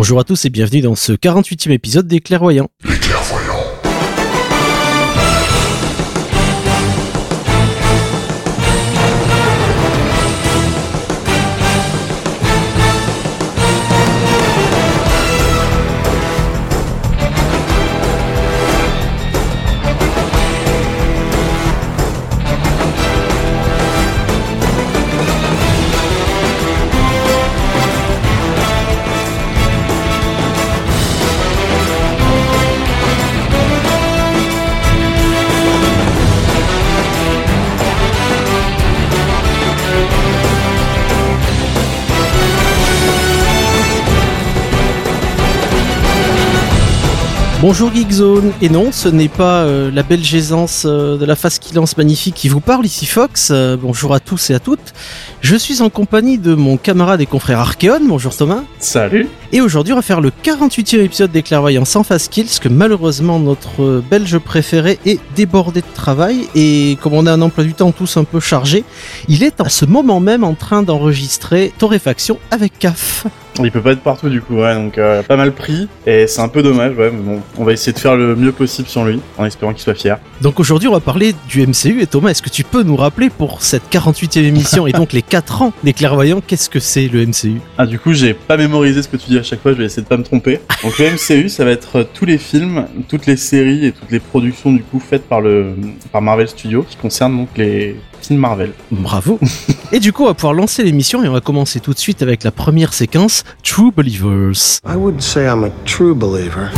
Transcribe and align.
Bonjour 0.00 0.20
à 0.20 0.22
tous 0.22 0.44
et 0.44 0.48
bienvenue 0.48 0.80
dans 0.80 0.94
ce 0.94 1.12
48e 1.12 1.72
épisode 1.72 2.06
des 2.06 2.20
Clairvoyants. 2.20 2.68
Bonjour 47.68 47.92
Geekzone, 47.92 48.52
et 48.62 48.70
non, 48.70 48.92
ce 48.92 49.10
n'est 49.10 49.28
pas 49.28 49.60
euh, 49.60 49.90
la 49.92 50.02
belle 50.02 50.24
Gésance 50.24 50.84
euh, 50.86 51.18
de 51.18 51.26
la 51.26 51.36
face 51.36 51.58
qui 51.58 51.74
lance 51.74 51.98
magnifique 51.98 52.34
qui 52.34 52.48
vous 52.48 52.60
parle, 52.60 52.86
ici 52.86 53.04
Fox, 53.04 53.50
euh, 53.50 53.76
bonjour 53.78 54.14
à 54.14 54.20
tous 54.20 54.48
et 54.48 54.54
à 54.54 54.58
toutes. 54.58 54.94
Je 55.42 55.54
suis 55.54 55.82
en 55.82 55.90
compagnie 55.90 56.38
de 56.38 56.54
mon 56.54 56.78
camarade 56.78 57.20
et 57.20 57.26
confrère 57.26 57.58
Archeon, 57.60 58.00
bonjour 58.08 58.34
Thomas. 58.34 58.62
Salut. 58.78 59.28
Et 59.52 59.60
aujourd'hui 59.60 59.92
on 59.92 59.96
va 59.96 60.02
faire 60.02 60.22
le 60.22 60.30
48e 60.30 61.04
épisode 61.04 61.30
des 61.30 61.42
clairvoyants 61.42 61.84
sans 61.84 62.04
face 62.04 62.28
kills, 62.28 62.58
que 62.58 62.70
malheureusement 62.70 63.38
notre 63.38 64.02
belge 64.10 64.38
préféré 64.38 64.98
est 65.04 65.20
débordé 65.36 65.82
de 65.82 65.94
travail, 65.94 66.48
et 66.54 66.96
comme 67.02 67.12
on 67.12 67.26
a 67.26 67.32
un 67.34 67.42
emploi 67.42 67.64
du 67.64 67.74
temps 67.74 67.92
tous 67.92 68.16
un 68.16 68.24
peu 68.24 68.40
chargé, 68.40 68.82
il 69.28 69.42
est 69.42 69.60
à 69.60 69.68
ce 69.68 69.84
moment 69.84 70.20
même 70.20 70.42
en 70.42 70.54
train 70.54 70.82
d'enregistrer 70.82 71.74
Torréfaction 71.76 72.38
avec 72.50 72.78
CAF. 72.78 73.26
Il 73.64 73.70
peut 73.70 73.80
pas 73.80 73.92
être 73.92 74.00
partout 74.00 74.28
du 74.28 74.40
coup, 74.40 74.56
ouais, 74.56 74.74
donc 74.74 74.98
euh, 74.98 75.22
pas 75.22 75.36
mal 75.36 75.52
pris, 75.52 75.88
et 76.06 76.26
c'est 76.26 76.40
un 76.40 76.48
peu 76.48 76.62
dommage, 76.62 76.96
ouais, 76.96 77.10
mais 77.12 77.22
bon, 77.22 77.40
on 77.56 77.64
va 77.64 77.72
essayer 77.72 77.92
de 77.92 77.98
faire 77.98 78.16
le 78.16 78.36
mieux 78.36 78.52
possible 78.52 78.88
sur 78.88 79.04
lui, 79.04 79.20
en 79.36 79.44
espérant 79.44 79.72
qu'il 79.72 79.82
soit 79.82 79.94
fier. 79.94 80.18
Donc 80.40 80.60
aujourd'hui 80.60 80.88
on 80.88 80.92
va 80.92 81.00
parler 81.00 81.34
du 81.48 81.66
MCU, 81.66 82.00
et 82.00 82.06
Thomas, 82.06 82.30
est-ce 82.30 82.42
que 82.42 82.50
tu 82.50 82.64
peux 82.64 82.82
nous 82.82 82.96
rappeler 82.96 83.30
pour 83.30 83.62
cette 83.62 83.90
48e 83.90 84.42
émission, 84.42 84.86
et 84.86 84.92
donc 84.92 85.12
les 85.18 85.22
4 85.22 85.62
ans 85.62 85.72
des 85.82 85.92
clairvoyants, 85.92 86.40
qu'est-ce 86.46 86.70
que 86.70 86.80
c'est 86.80 87.08
le 87.08 87.26
MCU 87.26 87.60
Ah 87.76 87.86
du 87.86 87.98
coup 87.98 88.12
j'ai 88.12 88.34
pas 88.34 88.56
mémorisé 88.56 89.02
ce 89.02 89.08
que 89.08 89.16
tu 89.16 89.30
dis 89.30 89.38
à 89.38 89.42
chaque 89.42 89.60
fois, 89.60 89.72
je 89.72 89.78
vais 89.78 89.84
essayer 89.84 90.02
de 90.02 90.08
pas 90.08 90.16
me 90.16 90.24
tromper. 90.24 90.60
Donc 90.82 90.98
le 90.98 91.10
MCU 91.12 91.48
ça 91.48 91.64
va 91.64 91.70
être 91.70 92.06
tous 92.14 92.24
les 92.24 92.38
films, 92.38 92.86
toutes 93.08 93.26
les 93.26 93.36
séries 93.36 93.86
et 93.86 93.92
toutes 93.92 94.10
les 94.10 94.20
productions 94.20 94.72
du 94.72 94.82
coup 94.82 95.00
faites 95.00 95.28
par 95.28 95.40
le 95.40 95.74
par 96.12 96.22
Marvel 96.22 96.48
Studios, 96.48 96.84
qui 96.88 96.96
concernent 96.96 97.36
donc 97.36 97.48
les 97.56 97.96
films 98.20 98.40
Marvel. 98.40 98.72
Bravo 98.90 99.38
Et 99.92 100.00
du 100.00 100.12
coup 100.12 100.24
on 100.24 100.26
va 100.26 100.34
pouvoir 100.34 100.54
lancer 100.54 100.82
l'émission, 100.82 101.22
et 101.22 101.28
on 101.28 101.32
va 101.32 101.40
commencer 101.40 101.80
tout 101.80 101.92
de 101.92 101.98
suite 101.98 102.22
avec 102.22 102.44
la 102.44 102.50
première 102.50 102.92
séquence, 102.92 103.44
True 103.62 103.92
Believers. 103.94 104.80
I 104.86 104.96
wouldn't 104.96 105.22
say 105.22 105.46
I'm 105.46 105.64
a 105.64 105.70
true 105.84 106.14
believer. 106.14 106.70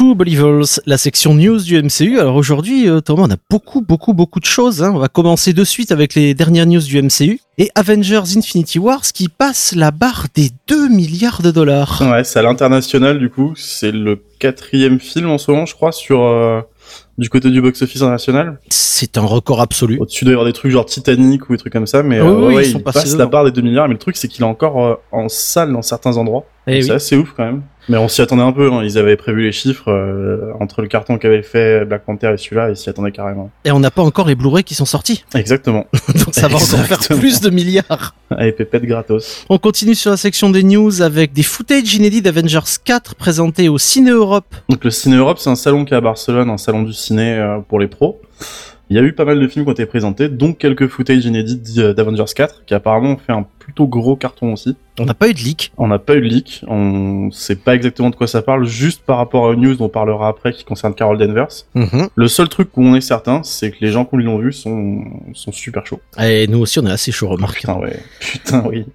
True 0.00 0.14
Believers, 0.14 0.80
la 0.86 0.96
section 0.96 1.34
news 1.34 1.58
du 1.60 1.76
MCU. 1.82 2.18
Alors 2.18 2.36
aujourd'hui, 2.36 2.88
euh, 2.88 3.02
Thomas, 3.02 3.24
on 3.28 3.30
a 3.30 3.36
beaucoup, 3.50 3.82
beaucoup, 3.82 4.14
beaucoup 4.14 4.40
de 4.40 4.46
choses. 4.46 4.82
hein. 4.82 4.92
On 4.94 4.98
va 4.98 5.08
commencer 5.08 5.52
de 5.52 5.62
suite 5.62 5.92
avec 5.92 6.14
les 6.14 6.32
dernières 6.32 6.64
news 6.64 6.80
du 6.80 7.02
MCU. 7.02 7.38
Et 7.58 7.70
Avengers 7.74 8.22
Infinity 8.34 8.78
Wars 8.78 9.02
qui 9.02 9.28
passe 9.28 9.74
la 9.76 9.90
barre 9.90 10.28
des 10.34 10.52
2 10.68 10.88
milliards 10.88 11.42
de 11.42 11.50
dollars. 11.50 12.00
Ouais, 12.10 12.24
c'est 12.24 12.38
à 12.38 12.42
l'international 12.42 13.18
du 13.18 13.28
coup, 13.28 13.52
c'est 13.56 13.92
le 13.92 14.24
quatrième 14.38 15.00
film 15.00 15.28
en 15.28 15.36
ce 15.36 15.50
moment 15.50 15.66
je 15.66 15.74
crois 15.74 15.92
sur... 15.92 16.22
euh, 16.22 16.62
du 17.18 17.28
côté 17.28 17.50
du 17.50 17.60
box-office 17.60 18.00
international. 18.00 18.58
C'est 18.70 19.18
un 19.18 19.22
record 19.26 19.60
absolu. 19.60 19.98
Au-dessus 20.00 20.24
d'ailleurs 20.24 20.46
des 20.46 20.54
trucs 20.54 20.72
genre 20.72 20.86
Titanic 20.86 21.48
ou 21.48 21.52
des 21.52 21.58
trucs 21.58 21.72
comme 21.72 21.86
ça, 21.86 22.02
mais 22.02 22.18
euh, 22.18 22.24
oui, 22.32 22.46
ouais, 22.46 22.54
ouais, 22.54 22.66
ils 22.66 22.72
sont 22.72 22.78
il 22.78 22.84
passés 22.84 23.00
passe 23.00 23.12
dedans. 23.12 23.18
la 23.24 23.26
barre 23.26 23.44
des 23.44 23.52
2 23.52 23.60
milliards, 23.60 23.86
mais 23.88 23.94
le 23.94 23.98
truc 24.00 24.16
c'est 24.16 24.28
qu'il 24.28 24.42
est 24.42 24.48
encore 24.48 24.82
euh, 24.84 24.94
en 25.12 25.28
salle 25.28 25.72
dans 25.72 25.82
certains 25.82 26.16
endroits. 26.16 26.46
Oui. 26.70 27.00
C'est 27.00 27.16
ouf 27.16 27.32
quand 27.36 27.44
même. 27.44 27.62
Mais 27.88 27.96
on 27.96 28.06
s'y 28.08 28.22
attendait 28.22 28.42
un 28.42 28.52
peu, 28.52 28.70
hein. 28.72 28.82
ils 28.84 28.98
avaient 28.98 29.16
prévu 29.16 29.42
les 29.42 29.50
chiffres 29.52 29.90
euh, 29.90 30.52
entre 30.60 30.80
le 30.80 30.86
carton 30.86 31.18
qu'avait 31.18 31.42
fait 31.42 31.84
Black 31.84 32.04
Panther 32.04 32.30
et 32.34 32.36
celui-là, 32.36 32.70
ils 32.70 32.76
s'y 32.76 32.88
attendaient 32.88 33.10
carrément. 33.10 33.50
Et 33.64 33.72
on 33.72 33.80
n'a 33.80 33.90
pas 33.90 34.02
encore 34.02 34.28
les 34.28 34.36
Blu-ray 34.36 34.62
qui 34.62 34.74
sont 34.76 34.84
sortis. 34.84 35.24
Exactement. 35.34 35.86
Donc 36.14 36.32
ça 36.32 36.46
va 36.46 36.56
encore 36.56 36.68
faire 36.68 36.84
Exactement. 36.84 37.18
plus 37.18 37.40
de 37.40 37.50
milliards. 37.50 38.14
Avec 38.30 38.56
pépette 38.56 38.84
gratos. 38.84 39.44
On 39.48 39.58
continue 39.58 39.96
sur 39.96 40.10
la 40.12 40.16
section 40.16 40.50
des 40.50 40.62
news 40.62 41.02
avec 41.02 41.32
des 41.32 41.42
footage 41.42 41.94
inédits 41.94 42.22
d'Avengers 42.22 42.60
4 42.84 43.16
présentés 43.16 43.68
au 43.68 43.78
Ciné 43.78 44.10
Europe. 44.10 44.54
Donc 44.68 44.84
le 44.84 44.90
Ciné 44.90 45.16
Europe, 45.16 45.38
c'est 45.40 45.50
un 45.50 45.56
salon 45.56 45.84
qui 45.84 45.94
est 45.94 45.96
à 45.96 46.00
Barcelone, 46.00 46.48
un 46.48 46.58
salon 46.58 46.82
du 46.82 46.92
ciné 46.92 47.38
euh, 47.38 47.58
pour 47.58 47.80
les 47.80 47.88
pros. 47.88 48.20
Il 48.90 48.96
y 48.96 48.98
a 48.98 49.02
eu 49.02 49.12
pas 49.12 49.24
mal 49.24 49.38
de 49.38 49.46
films 49.46 49.64
qui 49.64 49.68
ont 49.68 49.72
été 49.72 49.86
présentés, 49.86 50.28
donc 50.28 50.58
quelques 50.58 50.88
footage 50.88 51.24
inédits 51.24 51.58
d- 51.58 51.94
d'Avengers 51.94 52.24
4, 52.34 52.64
qui 52.66 52.74
apparemment 52.74 53.10
ont 53.12 53.16
fait 53.16 53.32
un 53.32 53.46
plutôt 53.60 53.86
gros 53.86 54.16
carton 54.16 54.52
aussi. 54.52 54.76
On 54.98 55.04
n'a 55.04 55.14
pas 55.14 55.28
eu 55.28 55.32
de 55.34 55.38
leak. 55.38 55.72
On 55.78 55.86
n'a 55.86 56.00
pas 56.00 56.16
eu 56.16 56.20
de 56.20 56.26
leak, 56.26 56.64
on 56.66 57.30
sait 57.30 57.54
pas 57.54 57.76
exactement 57.76 58.10
de 58.10 58.16
quoi 58.16 58.26
ça 58.26 58.42
parle, 58.42 58.66
juste 58.66 59.02
par 59.06 59.18
rapport 59.18 59.48
à 59.48 59.52
une 59.54 59.60
news 59.60 59.76
dont 59.76 59.84
on 59.84 59.88
parlera 59.88 60.26
après 60.28 60.52
qui 60.52 60.64
concerne 60.64 60.94
Carol 60.94 61.18
Danvers. 61.18 61.46
Mhm. 61.76 62.08
Le 62.16 62.26
seul 62.28 62.48
truc 62.48 62.76
où 62.76 62.82
on 62.82 62.96
est 62.96 63.00
certain, 63.00 63.44
c'est 63.44 63.70
que 63.70 63.76
les 63.80 63.92
gens 63.92 64.04
qui 64.04 64.16
l'ont 64.16 64.38
vu 64.38 64.52
sont, 64.52 65.04
sont 65.34 65.52
super 65.52 65.86
chauds. 65.86 66.00
Et 66.20 66.48
nous 66.48 66.58
aussi, 66.58 66.80
on 66.80 66.86
est 66.86 66.90
assez 66.90 67.12
chaud, 67.12 67.28
remarque. 67.28 67.60
Putain, 67.60 67.78
ouais. 67.78 67.96
Putain, 68.18 68.64
oui. 68.68 68.86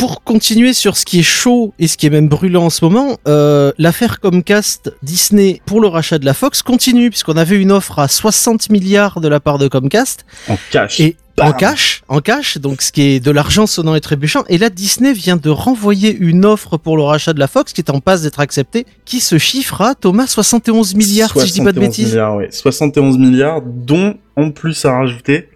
Pour 0.00 0.24
continuer 0.24 0.72
sur 0.72 0.96
ce 0.96 1.04
qui 1.04 1.20
est 1.20 1.22
chaud 1.22 1.74
et 1.78 1.86
ce 1.86 1.98
qui 1.98 2.06
est 2.06 2.10
même 2.10 2.26
brûlant 2.26 2.64
en 2.64 2.70
ce 2.70 2.82
moment, 2.82 3.18
euh, 3.28 3.70
l'affaire 3.76 4.18
Comcast 4.18 4.90
Disney 5.02 5.60
pour 5.66 5.78
le 5.78 5.88
rachat 5.88 6.18
de 6.18 6.24
la 6.24 6.32
Fox 6.32 6.62
continue 6.62 7.10
puisqu'on 7.10 7.36
avait 7.36 7.56
une 7.56 7.70
offre 7.70 7.98
à 7.98 8.08
60 8.08 8.70
milliards 8.70 9.20
de 9.20 9.28
la 9.28 9.40
part 9.40 9.58
de 9.58 9.68
Comcast 9.68 10.24
En 10.48 10.56
cash. 10.70 11.00
et 11.00 11.16
Bam 11.36 11.48
en 11.48 11.52
cash, 11.52 12.02
en 12.08 12.20
cash, 12.20 12.56
donc 12.56 12.80
ce 12.80 12.92
qui 12.92 13.02
est 13.02 13.20
de 13.20 13.30
l'argent 13.30 13.66
sonnant 13.66 13.94
et 13.94 14.00
trébuchant. 14.00 14.44
Et 14.48 14.56
là, 14.56 14.70
Disney 14.70 15.12
vient 15.12 15.36
de 15.36 15.50
renvoyer 15.50 16.16
une 16.16 16.46
offre 16.46 16.78
pour 16.78 16.96
le 16.96 17.02
rachat 17.02 17.34
de 17.34 17.38
la 17.38 17.46
Fox 17.46 17.74
qui 17.74 17.82
est 17.82 17.90
en 17.90 18.00
passe 18.00 18.22
d'être 18.22 18.40
acceptée, 18.40 18.86
qui 19.04 19.20
se 19.20 19.36
chiffre 19.36 19.82
à 19.82 19.94
Thomas 19.94 20.26
71 20.26 20.94
milliards 20.94 21.38
si 21.38 21.46
je 21.46 21.52
dis 21.52 21.60
pas 21.60 21.72
de 21.72 21.78
71 21.78 21.88
bêtises. 21.88 22.08
Milliards, 22.12 22.36
ouais. 22.36 22.48
71 22.50 23.18
milliards, 23.18 23.60
dont 23.62 24.16
en 24.36 24.50
plus 24.50 24.82
à 24.86 24.92
rajouter 24.92 25.48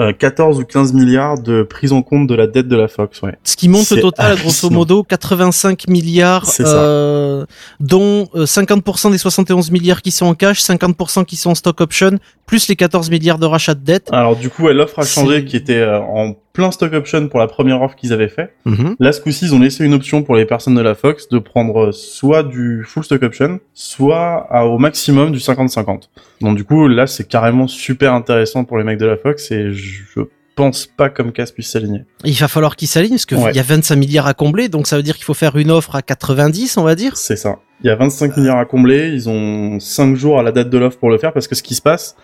euh, 0.00 0.12
14 0.12 0.60
ou 0.60 0.64
15 0.64 0.92
milliards 0.92 1.40
de 1.40 1.64
prise 1.64 1.92
en 1.92 2.02
compte 2.02 2.28
de 2.28 2.34
la 2.34 2.46
dette 2.46 2.68
de 2.68 2.76
la 2.76 2.86
Fox, 2.86 3.20
ouais. 3.22 3.36
Ce 3.42 3.56
qui 3.56 3.68
monte 3.68 3.80
au 3.80 3.96
C'est 3.96 4.00
total, 4.00 4.36
grosso 4.36 4.70
modo, 4.70 5.02
85 5.02 5.88
milliards, 5.88 6.48
euh, 6.60 7.44
dont 7.80 8.28
euh, 8.36 8.44
50% 8.44 9.10
des 9.10 9.18
71 9.18 9.72
milliards 9.72 10.00
qui 10.00 10.12
sont 10.12 10.26
en 10.26 10.34
cash, 10.34 10.62
50% 10.62 11.24
qui 11.24 11.34
sont 11.34 11.50
en 11.50 11.54
stock 11.56 11.80
option, 11.80 12.18
plus 12.46 12.68
les 12.68 12.76
14 12.76 13.10
milliards 13.10 13.38
de 13.38 13.46
rachat 13.46 13.74
de 13.74 13.84
dette. 13.84 14.08
Alors 14.12 14.36
du 14.36 14.50
coup, 14.50 14.64
ouais, 14.64 14.74
l'offre 14.74 15.00
a 15.00 15.04
changé, 15.04 15.44
qui 15.44 15.56
était 15.56 15.78
euh, 15.78 15.98
en 16.00 16.34
plein 16.52 16.70
stock 16.70 16.92
option 16.92 17.28
pour 17.28 17.38
la 17.38 17.46
première 17.46 17.80
offre 17.82 17.94
qu'ils 17.96 18.12
avaient 18.12 18.28
fait. 18.28 18.52
Mhm. 18.64 18.96
Là, 18.98 19.12
ce 19.12 19.20
coup-ci, 19.20 19.44
ils 19.46 19.54
ont 19.54 19.58
laissé 19.60 19.84
une 19.84 19.94
option 19.94 20.22
pour 20.22 20.34
les 20.34 20.44
personnes 20.44 20.74
de 20.74 20.80
la 20.80 20.94
Fox 20.94 21.28
de 21.28 21.38
prendre 21.38 21.92
soit 21.92 22.42
du 22.42 22.84
full 22.86 23.04
stock 23.04 23.22
option, 23.22 23.60
soit 23.74 24.46
à- 24.50 24.64
au 24.66 24.78
maximum 24.78 25.30
du 25.32 25.38
50-50. 25.38 26.10
Donc 26.40 26.56
du 26.56 26.64
coup, 26.64 26.88
là, 26.88 27.06
c'est 27.06 27.28
carrément 27.28 27.66
super 27.68 28.12
intéressant 28.14 28.64
pour 28.64 28.78
les 28.78 28.84
mecs 28.84 28.98
de 28.98 29.06
la 29.06 29.16
Fox 29.16 29.50
et 29.52 29.72
je 29.72 30.20
pense 30.56 30.86
pas 30.86 31.08
comme 31.08 31.30
Cass 31.30 31.52
puisse 31.52 31.70
s'aligner. 31.70 32.02
Il 32.24 32.34
va 32.34 32.48
falloir 32.48 32.74
qu'ils 32.74 32.88
s'alignent 32.88 33.12
parce 33.12 33.26
qu'il 33.26 33.36
Ouais. 33.38 33.52
y 33.52 33.60
a 33.60 33.62
25 33.62 33.94
milliards 33.94 34.26
à 34.26 34.34
combler, 34.34 34.68
donc 34.68 34.88
ça 34.88 34.96
veut 34.96 35.04
dire 35.04 35.14
qu'il 35.14 35.24
faut 35.24 35.34
faire 35.34 35.56
une 35.56 35.70
offre 35.70 35.94
à 35.94 36.02
90, 36.02 36.76
on 36.78 36.82
va 36.82 36.96
dire. 36.96 37.16
C'est 37.16 37.36
ça. 37.36 37.58
Il 37.84 37.86
y 37.86 37.90
a 37.90 37.94
25 37.94 38.36
milliards 38.36 38.58
à 38.58 38.64
combler, 38.64 39.10
ils 39.10 39.28
ont 39.28 39.78
5 39.78 40.16
jours 40.16 40.40
à 40.40 40.42
la 40.42 40.50
date 40.50 40.68
de 40.68 40.76
l'offre 40.78 40.98
pour 40.98 41.10
le 41.10 41.18
faire 41.18 41.32
parce 41.32 41.46
que 41.46 41.54
ce 41.54 41.62
qui 41.62 41.76
se 41.76 41.82
passe, 41.82 42.16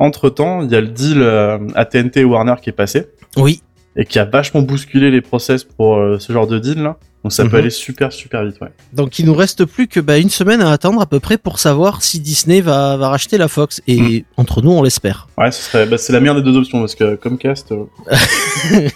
entre-temps, 0.00 0.62
il 0.62 0.70
y 0.72 0.74
a 0.74 0.80
le 0.80 0.88
deal 0.88 1.22
euh, 1.22 1.58
AT&T 1.76 2.18
et 2.20 2.24
Warner 2.24 2.54
qui 2.60 2.70
est 2.70 2.72
passé 2.72 3.06
Oui. 3.36 3.62
et 3.96 4.04
qui 4.04 4.18
a 4.18 4.24
vachement 4.24 4.62
bousculé 4.62 5.10
les 5.12 5.20
process 5.20 5.62
pour 5.62 5.96
euh, 5.96 6.18
ce 6.18 6.32
genre 6.32 6.46
de 6.48 6.58
deal 6.58 6.82
là. 6.82 6.96
Donc 7.22 7.32
ça 7.34 7.44
Mhm. 7.44 7.50
peut 7.50 7.56
aller 7.58 7.68
super 7.70 8.12
super 8.12 8.44
vite, 8.46 8.56
ouais. 8.62 8.68
Donc 8.94 9.18
il 9.18 9.26
nous 9.26 9.34
reste 9.34 9.66
plus 9.66 9.88
que 9.88 10.00
bah, 10.00 10.16
une 10.16 10.30
semaine 10.30 10.62
à 10.62 10.70
attendre 10.72 11.02
à 11.02 11.06
peu 11.06 11.20
près 11.20 11.36
pour 11.36 11.58
savoir 11.58 12.02
si 12.02 12.18
Disney 12.18 12.62
va, 12.62 12.96
va 12.96 13.10
racheter 13.10 13.36
la 13.36 13.46
Fox. 13.48 13.82
Et 13.86 14.00
Mm. 14.00 14.22
entre 14.38 14.62
nous, 14.62 14.70
on 14.70 14.82
l'espère. 14.82 15.28
Ouais, 15.36 15.52
ce 15.52 15.62
serait, 15.62 15.84
bah, 15.86 15.98
c'est 15.98 16.14
la 16.14 16.20
meilleure 16.20 16.36
des 16.36 16.42
deux 16.50 16.56
options 16.56 16.80
parce 16.80 16.94
que 16.94 17.16
Comcast, 17.16 17.72
euh, 17.72 17.84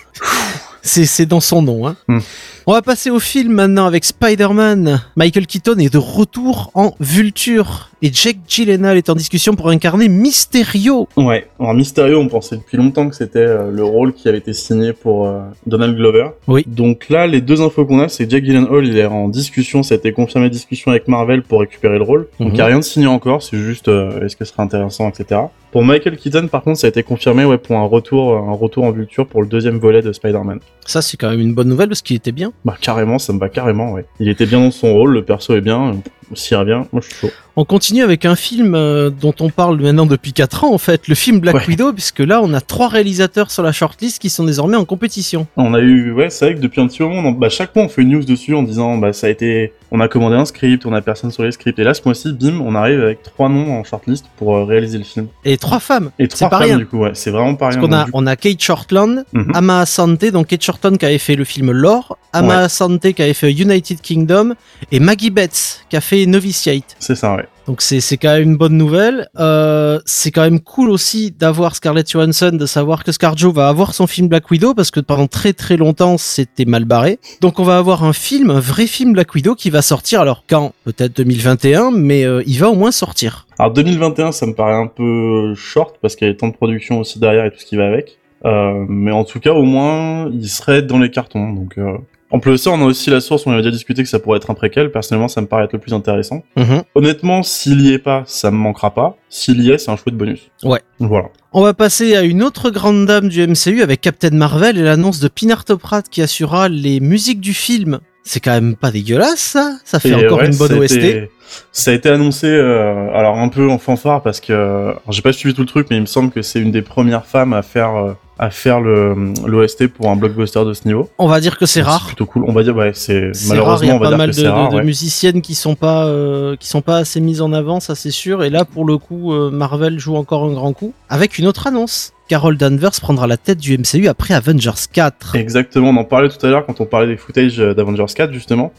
C'est 0.82 1.06
c'est 1.06 1.26
dans 1.26 1.40
son 1.40 1.62
nom. 1.62 1.86
Hein. 1.86 1.96
Mm. 2.08 2.18
On 2.66 2.72
va 2.72 2.80
passer 2.80 3.10
au 3.10 3.18
film 3.18 3.52
maintenant 3.52 3.84
avec 3.84 4.06
Spider-Man. 4.06 5.02
Michael 5.16 5.46
Keaton 5.46 5.76
est 5.78 5.92
de 5.92 5.98
retour 5.98 6.70
en 6.72 6.94
Vulture 6.98 7.90
et 8.00 8.10
Jake 8.10 8.38
Gyllenhaal 8.48 8.96
est 8.96 9.10
en 9.10 9.14
discussion 9.14 9.54
pour 9.54 9.68
incarner 9.68 10.08
Mysterio. 10.08 11.06
Ouais, 11.18 11.46
alors 11.60 11.74
Mysterio, 11.74 12.18
on 12.18 12.28
pensait 12.28 12.56
depuis 12.56 12.78
longtemps 12.78 13.10
que 13.10 13.16
c'était 13.16 13.38
euh, 13.40 13.70
le 13.70 13.84
rôle 13.84 14.14
qui 14.14 14.28
avait 14.30 14.38
été 14.38 14.54
signé 14.54 14.94
pour 14.94 15.26
euh, 15.26 15.40
Donald 15.66 15.94
Glover. 15.94 16.28
Oui. 16.48 16.64
Donc 16.66 17.10
là, 17.10 17.26
les 17.26 17.42
deux 17.42 17.60
infos 17.60 17.84
qu'on 17.84 18.00
a, 18.00 18.08
c'est 18.08 18.24
que 18.24 18.30
Jake 18.30 18.44
Gyllenhaal, 18.44 18.86
il 18.86 18.96
est 18.96 19.04
en 19.04 19.28
discussion, 19.28 19.82
ça 19.82 19.94
a 19.94 19.98
été 19.98 20.12
confirmé 20.12 20.48
discussion 20.48 20.90
avec 20.90 21.06
Marvel 21.06 21.42
pour 21.42 21.60
récupérer 21.60 21.98
le 21.98 22.04
rôle. 22.04 22.28
Donc 22.40 22.48
il 22.48 22.48
Mhm. 22.48 22.54
n'y 22.54 22.60
a 22.62 22.66
rien 22.66 22.78
de 22.78 22.84
signé 22.84 23.06
encore, 23.08 23.42
c'est 23.42 23.58
juste 23.58 23.88
euh, 23.88 24.24
est-ce 24.24 24.36
que 24.36 24.46
ce 24.46 24.52
sera 24.52 24.62
intéressant, 24.62 25.10
etc. 25.10 25.38
Pour 25.70 25.84
Michael 25.84 26.16
Keaton, 26.16 26.46
par 26.48 26.62
contre, 26.62 26.78
ça 26.78 26.86
a 26.86 26.90
été 26.90 27.02
confirmé 27.02 27.44
ouais, 27.44 27.58
pour 27.58 27.76
un 27.76 27.84
retour, 27.84 28.36
un 28.36 28.52
retour 28.54 28.84
en 28.84 28.90
Vulture 28.92 29.26
pour 29.26 29.42
le 29.42 29.48
deuxième 29.48 29.78
volet 29.78 30.00
de 30.02 30.12
Spider-Man. 30.12 30.60
Ça, 30.86 31.02
c'est 31.02 31.16
quand 31.18 31.28
même 31.30 31.40
une 31.40 31.52
bonne 31.52 31.68
nouvelle 31.68 31.88
parce 31.88 32.00
qu'il 32.00 32.14
était 32.16 32.30
bien. 32.32 32.52
Bah 32.64 32.76
carrément, 32.80 33.18
ça 33.18 33.32
me 33.34 33.38
va 33.38 33.48
carrément, 33.50 33.92
ouais. 33.92 34.06
Il 34.20 34.28
était 34.28 34.46
bien 34.46 34.60
dans 34.60 34.70
son 34.70 34.92
rôle, 34.94 35.12
le 35.12 35.22
perso 35.24 35.54
est 35.54 35.60
bien, 35.60 35.96
s'il 36.32 36.56
revient, 36.56 36.82
moi 36.92 37.02
je 37.02 37.08
suis 37.10 37.14
chaud. 37.26 37.30
On 37.56 37.64
continue 37.66 38.02
avec 38.02 38.24
un 38.24 38.34
film 38.36 38.74
euh, 38.74 39.10
dont 39.10 39.34
on 39.40 39.50
parle 39.50 39.80
maintenant 39.80 40.06
depuis 40.06 40.32
4 40.32 40.64
ans 40.64 40.72
en 40.72 40.78
fait, 40.78 41.06
le 41.06 41.14
film 41.14 41.40
Black 41.40 41.54
Ouais. 41.56 41.66
Widow, 41.68 41.92
puisque 41.92 42.20
là 42.20 42.40
on 42.42 42.54
a 42.54 42.60
trois 42.62 42.88
réalisateurs 42.88 43.50
sur 43.50 43.62
la 43.62 43.70
shortlist 43.72 44.18
qui 44.20 44.30
sont 44.30 44.44
désormais 44.44 44.76
en 44.78 44.86
compétition. 44.86 45.46
On 45.58 45.74
a 45.74 45.80
eu, 45.80 46.12
ouais, 46.12 46.30
c'est 46.30 46.46
vrai 46.46 46.54
que 46.54 46.60
depuis 46.60 46.80
un 46.80 46.86
petit 46.86 47.02
moment, 47.02 47.28
on- 47.28 47.32
bah, 47.32 47.50
chaque 47.50 47.76
mois 47.76 47.84
on 47.84 47.88
fait 47.88 48.00
une 48.02 48.08
news 48.10 48.24
dessus 48.24 48.54
en 48.54 48.62
disant, 48.62 48.96
bah, 48.96 49.12
ça 49.12 49.26
a 49.26 49.30
été, 49.30 49.74
on 49.96 50.00
a 50.00 50.08
commandé 50.08 50.34
un 50.34 50.44
script, 50.44 50.84
on 50.86 50.92
a 50.92 51.00
personne 51.00 51.30
sur 51.30 51.44
les 51.44 51.52
scripts, 51.52 51.78
et 51.78 51.84
là, 51.84 51.94
ce 51.94 52.00
mois-ci, 52.04 52.32
bim, 52.32 52.60
on 52.60 52.74
arrive 52.74 53.00
avec 53.00 53.22
trois 53.22 53.48
noms 53.48 53.78
en 53.78 53.84
shortlist 53.84 54.26
pour 54.36 54.56
euh, 54.56 54.64
réaliser 54.64 54.98
le 54.98 55.04
film. 55.04 55.28
Et 55.44 55.56
trois 55.56 55.78
femmes. 55.78 56.10
Et 56.18 56.26
trois 56.26 56.50
femmes, 56.50 56.62
rien. 56.62 56.78
du 56.78 56.86
coup, 56.86 56.98
ouais, 56.98 57.12
c'est 57.14 57.30
vraiment 57.30 57.54
pas 57.54 57.66
Parce 57.70 57.76
rien. 57.76 57.92
a, 57.92 58.06
on 58.12 58.26
a 58.26 58.34
Kate 58.34 58.60
Shortland, 58.60 59.24
Mhm. 59.32 59.52
Ama 59.54 59.80
Asante, 59.82 60.24
donc 60.32 60.48
Kate 60.48 60.62
Shortland 60.62 60.98
qui 60.98 61.06
avait 61.06 61.18
fait 61.18 61.36
le 61.36 61.44
film 61.44 61.70
Lore, 61.70 62.18
Ama 62.32 62.48
Ouais. 62.48 62.54
Asante 62.64 63.12
qui 63.12 63.22
avait 63.22 63.34
fait 63.34 63.52
United 63.52 64.00
Kingdom, 64.00 64.54
et 64.90 64.98
Maggie 64.98 65.30
Betts 65.30 65.84
qui 65.88 65.96
a 65.96 66.00
fait 66.00 66.26
Novitiate. 66.26 66.96
C'est 66.98 67.14
ça, 67.14 67.36
ouais. 67.36 67.46
Donc 67.66 67.80
c'est 67.80 68.16
quand 68.18 68.34
même 68.34 68.42
une 68.42 68.56
bonne 68.56 68.76
nouvelle. 68.76 69.28
Euh, 69.38 69.98
c'est 70.04 70.30
quand 70.30 70.42
même 70.42 70.60
cool 70.60 70.90
aussi 70.90 71.30
d'avoir 71.30 71.74
Scarlett 71.76 72.10
Johansson, 72.10 72.50
de 72.52 72.66
savoir 72.66 73.04
que 73.04 73.12
Scarjo 73.12 73.52
va 73.52 73.68
avoir 73.68 73.94
son 73.94 74.06
film 74.06 74.28
Black 74.28 74.50
Widow 74.50 74.74
parce 74.74 74.90
que 74.90 75.00
pendant 75.00 75.26
très 75.28 75.54
très 75.54 75.76
longtemps 75.76 76.18
c'était 76.18 76.66
mal 76.66 76.84
barré. 76.84 77.18
Donc 77.40 77.58
on 77.60 77.64
va 77.64 77.78
avoir 77.78 78.04
un 78.04 78.12
film, 78.12 78.50
un 78.50 78.60
vrai 78.60 78.86
film 78.86 79.14
Black 79.14 79.34
Widow 79.34 79.54
qui 79.54 79.70
va 79.70 79.80
sortir. 79.82 80.20
Alors 80.20 80.44
quand? 80.48 80.72
Peut-être 80.84 81.16
2021, 81.16 81.90
mais 81.90 82.24
euh, 82.24 82.42
il 82.46 82.58
va 82.58 82.68
au 82.68 82.74
moins 82.74 82.92
sortir. 82.92 83.46
Alors 83.58 83.72
2021, 83.72 84.32
ça 84.32 84.46
me 84.46 84.54
paraît 84.54 84.74
un 84.74 84.86
peu 84.86 85.54
short 85.54 85.96
parce 86.02 86.16
qu'il 86.16 86.28
y 86.28 86.30
a 86.30 86.34
tant 86.34 86.48
de 86.48 86.54
production 86.54 87.00
aussi 87.00 87.18
derrière 87.18 87.46
et 87.46 87.50
tout 87.50 87.58
ce 87.58 87.66
qui 87.66 87.76
va 87.76 87.86
avec. 87.86 88.18
Euh, 88.44 88.84
mais 88.88 89.10
en 89.10 89.24
tout 89.24 89.40
cas, 89.40 89.52
au 89.52 89.62
moins, 89.62 90.28
il 90.30 90.48
serait 90.48 90.82
dans 90.82 90.98
les 90.98 91.10
cartons. 91.10 91.52
Donc, 91.52 91.78
euh... 91.78 91.96
en 92.34 92.40
plus 92.40 92.50
de 92.52 92.56
ça, 92.56 92.70
on 92.70 92.80
a 92.82 92.84
aussi 92.84 93.10
la 93.10 93.20
source. 93.20 93.46
On 93.46 93.52
avait 93.52 93.62
déjà 93.62 93.70
discuté 93.70 94.02
que 94.02 94.08
ça 94.08 94.18
pourrait 94.18 94.38
être 94.38 94.50
un 94.50 94.54
préquel. 94.54 94.90
Personnellement, 94.90 95.28
ça 95.28 95.40
me 95.40 95.46
paraît 95.46 95.64
être 95.64 95.72
le 95.72 95.78
plus 95.78 95.94
intéressant. 95.94 96.42
Mhm. 96.56 96.82
Honnêtement, 96.96 97.42
s'il 97.44 97.80
y 97.80 97.92
est 97.92 97.98
pas, 98.00 98.24
ça 98.26 98.50
me 98.50 98.56
manquera 98.56 98.92
pas. 98.92 99.16
S'il 99.28 99.60
y 99.60 99.70
est, 99.70 99.78
c'est 99.78 99.90
un 99.92 99.96
chouette 99.96 100.16
bonus. 100.16 100.50
Ouais. 100.64 100.80
Voilà. 100.98 101.28
On 101.52 101.62
va 101.62 101.74
passer 101.74 102.16
à 102.16 102.22
une 102.22 102.42
autre 102.42 102.70
grande 102.70 103.06
dame 103.06 103.28
du 103.28 103.40
MCU 103.46 103.82
avec 103.82 104.00
Captain 104.00 104.30
Marvel 104.30 104.76
et 104.78 104.82
l'annonce 104.82 105.20
de 105.20 105.28
Pinar 105.28 105.64
Toprat 105.64 106.02
qui 106.02 106.22
assurera 106.22 106.68
les 106.68 106.98
musiques 106.98 107.40
du 107.40 107.54
film. 107.54 108.00
C'est 108.24 108.40
quand 108.40 108.52
même 108.52 108.74
pas 108.74 108.90
dégueulasse 108.90 109.38
ça 109.38 109.72
Ça 109.84 110.00
fait 110.00 110.08
Et 110.08 110.14
encore 110.14 110.38
ouais, 110.38 110.46
une 110.46 110.56
bonne 110.56 110.72
OST. 110.72 110.96
été- 110.96 111.30
Ça 111.72 111.90
a 111.90 111.94
été 111.94 112.08
annoncé, 112.08 112.46
euh, 112.48 113.12
alors 113.14 113.38
un 113.38 113.48
peu 113.48 113.68
en 113.70 113.78
fanfare 113.78 114.22
parce 114.22 114.40
que 114.40 114.94
j'ai 115.10 115.20
pas 115.22 115.32
suivi 115.34 115.54
tout 115.54 115.60
le 115.60 115.66
truc, 115.68 115.86
mais 115.90 115.96
il 115.98 116.00
me 116.00 116.06
semble 116.06 116.30
que 116.30 116.40
c'est 116.42 116.58
une 116.58 116.72
des 116.72 116.80
premières 116.82 117.26
femmes 117.26 117.52
à 117.52 117.60
faire 117.62 117.94
euh, 117.96 118.12
à 118.38 118.50
faire 118.50 118.80
le 118.80 119.32
l'OST 119.46 119.88
pour 119.88 120.10
un 120.10 120.16
blockbuster 120.16 120.64
de 120.64 120.72
ce 120.72 120.86
niveau. 120.86 121.08
On 121.18 121.28
va 121.28 121.40
dire 121.40 121.56
que 121.58 121.66
c'est 121.66 121.82
rare. 121.82 122.06
plutôt 122.06 122.26
cool. 122.26 122.44
On 122.48 122.52
va 122.52 122.62
dire 122.62 122.74
ouais, 122.76 122.90
c'est 122.94 123.30
C'est 123.34 123.58
rare, 123.58 123.82
il 123.82 123.86
y 123.86 123.90
malheureusement 123.90 123.92
a 123.92 123.94
on 123.94 123.98
va 123.98 124.04
pas 124.04 124.08
dire 124.10 124.18
mal 124.18 124.30
que 124.30 124.36
de, 124.36 124.40
c'est 124.40 124.48
rare. 124.48 124.68
de 124.70 124.76
ouais. 124.76 124.84
musiciennes 124.84 125.40
qui 125.42 125.54
sont 125.54 125.74
pas 125.76 126.06
euh, 126.06 126.56
qui 126.56 126.68
sont 126.68 126.80
pas 126.82 126.96
assez 126.98 127.20
mises 127.20 127.40
en 127.40 127.52
avant, 127.52 127.80
ça 127.80 127.94
c'est 127.94 128.10
sûr. 128.10 128.42
Et 128.42 128.50
là, 128.50 128.64
pour 128.64 128.84
le 128.84 128.98
coup, 128.98 129.32
euh, 129.32 129.50
Marvel 129.50 129.98
joue 129.98 130.16
encore 130.16 130.44
un 130.44 130.52
grand 130.52 130.72
coup 130.72 130.92
avec 131.08 131.38
une 131.38 131.46
autre 131.46 131.66
annonce. 131.66 132.12
Carol 132.26 132.56
Danvers 132.56 132.90
prendra 133.02 133.26
la 133.26 133.36
tête 133.36 133.58
du 133.58 133.76
MCU 133.76 134.08
après 134.08 134.32
Avengers 134.34 134.70
4. 134.92 135.36
Exactement, 135.36 135.90
on 135.90 135.96
en 135.96 136.04
parlait 136.04 136.30
tout 136.30 136.44
à 136.44 136.48
l'heure 136.48 136.64
quand 136.64 136.80
on 136.80 136.86
parlait 136.86 137.06
des 137.06 137.16
footages 137.18 137.60
euh, 137.60 137.74
d'Avengers 137.74 138.06
4 138.14 138.32
justement, 138.32 138.72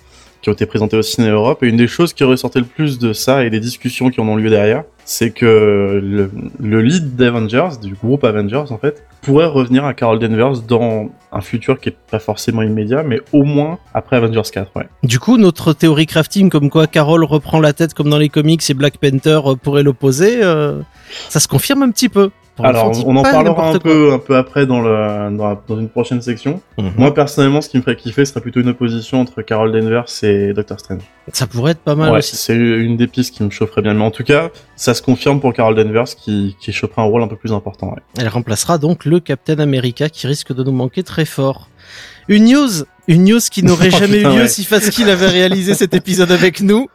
qui 0.45 0.51
ont 0.51 0.53
été 0.53 0.67
présentés 0.67 0.95
au 0.95 1.01
Ciné 1.01 1.29
Europe, 1.29 1.63
et 1.63 1.67
une 1.67 1.75
des 1.75 1.87
choses 1.87 2.13
qui 2.13 2.23
ressortait 2.23 2.59
le 2.59 2.67
plus 2.67 2.99
de 2.99 3.13
ça 3.13 3.43
et 3.45 3.49
des 3.49 3.59
discussions 3.59 4.11
qui 4.11 4.21
en 4.21 4.27
ont 4.27 4.35
lieu 4.35 4.51
derrière, 4.51 4.83
c'est 5.03 5.31
que 5.31 5.99
le, 6.03 6.29
le 6.59 6.81
lead 6.81 7.15
d'Avengers, 7.15 7.79
du 7.81 7.95
groupe 7.95 8.23
Avengers 8.23 8.65
en 8.69 8.77
fait, 8.77 9.03
pourrait 9.23 9.47
revenir 9.47 9.85
à 9.85 9.95
Carol 9.95 10.19
Danvers 10.19 10.61
dans 10.61 11.09
un 11.31 11.41
futur 11.41 11.79
qui 11.79 11.89
est 11.89 11.97
pas 12.11 12.19
forcément 12.19 12.61
immédiat, 12.61 13.01
mais 13.01 13.21
au 13.33 13.41
moins 13.41 13.79
après 13.95 14.17
Avengers 14.17 14.43
4, 14.53 14.71
ouais. 14.75 14.87
Du 15.01 15.17
coup, 15.17 15.37
notre 15.37 15.73
théorie 15.73 16.05
crafting, 16.05 16.51
comme 16.51 16.69
quoi 16.69 16.85
Carol 16.85 17.23
reprend 17.23 17.59
la 17.59 17.73
tête 17.73 17.95
comme 17.95 18.11
dans 18.11 18.19
les 18.19 18.29
comics 18.29 18.69
et 18.69 18.73
Black 18.75 18.99
Panther 18.99 19.39
pourrait 19.63 19.81
l'opposer, 19.81 20.43
euh, 20.43 20.79
ça 21.29 21.39
se 21.39 21.47
confirme 21.47 21.81
un 21.81 21.89
petit 21.89 22.09
peu. 22.09 22.29
Pour 22.55 22.65
Alors, 22.65 22.91
on 23.05 23.15
en 23.17 23.23
parlera 23.23 23.69
un 23.71 23.79
peu, 23.79 24.13
un 24.13 24.17
peu 24.19 24.37
après 24.37 24.65
dans, 24.65 24.79
le, 24.81 25.35
dans, 25.35 25.49
la- 25.49 25.61
dans 25.67 25.77
une 25.77 25.89
prochaine 25.89 26.21
section. 26.21 26.61
Mhm. 26.77 26.91
Moi, 26.97 27.13
personnellement, 27.13 27.59
ce 27.61 27.67
qui 27.67 27.75
me 27.77 27.81
ferait 27.81 27.97
kiffer 27.97 28.23
serait 28.23 28.39
plutôt 28.39 28.61
une 28.61 28.69
opposition 28.69 29.19
entre 29.19 29.41
Carol 29.41 29.73
Danvers 29.73 30.05
et 30.23 30.53
Doctor 30.53 30.79
Strange. 30.79 31.01
Ça 31.33 31.47
pourrait 31.47 31.71
être 31.73 31.81
pas 31.81 31.95
mal 31.95 32.11
Ouais, 32.13 32.19
aussi. 32.19 32.37
c'est 32.37 32.55
une 32.55 32.95
des 32.95 33.07
pistes 33.07 33.35
qui 33.35 33.43
me 33.43 33.49
chaufferait 33.49 33.81
bien. 33.81 33.93
Mais 33.93 34.05
en 34.05 34.11
tout 34.11 34.23
cas, 34.23 34.51
ça 34.77 34.93
se 34.93 35.01
confirme 35.01 35.41
pour 35.41 35.51
Carol 35.53 35.75
Danvers 35.75 36.05
qui, 36.15 36.55
qui 36.61 36.71
choperait 36.71 37.01
un 37.01 37.05
rôle 37.05 37.23
un 37.23 37.27
peu 37.27 37.35
plus 37.35 37.51
important. 37.51 37.87
Ouais. 37.89 38.01
Elle 38.17 38.29
remplacera 38.29 38.77
donc 38.77 39.03
le 39.03 39.19
Captain 39.19 39.59
America 39.59 40.07
qui 40.07 40.25
risque 40.27 40.53
de 40.55 40.63
nous 40.63 40.71
manquer 40.71 41.03
très 41.03 41.25
fort. 41.25 41.67
Une 42.29 42.45
news, 42.45 42.85
une 43.07 43.25
news 43.25 43.39
qui 43.51 43.63
n'aurait 43.63 43.89
Oh, 43.93 43.97
jamais 43.99 44.19
eu 44.19 44.23
lieu 44.23 44.29
ouais. 44.41 44.47
si 44.47 44.63
Faskill 44.63 45.09
avait 45.09 45.27
réalisé 45.29 45.73
cet 45.75 45.93
épisode 45.93 46.31
avec 46.31 46.61
nous. 46.61 46.87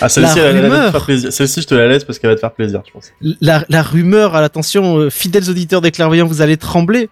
Ah, 0.00 0.08
celle-ci, 0.08 0.36
La 0.38 0.44
elle, 0.44 0.56
elle 0.56 0.62
va 0.62 0.68
rumeur. 0.68 0.86
te 0.86 0.90
faire 0.98 1.04
plaisir. 1.06 1.32
Celle-ci, 1.32 1.62
je 1.62 1.66
te 1.66 1.74
la 1.74 1.88
laisse 1.88 2.04
parce 2.04 2.18
qu'elle 2.18 2.30
va 2.30 2.36
te 2.36 2.40
faire 2.40 2.52
plaisir, 2.52 2.82
je 2.86 2.92
pense. 2.92 3.06
La, 3.40 3.64
la 3.70 3.82
rumeur, 3.82 4.34
à 4.36 4.40
l'attention, 4.42 4.98
euh, 4.98 5.10
fidèles 5.10 5.48
auditeurs 5.48 5.80
des 5.80 5.90
clairvoyants, 5.90 6.26
vous 6.26 6.42
allez 6.42 6.56
trembler. 6.58 7.08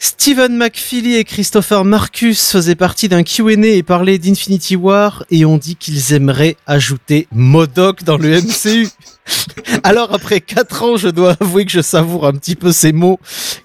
Stephen 0.00 0.54
McFeely 0.58 1.14
et 1.16 1.24
Christopher 1.24 1.82
Marcus 1.84 2.50
faisaient 2.50 2.74
partie 2.74 3.08
d'un 3.08 3.22
Q&A 3.22 3.52
et 3.68 3.82
parlaient 3.82 4.18
d'Infinity 4.18 4.76
War 4.76 5.24
et 5.30 5.46
ont 5.46 5.56
dit 5.56 5.76
qu'ils 5.76 6.12
aimeraient 6.12 6.56
ajouter 6.66 7.26
Modoc 7.32 8.04
dans 8.04 8.18
le 8.18 8.38
MCU. 8.42 8.86
Alors 9.82 10.12
après 10.12 10.42
quatre 10.42 10.82
ans, 10.82 10.96
je 10.98 11.08
dois 11.08 11.36
avouer 11.40 11.64
que 11.64 11.72
je 11.72 11.80
savoure 11.80 12.26
un 12.26 12.32
petit 12.32 12.54
peu 12.56 12.70
ces 12.70 12.92
mots 12.92 13.18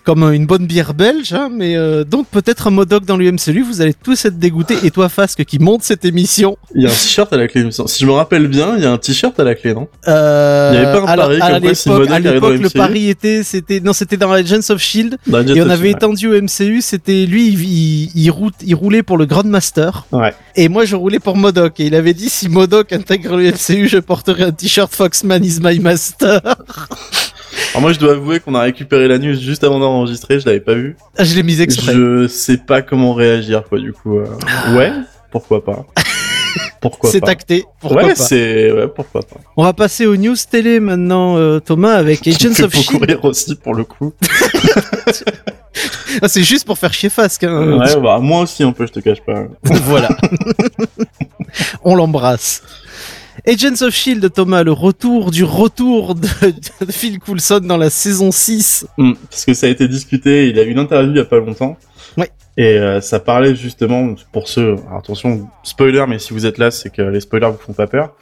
comme 0.05 0.23
une 0.33 0.45
bonne 0.45 0.65
bière 0.65 0.93
belge, 0.93 1.33
hein, 1.33 1.49
mais 1.51 1.75
euh, 1.75 2.05
donc 2.05 2.27
peut-être 2.27 2.67
un 2.67 2.71
Modoc 2.71 3.03
dans 3.03 3.17
le 3.17 3.29
MCU, 3.33 3.61
vous 3.61 3.81
allez 3.81 3.93
tous 4.03 4.25
être 4.25 4.37
dégoûtés. 4.39 4.77
Et 4.83 4.91
toi, 4.91 5.09
Fasque, 5.09 5.43
qui 5.45 5.59
monte 5.59 5.83
cette 5.83 6.05
émission, 6.05 6.57
Il 6.75 6.83
y 6.83 6.85
a 6.85 6.89
un 6.89 6.93
t-shirt 6.93 7.31
à 7.33 7.37
la 7.37 7.47
clé. 7.47 7.63
Si 7.71 7.99
je 8.01 8.05
me 8.05 8.11
rappelle 8.11 8.47
bien, 8.47 8.75
il 8.77 8.83
y 8.83 8.85
a 8.85 8.91
un 8.91 8.97
t-shirt 8.97 9.39
à 9.39 9.43
la 9.43 9.55
clé, 9.55 9.73
non? 9.73 9.87
Euh, 10.07 10.71
Il 10.73 10.75
y 10.81 10.85
avait 10.85 10.99
pas 10.99 11.11
un 11.11 11.15
la- 11.15 11.23
pari 11.23 11.41
à 11.41 11.49
comme 11.51 11.61
quoi 11.61 11.73
si 11.75 11.89
l'époque, 11.89 11.99
Modoc 12.09 12.25
à 12.25 12.31
l'époque, 12.33 12.59
le 12.59 12.69
pari 12.69 13.09
était, 13.09 13.43
c'était, 13.43 13.79
non, 13.79 13.93
c'était 13.93 14.17
dans 14.17 14.31
Agents 14.31 14.69
of 14.69 14.79
Shield. 14.81 15.17
Dans 15.27 15.45
Et 15.45 15.61
on 15.61 15.69
avait 15.69 15.89
Shield, 15.89 15.97
étendu 15.97 16.27
au 16.27 16.41
MCU, 16.41 16.81
c'était 16.81 17.25
lui, 17.25 17.47
il, 17.47 17.59
il, 17.61 18.11
il 18.15 18.29
route- 18.31 18.53
il 18.65 18.75
roulait 18.75 19.03
pour 19.03 19.17
le 19.17 19.25
Grandmaster. 19.25 20.05
Ouais. 20.11 20.33
Et 20.55 20.69
moi, 20.69 20.85
je 20.85 20.95
roulais 20.95 21.19
pour 21.19 21.35
Modoc. 21.37 21.79
Et 21.79 21.85
il 21.85 21.95
avait 21.95 22.13
dit, 22.13 22.29
si 22.29 22.49
Modoc 22.49 22.91
intègre 22.93 23.37
le 23.37 23.51
MCU, 23.51 23.87
je 23.87 23.97
porterai 23.97 24.43
un 24.43 24.51
t-shirt 24.51 24.93
Foxman 24.93 25.43
is 25.43 25.59
my 25.61 25.79
master. 25.79 26.41
Alors 27.79 27.87
moi, 27.87 27.93
je 27.93 27.99
dois 27.99 28.11
avouer 28.11 28.41
qu'on 28.41 28.55
a 28.55 28.61
récupéré 28.63 29.07
la 29.07 29.17
news 29.17 29.35
juste 29.35 29.63
avant 29.63 29.79
d'enregistrer. 29.79 30.37
Je 30.37 30.45
l'avais 30.45 30.59
pas 30.59 30.73
vu. 30.73 30.97
Ah, 31.17 31.23
je 31.23 31.33
l'ai 31.33 31.43
mis 31.43 31.61
exprès. 31.61 31.93
Je 31.93 32.27
sais 32.27 32.57
pas 32.57 32.81
comment 32.81 33.13
réagir, 33.13 33.63
quoi. 33.69 33.79
Du 33.79 33.93
coup, 33.93 34.17
euh, 34.17 34.27
ouais, 34.75 34.91
pourquoi 35.31 35.63
pas. 35.63 35.85
Pourquoi 36.81 37.11
C'est 37.11 37.27
acté. 37.27 37.63
Pourquoi 37.79 38.03
ouais, 38.03 38.09
pas 38.09 38.15
c'est 38.15 38.71
ouais, 38.71 38.87
pourquoi 38.87 39.21
pas. 39.21 39.35
On 39.57 39.63
va 39.63 39.73
passer 39.73 40.05
aux 40.05 40.15
news 40.15 40.35
télé 40.49 40.79
maintenant, 40.79 41.37
euh, 41.37 41.59
Thomas, 41.59 41.93
avec 41.93 42.25
Agents 42.25 42.63
of 42.63 42.73
Shield. 42.73 43.03
rire 43.03 43.25
aussi 43.25 43.55
pour 43.55 43.75
le 43.75 43.83
coup. 43.83 44.13
Ah, 46.21 46.27
c'est 46.27 46.43
juste 46.43 46.65
pour 46.65 46.77
faire 46.77 46.91
chier 46.91 47.09
Fasque. 47.09 47.43
Hein. 47.43 47.77
Ouais, 47.77 48.01
bah 48.01 48.19
moi 48.19 48.41
aussi 48.41 48.63
un 48.63 48.71
peu, 48.71 48.85
je 48.87 48.91
te 48.91 48.99
cache 48.99 49.21
pas. 49.21 49.43
voilà. 49.63 50.09
On 51.83 51.95
l'embrasse. 51.95 52.63
Agents 53.49 53.81
of 53.81 53.95
Shield, 53.95 54.31
Thomas, 54.31 54.61
le 54.61 54.71
retour 54.71 55.31
du 55.31 55.43
retour 55.43 56.13
de, 56.13 56.27
de 56.85 56.91
Phil 56.91 57.17
Coulson 57.17 57.61
dans 57.63 57.77
la 57.77 57.89
saison 57.89 58.29
6. 58.29 58.85
Hmm, 58.99 59.13
parce 59.27 59.43
que 59.43 59.55
ça 59.55 59.65
a 59.65 59.69
été 59.69 59.87
discuté, 59.87 60.49
il 60.49 60.59
a 60.59 60.61
eu 60.61 60.69
une 60.69 60.77
interview 60.77 61.09
il 61.13 61.17
y 61.17 61.19
a 61.19 61.25
pas 61.25 61.39
longtemps. 61.39 61.75
Ouais. 62.15 62.29
Et 62.57 62.77
euh, 62.77 63.01
ça 63.01 63.19
parlait 63.19 63.55
justement, 63.55 64.13
pour 64.31 64.47
ceux, 64.47 64.75
alors 64.85 64.99
attention, 64.99 65.47
spoiler, 65.63 66.05
mais 66.07 66.19
si 66.19 66.31
vous 66.31 66.45
êtes 66.45 66.59
là, 66.59 66.69
c'est 66.69 66.91
que 66.91 67.01
les 67.01 67.21
spoilers 67.21 67.49
vous 67.49 67.57
font 67.57 67.73
pas 67.73 67.87
peur. 67.87 68.13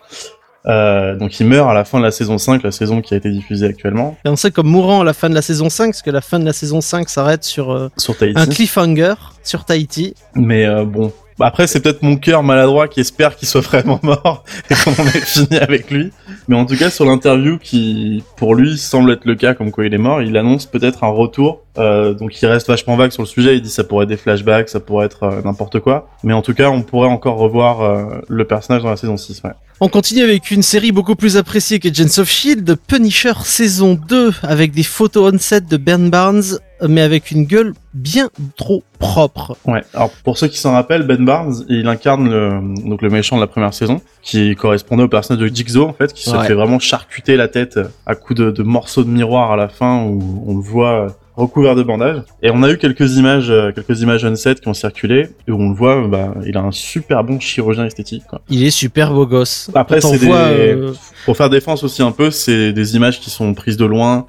Euh, 0.66 1.16
donc 1.16 1.38
il 1.40 1.48
meurt 1.48 1.70
à 1.70 1.74
la 1.74 1.84
fin 1.84 2.00
de 2.00 2.04
la 2.04 2.12
saison 2.12 2.38
5, 2.38 2.64
la 2.64 2.72
saison 2.72 3.02
qui 3.02 3.14
a 3.14 3.18
été 3.18 3.30
diffusée 3.30 3.68
actuellement, 3.68 4.18
Et 4.26 4.30
on 4.30 4.38
sait 4.38 4.52
comme 4.52 4.68
mourant 4.68 5.02
à 5.02 5.04
la 5.04 5.14
fin 5.14 5.30
de 5.30 5.36
la 5.36 5.42
saison 5.42 5.70
5, 5.70 5.88
parce 5.88 6.02
que 6.02 6.10
la 6.10 6.22
fin 6.22 6.40
de 6.40 6.46
la 6.46 6.54
saison 6.54 6.80
5 6.80 7.10
s'arrête 7.10 7.44
sur 7.44 7.72
euh, 7.72 7.90
sur 7.98 8.16
un 8.22 8.46
cliffhanger 8.46 9.16
sur 9.44 9.66
Tahiti. 9.66 10.14
Mais 10.36 10.66
euh, 10.66 10.86
bon, 10.86 11.12
Bah, 11.38 11.46
après, 11.46 11.68
c'est 11.68 11.82
peut-être 11.82 12.02
mon 12.02 12.18
cœur 12.18 12.42
maladroit 12.42 12.88
qui 12.88 13.00
espère 13.00 13.36
qu'il 13.36 13.48
soit 13.48 13.62
vraiment 13.62 14.00
mort 14.02 14.44
et 14.70 14.74
qu'on 14.74 14.92
ait 14.92 15.22
fini 15.22 15.58
avec 15.58 15.92
lui. 15.92 16.12
Mais 16.48 16.56
en 16.56 16.66
tout 16.66 16.76
cas, 16.76 16.90
sur 16.90 17.06
l'interview 17.06 17.60
qui, 17.60 18.24
pour 18.38 18.56
lui, 18.56 18.78
semble 18.78 19.12
être 19.12 19.26
le 19.26 19.36
cas, 19.36 19.54
comme 19.54 19.72
quoi 19.72 19.86
il 19.86 19.94
est 19.94 20.00
mort, 20.00 20.22
il 20.22 20.36
annonce 20.36 20.66
peut-être 20.66 21.04
un 21.04 21.10
retour. 21.10 21.62
Euh, 21.78 22.16
donc 22.16 22.42
il 22.42 22.46
reste 22.48 22.68
vachement 22.68 22.96
vague 22.96 23.12
sur 23.12 23.22
le 23.22 23.28
sujet. 23.28 23.56
Il 23.56 23.62
dit 23.62 23.70
ça 23.70 23.84
pourrait 23.84 24.04
être 24.04 24.10
des 24.10 24.18
flashbacks, 24.18 24.70
ça 24.70 24.80
pourrait 24.80 25.06
être 25.06 25.24
euh, 25.24 25.42
n'importe 25.44 25.80
quoi. 25.80 26.10
Mais 26.24 26.34
en 26.34 26.42
tout 26.42 26.56
cas, 26.56 26.70
on 26.70 26.82
pourrait 26.82 27.10
encore 27.10 27.38
revoir 27.38 27.82
euh, 27.82 28.22
le 28.28 28.46
personnage 28.46 28.82
dans 28.82 28.90
la 28.90 28.98
saison 28.98 29.16
6. 29.16 29.42
Ouais. 29.44 29.52
On 29.80 29.90
continue 29.90 30.24
avec 30.24 30.50
une 30.50 30.64
série 30.64 30.92
beaucoup 30.92 31.16
plus 31.16 31.38
appréciée 31.38 31.78
que 31.78 31.88
Agents 31.88 32.20
of 32.22 32.30
Shield, 32.30 32.78
Punisher 32.88 33.34
saison 33.44 33.94
2, 33.94 34.34
avec 34.42 34.72
des 34.72 34.82
photos 34.82 35.32
on-set 35.36 35.68
de 35.68 35.78
Ben 35.78 36.10
Barnes, 36.10 36.58
mais 36.88 37.02
avec 37.02 37.32
une 37.32 37.46
gueule 37.46 37.74
bien 37.94 38.30
trop 38.56 38.84
propre. 39.00 39.58
Ouais. 39.66 39.82
Alors 39.94 40.10
pour 40.24 40.38
ceux 40.38 40.48
qui 40.48 40.58
s'en 40.58 40.74
rappellent, 40.74 41.04
Ben 41.08 41.24
Barnes, 41.24 41.64
il 41.70 41.88
incarne 41.88 42.30
le 42.30 42.60
donc 42.88 43.02
le 43.02 43.10
méchant 43.10 43.36
de 43.38 43.42
la 43.42 43.48
première 43.48 43.74
saison, 43.74 44.02
qui 44.22 44.56
correspondait 44.56 45.04
au 45.04 45.08
personnage 45.08 45.42
de 45.50 45.54
Jigsaw 45.56 45.84
en 45.88 45.94
fait, 45.94 46.14
qui 46.14 46.24
se 46.24 46.36
Ouais. 46.36 46.46
fait 46.46 46.54
vraiment 46.54 46.80
charcuter 46.80 47.36
la 47.36 47.48
tête 47.48 47.80
à 48.06 48.16
coups 48.16 48.40
de, 48.40 48.52
de 48.52 48.64
morceaux 48.64 49.04
de 49.04 49.10
miroir 49.10 49.52
à 49.52 49.56
la 49.56 49.70
fin 49.70 50.04
où 50.04 50.44
on 50.48 50.56
le 50.56 50.62
voit 50.62 51.16
recouvert 51.36 51.76
de 51.76 51.84
bandages. 51.84 52.24
Et 52.42 52.50
on 52.52 52.64
a 52.64 52.72
eu 52.72 52.80
quelques 52.80 53.18
images, 53.18 53.52
euh, 53.52 53.72
quelques 53.72 54.02
images 54.02 54.26
on-set 54.26 54.60
qui 54.60 54.68
ont 54.70 54.74
circulé 54.74 55.30
et 55.48 55.52
où 55.52 55.62
on 55.62 55.70
le 55.70 55.76
voit, 55.76 56.08
bah, 56.08 56.34
il 56.48 56.58
a 56.58 56.62
un 56.62 56.72
super 56.72 57.24
bon 57.24 57.40
chirurgien 57.40 57.86
esthétique. 57.86 58.24
Quoi. 58.28 58.42
Il 58.50 58.64
est 58.64 58.72
super 58.72 59.14
beau 59.14 59.28
gosse. 59.28 59.70
Après, 59.76 60.02
c'est 60.02 60.18
des- 60.18 60.32
euh, 60.32 60.94
Pour 61.26 61.38
faire 61.38 61.52
défense 61.52 61.84
aussi 61.84 62.02
un 62.02 62.12
peu, 62.12 62.32
c'est 62.32 62.74
des 62.74 62.96
images 62.96 63.20
qui 63.20 63.30
sont 63.30 63.54
prises 63.54 63.78
de 63.78 63.86
loin, 63.86 64.26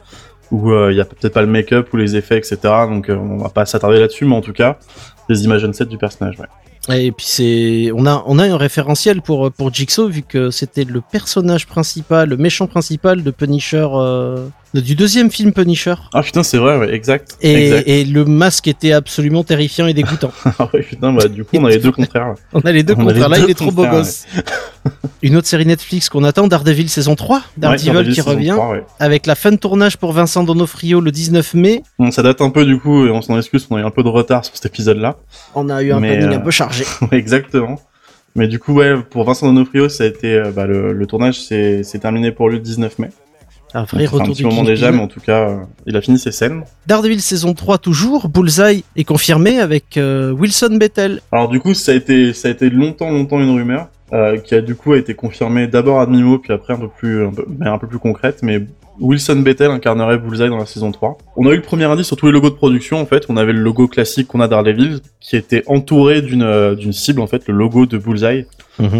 où 0.50 0.70
euh, 0.70 0.92
il 0.92 0.96
y 0.96 1.00
a 1.00 1.04
peut-être 1.04 1.34
pas 1.34 1.42
le 1.42 1.48
make-up 1.48 1.92
ou 1.92 1.96
les 1.96 2.16
effets, 2.16 2.38
etc. 2.38 2.58
Donc 2.88 3.08
euh, 3.08 3.16
on 3.16 3.38
va 3.38 3.48
pas 3.48 3.66
s'attarder 3.66 3.98
là-dessus, 4.00 4.24
mais 4.24 4.34
en 4.34 4.40
tout 4.40 4.52
cas, 4.52 4.78
des 5.28 5.44
images 5.44 5.64
on-set 5.64 5.88
du 5.88 5.98
personnage. 5.98 6.38
Ouais. 6.38 6.46
Et 6.90 7.12
puis 7.12 7.26
c'est, 7.26 7.90
on 7.94 8.06
a, 8.06 8.24
un 8.26 8.56
référentiel 8.56 9.20
pour 9.20 9.52
pour 9.52 9.72
Jigsaw 9.72 10.08
vu 10.08 10.22
que 10.22 10.50
c'était 10.50 10.84
le 10.84 11.02
personnage 11.02 11.66
principal, 11.66 12.30
le 12.30 12.36
méchant 12.38 12.66
principal 12.66 13.22
de 13.22 13.30
Punisher, 13.30 13.86
euh, 13.92 14.48
du 14.74 14.94
deuxième 14.94 15.30
film 15.30 15.52
Punisher. 15.52 15.94
Ah 16.12 16.22
putain, 16.22 16.42
c'est 16.42 16.58
vrai, 16.58 16.76
ouais, 16.78 16.92
exact. 16.94 17.36
Et, 17.40 17.66
exact. 17.68 17.88
et 17.88 18.04
le 18.04 18.24
masque 18.24 18.68
était 18.68 18.92
absolument 18.92 19.44
terrifiant 19.44 19.86
et 19.86 19.94
dégoûtant. 19.94 20.32
Ah 20.58 20.68
ouais, 20.72 20.82
putain, 20.82 21.12
bah 21.12 21.28
du 21.28 21.44
coup 21.44 21.56
on 21.56 21.64
a 21.64 21.70
les 21.70 21.78
deux 21.78 21.92
contraires. 21.92 22.34
On 22.52 22.60
a 22.60 22.72
les 22.72 22.82
deux 22.82 22.94
On 22.96 23.06
a 23.08 23.12
les 23.12 23.20
contraires. 23.20 23.28
Là, 23.28 23.38
deux 23.38 23.44
il 23.44 23.50
est 23.50 23.54
trop 23.54 23.70
beau 23.70 23.86
gosse. 23.86 24.26
Une 25.22 25.36
autre 25.36 25.46
série 25.46 25.66
Netflix 25.66 26.08
qu'on 26.08 26.24
attend, 26.24 26.46
Daredevil 26.48 26.88
saison 26.88 27.14
3. 27.14 27.42
Daredevil 27.56 27.96
Ouais, 27.96 28.08
qui 28.08 28.20
revient. 28.20 28.54
3, 28.56 28.70
ouais. 28.70 28.84
Avec 28.98 29.26
la 29.26 29.34
fin 29.34 29.50
de 29.50 29.56
tournage 29.56 29.96
pour 29.96 30.12
Vincent 30.12 30.44
Donofrio 30.44 31.00
le 31.00 31.10
19 31.10 31.54
mai. 31.54 31.82
Bon, 31.98 32.10
ça 32.10 32.22
date 32.22 32.40
un 32.40 32.50
peu 32.50 32.64
du 32.64 32.78
coup, 32.78 33.06
et 33.06 33.10
on 33.10 33.22
s'en 33.22 33.36
excuse, 33.38 33.66
on 33.70 33.76
a 33.76 33.80
eu 33.80 33.84
un 33.84 33.90
peu 33.90 34.02
de 34.02 34.08
retard 34.08 34.44
sur 34.44 34.54
cet 34.54 34.66
épisode-là. 34.66 35.16
On 35.54 35.68
a 35.68 35.82
eu 35.82 35.92
un 35.92 35.98
planning 36.00 36.30
euh, 36.30 36.36
un 36.36 36.40
peu 36.40 36.50
chargé. 36.50 36.84
Exactement. 37.12 37.80
Mais 38.36 38.46
du 38.48 38.58
coup, 38.58 38.74
ouais, 38.74 38.94
pour 39.10 39.24
Vincent 39.24 39.46
Donofrio, 39.46 39.88
ça 39.88 40.04
a 40.04 40.06
été, 40.06 40.34
euh, 40.34 40.50
bah, 40.54 40.66
le, 40.66 40.92
le 40.92 41.06
tournage 41.06 41.40
s'est 41.40 41.82
terminé 42.00 42.30
pour 42.32 42.48
lui 42.48 42.56
le 42.56 42.62
19 42.62 42.98
mai. 42.98 43.10
Un 43.74 43.84
vrai 43.84 44.04
Donc, 44.04 44.10
fait 44.10 44.16
un 44.16 44.18
retour 44.18 44.34
petit 44.34 44.42
du 44.42 44.44
moment 44.44 44.56
Kingpin. 44.58 44.70
déjà, 44.70 44.92
mais 44.92 45.00
en 45.00 45.08
tout 45.08 45.20
cas, 45.20 45.48
euh, 45.48 45.56
il 45.86 45.96
a 45.96 46.00
fini 46.00 46.18
ses 46.18 46.32
scènes. 46.32 46.64
Daredevil 46.86 47.20
saison 47.20 47.54
3 47.54 47.78
toujours. 47.78 48.28
Bullseye 48.28 48.84
est 48.96 49.04
confirmé 49.04 49.58
avec 49.58 49.96
euh, 49.96 50.32
Wilson 50.32 50.76
Bethel. 50.78 51.20
Alors 51.32 51.48
du 51.48 51.60
coup, 51.60 51.74
ça 51.74 51.92
a 51.92 51.94
été, 51.94 52.32
ça 52.32 52.48
a 52.48 52.50
été 52.50 52.70
longtemps, 52.70 53.10
longtemps 53.10 53.40
une 53.40 53.54
rumeur 53.54 53.88
euh, 54.12 54.38
qui 54.38 54.54
a 54.54 54.62
du 54.62 54.74
coup 54.74 54.94
été 54.94 55.14
confirmée 55.14 55.66
d'abord 55.66 56.00
à 56.00 56.06
demi-mot, 56.06 56.38
puis 56.38 56.52
après 56.52 56.72
un 56.72 56.78
peu 56.78 56.88
plus, 56.88 57.26
un 57.26 57.32
peu, 57.32 57.44
mais 57.58 57.66
un 57.68 57.78
peu 57.78 57.86
plus 57.86 57.98
concrète. 57.98 58.38
Mais 58.42 58.62
Wilson 59.00 59.36
Bethel 59.36 59.70
incarnerait 59.70 60.18
Bullseye 60.18 60.48
dans 60.48 60.58
la 60.58 60.66
saison 60.66 60.92
3. 60.92 61.18
On 61.36 61.46
a 61.46 61.52
eu 61.52 61.56
le 61.56 61.62
premier 61.62 61.84
indice 61.84 62.06
sur 62.06 62.16
tous 62.16 62.26
les 62.26 62.32
logos 62.32 62.50
de 62.50 62.54
production. 62.54 63.00
En 63.00 63.06
fait, 63.06 63.24
on 63.28 63.36
avait 63.36 63.52
le 63.52 63.60
logo 63.60 63.88
classique 63.88 64.28
qu'on 64.28 64.40
a 64.40 64.48
Daredevil, 64.48 65.00
qui 65.20 65.36
était 65.36 65.62
entouré 65.66 66.22
d'une 66.22 66.42
euh, 66.42 66.74
d'une 66.74 66.92
cible, 66.92 67.20
en 67.20 67.26
fait, 67.26 67.46
le 67.48 67.54
logo 67.54 67.86
de 67.86 67.98
Bullseye, 67.98 68.46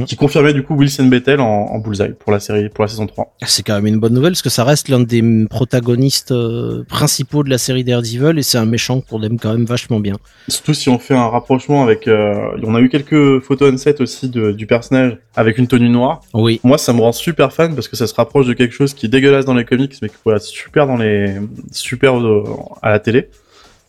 qui 0.06 0.16
confirmait 0.16 0.52
du 0.52 0.62
coup 0.62 0.74
Wilson 0.74 1.06
Bethel 1.06 1.40
en, 1.40 1.46
en 1.46 1.78
Bullseye 1.78 2.14
pour 2.18 2.32
la 2.32 2.40
série, 2.40 2.68
pour 2.68 2.82
la 2.82 2.88
saison 2.88 3.06
3. 3.06 3.34
C'est 3.46 3.64
quand 3.64 3.74
même 3.74 3.86
une 3.86 4.00
bonne 4.00 4.14
nouvelle 4.14 4.32
parce 4.32 4.42
que 4.42 4.50
ça 4.50 4.64
reste 4.64 4.88
l'un 4.88 5.00
des 5.00 5.46
protagonistes 5.48 6.32
euh, 6.32 6.84
principaux 6.88 7.44
de 7.44 7.50
la 7.50 7.58
série 7.58 7.84
Daredevil 7.84 8.38
et 8.38 8.42
c'est 8.42 8.58
un 8.58 8.64
méchant 8.64 9.00
qu'on 9.00 9.22
aime 9.22 9.38
quand 9.38 9.52
même 9.52 9.64
vachement 9.64 10.00
bien. 10.00 10.16
Surtout 10.48 10.74
si 10.74 10.88
on 10.88 10.98
fait 10.98 11.14
un 11.14 11.28
rapprochement 11.28 11.82
avec, 11.82 12.08
euh, 12.08 12.34
on 12.62 12.74
a 12.74 12.80
eu 12.80 12.88
quelques 12.88 13.40
photos 13.40 13.72
on-set 13.72 14.00
aussi 14.00 14.28
de, 14.28 14.52
du 14.52 14.66
personnage 14.66 15.16
avec 15.36 15.58
une 15.58 15.68
tenue 15.68 15.88
noire. 15.88 16.22
Oui. 16.34 16.60
Moi, 16.64 16.78
ça 16.78 16.92
me 16.92 17.00
rend 17.00 17.12
super 17.12 17.52
fan 17.52 17.74
parce 17.74 17.86
que 17.88 17.96
ça 17.96 18.06
se 18.06 18.14
rapproche 18.14 18.46
de 18.46 18.54
quelque 18.54 18.74
chose 18.74 18.94
qui 18.94 19.06
est 19.06 19.08
dégueulasse 19.08 19.44
dans 19.44 19.54
les 19.54 19.64
comics, 19.64 19.87
mais 20.02 20.08
qui 20.08 20.16
pourrait 20.22 20.36
être 20.36 20.42
super 20.42 20.86
dans 20.86 20.96
les, 20.96 21.36
super 21.72 22.18
euh, 22.18 22.44
à 22.82 22.90
la 22.90 22.98
télé. 22.98 23.28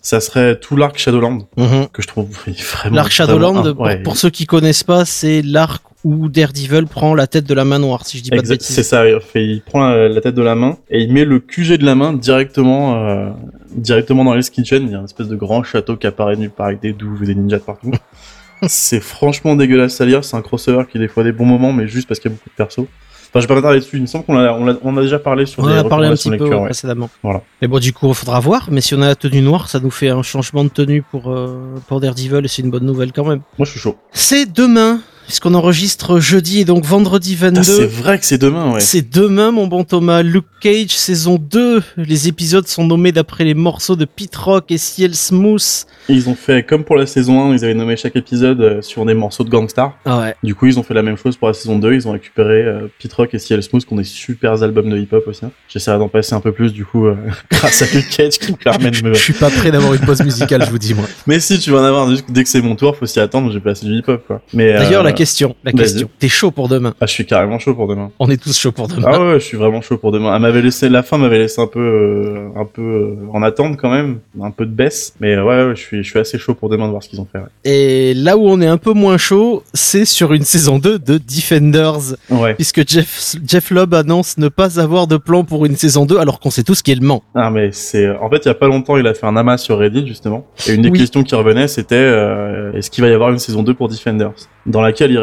Ça 0.02 0.22
serait 0.22 0.58
tout 0.58 0.78
l'arc 0.78 0.98
Shadowland 0.98 1.40
Mhm. 1.58 1.88
que 1.92 2.02
je 2.02 2.08
trouve 2.08 2.30
vraiment. 2.74 2.96
L'arc 2.96 3.12
Shadowland, 3.12 3.54
vraiment- 3.54 3.76
pour, 3.76 3.86
ouais. 3.86 3.98
pour 4.02 4.18
ceux 4.18 4.30
qui 4.30 4.46
connaissent 4.46 4.84
pas, 4.86 5.04
c'est 5.06 5.42
l'arc 5.42 5.84
où 6.06 6.30
Daredevil 6.30 6.86
prend 6.88 7.14
la 7.14 7.28
tête 7.28 7.44
de 7.44 7.54
la 7.54 7.66
main 7.66 7.80
noire, 7.80 8.06
si 8.06 8.18
je 8.18 8.24
dis 8.24 8.30
pas 8.30 8.38
de 8.38 8.42
Exact, 8.42 8.62
c'est 8.62 8.76
bêtises. 8.78 8.88
ça. 8.90 9.06
Il, 9.10 9.20
fait- 9.20 9.46
il 9.46 9.62
prend 9.62 9.90
la, 9.90 10.08
la 10.08 10.22
tête 10.22 10.36
de 10.36 10.42
la 10.42 10.56
main 10.56 10.78
et 10.90 11.02
il 11.02 11.12
met 11.12 11.26
le 11.26 11.40
QG 11.40 11.74
de 11.78 11.86
la 11.86 11.96
main 11.96 12.14
directement, 12.14 12.96
euh, 13.06 13.30
directement 13.76 14.24
dans 14.24 14.34
Hell's 14.34 14.50
Kitchen. 14.50 14.84
Il 14.84 14.92
y 14.92 14.96
a 14.96 15.00
une 15.00 15.04
espèce 15.06 15.28
de 15.28 15.36
grand 15.36 15.62
château 15.64 15.98
qui 15.98 16.08
apparaît 16.08 16.38
nulle 16.38 16.52
part 16.52 16.68
avec 16.68 16.80
des 16.80 16.94
douves 16.94 17.24
et 17.24 17.26
des 17.26 17.36
ninjas 17.36 17.58
de 17.58 17.64
partout. 17.64 17.92
c'est 18.68 19.02
franchement 19.02 19.58
dégueulasse 19.58 20.00
à 20.00 20.06
lire. 20.06 20.24
C'est 20.24 20.38
un 20.38 20.42
crossover 20.42 20.86
qui 20.90 20.98
des 21.00 21.10
fois 21.10 21.26
des 21.26 21.34
bons 21.34 21.46
moments, 21.46 21.74
mais 21.74 21.90
juste 21.90 22.08
parce 22.08 22.22
qu'il 22.22 22.32
y 22.32 22.34
a 22.34 22.38
beaucoup 22.38 22.50
de 22.50 22.56
persos. 22.56 22.88
Enfin, 23.30 23.42
je 23.42 23.42
vais 23.42 23.48
pas 23.48 23.56
m'attarder 23.56 23.80
dessus. 23.80 23.98
Il 23.98 24.02
me 24.02 24.08
semble 24.08 24.26
qu'on 24.26 24.38
a, 24.38 24.52
on 24.54 24.68
a, 24.68 24.76
on 24.82 24.98
a 24.98 25.02
déjà 25.02 25.20
parlé 25.20 25.46
sur 25.46 25.64
On 25.64 25.68
en 25.68 25.70
a 25.70 25.84
parlé 25.84 26.08
un 26.08 26.14
petit 26.14 26.30
peu 26.30 26.36
lecture, 26.36 26.50
ouais, 26.50 26.56
ouais. 26.58 26.66
précédemment. 26.66 27.10
Voilà. 27.22 27.44
Mais 27.62 27.68
bon, 27.68 27.78
du 27.80 27.94
coup, 27.94 28.08
il 28.08 28.16
faudra 28.16 28.40
voir. 28.40 28.70
Mais 28.72 28.82
si 28.82 28.96
on 28.96 29.02
a 29.04 29.08
la 29.08 29.16
tenue 29.16 29.42
noire, 29.42 29.70
ça 29.70 29.80
nous 29.80 29.92
fait 29.92 30.10
un 30.10 30.24
changement 30.24 30.64
de 30.64 30.70
tenue 30.70 31.04
pour, 31.04 31.32
euh, 31.32 31.76
pour 31.88 32.00
Daredevil 32.00 32.42
et 32.44 32.48
c'est 32.48 32.64
une 32.64 32.72
bonne 32.72 32.86
nouvelle 32.86 33.12
quand 33.12 33.26
même. 33.26 33.42
Moi, 33.60 33.66
je 33.66 33.72
suis 33.72 33.80
chaud. 33.80 33.98
C'est 34.12 34.52
demain, 34.52 35.02
puisqu'on 35.30 35.54
enregistre 35.54 36.20
jeudi 36.20 36.62
et 36.62 36.66
donc 36.66 36.84
vendredi 36.86 37.36
22. 37.36 37.62
Putain, 37.62 37.72
C'est 37.72 37.86
vrai 37.86 38.18
que 38.18 38.26
c'est 38.26 38.40
demain, 38.40 38.74
ouais. 38.74 38.80
C'est 38.80 39.08
demain, 39.14 39.52
mon 39.52 39.68
bon 39.68 39.84
Thomas. 39.84 40.24
Luke 40.24 40.48
Cage, 40.60 40.90
saison 40.90 41.38
2. 41.40 41.84
Les 41.98 42.28
épisodes 42.28 42.68
sont 42.68 42.84
nommés 42.84 43.12
d'après 43.12 43.44
les 43.44 43.54
morceaux 43.54 43.96
de 43.96 44.06
Pete 44.06 44.36
Rock 44.36 44.72
et 44.72 44.80
Ciel 44.80 45.14
Smooth. 45.14 45.86
Ils 46.10 46.30
ont 46.30 46.34
fait 46.34 46.66
comme 46.66 46.84
pour 46.84 46.96
la 46.96 47.06
saison 47.06 47.52
1, 47.52 47.54
ils 47.54 47.64
avaient 47.64 47.76
nommé 47.76 47.96
chaque 47.96 48.16
épisode 48.16 48.60
euh, 48.60 48.82
sur 48.82 49.06
des 49.06 49.14
morceaux 49.14 49.44
de 49.44 49.52
Gangstar. 49.52 49.96
Ah 50.04 50.18
ouais. 50.20 50.36
Du 50.42 50.56
coup, 50.56 50.66
ils 50.66 50.80
ont 50.80 50.84
fait 50.84 50.96
la 50.96 51.04
même 51.04 51.16
chose 51.16 51.38
pour 51.38 51.48
la 51.48 51.54
saison 51.54 51.78
2. 51.78 51.94
Ils 51.94 52.08
ont 52.08 52.12
récupéré 52.14 52.64
euh, 52.64 52.88
Pete 53.00 53.14
Rock 53.14 53.36
et 53.36 53.38
CL 53.38 53.62
Smooth, 53.62 53.86
qui 53.86 53.94
ont 53.94 53.98
des 53.98 54.04
super 54.04 54.64
albums 54.64 54.90
de 54.90 54.98
hip-hop 54.98 55.28
aussi. 55.28 55.46
hein. 55.46 55.52
J'essaierai 55.68 56.00
d'en 56.00 56.08
passer 56.08 56.34
un 56.34 56.40
peu 56.42 56.52
plus, 56.54 56.74
du 56.74 56.86
coup, 56.86 57.06
euh, 57.06 57.16
grâce 57.52 57.84
à 57.84 57.86
Luke 57.94 58.10
Cage 58.10 58.40
qui 58.40 58.52
me 58.52 58.58
permet 58.58 58.90
de 58.90 59.04
me... 59.08 59.14
Je 59.14 59.20
suis 59.20 59.34
pas 59.34 59.52
prêt 59.52 59.70
d'avoir 59.70 59.94
une 59.94 60.00
pause 60.02 60.24
musicale, 60.24 60.66
je 60.66 60.72
vous 60.72 60.80
dis, 60.80 60.96
moi. 60.96 61.06
Mais 61.28 61.40
si, 61.40 61.60
tu 61.60 61.70
vas 61.70 61.82
en 61.82 61.84
avoir, 61.84 62.10
dès 62.30 62.44
que 62.44 62.50
c'est 62.50 62.62
mon 62.64 62.76
tour, 62.76 62.98
faut 62.98 63.06
s'y 63.06 63.20
attendre, 63.20 63.52
j'ai 63.52 63.60
passé 63.60 63.86
du 63.86 63.94
hip-hop, 63.94 64.24
quoi. 64.26 64.42
Mais, 64.56 64.74
D'ailleurs, 64.74 65.02
euh, 65.02 65.04
la 65.04 65.19
question, 65.20 65.56
la 65.64 65.72
question. 65.74 66.10
T'es 66.20 66.28
chaud 66.30 66.52
pour 66.52 66.68
demain 66.70 66.94
Ah, 67.02 67.06
je 67.06 67.12
suis 67.12 67.26
carrément 67.26 67.60
chaud 67.60 67.76
pour 67.76 67.88
demain. 67.88 68.10
On 68.20 68.30
est 68.30 68.42
tous 68.42 68.58
chauds 68.58 68.72
pour 68.72 68.88
demain. 68.88 69.04
Ah 69.06 69.20
ouais, 69.20 69.34
je 69.40 69.46
suis 69.46 69.58
vraiment 69.58 69.82
chaud 69.82 69.98
pour 69.98 70.12
demain. 70.12 70.34
Elle 70.36 70.42
m'avait 70.42 70.62
laissé, 70.62 70.88
la 70.90 71.04
fin 71.04 71.18
m'avait 71.18 71.38
laissé 71.40 71.62
un 71.62 71.68
peu, 71.68 71.80
euh, 71.80 72.48
un 72.56 72.66
peu 72.66 72.82
euh, 72.82 73.16
en 73.34 73.44
attente 73.44 73.78
quand 73.78 73.92
même, 73.92 74.20
un 74.42 74.52
peu 74.52 74.66
de 74.66 74.72
baisse. 74.72 75.14
Mais 75.20 75.36
euh, 75.36 75.44
ouais, 75.44 75.66
ouais, 75.70 75.76
je 75.76 75.82
suis, 75.82 76.04
je 76.04 76.10
suis 76.10 76.20
assez 76.20 76.38
chaud 76.38 76.54
pour 76.54 76.70
demain 76.70 76.86
de 76.86 76.92
voir 76.92 77.04
ce 77.04 77.10
qu'ils 77.10 77.20
ont 77.22 77.28
fait. 77.32 77.40
ouais. 77.40 77.46
Et 77.66 78.14
là 78.14 78.38
où 78.38 78.48
on 78.50 78.62
est 78.62 78.68
un 78.68 78.78
peu 78.78 78.94
moins 78.94 79.18
chaud, 79.18 79.64
c'est 79.74 80.06
sur 80.06 80.32
une 80.34 80.44
saison 80.44 80.80
2 80.80 81.00
de 81.00 81.18
Defenders. 81.18 82.16
Ouais. 82.30 82.54
Puisque 82.56 82.88
Jeff, 82.88 83.36
Jeff 83.46 83.72
Lobb 83.72 83.94
annonce 83.94 84.38
ne 84.38 84.48
pas 84.48 84.80
avoir 84.80 85.08
de 85.08 85.18
plan 85.18 85.44
pour 85.44 85.66
une 85.66 85.76
saison 85.76 86.06
2, 86.06 86.18
alors 86.18 86.40
qu'on 86.40 86.50
sait 86.52 86.64
tous 86.64 86.82
qui 86.82 86.92
est 86.92 86.96
le 86.96 87.06
ment. 87.06 87.24
Ah 87.36 87.50
mais 87.52 87.72
c'est 87.72 88.10
en 88.10 88.30
fait 88.30 88.38
il 88.46 88.48
y 88.48 88.52
a 88.52 88.54
pas 88.56 88.68
longtemps 88.68 88.96
il 88.98 89.06
a 89.08 89.14
fait 89.14 89.26
un 89.26 89.36
amas 89.36 89.58
sur 89.58 89.78
Reddit 89.80 90.08
justement 90.08 90.46
et 90.68 90.74
une 90.74 90.82
des 90.82 90.90
Oui. 90.90 91.00
questions 91.00 91.24
qui 91.24 91.36
revenait 91.36 91.68
c'était 91.68 91.96
euh, 91.96 92.72
est-ce 92.74 92.90
qu'il 92.90 93.04
va 93.04 93.10
y 93.10 93.14
avoir 93.14 93.30
une 93.32 93.40
saison 93.40 93.64
2 93.64 93.74
pour 93.74 93.90
Defenders? 93.90 94.32
Dans 94.66 94.82
laquelle 94.82 95.09
il 95.10 95.18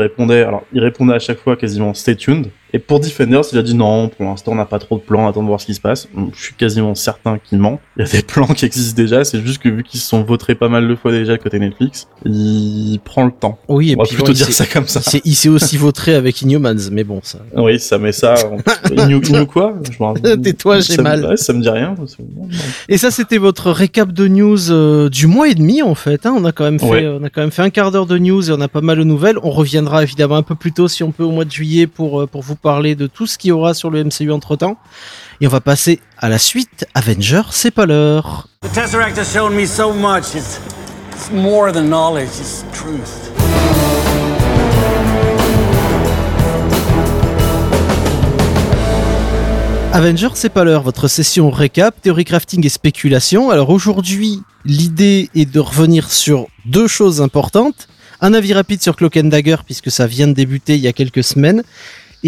répondait 0.81 1.15
à 1.15 1.19
chaque 1.19 1.39
fois 1.39 1.57
quasiment 1.57 1.95
stay 1.95 2.17
tuned 2.17 2.49
et 2.73 2.79
pour 2.79 3.01
Defenders 3.01 3.43
il 3.53 3.59
a 3.59 3.63
dit 3.63 3.75
non 3.75 4.09
pour 4.09 4.25
l'instant 4.27 4.53
on 4.53 4.55
n'a 4.57 4.65
pas 4.67 4.79
trop 4.79 4.97
de 4.97 5.03
plans 5.03 5.29
attends 5.29 5.43
de 5.43 5.47
voir 5.49 5.61
ce 5.61 5.67
qui 5.67 5.75
se 5.75 5.81
passe 5.81 6.09
je 6.35 6.43
suis 6.43 6.55
quasiment 6.55 6.95
certain 6.95 7.39
qu'il 7.39 7.59
ment 7.59 7.81
il 7.97 8.05
y 8.05 8.09
a 8.09 8.11
des 8.11 8.23
plans 8.27 8.47
qui 8.47 8.65
existent 8.65 8.97
déjà 8.97 9.25
c'est 9.25 9.41
juste 9.41 9.63
que 9.63 9.69
vu 9.69 9.83
qu'ils 9.83 10.01
se 10.01 10.09
sont 10.09 10.23
votés 10.23 10.55
pas 10.55 10.69
mal 10.69 10.87
de 10.89 10.95
fois 10.95 11.13
déjà 11.13 11.39
côté 11.39 11.59
Netflix 11.59 12.09
il 12.25 12.99
prend 13.05 13.25
le 13.25 13.31
temps 13.33 13.59
Oui, 13.69 13.93
et 13.93 13.95
on 13.97 13.99
va 13.99 14.05
puis 14.05 14.15
plutôt 14.17 14.33
bon, 14.33 14.37
dire 14.37 14.53
ça 14.53 14.67
comme 14.67 14.87
ça 14.87 15.01
il 15.25 15.35
s'est- 15.35 15.49
aussi 15.49 15.77
vautré 15.77 16.15
avec 16.15 16.43
Inhumans, 16.43 16.91
mais 16.91 17.05
bon, 17.05 17.21
ça. 17.23 17.39
oui 17.57 17.79
ça 17.79 17.99
met 17.99 18.13
ça 18.13 18.35
Innu 18.91 19.21
Innu 19.29 19.47
quoi? 19.47 19.75
Je 19.91 19.97
m'en- 20.01 20.15
Tais-toi, 20.15 20.81
j'ai 20.81 20.95
ça 20.95 21.03
me- 21.03 21.09
mal. 21.09 21.25
ouais, 21.25 21.37
ça 21.37 21.53
me 21.53 21.63
dit 21.63 21.69
rien 21.69 21.95
Et 22.89 22.99
ça, 22.99 23.11
c'était 23.11 23.39
votre 23.39 23.71
récap 23.71 24.13
de 24.13 24.27
news 24.29 24.71
euh, 24.71 25.09
du 25.09 25.27
mois 25.27 25.49
et 25.49 25.55
demi 25.55 25.83
en 25.83 25.95
fait. 25.95 26.27
hein. 26.27 26.35
On 26.37 26.45
a 26.45 26.53
quand 26.53 26.65
même 26.65 26.79
fait, 26.81 26.87
Ouais. 26.87 27.07
on 27.09 27.23
a 27.25 27.31
quand 27.31 27.41
même 27.43 27.51
fait 27.53 27.63
un 27.63 27.71
quart 27.71 27.91
d'heure 27.93 28.07
de 28.07 28.19
news 28.19 28.49
et 28.51 28.53
on 28.53 28.61
a 28.61 28.69
pas 28.69 28.81
mal 28.81 28.99
de 28.99 29.05
nouvelles. 29.05 29.39
On 29.43 29.51
reviendra 29.51 30.03
évidemment 30.03 30.37
un 30.37 30.43
peu 30.43 30.55
plus 30.55 30.73
tôt 30.73 30.89
si 30.89 31.03
on 31.05 31.13
peut 31.13 31.23
au 31.25 31.31
mois 31.31 31.45
de 31.45 31.51
juillet 31.51 31.87
pour 31.87 32.21
euh, 32.23 32.27
pour 32.27 32.43
vous 32.43 32.56
parler 32.57 32.95
de 32.95 33.07
tout 33.07 33.27
ce 33.27 33.39
qu'il 33.39 33.49
y 33.49 33.53
aura 33.53 33.75
sur 33.75 33.91
le 33.91 34.05
MCU 34.05 34.31
entre 34.31 34.57
temps. 34.57 34.77
Et 35.41 35.47
on 35.47 35.51
va 35.51 35.61
passer 35.61 36.01
à 36.19 36.29
la 36.29 36.39
suite. 36.39 36.87
Avenger, 36.95 37.43
c'est 37.51 37.71
pas 37.71 37.87
l'heure. 37.87 38.49
The 38.63 38.73
Tesseract 38.73 39.19
has 39.19 39.33
shown 39.33 39.55
me 39.55 39.67
so 39.67 39.93
much. 39.93 40.35
It's, 40.35 40.61
it's 41.13 41.31
more 41.33 41.73
than 41.73 41.85
knowledge, 41.85 42.31
it's 42.41 42.65
truth. 42.73 43.27
Avenger, 49.97 50.29
c'est 50.35 50.51
pas 50.51 50.63
l'heure. 50.63 50.83
Votre 50.83 51.09
session 51.09 51.51
récap, 51.51 52.03
théorie 52.03 52.27
crafting 52.27 52.67
et 52.67 52.69
spéculation. 52.69 53.51
Alors 53.51 53.71
aujourd'hui, 53.71 54.43
l'idée 54.67 55.31
est 55.35 55.51
de 55.51 55.59
revenir 55.59 56.11
sur 56.11 56.49
deux 56.67 56.87
choses 56.87 57.23
importantes. 57.23 57.89
Un 58.21 58.35
avis 58.35 58.53
rapide 58.53 58.83
sur 58.83 58.95
Cloak 58.95 59.17
and 59.17 59.29
Dagger 59.29 59.57
puisque 59.65 59.91
ça 59.91 60.07
vient 60.07 60.27
de 60.27 60.35
débuter 60.35 60.75
il 60.75 60.83
y 60.83 60.87
a 60.87 60.93
quelques 60.93 61.25
semaines. 61.25 61.63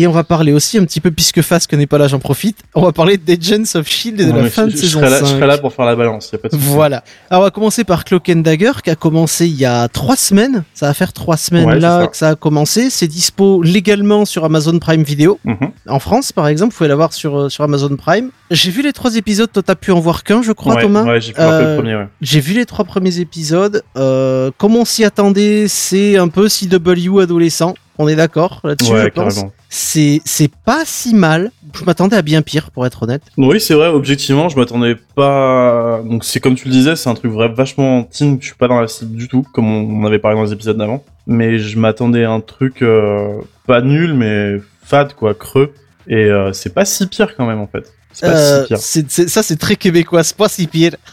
Et 0.00 0.06
on 0.06 0.12
va 0.12 0.22
parler 0.22 0.52
aussi 0.52 0.78
un 0.78 0.84
petit 0.84 1.00
peu, 1.00 1.10
puisque 1.10 1.42
Fasque 1.42 1.74
n'est 1.74 1.86
pas 1.88 1.98
là, 1.98 2.06
j'en 2.06 2.20
profite. 2.20 2.58
On 2.76 2.82
va 2.82 2.92
parler 2.92 3.16
d'Agents 3.16 3.64
of 3.74 3.88
Shield 3.88 4.20
et 4.20 4.26
de 4.26 4.30
Non, 4.30 4.42
la 4.42 4.48
fin 4.50 4.66
je, 4.68 4.72
de 4.72 4.76
je 4.76 4.82
saison 4.82 5.00
serai 5.00 5.10
là, 5.10 5.18
5. 5.18 5.26
je 5.26 5.30
serai 5.32 5.46
là 5.48 5.58
pour 5.58 5.72
faire 5.72 5.84
la 5.86 5.96
balance. 5.96 6.30
Y 6.32 6.36
a 6.36 6.38
pas 6.38 6.48
de 6.48 6.54
souci. 6.54 6.64
Voilà. 6.68 7.02
Alors 7.30 7.42
on 7.42 7.44
va 7.46 7.50
commencer 7.50 7.82
par 7.82 8.04
Cloak 8.04 8.28
and 8.28 8.36
Dagger 8.42 8.72
qui 8.84 8.90
a 8.90 8.94
commencé 8.94 9.46
il 9.48 9.56
y 9.56 9.64
a 9.64 9.88
trois 9.88 10.14
semaines. 10.14 10.62
Ça 10.72 10.86
va 10.86 10.94
faire 10.94 11.12
trois 11.12 11.36
semaines 11.36 11.66
Ouais, 11.66 11.80
là 11.80 12.02
ça. 12.02 12.06
que 12.06 12.16
ça 12.16 12.28
a 12.30 12.34
commencé. 12.36 12.90
C'est 12.90 13.08
dispo 13.08 13.60
légalement 13.62 14.24
sur 14.24 14.44
Amazon 14.44 14.78
Prime 14.78 15.02
Video. 15.02 15.40
Mhm. 15.44 15.56
En 15.88 15.98
France, 15.98 16.30
par 16.32 16.46
exemple, 16.46 16.72
vous 16.72 16.78
pouvez 16.78 16.88
l'avoir 16.88 17.12
sur, 17.12 17.36
euh, 17.36 17.48
sur 17.48 17.64
Amazon 17.64 17.96
Prime. 17.96 18.30
J'ai 18.52 18.70
vu 18.70 18.82
les 18.82 18.92
trois 18.92 19.16
épisodes, 19.16 19.50
toi 19.52 19.62
t'as 19.64 19.74
pu 19.74 19.90
en 19.90 19.98
voir 20.00 20.22
qu'un, 20.22 20.42
je 20.42 20.52
crois, 20.52 20.76
ouais, 20.76 20.82
Thomas. 20.82 21.02
Ouais, 21.04 21.20
j'ai 21.20 21.32
Euh, 21.38 21.72
le 21.72 21.76
premier, 21.80 21.96
ouais. 21.96 22.08
J'ai 22.22 22.40
vu 22.40 22.54
les 22.54 22.66
trois 22.66 22.84
premiers 22.84 23.18
épisodes. 23.18 23.82
Euh, 23.96 24.50
comme 24.58 24.76
on 24.76 24.84
s'y 24.84 25.04
attendait, 25.04 25.66
c'est 25.68 26.16
un 26.16 26.28
peu 26.28 26.48
CW 26.48 27.18
adolescent. 27.20 27.74
On 28.00 28.06
est 28.08 28.14
d'accord 28.16 28.60
là-dessus, 28.62 28.92
Ouais, 28.92 29.04
je 29.04 29.08
pense. 29.08 29.34
carrément. 29.34 29.52
C'est 29.68 30.22
c'est 30.24 30.50
pas 30.64 30.82
si 30.84 31.14
mal. 31.14 31.50
Je 31.78 31.84
m'attendais 31.84 32.16
à 32.16 32.22
bien 32.22 32.42
pire, 32.42 32.70
pour 32.70 32.86
être 32.86 33.02
honnête. 33.02 33.22
Oui, 33.36 33.60
c'est 33.60 33.74
vrai, 33.74 33.88
objectivement, 33.88 34.48
je 34.48 34.56
m'attendais 34.56 34.96
pas. 35.14 36.00
Donc, 36.04 36.24
c'est 36.24 36.40
comme 36.40 36.54
tu 36.54 36.66
le 36.68 36.72
disais, 36.72 36.96
c'est 36.96 37.10
un 37.10 37.14
truc 37.14 37.30
vrai, 37.32 37.48
vachement 37.48 38.04
teen, 38.04 38.38
je 38.40 38.46
suis 38.46 38.54
pas 38.54 38.68
dans 38.68 38.80
la 38.80 38.86
cible 38.88 39.16
du 39.16 39.28
tout, 39.28 39.44
comme 39.52 39.66
on, 39.68 40.06
avait 40.06 40.18
parlé 40.18 40.36
dans 40.36 40.44
les 40.44 40.52
épisodes 40.52 40.76
d'avant. 40.78 41.04
Mais 41.26 41.58
je 41.58 41.78
m'attendais 41.78 42.24
à 42.24 42.30
un 42.30 42.40
truc 42.40 42.82
euh, 42.82 43.34
pas 43.66 43.82
nul, 43.82 44.14
mais 44.14 44.56
fade, 44.84 45.12
quoi, 45.14 45.34
creux. 45.34 45.74
Et 46.06 46.14
euh, 46.30 46.52
c'est 46.54 46.72
pas 46.72 46.84
si 46.86 47.06
pire 47.06 47.36
quand 47.36 47.46
même, 47.46 47.60
en 47.60 47.66
fait. 47.66 47.92
C'est 48.12 48.26
pas 48.26 48.32
Euh, 48.38 48.62
si 48.62 48.68
pire. 48.68 48.78
c'est- 48.78 49.10
c'est- 49.10 49.28
ça, 49.28 49.42
c'est 49.42 49.56
très 49.56 49.76
québécois, 49.76 50.22
c'est 50.22 50.36
pas 50.36 50.48
si 50.48 50.66
pire. 50.66 50.92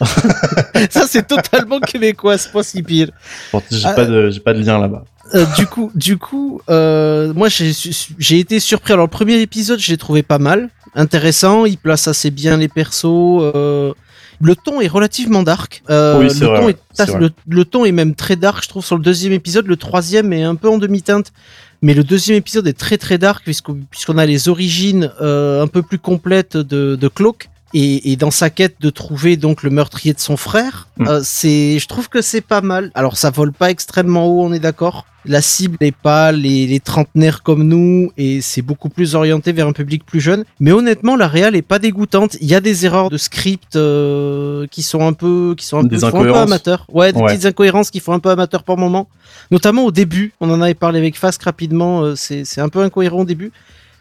ça, 0.90 1.06
c'est 1.06 1.26
totalement 1.26 1.80
québécois, 1.80 2.38
c'est 2.38 2.52
pas 2.52 2.62
si 2.62 2.82
pire. 2.82 3.10
Bon, 3.52 3.60
j'ai 3.70 3.82
pas 3.82 4.04
de, 4.06 4.30
j'ai 4.30 4.40
pas 4.40 4.54
de 4.54 4.60
lien 4.62 4.78
là-bas. 4.78 5.04
Euh, 5.34 5.44
du 5.56 5.66
coup, 5.66 5.90
du 5.94 6.18
coup, 6.18 6.60
euh, 6.70 7.32
moi, 7.34 7.48
j'ai 7.48 7.72
j'ai 8.18 8.38
été 8.38 8.60
surpris. 8.60 8.92
Alors, 8.92 9.06
le 9.06 9.10
premier 9.10 9.40
épisode, 9.40 9.78
je 9.80 9.90
l'ai 9.90 9.96
trouvé 9.96 10.22
pas 10.22 10.38
mal, 10.38 10.70
intéressant. 10.94 11.64
Il 11.64 11.78
place 11.78 12.08
assez 12.08 12.30
bien 12.30 12.56
les 12.56 12.68
persos. 12.68 13.04
euh, 13.06 13.92
le 14.40 14.54
ton 14.54 14.80
est 14.82 14.86
relativement 14.88 15.42
dark. 15.42 15.82
Euh, 15.88 16.18
Oui, 16.18 16.26
le, 16.26 16.46
ton 16.46 16.68
est, 16.68 16.76
c'est 16.92 17.08
vrai. 17.08 17.18
le, 17.20 17.30
le 17.48 17.64
ton 17.64 17.84
est 17.86 17.92
même 17.92 18.14
très 18.14 18.36
dark, 18.36 18.62
je 18.62 18.68
trouve, 18.68 18.84
sur 18.84 18.96
le 18.96 19.02
deuxième 19.02 19.32
épisode. 19.32 19.66
Le 19.66 19.76
troisième 19.76 20.32
est 20.32 20.42
un 20.42 20.54
peu 20.56 20.68
en 20.68 20.78
demi-teinte. 20.78 21.32
Mais 21.82 21.92
le 21.94 22.04
deuxième 22.04 22.36
épisode 22.38 22.66
est 22.66 22.78
très 22.78 22.96
très 22.98 23.18
dark 23.18 23.44
puisqu'on 23.44 24.18
a 24.18 24.26
les 24.26 24.48
origines 24.48 25.10
euh, 25.20 25.62
un 25.62 25.66
peu 25.66 25.82
plus 25.82 25.98
complètes 25.98 26.56
de, 26.56 26.96
de 26.96 27.08
Cloak. 27.08 27.50
Et, 27.74 28.12
et 28.12 28.16
dans 28.16 28.30
sa 28.30 28.48
quête 28.48 28.76
de 28.80 28.90
trouver 28.90 29.36
donc 29.36 29.62
le 29.62 29.70
meurtrier 29.70 30.14
de 30.14 30.20
son 30.20 30.36
frère, 30.36 30.88
Mm. 30.98 31.08
euh, 31.08 31.20
c'est, 31.22 31.78
je 31.78 31.86
trouve 31.88 32.08
que 32.08 32.22
c'est 32.22 32.40
pas 32.40 32.62
mal. 32.62 32.90
Alors 32.94 33.16
ça 33.18 33.28
vole 33.30 33.52
pas 33.52 33.70
extrêmement 33.70 34.26
haut, 34.26 34.42
on 34.44 34.52
est 34.52 34.58
d'accord. 34.60 35.04
La 35.26 35.42
cible 35.42 35.76
n'est 35.80 35.92
pas 35.92 36.30
les, 36.32 36.66
les 36.68 36.78
trentenaires 36.80 37.42
comme 37.42 37.64
nous 37.64 38.12
et 38.16 38.40
c'est 38.40 38.62
beaucoup 38.62 38.88
plus 38.88 39.14
orienté 39.16 39.50
vers 39.52 39.66
un 39.66 39.72
public 39.72 40.06
plus 40.06 40.20
jeune. 40.20 40.44
Mais 40.60 40.70
honnêtement, 40.70 41.16
la 41.16 41.26
réal 41.26 41.56
est 41.56 41.62
pas 41.62 41.78
dégoûtante. 41.80 42.36
Il 42.40 42.46
y 42.48 42.54
a 42.54 42.60
des 42.60 42.86
erreurs 42.86 43.10
de 43.10 43.18
script 43.18 43.74
euh, 43.74 44.66
qui 44.70 44.82
sont 44.82 45.04
un 45.06 45.12
peu, 45.12 45.54
qui 45.58 45.66
sont 45.66 45.78
un, 45.78 45.84
Des 45.84 45.98
peu, 45.98 46.10
peu 46.12 46.34
amateurs. 46.34 46.86
Ouais, 46.92 47.12
des 47.12 47.18
Ouais. 47.20 47.26
petites 47.32 47.44
incohérences 47.46 47.90
qui 47.90 47.98
font 48.00 48.12
un 48.12 48.20
peu 48.20 48.30
amateur 48.30 48.62
par 48.62 48.76
moment. 48.76 49.08
Notamment 49.50 49.84
au 49.84 49.90
début. 49.90 50.32
On 50.40 50.48
en 50.50 50.60
avait 50.62 50.74
parlé 50.74 50.98
avec 51.00 51.16
Fask 51.18 51.42
rapidement. 51.42 52.02
euh, 52.02 52.14
c'est, 52.14 52.44
c'est 52.44 52.60
un 52.60 52.68
peu 52.68 52.80
incohérent 52.80 53.22
au 53.22 53.24
début. 53.26 53.50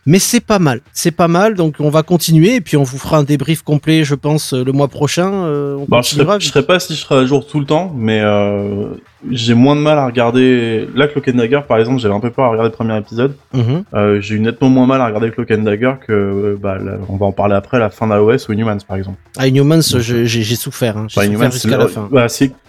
Mais 0.07 0.19
c'est 0.19 0.39
pas 0.39 0.59
mal, 0.59 0.81
c'est 0.93 1.11
pas 1.11 1.27
mal, 1.27 1.55
donc 1.55 1.77
on 1.79 1.89
va 1.89 2.03
continuer 2.03 2.55
et 2.55 2.61
puis 2.61 2.77
on 2.77 2.83
vous 2.83 2.99
fera 2.99 3.17
un 3.17 3.23
débrief 3.23 3.63
complet, 3.63 4.03
je 4.03 4.13
pense, 4.13 4.53
euh, 4.53 4.63
le 4.63 4.71
mois 4.71 4.87
prochain. 4.87 5.31
euh, 5.33 5.77
on 5.77 5.85
Bon, 5.85 6.01
je 6.03 6.09
je 6.09 6.47
serais 6.47 6.63
pas 6.63 6.79
si 6.79 6.93
je 6.93 6.99
serais 7.01 7.15
à 7.15 7.25
jour 7.25 7.47
tout 7.47 7.59
le 7.59 7.65
temps, 7.65 7.91
mais 7.95 8.19
euh, 8.21 8.89
j'ai 9.31 9.53
moins 9.53 9.75
de 9.75 9.81
mal 9.81 9.97
à 9.97 10.05
regarder. 10.05 10.87
Là, 10.95 11.07
Cloak 11.07 11.27
and 11.29 11.37
Dagger, 11.37 11.61
par 11.67 11.77
exemple, 11.77 11.99
j'avais 11.99 12.13
un 12.13 12.19
peu 12.19 12.29
peur 12.31 12.45
à 12.45 12.49
regarder 12.49 12.69
le 12.69 12.75
premier 12.75 12.97
épisode. 12.97 13.33
Mhm. 13.53 13.83
Euh, 13.93 14.21
j'ai 14.21 14.35
eu 14.35 14.39
nettement 14.39 14.69
moins 14.69 14.85
mal 14.85 15.01
à 15.01 15.05
regarder 15.07 15.31
Cloak 15.31 15.51
and 15.51 15.63
Dagger 15.63 15.93
que, 16.05 16.11
euh, 16.13 16.57
bah, 16.61 16.77
là, 16.83 16.93
on 17.09 17.17
va 17.17 17.25
en 17.25 17.31
parler 17.31 17.55
après, 17.55 17.79
la 17.79 17.89
fin 17.89 18.07
d'AOS 18.07 18.47
ou 18.49 18.53
Inhumans, 18.53 18.77
par 18.87 18.97
exemple. 18.97 19.17
Ah, 19.37 19.47
Inhumans, 19.47 19.81
j'ai 19.81 20.43
souffert, 20.55 20.97
hein. 20.97 21.07
j'ai 21.09 21.21
Bah, 21.21 21.27
souffert 21.33 21.51
jusqu'à 21.51 21.69
le- 21.71 21.77
la 21.77 21.87
fin. 21.87 22.07
Bah, 22.11 22.27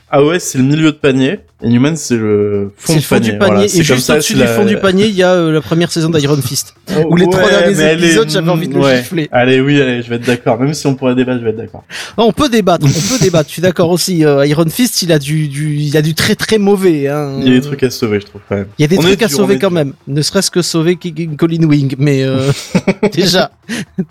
AOS, 0.09 0.39
c'est 0.39 0.59
le 0.59 0.65
milieu 0.65 0.93
de 0.93 0.97
panier. 0.97 1.41
Inhumans, 1.63 1.97
c'est 1.97 2.17
le 2.17 2.71
fond 2.77 2.95
le 2.95 3.01
fond 3.01 3.15
panier. 3.17 3.33
du 3.33 3.39
panier, 3.39 3.53
Voilà, 3.55 3.65
et 3.65 3.83
juste 3.83 4.11
au-dessus 4.11 4.35
du 4.35 4.41
la- 4.41 4.47
fond 4.47 4.65
du 4.65 4.77
panier, 4.77 5.07
il 5.07 5.15
y 5.17 5.23
a 5.25 5.33
euh, 5.33 5.51
la 5.53 5.61
première 5.61 5.91
saison 5.91 6.11
d'Iron 6.11 6.37
Fist. 6.37 6.75
Ou 7.09 7.17
les 7.17 7.25
Ouais, 7.25 7.31
trois 7.33 7.49
derniers 7.49 7.81
est- 7.81 7.95
épisodes, 7.95 8.29
j'avais 8.31 8.51
envie 8.51 8.69
de 8.69 8.75
le 8.75 8.81
ouais. 8.83 8.99
gifler. 8.99 9.29
Allez, 9.33 9.61
oui, 9.61 9.81
allez, 9.81 10.03
je 10.03 10.09
vais 10.11 10.17
être 10.17 10.27
d'accord. 10.27 10.61
Même 10.61 10.75
si 10.75 10.87
on 10.87 10.95
pourrait 10.95 11.17
débattre, 11.17 11.41
je 11.41 11.45
vais 11.45 11.51
être 11.51 11.57
d'accord. 11.57 11.83
Ah, 12.17 12.23
on 12.25 12.33
peut 12.33 12.49
débattre, 12.49 12.85
on 12.87 12.89
peut 13.15 13.19
débattre, 13.21 13.49
je 13.49 13.55
suis 13.55 13.63
d'accord 13.63 13.91
aussi. 13.91 14.25
euh, 14.25 14.47
Iron 14.47 14.67
Fist, 14.69 15.03
il 15.03 15.11
a 15.11 15.19
du, 15.19 15.49
du, 15.49 15.75
il 15.77 15.97
a 15.97 16.03
du 16.03 16.15
très 16.15 16.37
très 16.37 16.46
mauvais. 16.59 17.09
Hein. 17.09 17.39
Il 17.41 17.49
y 17.49 17.57
a 17.57 17.61
des 17.61 17.67
trucs 17.67 17.83
à 17.83 17.91
sauver, 17.91 18.21
je 18.21 18.27
trouve, 18.27 18.41
quand 18.49 18.57
même. 18.57 18.67
Il 18.79 18.83
y 18.83 18.85
a 18.85 18.89
des 18.89 18.99
On 18.99 19.03
trucs 19.03 19.23
à 19.23 19.27
dur, 19.27 19.37
sauver 19.37 19.55
quand 19.59 19.69
dur. 19.69 19.73
même. 19.73 19.93
Ne 20.07 20.23
serait-ce 20.23 20.51
que 20.51 20.63
sauver 20.63 20.97
Colin 20.97 21.65
Wing. 21.65 21.95
Mais 21.99 22.23
euh, 22.23 22.51
déjà, 23.13 23.51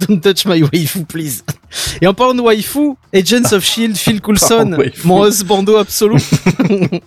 don't 0.08 0.20
touch 0.22 0.46
my 0.46 0.64
waifu, 0.64 1.06
please. 1.06 1.44
Et 2.02 2.08
en 2.08 2.14
parlant 2.14 2.34
de 2.36 2.42
waifu, 2.42 2.94
Agents 3.14 3.52
of 3.54 3.64
Shield, 3.64 3.98
Phil 3.98 4.22
Coulson, 4.26 4.78
mon 5.04 5.26
husbando 5.26 5.78
absolu. 5.78 6.18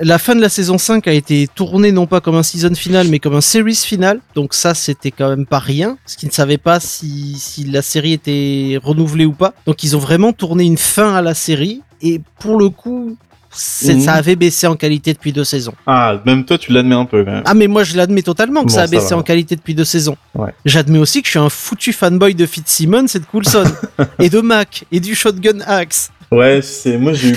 La 0.00 0.18
fin 0.18 0.34
de 0.34 0.40
la 0.40 0.48
saison 0.48 0.78
5 0.78 1.06
a 1.06 1.12
été 1.12 1.46
tournée 1.54 1.92
non 1.92 2.06
pas 2.06 2.20
comme 2.22 2.34
un 2.34 2.42
season 2.42 2.74
final 2.74 3.08
mais 3.08 3.18
comme 3.18 3.34
un 3.34 3.42
series 3.42 3.76
final. 3.76 4.20
Donc 4.34 4.54
ça 4.54 4.74
c'était 4.74 5.10
quand 5.10 5.28
même 5.28 5.44
pas 5.46 5.58
rien. 5.58 5.98
Parce 6.02 6.16
qu'ils 6.16 6.28
ne 6.28 6.32
savaient 6.32 6.58
pas 6.58 6.80
si, 6.80 7.36
si 7.38 7.64
la 7.64 7.82
série 7.82 8.14
était 8.14 8.78
renouvelée 8.82 9.26
ou 9.26 9.32
pas. 9.32 9.52
Donc 9.66 9.84
ils 9.84 9.94
ont 9.94 10.00
vraiment 10.00 10.32
tourné 10.32 10.64
une 10.64 10.78
fin 10.78 11.14
à 11.14 11.20
la 11.20 11.34
série. 11.34 11.82
Et 12.00 12.20
pour 12.40 12.58
le 12.58 12.70
coup, 12.70 13.16
ça 13.52 14.14
avait 14.14 14.36
baissé 14.36 14.66
en 14.66 14.76
qualité 14.76 15.12
depuis 15.12 15.32
deux 15.32 15.44
saisons. 15.44 15.74
Ah, 15.86 16.20
même 16.24 16.44
toi, 16.44 16.58
tu 16.58 16.72
l'admets 16.72 16.94
un 16.94 17.04
peu, 17.04 17.24
quand 17.24 17.30
même. 17.32 17.42
Ah 17.44 17.54
mais 17.54 17.66
moi 17.66 17.84
je 17.84 17.96
l'admets 17.96 18.22
totalement 18.22 18.62
que 18.62 18.68
Bon, 18.68 18.74
ça 18.74 18.82
a 18.82 18.86
ça 18.86 18.90
baissé 18.90 19.10
va. 19.10 19.18
en 19.18 19.22
qualité 19.22 19.56
depuis 19.56 19.74
deux 19.74 19.84
saisons. 19.84 20.16
Ouais. 20.34 20.50
J'admets 20.64 20.98
aussi 20.98 21.20
que 21.22 21.26
je 21.26 21.32
suis 21.32 21.38
un 21.38 21.48
foutu 21.50 21.92
fanboy 21.92 22.34
de 22.34 22.46
Fitzsimmons 22.46 23.06
et 23.14 23.18
de 23.18 23.24
Coulson 23.24 23.64
et 24.18 24.30
de 24.30 24.40
Mac 24.40 24.84
et 24.90 25.00
du 25.00 25.14
Shotgun 25.14 25.60
Axe. 25.66 26.10
Ouais, 26.30 26.62
c'est 26.62 26.96
moi 26.98 27.12
j'ai 27.12 27.28
eu 27.30 27.36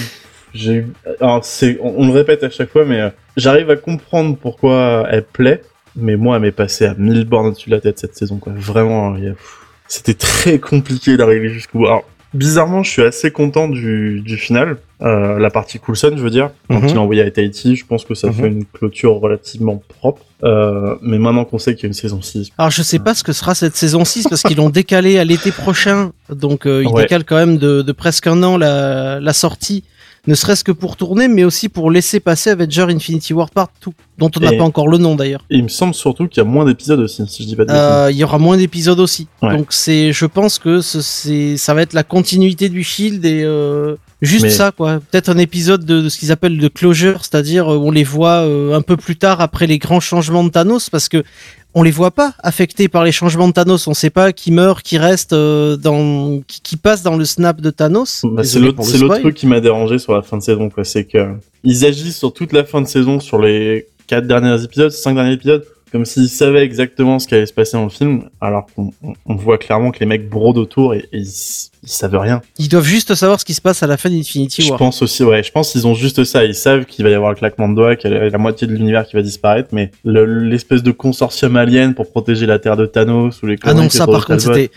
j'ai 0.54 0.86
alors 1.20 1.44
c'est 1.44 1.78
on, 1.82 1.96
on 1.98 2.08
le 2.08 2.14
répète 2.14 2.44
à 2.44 2.50
chaque 2.50 2.72
fois 2.72 2.86
mais 2.86 3.02
euh, 3.02 3.10
j'arrive 3.36 3.70
à 3.70 3.76
comprendre 3.76 4.38
pourquoi 4.38 5.06
elle 5.12 5.26
plaît 5.26 5.62
mais 5.98 6.16
moi 6.16 6.38
elle 6.38 6.44
m'est 6.44 6.52
passée 6.54 6.86
à 6.86 6.94
1000 6.94 7.26
bornes 7.26 7.48
au-dessus 7.48 7.70
de 7.70 7.76
la 7.76 7.82
tête 7.82 8.00
cette 8.00 8.16
saison 8.16 8.38
quoi. 8.38 8.54
Vraiment, 8.56 9.16
c'était 9.88 10.14
très 10.14 10.60
compliqué 10.60 11.18
d'arriver 11.18 11.50
jusqu'au 11.50 11.80
bout. 11.80 11.86
Alors 11.88 12.06
bizarrement, 12.36 12.84
je 12.84 12.92
suis 12.92 13.02
assez 13.04 13.32
content 13.32 13.68
du 13.68 14.22
du 14.22 14.38
final, 14.38 14.78
euh, 15.02 15.40
la 15.40 15.50
partie 15.50 15.80
Coulson, 15.80 16.14
je 16.16 16.22
veux 16.22 16.30
dire, 16.30 16.52
quand 16.70 16.80
Mhm. 16.82 16.90
il 16.90 16.98
a 16.98 17.02
envoyé 17.02 17.22
à 17.24 17.32
Tahiti, 17.32 17.76
je 17.76 17.86
pense 17.86 18.06
que 18.06 18.14
ça 18.16 18.28
Mhm. 18.28 18.34
fait 18.34 18.48
une 18.48 18.66
clôture 18.66 19.14
relativement 19.20 19.82
propre. 20.00 20.22
Euh, 20.44 20.96
mais 21.02 21.18
maintenant 21.18 21.46
qu'on 21.46 21.58
sait 21.58 21.74
qu'il 21.76 21.84
y 21.84 21.86
a 21.86 21.88
une 21.88 21.94
saison 21.94 22.22
6, 22.22 22.50
Alors 22.58 22.70
je 22.70 22.84
sais 22.84 23.00
pas 23.00 23.14
ce 23.16 23.24
que 23.24 23.34
sera 23.34 23.56
cette 23.56 23.76
saison 23.76 24.06
6 24.06 24.28
parce 24.30 24.44
qu'ils 24.44 24.58
l'ont 24.58 24.70
décalé 24.70 25.18
à 25.18 25.24
l'été 25.24 25.52
prochain. 25.52 26.12
Donc 26.30 26.68
euh, 26.68 26.84
ils 26.84 26.88
Ouais. 26.90 27.04
décalent 27.04 27.24
quand 27.24 27.38
même 27.38 27.58
de, 27.58 27.82
de 27.82 27.92
presque 27.92 28.28
un 28.28 28.44
an 28.44 28.58
la, 28.58 29.20
la 29.20 29.34
sortie. 29.34 29.84
Ne 30.28 30.34
serait-ce 30.36 30.64
que 30.64 30.72
pour 30.72 30.96
tourner, 30.98 31.28
mais 31.28 31.44
aussi 31.44 31.70
pour 31.70 31.92
laisser 31.92 32.20
passer 32.20 32.50
Avenger 32.50 32.88
Infinity 32.90 33.34
War 33.34 33.50
Part 33.52 33.70
2, 33.86 33.92
dont 34.18 34.32
on 34.36 34.40
n'a 34.40 34.54
pas 34.54 34.64
encore 34.64 34.88
le 34.88 34.98
nom 34.98 35.16
d'ailleurs. 35.16 35.46
et 35.52 35.58
il 35.58 35.64
me 35.64 35.68
semble 35.70 35.94
surtout 35.94 36.28
qu'il 36.28 36.42
y 36.42 36.46
a 36.46 36.50
moins 36.50 36.66
d'épisodes 36.66 37.00
aussi, 37.00 37.24
si 37.28 37.44
je 37.44 37.48
dis 37.50 37.56
pas 37.56 37.66
de. 37.66 37.72
Euh, 37.72 38.10
Il 38.12 38.18
y 38.18 38.24
aura 38.24 38.40
moins 38.40 38.58
d'épisodes 38.58 39.00
aussi. 39.00 39.28
Ouais. 39.44 39.56
Donc 39.56 39.68
c'est, 39.70 40.12
je 40.14 40.26
pense 40.26 40.58
que 40.58 40.82
ce- 40.82 41.02
c'est, 41.02 41.58
ça 41.58 41.74
va 41.74 41.82
être 41.84 41.94
la 41.94 42.04
continuité 42.04 42.70
du 42.70 42.84
Shield 42.84 43.24
et 43.26 43.44
euh, 43.44 43.96
juste 44.22 44.46
Mais- 44.46 44.50
ça 44.50 44.72
quoi. 44.72 45.00
Peut-être 45.12 45.30
un 45.30 45.38
épisode 45.38 45.86
de, 45.86 46.02
de 46.02 46.10
ce 46.10 46.18
qu'ils 46.18 46.32
appellent 46.32 46.58
de 46.58 46.68
closure, 46.70 47.24
c'est-à-dire 47.24 47.72
euh, 47.72 47.78
on 47.78 47.92
les 47.92 48.04
voit 48.04 48.46
euh, 48.48 48.74
un 48.76 48.82
peu 48.82 48.98
plus 48.98 49.18
tard 49.18 49.42
après 49.42 49.68
les 49.68 49.78
grands 49.78 50.00
changements 50.00 50.44
de 50.44 50.50
Thanos, 50.50 50.90
parce 50.90 51.08
que 51.10 51.24
on 51.78 51.84
les 51.84 51.92
voit 51.92 52.12
pas 52.12 52.34
affectés 52.42 52.88
par 52.88 53.04
les 53.04 53.12
changements 53.12 53.48
de 53.50 53.54
Thanos. 53.54 53.86
On 53.88 53.94
sait 53.94 54.10
pas 54.10 54.32
qui 54.32 54.52
meurt, 54.52 54.82
qui 54.82 54.98
reste 54.98 55.34
euh, 55.34 55.76
dans, 55.78 56.40
qui, 56.48 56.62
qui 56.62 56.78
passe 56.78 57.04
dans 57.04 57.18
le 57.18 57.26
snap 57.26 57.60
de 57.62 57.70
Thanos. 57.70 58.22
Bah, 58.24 58.44
c'est 58.44 58.60
l'autre 58.60 58.82
c'est 58.84 58.98
truc 59.20 59.36
qui 59.36 59.46
m'a 59.46 59.60
dérangé 59.60 60.00
sur 60.00 60.14
la 60.14 60.22
fin 60.22 60.38
de 60.38 60.42
saison 60.42 60.70
quoi 60.70 60.84
c'est 60.86 61.04
que 61.04 61.34
ils 61.64 61.86
agissent 61.86 62.18
sur 62.18 62.34
toute 62.34 62.54
la 62.54 62.64
fin 62.64 62.82
de 62.82 62.88
saison 62.88 63.20
sur 63.20 63.40
les 63.40 63.88
quatre 64.08 64.26
derniers 64.26 64.64
épisodes 64.64 64.92
cinq 64.92 65.16
derniers 65.16 65.34
épisodes 65.34 65.66
comme 65.92 66.06
s'ils 66.06 66.30
savaient 66.30 66.64
exactement 66.64 67.20
ce 67.20 67.28
qui 67.28 67.36
allait 67.36 67.46
se 67.46 67.54
passer 67.54 67.78
dans 67.78 67.84
le 67.86 67.90
film 67.90 68.30
alors 68.42 68.66
qu'on 68.76 68.92
on- 69.04 69.14
on 69.26 69.36
voit 69.36 69.58
clairement 69.58 69.92
que 69.92 70.00
les 70.00 70.06
mecs 70.06 70.30
brodent 70.30 70.58
autour 70.58 70.94
et, 70.94 71.00
et 71.12 71.18
ils, 71.20 71.28
ils 71.86 71.92
savent 71.92 72.18
rien 72.18 72.42
Ils 72.58 72.68
doivent 72.70 72.84
juste 72.86 73.14
savoir 73.16 73.40
ce 73.40 73.46
qui 73.46 73.54
se 73.54 73.62
passe 73.62 73.84
à 73.84 73.88
la 73.88 73.98
fin 73.98 74.10
d'Infinity 74.10 74.62
je 74.62 74.70
War. 74.70 74.80
pense 74.80 75.02
aussi 75.02 75.24
ouais 75.24 75.44
je 75.44 75.52
pense 75.52 75.72
qu'ils 75.72 75.86
ont 75.88 75.94
juste 75.94 76.24
ça 76.24 76.44
ils 76.46 76.56
savent 76.56 76.86
qu'il 76.86 77.04
va 77.06 77.12
y 77.12 77.14
avoir 77.14 77.32
le 77.32 77.38
claquement 77.38 77.70
de 77.70 77.76
doigts 77.76 77.96
qu'il 77.96 78.12
y 78.12 78.16
a 78.16 78.30
la 78.30 78.38
moitié 78.38 78.68
de 78.68 78.74
l'univers 78.74 79.06
qui 79.06 79.16
va 79.16 79.22
disparaître 79.22 79.70
mais 79.72 79.92
le- 80.04 80.26
l'espèce 80.26 80.84
de 80.84 80.92
consortium 80.92 81.56
alien 81.56 81.94
pour 81.94 82.10
protéger 82.10 82.46
la 82.46 82.60
terre 82.60 82.78
de 82.78 82.86
Thanos 82.86 83.42
ou 83.44 83.46
les 83.48 83.58
Ah 83.64 83.74
non, 83.74 83.90
ça 83.90 84.06
par 84.08 84.26
contre, 84.26 84.42
c'était, 84.42 84.72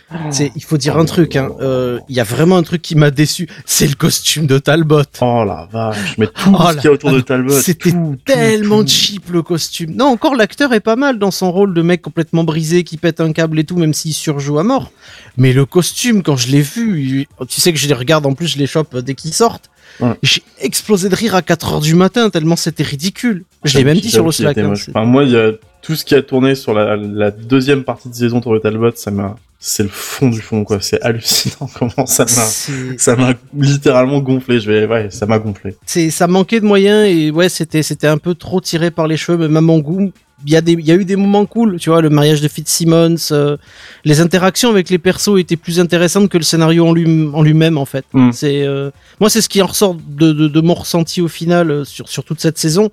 il 0.54 0.62
faut 0.64 0.76
dire 0.76 0.96
un 0.98 1.04
truc, 1.04 1.36
hein. 1.36 1.50
Euh, 1.60 1.98
Il 2.08 2.16
y 2.16 2.20
a 2.20 2.24
vraiment 2.24 2.56
un 2.56 2.62
truc 2.62 2.82
qui 2.82 2.94
m'a 2.94 3.10
déçu. 3.10 3.48
C'est 3.66 3.86
le 3.86 3.94
costume 3.94 4.46
de 4.46 4.58
Talbot. 4.58 5.02
oh 5.20 5.44
la 5.46 5.68
vache 5.70 6.16
mais 6.18 6.26
tout 6.26 6.54
Oh 6.58 6.64
ce 6.70 6.74
qu'il 6.76 6.84
y 6.84 6.88
a 6.88 6.92
autour 6.92 7.12
de 7.12 7.20
Talbot 7.20 7.52
C'était 7.60 7.92
tellement 8.24 8.82
tout. 8.82 8.88
cheap 8.88 9.30
le 9.30 9.42
costume. 9.42 9.94
Non, 9.94 10.06
encore 10.06 10.34
l'acteur 10.34 10.72
est 10.72 10.80
pas 10.80 10.96
mal 10.96 11.18
dans 11.18 11.30
son 11.30 11.50
rôle 11.52 11.74
de 11.74 11.82
mec 11.82 12.02
complètement 12.02 12.44
brisé 12.44 12.84
qui 12.84 12.96
pète 12.96 13.20
un 13.20 13.32
câble 13.32 13.58
et 13.58 13.64
tout, 13.64 13.76
même 13.76 13.94
s'il 13.94 14.12
surjoue 14.14 14.58
à 14.58 14.62
mort. 14.64 14.90
Mais 15.36 15.52
le 15.52 15.64
costume, 15.66 16.22
quand 16.22 16.36
je 16.36 16.48
l'ai 16.48 16.62
vu, 16.62 16.97
Tu 17.48 17.60
sais 17.60 17.72
que 17.72 17.78
je 17.78 17.86
les 17.88 17.94
regarde 17.94 18.26
en 18.26 18.34
plus, 18.34 18.46
je 18.48 18.58
les 18.58 18.66
chope 18.66 18.96
dès 18.98 19.14
qu'ils 19.14 19.32
sortent. 19.34 19.70
Ouais. 20.00 20.14
J'ai 20.22 20.42
explosé 20.60 21.08
de 21.08 21.14
rire 21.16 21.34
à 21.34 21.42
4 21.42 21.72
heures 21.74 21.80
du 21.80 21.94
matin 21.94 22.30
tellement 22.30 22.56
c'était 22.56 22.82
ridicule. 22.84 23.44
Je 23.64 23.78
l'ai 23.78 23.84
même 23.84 23.98
dit 23.98 24.10
sur 24.10 24.24
le 24.24 24.32
Slack. 24.32 24.58
hein, 24.58 24.72
Enfin, 24.90 25.04
moi, 25.04 25.24
il 25.24 25.30
y 25.30 25.36
a 25.36 25.52
tout 25.82 25.96
ce 25.96 26.04
qui 26.04 26.14
a 26.14 26.22
tourné 26.22 26.54
sur 26.54 26.74
la, 26.74 26.96
la 26.96 27.30
deuxième 27.30 27.82
partie 27.84 28.08
de 28.08 28.14
saison 28.14 28.38
de 28.40 28.58
Talbot, 28.58 28.90
ça 28.96 29.10
m'a, 29.10 29.36
c'est 29.58 29.82
le 29.82 29.88
fond 29.88 30.28
du 30.28 30.40
fond, 30.40 30.62
quoi. 30.64 30.78
C'est 30.80 31.00
hallucinant 31.02 31.68
comment 31.78 32.06
ça 32.06 32.24
m'a, 32.24 32.28
c'est- 32.28 32.98
ça 32.98 33.16
m'a 33.16 33.34
littéralement 33.56 34.20
gonflé. 34.20 34.60
Je 34.60 34.70
vais, 34.70 34.86
ouais, 34.86 35.08
ça 35.10 35.26
m'a 35.26 35.38
gonflé. 35.38 35.74
c'est 35.86 36.10
ça 36.10 36.26
manquait 36.26 36.60
de 36.60 36.66
moyens 36.66 37.08
et 37.08 37.30
ouais 37.30 37.48
c'était 37.48 37.82
c'était 37.82 38.06
un 38.08 38.18
peu 38.18 38.34
trop 38.34 38.60
tiré 38.60 38.90
par 38.90 39.06
les 39.08 39.16
cheveux 39.16 39.38
même 39.38 39.56
à 39.56 39.60
mon 39.60 39.78
goût 39.78 40.12
il 40.46 40.52
y 40.52 40.56
a 40.56 40.60
des 40.60 40.72
il 40.72 40.86
y 40.86 40.92
a 40.92 40.94
eu 40.94 41.04
des 41.04 41.16
moments 41.16 41.46
cool 41.46 41.78
tu 41.78 41.90
vois 41.90 42.00
le 42.00 42.10
mariage 42.10 42.40
de 42.40 42.48
Fitzsimmons 42.48 43.16
euh, 43.32 43.56
les 44.04 44.20
interactions 44.20 44.70
avec 44.70 44.88
les 44.90 44.98
persos 44.98 45.38
étaient 45.38 45.56
plus 45.56 45.80
intéressantes 45.80 46.28
que 46.28 46.38
le 46.38 46.44
scénario 46.44 46.86
en 46.86 46.92
lui 46.92 47.28
en 47.32 47.42
lui-même 47.42 47.76
en 47.78 47.84
fait 47.84 48.04
Mm. 48.14 48.30
c'est 48.32 48.62
euh, 48.66 48.90
moi 49.20 49.28
c'est 49.30 49.40
ce 49.40 49.48
qui 49.48 49.60
en 49.62 49.66
ressort 49.66 49.94
de, 49.96 50.32
de, 50.32 50.48
de 50.48 50.60
mon 50.60 50.74
ressenti 50.74 51.20
au 51.20 51.28
final 51.28 51.70
euh, 51.70 51.84
sur 51.84 52.08
sur 52.08 52.22
toute 52.24 52.40
cette 52.40 52.56
saison 52.58 52.90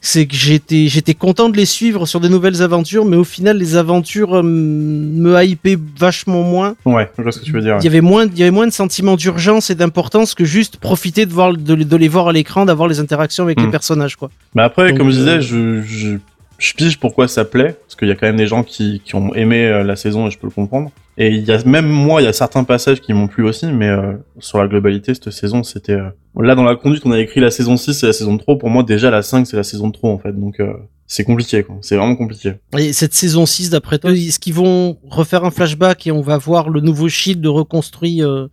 c'est 0.00 0.26
que 0.26 0.34
j'étais 0.36 0.86
j'étais 0.88 1.14
content 1.14 1.48
de 1.48 1.56
les 1.56 1.64
suivre 1.66 2.06
sur 2.06 2.20
des 2.20 2.28
nouvelles 2.28 2.62
aventures 2.62 3.04
mais 3.04 3.16
au 3.16 3.24
final 3.24 3.58
les 3.58 3.76
aventures 3.76 4.36
euh, 4.38 4.42
me 4.42 5.40
hypaient 5.44 5.78
vachement 5.98 6.42
moins 6.42 6.74
Ouais, 6.84 7.08
je 7.16 7.22
vois 7.22 7.32
ce 7.32 7.38
que 7.40 7.44
tu 7.44 7.52
veux 7.52 7.60
dire. 7.62 7.76
il 7.80 7.84
y 7.84 7.88
avait 7.88 8.00
moins, 8.00 8.26
il 8.26 8.38
y 8.38 8.42
avait 8.42 8.50
moins 8.52 8.66
de 8.66 8.72
sentiments 8.72 9.16
d'urgence 9.16 9.70
et 9.70 9.74
d'importance 9.74 10.34
que 10.34 10.44
juste 10.44 10.76
profiter 10.78 11.26
de 11.26 11.32
voir, 11.32 11.52
de, 11.52 11.74
de 11.74 11.96
les 11.96 12.08
voir 12.08 12.28
à 12.28 12.32
l'écran, 12.32 12.64
d'avoir 12.64 12.88
les 12.88 13.00
interactions 13.00 13.44
avec 13.44 13.58
les 13.60 13.66
Hmm. 13.66 13.70
personnages, 13.72 14.16
quoi. 14.16 14.30
Mais 14.54 14.62
après, 14.62 14.90
Donc, 14.90 14.98
comme 14.98 15.10
je 15.10 15.16
disais, 15.16 15.40
je, 15.40 15.82
je, 15.82 16.16
je 16.58 16.74
pige 16.74 16.98
pourquoi 16.98 17.28
ça 17.28 17.44
plaît, 17.44 17.76
parce 17.80 17.96
qu'il 17.96 18.08
y 18.08 18.10
a 18.10 18.14
quand 18.14 18.26
même 18.26 18.36
des 18.36 18.46
gens 18.46 18.64
qui, 18.64 19.00
ont 19.14 19.34
aimé 19.34 19.66
euh, 19.66 19.84
la 19.84 19.96
saison 19.96 20.26
et 20.26 20.30
je 20.30 20.38
peux 20.38 20.48
le 20.48 20.52
comprendre. 20.52 20.90
Et 21.20 21.30
il 21.30 21.44
y 21.44 21.50
a 21.50 21.62
même 21.64 21.88
moi, 21.88 22.22
il 22.22 22.24
y 22.24 22.28
a 22.28 22.32
certains 22.32 22.62
passages 22.62 23.00
qui 23.00 23.12
m'ont 23.12 23.26
plu 23.26 23.44
aussi, 23.44 23.66
mais 23.66 23.88
euh, 23.88 24.12
sur 24.38 24.58
la 24.58 24.68
globalité, 24.68 25.14
cette 25.14 25.30
saison, 25.30 25.64
c'était 25.64 25.92
euh, 25.92 26.10
là 26.40 26.54
dans 26.54 26.62
la 26.62 26.76
conduite, 26.76 27.04
on 27.06 27.10
a 27.10 27.18
écrit 27.18 27.40
la 27.40 27.50
saison 27.50 27.76
6 27.76 28.04
et 28.04 28.06
la 28.06 28.12
saison 28.12 28.34
de 28.34 28.40
trop. 28.40 28.56
Pour 28.56 28.70
moi, 28.70 28.84
déjà 28.84 29.10
la 29.10 29.22
5, 29.22 29.44
c'est 29.44 29.56
la 29.56 29.64
saison 29.64 29.88
de 29.88 29.92
trop 29.92 30.12
en 30.12 30.18
fait, 30.18 30.32
donc 30.32 30.60
euh, 30.60 30.72
c'est 31.10 31.24
compliqué, 31.24 31.62
quoi. 31.64 31.76
C'est 31.80 31.96
vraiment 31.96 32.16
compliqué. 32.16 32.52
Et 32.76 32.92
cette 32.92 33.14
saison 33.14 33.46
6, 33.46 33.70
d'après 33.70 33.98
toi, 33.98 34.12
est-ce 34.12 34.38
qu'ils 34.38 34.52
vont 34.52 34.98
refaire 35.08 35.44
un 35.44 35.50
flashback 35.50 36.06
et 36.06 36.12
on 36.12 36.20
va 36.20 36.36
voir 36.36 36.68
le 36.68 36.80
nouveau 36.82 37.08
Shield 37.08 37.44
reconstruit 37.46 38.22
euh, 38.22 38.46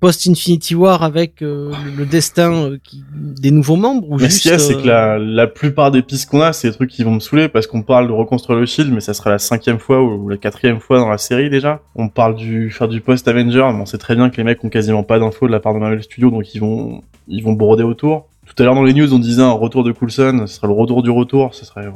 post-Infinity 0.00 0.74
War 0.74 1.02
avec 1.04 1.40
euh, 1.42 1.72
le, 1.96 2.04
destin 2.06 2.52
euh, 2.52 2.78
qui- 2.82 3.04
des 3.14 3.50
nouveaux 3.50 3.76
membres 3.76 4.10
ou 4.10 4.16
Mais 4.18 4.28
ce 4.30 4.40
qu'il 4.40 4.50
y 4.50 4.54
a, 4.54 4.58
c'est 4.58 4.74
euh, 4.74 4.82
que 4.82 4.86
la, 4.86 5.18
la 5.18 5.46
plupart 5.46 5.90
des 5.90 6.02
pistes 6.02 6.28
qu'on 6.28 6.40
a, 6.40 6.52
c'est 6.52 6.68
des 6.70 6.74
trucs 6.74 6.90
qui 6.90 7.04
vont 7.04 7.12
me 7.14 7.20
saouler 7.20 7.48
parce 7.48 7.66
qu'on 7.66 7.82
parle 7.82 8.08
de 8.08 8.12
reconstruire 8.12 8.58
le 8.58 8.66
shield, 8.66 8.92
mais 8.92 9.00
ça 9.00 9.14
sera 9.14 9.30
la 9.30 9.38
cinquième 9.38 9.78
fois 9.78 10.02
ou 10.02 10.28
la 10.28 10.36
quatrième 10.36 10.80
fois 10.80 10.98
dans 10.98 11.08
la 11.08 11.18
série 11.18 11.48
déjà. 11.50 11.80
On 11.94 12.08
parle 12.08 12.34
du 12.34 12.70
faire 12.70 12.88
du 12.88 13.00
post 13.00 13.28
Avenger, 13.28 13.66
mais 13.72 13.80
on 13.82 13.86
sait 13.86 13.98
très 13.98 14.16
bien 14.16 14.30
que 14.30 14.36
les 14.36 14.44
mecs 14.44 14.64
ont 14.64 14.68
quasiment 14.68 15.02
pas 15.04 15.18
d'infos 15.18 15.46
de 15.46 15.52
la 15.52 15.60
part 15.60 15.74
de 15.74 15.78
Marvel 15.78 16.02
Studios, 16.02 16.30
donc 16.30 16.54
ils 16.54 16.60
vont 16.60 17.02
ils 17.28 17.44
vont 17.44 17.52
broder 17.52 17.84
autour. 17.84 18.26
Tout 18.54 18.62
à 18.62 18.66
l'heure 18.66 18.74
dans 18.74 18.82
les 18.84 18.94
news, 18.94 19.12
on 19.14 19.18
disait 19.18 19.42
un 19.42 19.52
retour 19.52 19.84
de 19.84 19.92
Coulson, 19.92 20.44
ce 20.46 20.54
serait 20.56 20.66
le 20.66 20.72
retour 20.74 21.02
du 21.02 21.10
retour, 21.10 21.54
ce 21.54 21.64
serait 21.64 21.86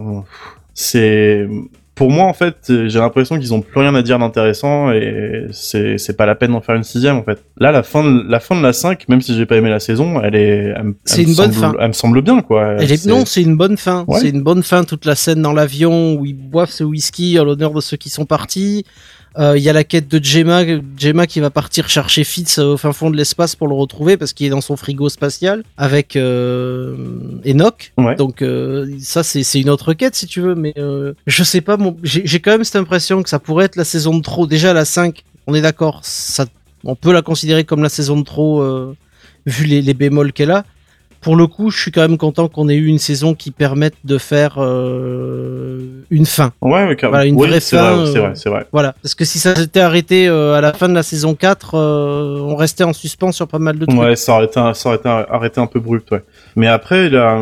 c'est 0.75 1.47
pour 1.95 2.11
moi 2.11 2.25
en 2.25 2.33
fait, 2.33 2.57
j'ai 2.89 2.99
l'impression 2.99 3.39
qu'ils 3.39 3.55
ont 3.55 3.61
plus 3.61 3.79
rien 3.81 3.95
à 3.95 4.03
dire 4.03 4.19
d'intéressant 4.19 4.91
et 4.91 5.47
c'est 5.53 5.97
c'est 5.97 6.17
pas 6.17 6.27
la 6.27 6.35
peine 6.35 6.51
d'en 6.51 6.61
faire 6.61 6.75
une 6.75 6.83
sixième 6.83 7.17
en 7.17 7.23
fait. 7.23 7.45
Là, 7.59 7.71
la 7.71 7.85
fin 7.85 8.03
de 8.03 8.25
la 8.29 8.41
fin 8.41 8.57
de 8.57 8.63
la 8.63 8.73
5, 8.73 9.09
même 9.09 9.21
si 9.21 9.33
j'ai 9.37 9.47
pas 9.47 9.55
aimé 9.57 9.71
la 9.71 9.79
saison, 9.79 10.21
elle 10.21 10.35
est 10.35 10.75
elle 10.77 10.95
C'est 11.05 11.21
elle 11.21 11.27
me 11.27 11.31
une 11.31 11.37
bonne 11.37 11.53
semble- 11.53 11.77
fin. 11.77 11.81
Elle 11.81 11.89
me 11.89 11.93
semble 11.93 12.23
bien 12.23 12.41
quoi. 12.41 12.73
Elle 12.81 12.91
est- 12.91 12.97
C'est- 12.97 13.09
non, 13.09 13.25
c'est 13.25 13.43
une 13.43 13.57
bonne 13.57 13.77
fin. 13.77 14.05
Ouais. 14.09 14.19
C'est 14.19 14.31
une 14.31 14.43
bonne 14.43 14.65
fin. 14.65 14.83
Toute 14.83 15.05
la 15.05 15.15
scène 15.15 15.41
dans 15.43 15.53
l'avion 15.53 16.15
où 16.15 16.27
ils 16.27 16.35
boivent 16.35 16.71
ce 16.71 16.83
whisky 16.83 17.39
à 17.39 17.45
l'honneur 17.45 17.73
de 17.73 17.81
ceux 17.81 17.97
qui 17.97 18.11
sont 18.11 18.25
partis. 18.27 18.85
Euh, 19.39 19.59
Il 19.59 19.63
y 19.63 19.69
a 19.69 19.73
la 19.73 19.85
quête 19.85 20.09
de 20.09 20.23
Gemma, 20.23 20.63
Gemma 20.97 21.27
qui 21.27 21.41
va 21.41 21.51
partir 21.51 21.89
chercher 21.89 22.23
Fitz 22.25 22.59
euh, 22.59 22.75
au 22.75 22.77
fin 22.77 22.93
fond 22.93 23.11
de 23.11 23.17
l'espace 23.17 23.57
pour 23.57 23.67
le 23.69 23.75
retrouver 23.75 24.17
parce 24.17 24.33
qu'il 24.33 24.47
est 24.47 24.51
dans 24.51 24.61
son 24.61 24.77
frigo 24.77 25.09
spatial 25.09 25.65
avec 25.77 26.17
euh, 26.17 26.97
Enoch. 27.45 27.93
Ouais. 27.99 28.15
Donc 28.17 28.43
euh, 28.43 28.87
ça 29.01 29.23
c'est 29.23 29.61
une 29.61 29.71
autre 29.71 29.93
quête 29.93 30.15
si 30.15 30.27
tu 30.27 30.41
veux, 30.41 30.55
mais 30.55 30.75
euh, 30.79 31.15
je 31.27 31.43
sais 31.43 31.61
pas. 31.61 31.77
j'ai 32.03 32.41
quand 32.41 32.53
même 32.53 32.65
cette 32.65 32.77
impression 32.77 33.23
que 33.23 33.29
ça 33.29 33.39
pourrait 33.39 33.65
être 33.67 33.77
la 33.77 33.85
saison 33.85 34.17
de 34.17 34.23
trop. 34.23 34.47
Déjà 34.47 34.73
la 34.73 34.85
5, 34.85 35.25
on 35.47 35.55
est 35.55 35.63
d'accord, 35.63 36.01
ça 36.03 36.47
on 36.85 36.95
peut 36.95 37.13
la 37.13 37.23
considérer 37.23 37.65
comme 37.65 37.83
la 37.83 37.89
saison 37.89 38.17
de 38.19 38.25
trop 38.25 38.61
euh, 38.61 38.95
vu 39.47 39.65
les, 39.65 39.83
les 39.83 39.95
bémols 39.95 40.33
qu'elle 40.33 40.51
a. 40.51 40.65
Pour 41.25 41.37
le 41.37 41.47
coup, 41.47 41.71
je 41.71 41.81
suis 41.81 41.91
quand 41.91 42.03
même 42.03 42.19
content 42.19 42.49
qu'on 42.49 42.69
ait 42.69 42.75
eu 42.77 42.85
une 42.87 42.99
saison 42.99 43.35
qui 43.35 43.51
permette 43.51 43.95
de 44.05 44.19
faire 44.19 44.57
euh, 44.59 45.79
une 46.11 46.27
fin. 46.27 46.53
Ouais, 46.61 46.87
ouais. 46.87 46.97
Voilà, 47.01 47.25
une 47.25 47.35
Oui, 47.37 47.49
vraie 47.49 47.61
fin, 47.61 47.95
vrai, 47.97 48.09
euh, 48.09 48.21
vrai, 48.21 48.33
c'est 48.35 48.51
vrai. 48.51 48.67
Voilà. 48.73 48.95
Parce 49.03 49.15
que 49.15 49.25
si 49.25 49.39
ça 49.39 49.55
s'était 49.57 49.81
arrêté 49.81 50.29
euh, 50.29 50.53
à 50.55 50.61
la 50.61 50.73
fin 50.75 50.87
de 50.89 50.95
la 50.95 51.03
saison 51.03 51.35
4, 51.35 51.75
euh, 51.77 52.39
on 52.43 52.57
restait 52.57 52.85
en 52.85 52.93
suspens 52.93 53.33
sur 53.33 53.49
pas 53.49 53.59
mal 53.59 53.79
de 53.79 53.87
trucs. 53.87 53.99
Ouais, 53.99 54.17
ça 54.17 54.35
aurait 54.35 54.45
été, 54.45 54.61
un- 54.61 54.75
ça 54.75 54.91
aurait 54.91 54.99
été 54.99 55.09
un- 55.09 55.25
arrêté 55.31 55.61
un 55.61 55.67
peu 55.67 55.81
brut, 55.81 56.09
ouais. 56.11 56.23
Mais 56.57 56.69
après, 56.69 57.09
là, 57.09 57.41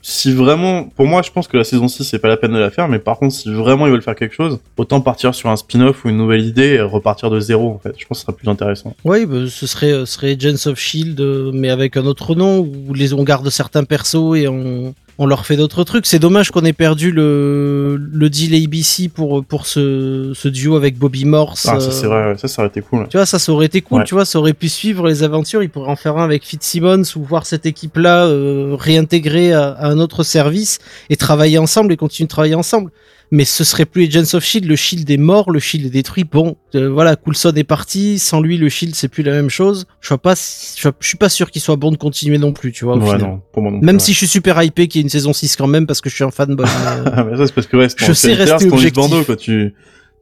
si 0.00 0.32
vraiment, 0.32 0.84
pour 0.84 1.06
moi, 1.06 1.22
je 1.22 1.30
pense 1.32 1.48
que 1.48 1.56
la 1.56 1.64
saison 1.64 1.88
6, 1.88 2.04
c'est 2.04 2.18
pas 2.20 2.28
la 2.28 2.36
peine 2.36 2.52
de 2.52 2.58
la 2.58 2.70
faire, 2.70 2.88
mais 2.88 2.98
par 3.00 3.18
contre, 3.18 3.34
si 3.34 3.52
vraiment 3.52 3.86
ils 3.86 3.92
veulent 3.92 4.00
faire 4.02 4.14
quelque 4.14 4.34
chose, 4.34 4.58
autant 4.76 5.00
partir 5.00 5.34
sur 5.34 5.50
un 5.50 5.56
spin-off 5.56 6.04
ou 6.04 6.08
une 6.08 6.16
nouvelle 6.18 6.44
idée 6.46 6.74
et 6.74 6.80
repartir 6.80 7.30
de 7.30 7.40
zéro, 7.40 7.70
en 7.72 7.78
fait. 7.78 7.94
Je 7.98 8.06
pense 8.06 8.18
que 8.18 8.20
ce 8.20 8.26
sera 8.26 8.32
plus 8.36 8.48
intéressant. 8.48 8.94
Oui, 9.04 9.26
bah, 9.26 9.38
ce 9.48 9.66
serait, 9.66 10.06
serait 10.06 10.32
Agents 10.40 10.70
of 10.70 10.78
Shield, 10.78 11.20
mais 11.52 11.70
avec 11.70 11.96
un 11.96 12.06
autre 12.06 12.34
nom, 12.36 12.60
où 12.60 12.94
les, 12.94 13.12
on 13.12 13.23
garde 13.24 13.48
certains 13.50 13.84
persos 13.84 14.36
et 14.36 14.46
on, 14.48 14.94
on 15.18 15.26
leur 15.26 15.46
fait 15.46 15.56
d'autres 15.56 15.84
trucs. 15.84 16.06
C'est 16.06 16.18
dommage 16.18 16.50
qu'on 16.50 16.64
ait 16.64 16.72
perdu 16.72 17.10
le, 17.12 17.96
le 17.96 18.30
deal 18.30 18.54
ABC 18.64 19.08
pour, 19.08 19.44
pour 19.44 19.66
ce, 19.66 20.32
ce 20.34 20.48
duo 20.48 20.76
avec 20.76 20.98
Bobby 20.98 21.24
Morse. 21.24 21.66
Ah, 21.70 21.76
euh, 21.76 21.80
ça, 21.80 21.90
c'est 21.90 22.06
vrai, 22.06 22.36
ça, 22.36 22.48
ça 22.48 22.62
aurait 22.62 22.68
été 22.68 22.80
cool. 22.80 23.06
Tu 23.08 23.16
vois, 23.16 23.26
ça, 23.26 23.38
ça 23.38 23.52
aurait 23.52 23.66
été 23.66 23.80
cool, 23.80 24.00
Ouais. 24.00 24.04
tu 24.04 24.14
vois, 24.14 24.24
ça 24.24 24.38
aurait 24.38 24.52
pu 24.54 24.68
suivre 24.68 25.06
les 25.08 25.22
aventures. 25.22 25.62
Il 25.62 25.70
pourrait 25.70 25.90
en 25.90 25.96
faire 25.96 26.16
un 26.18 26.24
avec 26.24 26.44
Fitzsimmons 26.44 27.02
ou 27.16 27.22
voir 27.22 27.46
cette 27.46 27.66
équipe-là 27.66 28.26
euh, 28.26 28.76
réintégrée 28.78 29.52
à, 29.52 29.68
à 29.70 29.88
un 29.88 29.98
autre 29.98 30.22
service 30.24 30.78
et 31.10 31.16
travailler 31.16 31.58
ensemble 31.58 31.92
et 31.92 31.96
continuer 31.96 32.26
de 32.26 32.30
travailler 32.30 32.54
ensemble. 32.56 32.90
Mais 33.30 33.44
ce 33.44 33.64
serait 33.64 33.84
plus 33.86 34.04
Agents 34.06 34.34
of 34.36 34.44
Shield. 34.44 34.66
Le 34.68 34.76
Shield 34.76 35.10
est 35.10 35.16
mort, 35.16 35.50
le 35.50 35.58
Shield 35.58 35.86
est 35.86 35.90
détruit. 35.90 36.24
Bon, 36.24 36.56
euh, 36.74 36.88
voilà, 36.90 37.16
Coulson 37.16 37.52
est 37.56 37.64
parti. 37.64 38.18
Sans 38.18 38.40
lui, 38.40 38.58
le 38.58 38.68
Shield 38.68 38.94
c'est 38.94 39.08
plus 39.08 39.22
la 39.22 39.32
même 39.32 39.50
chose. 39.50 39.86
Je 40.00 40.08
vois 40.08 40.18
pas, 40.18 40.36
si- 40.36 40.74
je, 40.78 40.82
vois- 40.82 40.96
je 41.00 41.08
suis 41.08 41.18
pas 41.18 41.28
sûr 41.28 41.50
qu'il 41.50 41.60
soit 41.62 41.76
bon 41.76 41.90
de 41.90 41.96
continuer 41.96 42.38
non 42.38 42.52
plus, 42.52 42.70
tu 42.70 42.84
vois. 42.84 42.94
Au 42.94 43.00
Ouais, 43.00 43.06
final. 43.06 43.20
non, 43.22 43.40
pour 43.52 43.62
moi 43.62 43.72
non 43.72 43.78
plus, 43.80 43.86
Même 43.86 43.96
ouais. 43.96 44.00
si 44.02 44.12
je 44.12 44.18
suis 44.18 44.28
super 44.28 44.62
hypé 44.62 44.86
qu'il 44.88 45.00
y 45.00 45.02
ait 45.02 45.04
une 45.04 45.08
saison 45.10 45.32
6 45.32 45.56
quand 45.56 45.66
même 45.66 45.86
parce 45.86 46.00
que 46.00 46.10
je 46.10 46.14
suis 46.14 46.24
un 46.24 46.30
fanboy. 46.30 46.64
mais, 46.66 46.70
euh, 47.08 47.10
Ah, 47.12 47.24
mais 47.30 47.36
ça, 47.36 47.46
c'est 47.46 47.54
parce 47.54 47.66
que, 47.66 47.76
ouais, 47.76 47.88
c'est 47.88 48.04
Je 48.06 48.12
sais 48.12 48.34
rester 48.34 48.66
objectif. 48.68 48.92
Bordeaux, 48.94 49.24
quoi. 49.24 49.36
Tu, 49.36 49.74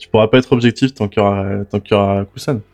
tu 0.02 0.08
pourras 0.08 0.26
pas 0.26 0.38
être 0.38 0.50
objectif 0.52 0.92
tant 0.94 1.06
qu'il 1.06 1.22
y 1.22 1.24
aura, 1.24 1.44
tant 1.70 1.78
qu'il 1.78 1.92
y 1.92 1.94
aura. 1.94 2.24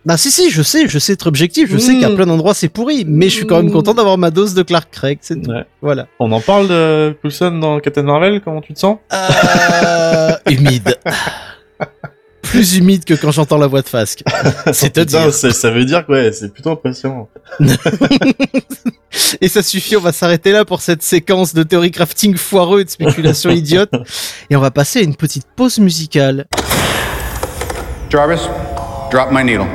Bah 0.06 0.16
si 0.16 0.30
si, 0.30 0.50
je 0.50 0.62
sais, 0.62 0.88
je 0.88 0.98
sais 0.98 1.12
être 1.12 1.26
objectif, 1.26 1.68
je 1.70 1.76
sais 1.76 1.92
Mm. 1.92 2.00
qu'à 2.00 2.08
plein 2.10 2.24
d'endroits 2.24 2.54
c'est 2.54 2.70
pourri, 2.70 3.04
mais 3.06 3.28
je 3.28 3.34
suis 3.34 3.46
quand 3.46 3.62
même 3.62 3.70
content 3.70 3.92
d'avoir 3.92 4.16
ma 4.16 4.30
dose 4.30 4.54
de 4.54 4.62
Clark 4.62 4.88
Craig, 4.90 5.18
c'est 5.20 5.38
tout. 5.42 5.50
Ouais. 5.50 5.66
Voilà. 5.82 6.06
On 6.20 6.32
en 6.32 6.40
parle 6.40 6.68
de 6.68 7.14
Coulson 7.20 7.50
dans 7.58 7.80
Captain 7.80 8.02
Marvel, 8.04 8.40
comment 8.42 8.62
tu 8.62 8.72
te 8.72 8.78
sens? 8.78 8.96
Euh, 9.12 10.30
humide. 10.48 10.96
Plus 12.40 12.78
humide 12.78 13.04
que 13.04 13.12
quand 13.12 13.30
j'entends 13.30 13.58
la 13.58 13.66
voix 13.66 13.82
de 13.82 13.88
Fasque. 13.88 14.22
C'est 14.72 14.88
te 14.94 15.00
Putain, 15.00 15.24
dire. 15.28 15.34
Ça 15.34 15.70
veut 15.70 15.84
dire 15.84 16.06
que, 16.06 16.12
ouais, 16.12 16.32
c'est 16.32 16.50
plutôt 16.50 16.70
impressionnant. 16.70 17.28
Et 19.42 19.48
ça 19.48 19.62
suffit, 19.62 19.96
on 19.96 20.00
va 20.00 20.12
s'arrêter 20.12 20.52
là 20.52 20.64
pour 20.64 20.80
cette 20.80 21.02
séquence 21.02 21.52
de 21.52 21.62
théorie 21.62 21.90
crafting 21.90 22.36
foireux 22.36 22.80
et 22.80 22.84
de 22.84 22.90
spéculation 22.90 23.50
idiote. 23.50 23.90
Et 24.48 24.56
on 24.56 24.60
va 24.60 24.70
passer 24.70 25.00
à 25.00 25.02
une 25.02 25.14
petite 25.16 25.46
pause 25.56 25.78
musicale. 25.78 26.46
Jarvis, 28.10 28.48
drop 29.10 29.30
my 29.32 29.42
needle. 29.44 29.66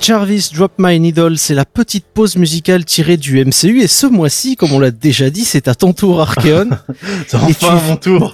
Jarvis 0.00 0.48
Drop 0.54 0.72
My 0.78 0.98
Needle, 0.98 1.36
c'est 1.36 1.54
la 1.54 1.66
petite 1.66 2.06
pause 2.06 2.36
musicale 2.36 2.86
tirée 2.86 3.18
du 3.18 3.44
MCU 3.44 3.82
et 3.82 3.86
ce 3.86 4.06
mois-ci, 4.06 4.56
comme 4.56 4.72
on 4.72 4.78
l'a 4.78 4.90
déjà 4.90 5.28
dit, 5.28 5.44
c'est 5.44 5.68
à 5.68 5.74
ton 5.74 5.92
tour 5.92 6.22
Archeon. 6.22 6.70
C'est 7.28 7.36
Et 7.50 7.54
tu- 7.54 7.64
enfin 7.66 7.80
mon 7.86 7.96
tour. 7.96 8.32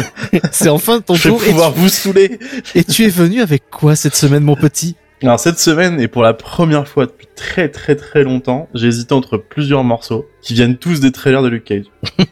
c'est 0.50 0.70
enfin 0.70 1.00
ton 1.00 1.14
Je 1.14 1.24
vais 1.24 1.28
tour 1.28 1.44
et 1.44 1.50
pouvoir 1.50 1.72
vous 1.72 1.90
saouler. 1.90 2.38
et 2.74 2.82
tu 2.82 3.04
es 3.04 3.08
venu 3.10 3.42
avec 3.42 3.64
quoi 3.70 3.94
cette 3.94 4.16
semaine 4.16 4.42
mon 4.42 4.56
petit? 4.56 4.96
Alors 5.22 5.38
cette 5.38 5.58
semaine, 5.58 6.00
et 6.00 6.08
pour 6.08 6.22
la 6.22 6.34
première 6.34 6.88
fois 6.88 7.06
depuis 7.06 7.28
très 7.36 7.68
très 7.68 7.94
très 7.94 8.24
longtemps, 8.24 8.68
j'ai 8.74 8.88
hésité 8.88 9.14
entre 9.14 9.36
plusieurs 9.36 9.84
morceaux 9.84 10.26
qui 10.40 10.54
viennent 10.54 10.76
tous 10.76 11.00
des 11.00 11.12
trailers 11.12 11.42
de 11.42 11.48
Luke 11.48 11.64
Cage. 11.64 11.84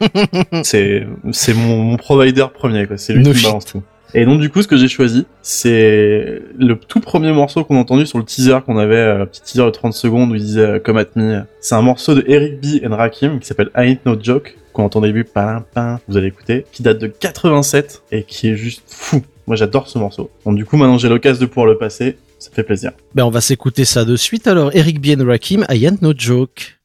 c'est 0.63 1.07
c'est 1.31 1.53
mon, 1.53 1.77
mon 1.77 1.97
provider 1.97 2.47
premier, 2.53 2.87
quoi. 2.87 2.97
C'est 2.97 3.13
lui 3.13 3.23
No 3.23 3.31
qui 3.31 3.37
me 3.39 3.43
balance 3.43 3.65
tout. 3.65 3.81
Et 4.13 4.25
donc 4.25 4.41
du 4.41 4.49
coup, 4.49 4.61
ce 4.61 4.67
que 4.67 4.75
j'ai 4.75 4.89
choisi, 4.89 5.25
c'est 5.41 6.41
le 6.57 6.75
tout 6.75 6.99
premier 6.99 7.31
morceau 7.31 7.63
qu'on 7.63 7.77
a 7.77 7.79
entendu 7.79 8.05
sur 8.05 8.17
le 8.17 8.25
teaser 8.25 8.57
qu'on 8.65 8.77
avait, 8.77 8.95
euh, 8.95 9.25
petit 9.25 9.41
teaser 9.41 9.63
de 9.63 9.69
30 9.69 9.93
secondes 9.93 10.31
où 10.31 10.35
il 10.35 10.41
disait 10.41 10.61
euh, 10.61 10.79
Come 10.79 10.97
at 10.97 11.05
me. 11.15 11.43
C'est 11.61 11.75
un 11.75 11.81
morceau 11.81 12.13
de 12.13 12.23
Eric 12.27 12.59
B. 12.59 12.85
and 12.85 12.95
Rakim 12.95 13.39
qui 13.39 13.47
s'appelle 13.47 13.69
I 13.75 13.91
Ain't 13.91 13.99
No 14.05 14.17
Joke, 14.21 14.57
qu'on 14.73 14.83
entend 14.83 14.99
au 14.99 15.03
début, 15.03 15.23
pam, 15.23 15.63
pam, 15.73 15.99
vous 16.09 16.17
allez 16.17 16.27
écouter, 16.27 16.65
qui 16.73 16.83
date 16.83 16.97
de 16.97 17.07
87 17.07 18.03
et 18.11 18.23
qui 18.23 18.49
est 18.49 18.55
juste 18.57 18.83
fou. 18.85 19.21
Moi 19.47 19.55
j'adore 19.55 19.87
ce 19.87 19.97
morceau. 19.97 20.29
Donc 20.45 20.57
du 20.57 20.65
coup, 20.65 20.75
maintenant 20.75 20.97
j'ai 20.97 21.09
l'occasion 21.09 21.41
de 21.41 21.45
pouvoir 21.45 21.67
le 21.67 21.77
passer, 21.77 22.17
ça 22.41 22.49
fait 22.51 22.63
plaisir. 22.63 22.91
Ben 23.13 23.23
on 23.23 23.29
va 23.29 23.39
s'écouter 23.39 23.85
ça 23.85 24.03
de 24.03 24.15
suite 24.15 24.47
alors. 24.47 24.75
Eric 24.75 24.99
Bien 24.99 25.23
Rakim, 25.23 25.63
I 25.69 25.85
ain't 25.85 26.01
no 26.01 26.13
joke. 26.15 26.80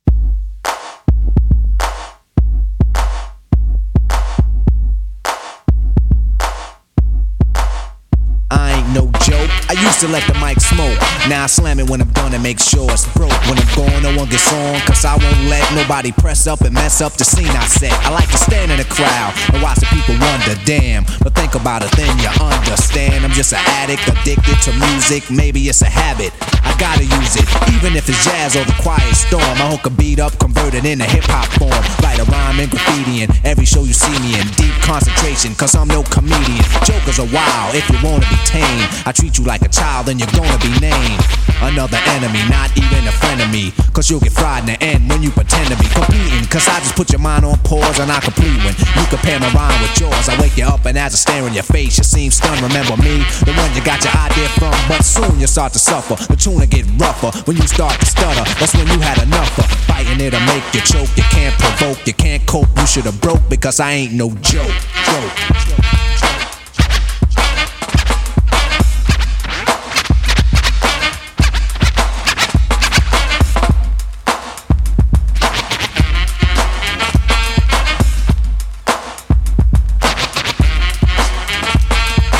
Used 9.96 10.06
to 10.06 10.12
let 10.12 10.26
the 10.28 10.38
mic 10.44 10.60
smoke. 10.60 10.98
Now 11.28 11.44
I 11.44 11.46
slam 11.46 11.80
it 11.80 11.88
when 11.88 12.00
I'm 12.00 12.10
done 12.12 12.34
and 12.34 12.42
make 12.42 12.60
sure 12.60 12.90
it's 12.92 13.08
broke. 13.14 13.32
When 13.48 13.56
I'm 13.56 13.70
gone, 13.72 14.02
no 14.02 14.12
one 14.16 14.28
gets 14.28 14.52
on, 14.52 14.80
cause 14.84 15.04
I 15.04 15.16
won't 15.16 15.48
let 15.48 15.64
nobody 15.74 16.12
press 16.12 16.46
up 16.46 16.60
and 16.62 16.74
mess 16.74 17.00
up 17.00 17.14
the 17.14 17.24
scene 17.24 17.48
I 17.48 17.64
set. 17.64 17.92
I 18.04 18.10
like 18.10 18.28
to 18.30 18.36
stand 18.36 18.72
in 18.72 18.78
the 18.78 18.84
crowd 18.84 19.32
and 19.52 19.62
watch 19.62 19.80
the 19.80 19.86
people 19.86 20.16
wonder, 20.20 20.54
damn. 20.64 21.04
But 21.22 21.34
think 21.34 21.54
about 21.54 21.82
it, 21.82 21.90
then 21.96 22.12
you 22.18 22.28
understand. 22.40 23.24
I'm 23.24 23.32
just 23.32 23.52
an 23.52 23.62
addict, 23.80 24.04
addicted 24.08 24.60
to 24.68 24.72
music. 24.92 25.30
Maybe 25.30 25.60
it's 25.68 25.80
a 25.82 25.88
habit. 25.88 26.32
I 26.66 26.76
gotta 26.76 27.04
use 27.04 27.36
it, 27.36 27.46
even 27.72 27.96
if 27.96 28.08
it's 28.08 28.22
jazz 28.24 28.56
or 28.56 28.64
the 28.64 28.76
quiet 28.82 29.14
storm. 29.14 29.56
I 29.62 29.70
hook 29.70 29.86
a 29.86 29.90
beat 29.90 30.20
up, 30.20 30.38
convert 30.38 30.74
it 30.74 30.84
into 30.84 31.04
hip 31.04 31.24
hop 31.24 31.48
form. 31.56 31.72
Write 32.16 32.28
rhyme 32.28 32.60
and 32.60 32.70
graffiti 32.70 33.22
in 33.22 33.30
every 33.44 33.66
show 33.66 33.84
you 33.84 33.92
see 33.92 34.16
me 34.20 34.40
in. 34.40 34.46
Deep 34.56 34.72
concentration, 34.80 35.54
cause 35.54 35.74
I'm 35.74 35.88
no 35.88 36.02
comedian. 36.04 36.64
Jokers 36.84 37.18
are 37.18 37.28
wild 37.28 37.74
if 37.74 37.88
you 37.90 37.98
wanna 38.02 38.24
be 38.30 38.38
tame. 38.46 38.88
I 39.04 39.12
treat 39.12 39.38
you 39.38 39.44
like 39.44 39.62
a 39.62 39.68
child, 39.68 40.06
then 40.06 40.18
you're 40.18 40.32
gonna 40.32 40.58
be 40.58 40.72
named. 40.80 41.20
Another 41.60 41.98
enemy, 42.16 42.40
not 42.48 42.72
even 42.76 43.06
a 43.08 43.12
friend 43.12 43.40
of 43.40 43.50
me. 43.50 43.72
Cause 43.92 44.08
you'll 44.10 44.20
get 44.20 44.32
fried 44.32 44.68
in 44.68 44.76
the 44.76 44.82
end 44.82 45.08
when 45.08 45.22
you 45.22 45.30
pretend 45.30 45.68
to 45.68 45.76
be 45.76 45.88
competing. 45.92 46.44
Cause 46.48 46.68
I 46.68 46.80
just 46.80 46.96
put 46.96 47.10
your 47.12 47.20
mind 47.20 47.44
on 47.44 47.58
pause 47.60 47.98
and 47.98 48.10
I 48.10 48.20
complete 48.20 48.56
when 48.64 48.74
you 48.76 49.04
compare 49.08 49.40
my 49.40 49.52
rhyme 49.52 49.80
with 49.82 49.98
yours. 50.00 50.28
I 50.28 50.40
wake 50.40 50.56
you 50.56 50.64
up 50.64 50.84
and 50.86 50.96
as 50.96 51.12
I 51.12 51.16
stare 51.16 51.46
in 51.46 51.54
your 51.54 51.64
face, 51.64 51.98
you 51.98 52.04
seem 52.04 52.30
stunned. 52.30 52.60
Remember 52.62 52.96
me, 52.96 53.24
the 53.44 53.52
one 53.56 53.72
you 53.74 53.84
got 53.84 54.04
your 54.04 54.16
idea 54.16 54.48
from. 54.56 54.72
But 54.88 55.04
soon 55.04 55.40
you 55.40 55.46
start 55.46 55.72
to 55.74 55.78
suffer. 55.78 56.16
The 56.32 56.36
tune 56.36 56.56
will 56.56 56.66
get 56.66 56.86
rougher 56.96 57.32
when 57.44 57.56
you 57.56 57.66
start 57.66 57.98
to 58.00 58.06
stutter. 58.06 58.44
That's 58.60 58.74
when 58.74 58.86
you 58.88 59.00
had 59.00 59.20
enough 59.22 59.58
of 59.58 59.66
fighting 59.96 60.20
it'll 60.20 60.40
make 60.46 60.64
you 60.74 60.80
choke. 60.80 61.08
You 61.16 61.24
can't 61.32 61.56
provoke, 61.58 62.05
you 62.06 62.14
can't 62.14 62.46
cope. 62.46 62.68
You 62.76 62.86
should 62.86 63.04
have 63.04 63.20
broke 63.20 63.48
because 63.48 63.80
I 63.80 63.92
ain't 63.92 64.12
no 64.12 64.30
joke. 64.30 64.66
joke. 64.66 65.32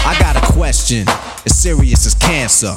I 0.04 0.16
got 0.20 0.36
a 0.36 0.52
question, 0.52 1.08
as 1.44 1.56
serious 1.58 2.06
as 2.06 2.14
cancer. 2.14 2.76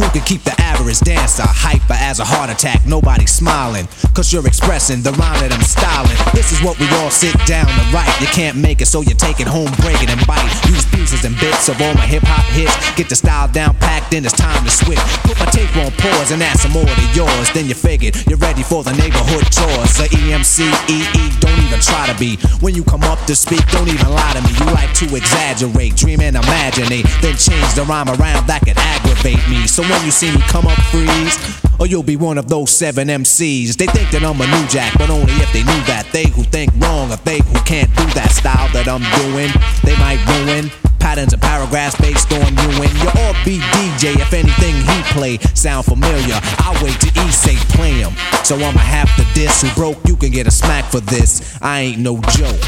Who 0.00 0.08
can 0.16 0.24
keep 0.24 0.42
the 0.44 0.56
average 0.56 1.00
dancer 1.00 1.44
hyper 1.44 1.92
as 1.92 2.20
a 2.20 2.24
heart 2.24 2.48
attack? 2.48 2.86
Nobody 2.86 3.26
smiling, 3.26 3.84
cause 4.16 4.32
you're 4.32 4.46
expressing 4.48 5.04
the 5.04 5.12
rhyme 5.20 5.36
that 5.44 5.52
I'm 5.52 5.60
styling. 5.60 6.16
This 6.32 6.56
is 6.56 6.64
what 6.64 6.80
we 6.80 6.88
all 7.04 7.12
sit 7.12 7.36
down 7.44 7.68
to 7.68 7.84
write. 7.92 8.08
You 8.16 8.26
can't 8.32 8.56
make 8.56 8.80
it, 8.80 8.88
so 8.88 9.04
you 9.04 9.12
take 9.12 9.44
it 9.44 9.46
home, 9.46 9.68
break 9.84 10.00
it 10.00 10.08
and 10.08 10.16
bite. 10.24 10.48
Use 10.72 10.88
pieces 10.88 11.28
and 11.28 11.36
bits 11.36 11.68
of 11.68 11.76
all 11.84 11.92
my 11.92 12.08
hip 12.08 12.24
hop 12.24 12.48
hits. 12.56 12.72
Get 12.96 13.12
the 13.12 13.14
style 13.14 13.44
down 13.52 13.76
packed, 13.76 14.16
then 14.16 14.24
it's 14.24 14.32
time 14.32 14.64
to 14.64 14.72
switch. 14.72 15.04
Put 15.28 15.36
my 15.36 15.44
tape 15.52 15.68
on 15.76 15.92
pause 16.00 16.32
and 16.32 16.40
add 16.40 16.56
some 16.56 16.72
more 16.72 16.88
to 16.88 17.06
yours. 17.12 17.52
Then 17.52 17.68
you 17.68 17.76
figured 17.76 18.16
you're 18.24 18.40
ready 18.40 18.64
for 18.64 18.80
the 18.80 18.96
neighborhood 18.96 19.52
chores. 19.52 20.00
The 20.00 20.08
EMC, 20.16 20.64
EE, 20.88 21.28
don't 21.44 21.60
even 21.60 21.80
try 21.84 22.08
to 22.08 22.16
be. 22.16 22.40
When 22.64 22.72
you 22.72 22.88
come 22.88 23.04
up 23.04 23.20
to 23.28 23.36
speak, 23.36 23.68
don't 23.68 23.92
even 23.92 24.08
lie 24.08 24.32
to 24.32 24.40
me. 24.48 24.56
You 24.64 24.72
like 24.72 24.96
to 25.04 25.12
exaggerate, 25.12 25.92
dream 25.92 26.24
and 26.24 26.40
imaginate. 26.40 27.04
Then 27.20 27.36
change 27.36 27.68
the 27.76 27.84
rhyme 27.84 28.08
around 28.08 28.48
that 28.48 28.64
could 28.64 28.80
aggravate 28.80 29.44
me. 29.44 29.68
So 29.68 29.89
when 29.90 30.04
you 30.04 30.10
see 30.10 30.30
me 30.30 30.40
come 30.46 30.66
up, 30.66 30.78
freeze. 30.90 31.36
Or 31.78 31.86
you'll 31.86 32.02
be 32.02 32.16
one 32.16 32.38
of 32.38 32.48
those 32.48 32.70
seven 32.70 33.08
MCs. 33.08 33.76
They 33.76 33.86
think 33.86 34.10
that 34.10 34.22
I'm 34.22 34.40
a 34.40 34.46
new 34.46 34.66
jack, 34.68 34.92
but 34.98 35.10
only 35.10 35.32
if 35.40 35.52
they 35.52 35.64
knew 35.64 35.82
that. 35.88 36.06
They 36.12 36.28
who 36.28 36.44
think 36.44 36.70
wrong, 36.76 37.10
or 37.10 37.16
they 37.24 37.40
who 37.40 37.56
can't 37.64 37.88
do 37.96 38.04
that 38.14 38.30
style 38.30 38.68
that 38.76 38.86
I'm 38.86 39.02
doing, 39.24 39.50
they 39.82 39.96
might 39.98 40.20
ruin 40.28 40.70
patterns 41.00 41.32
and 41.32 41.40
paragraphs 41.40 41.96
based 41.98 42.30
on 42.30 42.52
you 42.52 42.70
and 42.84 42.92
your 43.00 43.12
all 43.24 43.34
be 43.42 43.58
DJ. 43.80 44.14
If 44.20 44.32
anything 44.32 44.76
he 44.76 44.98
play 45.16 45.38
sound 45.56 45.86
familiar, 45.86 46.38
I'll 46.60 46.76
wait 46.84 47.00
to 47.00 47.08
he 47.08 47.32
say 47.32 47.56
play 47.74 48.04
him. 48.04 48.12
So 48.44 48.56
I'ma 48.56 48.78
have 48.78 49.08
to 49.16 49.24
diss 49.34 49.62
who 49.62 49.72
broke. 49.74 49.98
You 50.06 50.16
can 50.16 50.30
get 50.30 50.46
a 50.46 50.52
smack 50.52 50.84
for 50.92 51.00
this. 51.00 51.58
I 51.62 51.80
ain't 51.80 51.98
no 51.98 52.20
joke. 52.36 52.60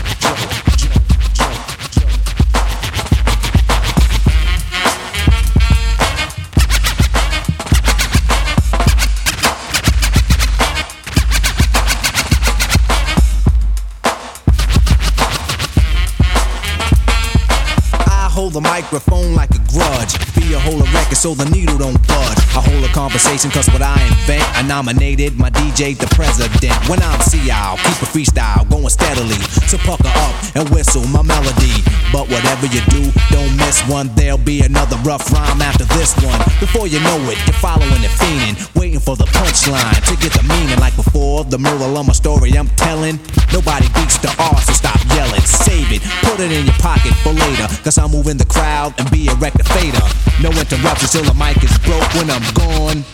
Microphone 18.72 19.34
like 19.34 19.50
a 19.50 19.60
grudge. 19.68 20.16
Be 20.32 20.56
a 20.56 20.56
a 20.56 20.86
record 20.96 21.20
so 21.20 21.34
the 21.34 21.44
needle 21.52 21.76
don't 21.76 22.00
budge. 22.08 22.40
I 22.56 22.60
hold 22.64 22.82
a 22.88 22.92
conversation 22.96 23.50
cause 23.50 23.68
what 23.68 23.82
I 23.82 24.00
invent. 24.08 24.48
I 24.56 24.62
nominated 24.62 25.36
my 25.36 25.50
DJ 25.50 25.92
the 25.92 26.08
president. 26.16 26.72
When 26.88 26.96
I'm 27.02 27.20
see 27.20 27.50
I'll 27.50 27.76
keep 27.76 28.00
a 28.00 28.08
freestyle 28.08 28.64
going 28.72 28.88
steadily. 28.88 29.36
So 29.68 29.76
pucker 29.76 30.08
up 30.08 30.34
and 30.56 30.64
whistle 30.70 31.04
my 31.12 31.20
melody. 31.20 31.84
But 32.16 32.32
whatever 32.32 32.64
you 32.64 32.80
do, 32.88 33.12
don't 33.28 33.52
miss 33.60 33.84
one. 33.92 34.08
There'll 34.16 34.40
be 34.40 34.62
another 34.62 34.96
rough 35.04 35.30
rhyme 35.32 35.60
after 35.60 35.84
this 35.92 36.16
one. 36.24 36.40
Before 36.56 36.86
you 36.86 37.00
know 37.00 37.20
it, 37.28 37.36
you're 37.44 37.60
following 37.60 38.00
the 38.00 38.12
fiending. 38.20 38.56
Waiting 38.72 39.00
for 39.00 39.16
the 39.16 39.28
punchline 39.36 40.00
to 40.08 40.16
get 40.16 40.32
the 40.32 40.44
meaning 40.48 40.80
like 40.80 40.96
before. 40.96 41.44
The 41.44 41.58
moral 41.58 41.98
of 41.98 42.06
my 42.06 42.14
story 42.14 42.56
I'm 42.56 42.72
telling. 42.80 43.20
Nobody 43.52 43.84
beats 43.92 44.16
the 44.16 44.32
R, 44.40 44.56
so 44.64 44.72
stop 44.72 45.01
yelling. 45.22 45.40
Save 45.42 45.92
it, 45.92 46.02
put 46.26 46.40
it 46.40 46.50
in 46.50 46.64
your 46.66 46.78
pocket 46.82 47.14
for 47.22 47.32
later. 47.32 47.68
Cause 47.82 47.98
I'm 47.98 48.10
moving 48.10 48.36
the 48.36 48.46
crowd 48.46 48.94
and 48.98 49.10
be 49.10 49.28
a 49.28 49.34
rectificator. 49.38 50.06
No 50.42 50.50
interruptions 50.50 51.12
till 51.12 51.24
the 51.24 51.34
mic 51.34 51.62
is 51.62 51.76
broke 51.86 52.06
when 52.14 52.30
I'm 52.30 52.42
gone. 52.54 53.04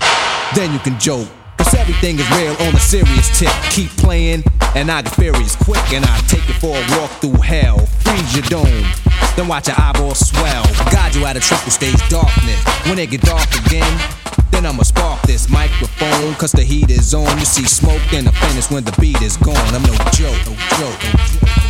Then 0.54 0.72
you 0.72 0.78
can 0.80 0.98
joke. 0.98 1.28
Cause 1.58 1.74
everything 1.74 2.18
is 2.18 2.30
real 2.30 2.54
on 2.66 2.74
a 2.74 2.80
serious 2.80 3.28
tip. 3.38 3.52
Keep 3.70 3.90
playing, 3.98 4.44
and 4.76 4.90
I 4.90 5.02
get 5.02 5.14
furious 5.14 5.56
quick, 5.56 5.92
and 5.92 6.04
I 6.04 6.18
take 6.28 6.48
it 6.48 6.56
for 6.62 6.76
a 6.76 6.84
walk 6.96 7.10
through 7.20 7.42
hell. 7.42 7.84
Freeze 8.06 8.32
your 8.36 8.46
dome, 8.46 8.86
then 9.34 9.48
watch 9.48 9.66
your 9.66 9.76
eyeballs 9.76 10.20
swell. 10.20 10.62
Guide 10.92 11.16
you 11.16 11.26
out 11.26 11.36
of 11.36 11.42
triple 11.42 11.72
stage 11.72 11.98
darkness. 12.08 12.62
When 12.86 12.98
it 12.98 13.10
get 13.10 13.22
dark 13.22 13.50
again, 13.66 13.90
then 14.52 14.66
I'ma 14.66 14.84
spark 14.84 15.20
this 15.22 15.50
microphone, 15.50 16.34
cause 16.36 16.52
the 16.52 16.62
heat 16.62 16.90
is 16.90 17.12
on. 17.12 17.38
You 17.38 17.44
see 17.44 17.64
smoke 17.64 18.12
in 18.12 18.24
the 18.24 18.32
finish 18.32 18.70
when 18.70 18.84
the 18.84 18.94
beat 19.00 19.20
is 19.20 19.36
gone. 19.36 19.74
I'm 19.74 19.82
no 19.82 19.96
joke, 20.14 20.38
no 20.46 20.54
joke, 20.78 21.02
no 21.02 21.10
joke. 21.26 21.67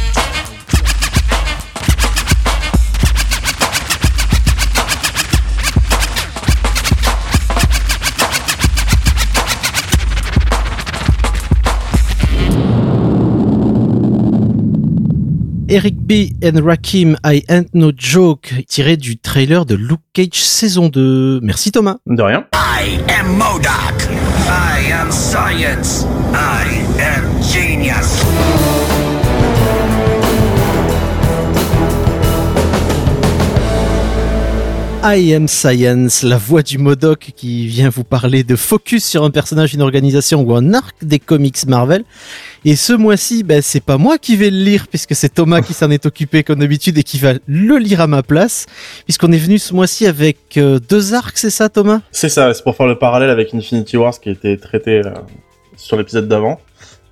Eric 15.70 15.96
B. 15.98 16.34
and 16.42 16.60
Rakim, 16.60 17.16
I 17.24 17.42
Ain't 17.50 17.74
No 17.74 17.92
Joke, 17.94 18.54
tiré 18.68 18.96
du 18.96 19.18
trailer 19.18 19.66
de 19.66 19.74
Luke 19.74 20.00
Cage 20.14 20.40
saison 20.40 20.88
2. 20.88 21.40
Merci 21.42 21.72
Thomas. 21.72 21.98
De 22.06 22.22
rien. 22.22 22.46
I 22.54 22.98
am 23.20 23.36
Modoc. 23.36 24.08
I 24.48 24.90
am 24.90 25.10
science. 25.10 26.06
I 26.32 26.80
am 26.98 27.42
genius. 27.42 29.07
I 35.04 35.32
Am 35.32 35.46
Science, 35.46 36.22
la 36.24 36.36
voix 36.36 36.62
du 36.62 36.76
Modoc 36.76 37.30
qui 37.36 37.66
vient 37.68 37.88
vous 37.88 38.02
parler 38.02 38.42
de 38.42 38.56
focus 38.56 39.04
sur 39.04 39.22
un 39.22 39.30
personnage, 39.30 39.72
une 39.72 39.80
organisation 39.80 40.42
ou 40.42 40.54
un 40.54 40.74
arc 40.74 40.96
des 41.02 41.20
comics 41.20 41.66
Marvel. 41.68 42.02
Et 42.64 42.74
ce 42.74 42.92
mois-ci, 42.92 43.44
ben, 43.44 43.62
c'est 43.62 43.82
pas 43.82 43.96
moi 43.96 44.18
qui 44.18 44.34
vais 44.36 44.50
le 44.50 44.56
lire 44.58 44.88
puisque 44.88 45.14
c'est 45.14 45.28
Thomas 45.32 45.60
qui 45.60 45.72
s'en 45.72 45.90
est 45.92 46.04
occupé 46.04 46.42
comme 46.42 46.58
d'habitude 46.58 46.98
et 46.98 47.04
qui 47.04 47.18
va 47.18 47.34
le 47.46 47.78
lire 47.78 48.00
à 48.00 48.06
ma 48.08 48.24
place. 48.24 48.66
Puisqu'on 49.04 49.30
est 49.30 49.38
venu 49.38 49.58
ce 49.58 49.72
mois-ci 49.72 50.04
avec 50.06 50.56
euh, 50.56 50.80
deux 50.80 51.14
arcs, 51.14 51.38
c'est 51.38 51.50
ça 51.50 51.68
Thomas? 51.68 52.00
C'est 52.10 52.28
ça, 52.28 52.52
c'est 52.52 52.64
pour 52.64 52.74
faire 52.74 52.86
le 52.88 52.98
parallèle 52.98 53.30
avec 53.30 53.54
Infinity 53.54 53.96
Wars 53.96 54.18
qui 54.18 54.30
a 54.30 54.32
été 54.32 54.58
traité 54.58 55.02
euh, 55.04 55.12
sur 55.76 55.96
l'épisode 55.96 56.26
d'avant. 56.26 56.60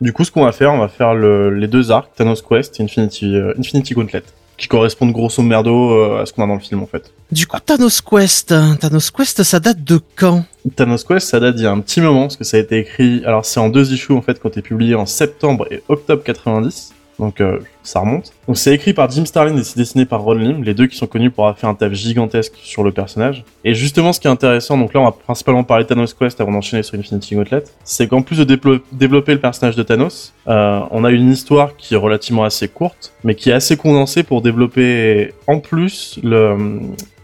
Du 0.01 0.13
coup, 0.13 0.25
ce 0.25 0.33
qu'on 0.33 0.45
va 0.45 0.53
faire, 0.53 0.73
on 0.73 0.79
va 0.79 0.89
faire 0.89 1.15
le- 1.15 1.51
les 1.57 1.69
deux 1.69 1.93
arcs, 1.93 2.11
Thanos 2.17 2.43
Quest 2.43 2.81
et 2.81 2.83
Infinity, 2.83 3.37
euh, 3.37 3.55
Infinity 3.59 3.95
Gauntlet, 3.95 4.25
qui 4.57 4.69
correspondent 4.69 5.13
grosso 5.13 5.43
merdo 5.43 5.93
euh, 5.93 6.23
à 6.23 6.27
ce 6.27 6.33
qu'on 6.33 6.43
a 6.45 6.47
dans 6.47 6.55
le 6.55 6.61
film 6.61 6.83
en 6.83 6.87
fait. 6.87 7.13
Du 7.31 7.47
coup, 7.47 7.59
Thanos 7.65 8.01
Quest, 8.01 8.53
hein, 8.53 8.77
Thanos 8.81 9.11
Quest, 9.11 9.43
ça 9.43 9.61
date 9.61 9.83
de 9.83 10.01
quand? 10.15 10.45
Thanos 10.77 11.05
Quest, 11.05 11.29
ça 11.29 11.41
date 11.41 11.57
d'il 11.57 11.65
y 11.65 11.67
a 11.67 11.73
un 11.73 11.81
petit 11.81 12.01
moment, 12.01 12.23
parce 12.23 12.37
que 12.37 12.45
ça 12.45 12.57
a 12.57 12.61
été 12.61 12.79
écrit, 12.79 13.23
alors 13.25 13.45
c'est 13.45 13.61
en 13.61 13.69
deux 13.69 13.93
issues 13.93 14.13
en 14.13 14.23
fait, 14.23 14.41
quand 14.41 14.49
été 14.49 14.63
publié 14.63 14.95
en 14.95 15.07
septembre 15.07 15.67
et 15.71 15.83
octobre 15.89 16.23
90. 16.23 16.93
Donc 17.19 17.41
euh, 17.41 17.61
ça 17.83 18.01
remonte. 18.01 18.33
Donc 18.47 18.59
c'est 18.59 18.75
écrit 18.75 18.93
par 18.93 19.11
Jim 19.11 19.25
Starlin 19.25 19.57
et 19.57 19.65
c'est 19.65 19.77
dessiné 19.77 20.05
par 20.05 20.23
Ron 20.23 20.35
Lim, 20.35 20.63
les 20.63 20.75
deux 20.75 20.87
qui 20.87 20.97
sont 20.97 21.07
connus 21.07 21.31
pour 21.31 21.45
avoir 21.45 21.59
fait 21.59 21.67
un 21.67 21.75
taf 21.75 21.93
gigantesque 21.93 22.55
sur 22.63 22.83
le 22.83 22.93
personnage. 22.93 23.45
Et 23.65 23.75
justement, 23.75 24.13
ce 24.13 24.21
qui 24.21 24.27
est 24.27 24.31
intéressant, 24.31 24.77
donc 24.77 24.93
là 24.93 25.01
on 25.01 25.05
va 25.05 25.13
principalement 25.13 25.65
parler 25.65 25.85
de 25.85 25.89
Thanos 25.89 26.13
Quest 26.15 26.41
avant 26.41 26.53
d'enchaîner 26.53 26.83
sur 26.83 26.99
Infinity 26.99 27.35
Gauntlet, 27.35 27.65
c'est 27.85 28.07
qu'en 28.07 28.23
plus 28.23 28.39
de 28.39 28.45
développer 28.93 29.33
le 29.33 29.41
personnage 29.41 29.77
de 29.77 29.83
Thanos, 29.83 30.35
euh, 30.49 30.81
on 30.91 31.05
a 31.05 31.11
une 31.11 31.31
histoire 31.31 31.77
qui 31.77 31.95
est 31.95 31.99
relativement 31.99 32.45
assez 32.45 32.69
courte, 32.69 33.13
mais 33.25 33.35
qui 33.35 33.51
est 33.51 33.55
assez 33.55 33.77
condensée 33.77 34.23
pour 34.23 34.43
développer 34.43 35.33
en 35.47 35.59
plus 35.61 36.19
le 36.23 36.57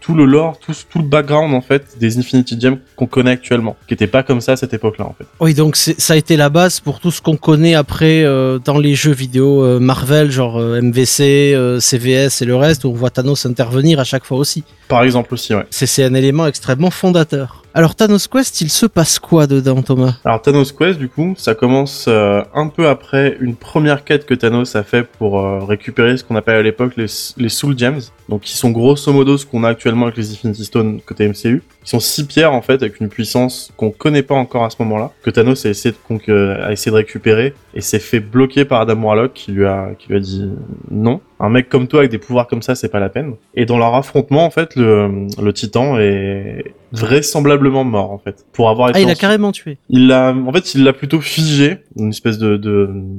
tout 0.03 0.13
le 0.13 0.25
lore, 0.25 0.59
tout, 0.59 0.73
tout 0.89 0.99
le 0.99 1.05
background 1.05 1.53
en 1.53 1.61
fait 1.61 1.97
des 1.97 2.17
Infinity 2.17 2.59
Gems 2.59 2.77
qu'on 2.97 3.07
connaît 3.07 3.31
actuellement, 3.31 3.77
qui 3.87 3.93
était 3.93 4.05
pas 4.05 4.21
comme 4.21 4.41
ça 4.41 4.51
à 4.51 4.55
cette 4.57 4.73
époque-là 4.73 5.05
en 5.05 5.15
fait. 5.17 5.25
Oui, 5.39 5.53
donc 5.53 5.77
ça 5.77 6.13
a 6.13 6.17
été 6.17 6.35
la 6.35 6.49
base 6.49 6.81
pour 6.81 6.99
tout 6.99 7.09
ce 7.09 7.21
qu'on 7.21 7.37
connaît 7.37 7.73
après 7.73 8.23
euh, 8.23 8.59
dans 8.59 8.77
les 8.77 8.95
jeux 8.95 9.13
vidéo 9.13 9.63
euh, 9.63 9.79
Marvel, 9.79 10.29
genre 10.29 10.57
euh, 10.57 10.81
MVC, 10.81 11.55
CVS 11.79 12.41
et 12.41 12.45
le 12.45 12.55
reste, 12.55 12.83
où 12.83 12.89
on 12.89 12.93
voit 12.93 13.11
Thanos 13.11 13.45
intervenir 13.45 13.99
à 14.01 14.03
chaque 14.03 14.25
fois 14.25 14.37
aussi. 14.37 14.65
Par 14.93 15.03
exemple 15.03 15.33
aussi, 15.33 15.55
ouais. 15.55 15.65
C'est 15.71 16.03
un 16.03 16.13
élément 16.13 16.45
extrêmement 16.45 16.91
fondateur. 16.91 17.63
Alors 17.73 17.95
Thanos 17.95 18.27
Quest, 18.27 18.61
il 18.61 18.69
se 18.69 18.85
passe 18.85 19.17
quoi 19.17 19.47
dedans, 19.47 19.81
Thomas? 19.81 20.17
Alors 20.23 20.39
Thanos 20.39 20.71
Quest, 20.71 20.99
du 20.99 21.09
coup, 21.09 21.33
ça 21.35 21.55
commence 21.55 22.05
euh, 22.07 22.43
un 22.53 22.67
peu 22.67 22.87
après 22.87 23.35
une 23.39 23.55
première 23.55 24.03
quête 24.03 24.27
que 24.27 24.35
Thanos 24.35 24.75
a 24.75 24.83
fait 24.83 25.01
pour 25.01 25.39
euh, 25.39 25.65
récupérer 25.65 26.15
ce 26.15 26.23
qu'on 26.23 26.35
appelle 26.35 26.57
à 26.57 26.61
l'époque 26.61 26.93
les, 26.97 27.07
les 27.37 27.49
Soul 27.49 27.75
Gems, 27.75 28.01
donc 28.29 28.41
qui 28.41 28.55
sont 28.55 28.69
grosso 28.69 29.11
modo 29.11 29.37
ce 29.37 29.47
qu'on 29.47 29.63
a 29.63 29.69
actuellement 29.69 30.05
avec 30.05 30.17
les 30.17 30.31
Infinity 30.31 30.65
Stones 30.65 31.01
côté 31.03 31.27
MCU, 31.27 31.63
qui 31.83 31.89
sont 31.89 31.99
six 31.99 32.25
pierres 32.25 32.53
en 32.53 32.61
fait 32.61 32.81
avec 32.81 32.99
une 32.99 33.09
puissance 33.09 33.71
qu'on 33.77 33.91
connaît 33.91 34.23
pas 34.23 34.35
encore 34.35 34.63
à 34.63 34.69
ce 34.69 34.77
moment-là, 34.79 35.11
que 35.21 35.29
Thanos 35.29 35.65
a 35.65 35.69
essayé 35.69 35.93
de, 35.93 36.61
a 36.61 36.71
essayé 36.71 36.91
de 36.91 36.97
récupérer 36.97 37.53
et 37.73 37.81
s'est 37.81 37.99
fait 37.99 38.19
bloquer 38.19 38.65
par 38.65 38.81
Adam 38.81 39.01
Warlock 39.01 39.33
qui 39.33 39.51
lui 39.51 39.65
a 39.65 39.89
qui 39.97 40.09
lui 40.09 40.17
a 40.17 40.19
dit 40.19 40.49
non. 40.89 41.21
Un 41.39 41.49
mec 41.49 41.67
comme 41.67 41.87
toi 41.87 41.99
avec 41.99 42.11
des 42.11 42.19
pouvoirs 42.19 42.47
comme 42.47 42.61
ça, 42.61 42.75
c'est 42.75 42.89
pas 42.89 42.99
la 42.99 43.09
peine. 43.09 43.35
Et 43.53 43.65
dans 43.65 43.77
leur 43.77 43.93
affrontement, 43.95 44.45
en 44.45 44.49
fait, 44.49 44.75
le, 44.75 45.27
le 45.41 45.53
Titan 45.53 45.99
est 45.99 46.73
vraisemblablement 46.93 47.83
mort 47.83 48.11
en 48.11 48.17
fait 48.19 48.45
pour 48.53 48.69
avoir 48.69 48.89
été 48.89 48.99
Ah, 48.99 49.01
il 49.01 49.09
a 49.09 49.11
en- 49.11 49.15
carrément 49.15 49.51
tué. 49.51 49.77
il 49.89 50.07
l'a, 50.07 50.33
en 50.33 50.51
fait, 50.53 50.73
il 50.75 50.83
l'a 50.83 50.93
plutôt 50.93 51.21
figé, 51.21 51.79
une 51.97 52.09
espèce 52.09 52.37
de, 52.37 52.57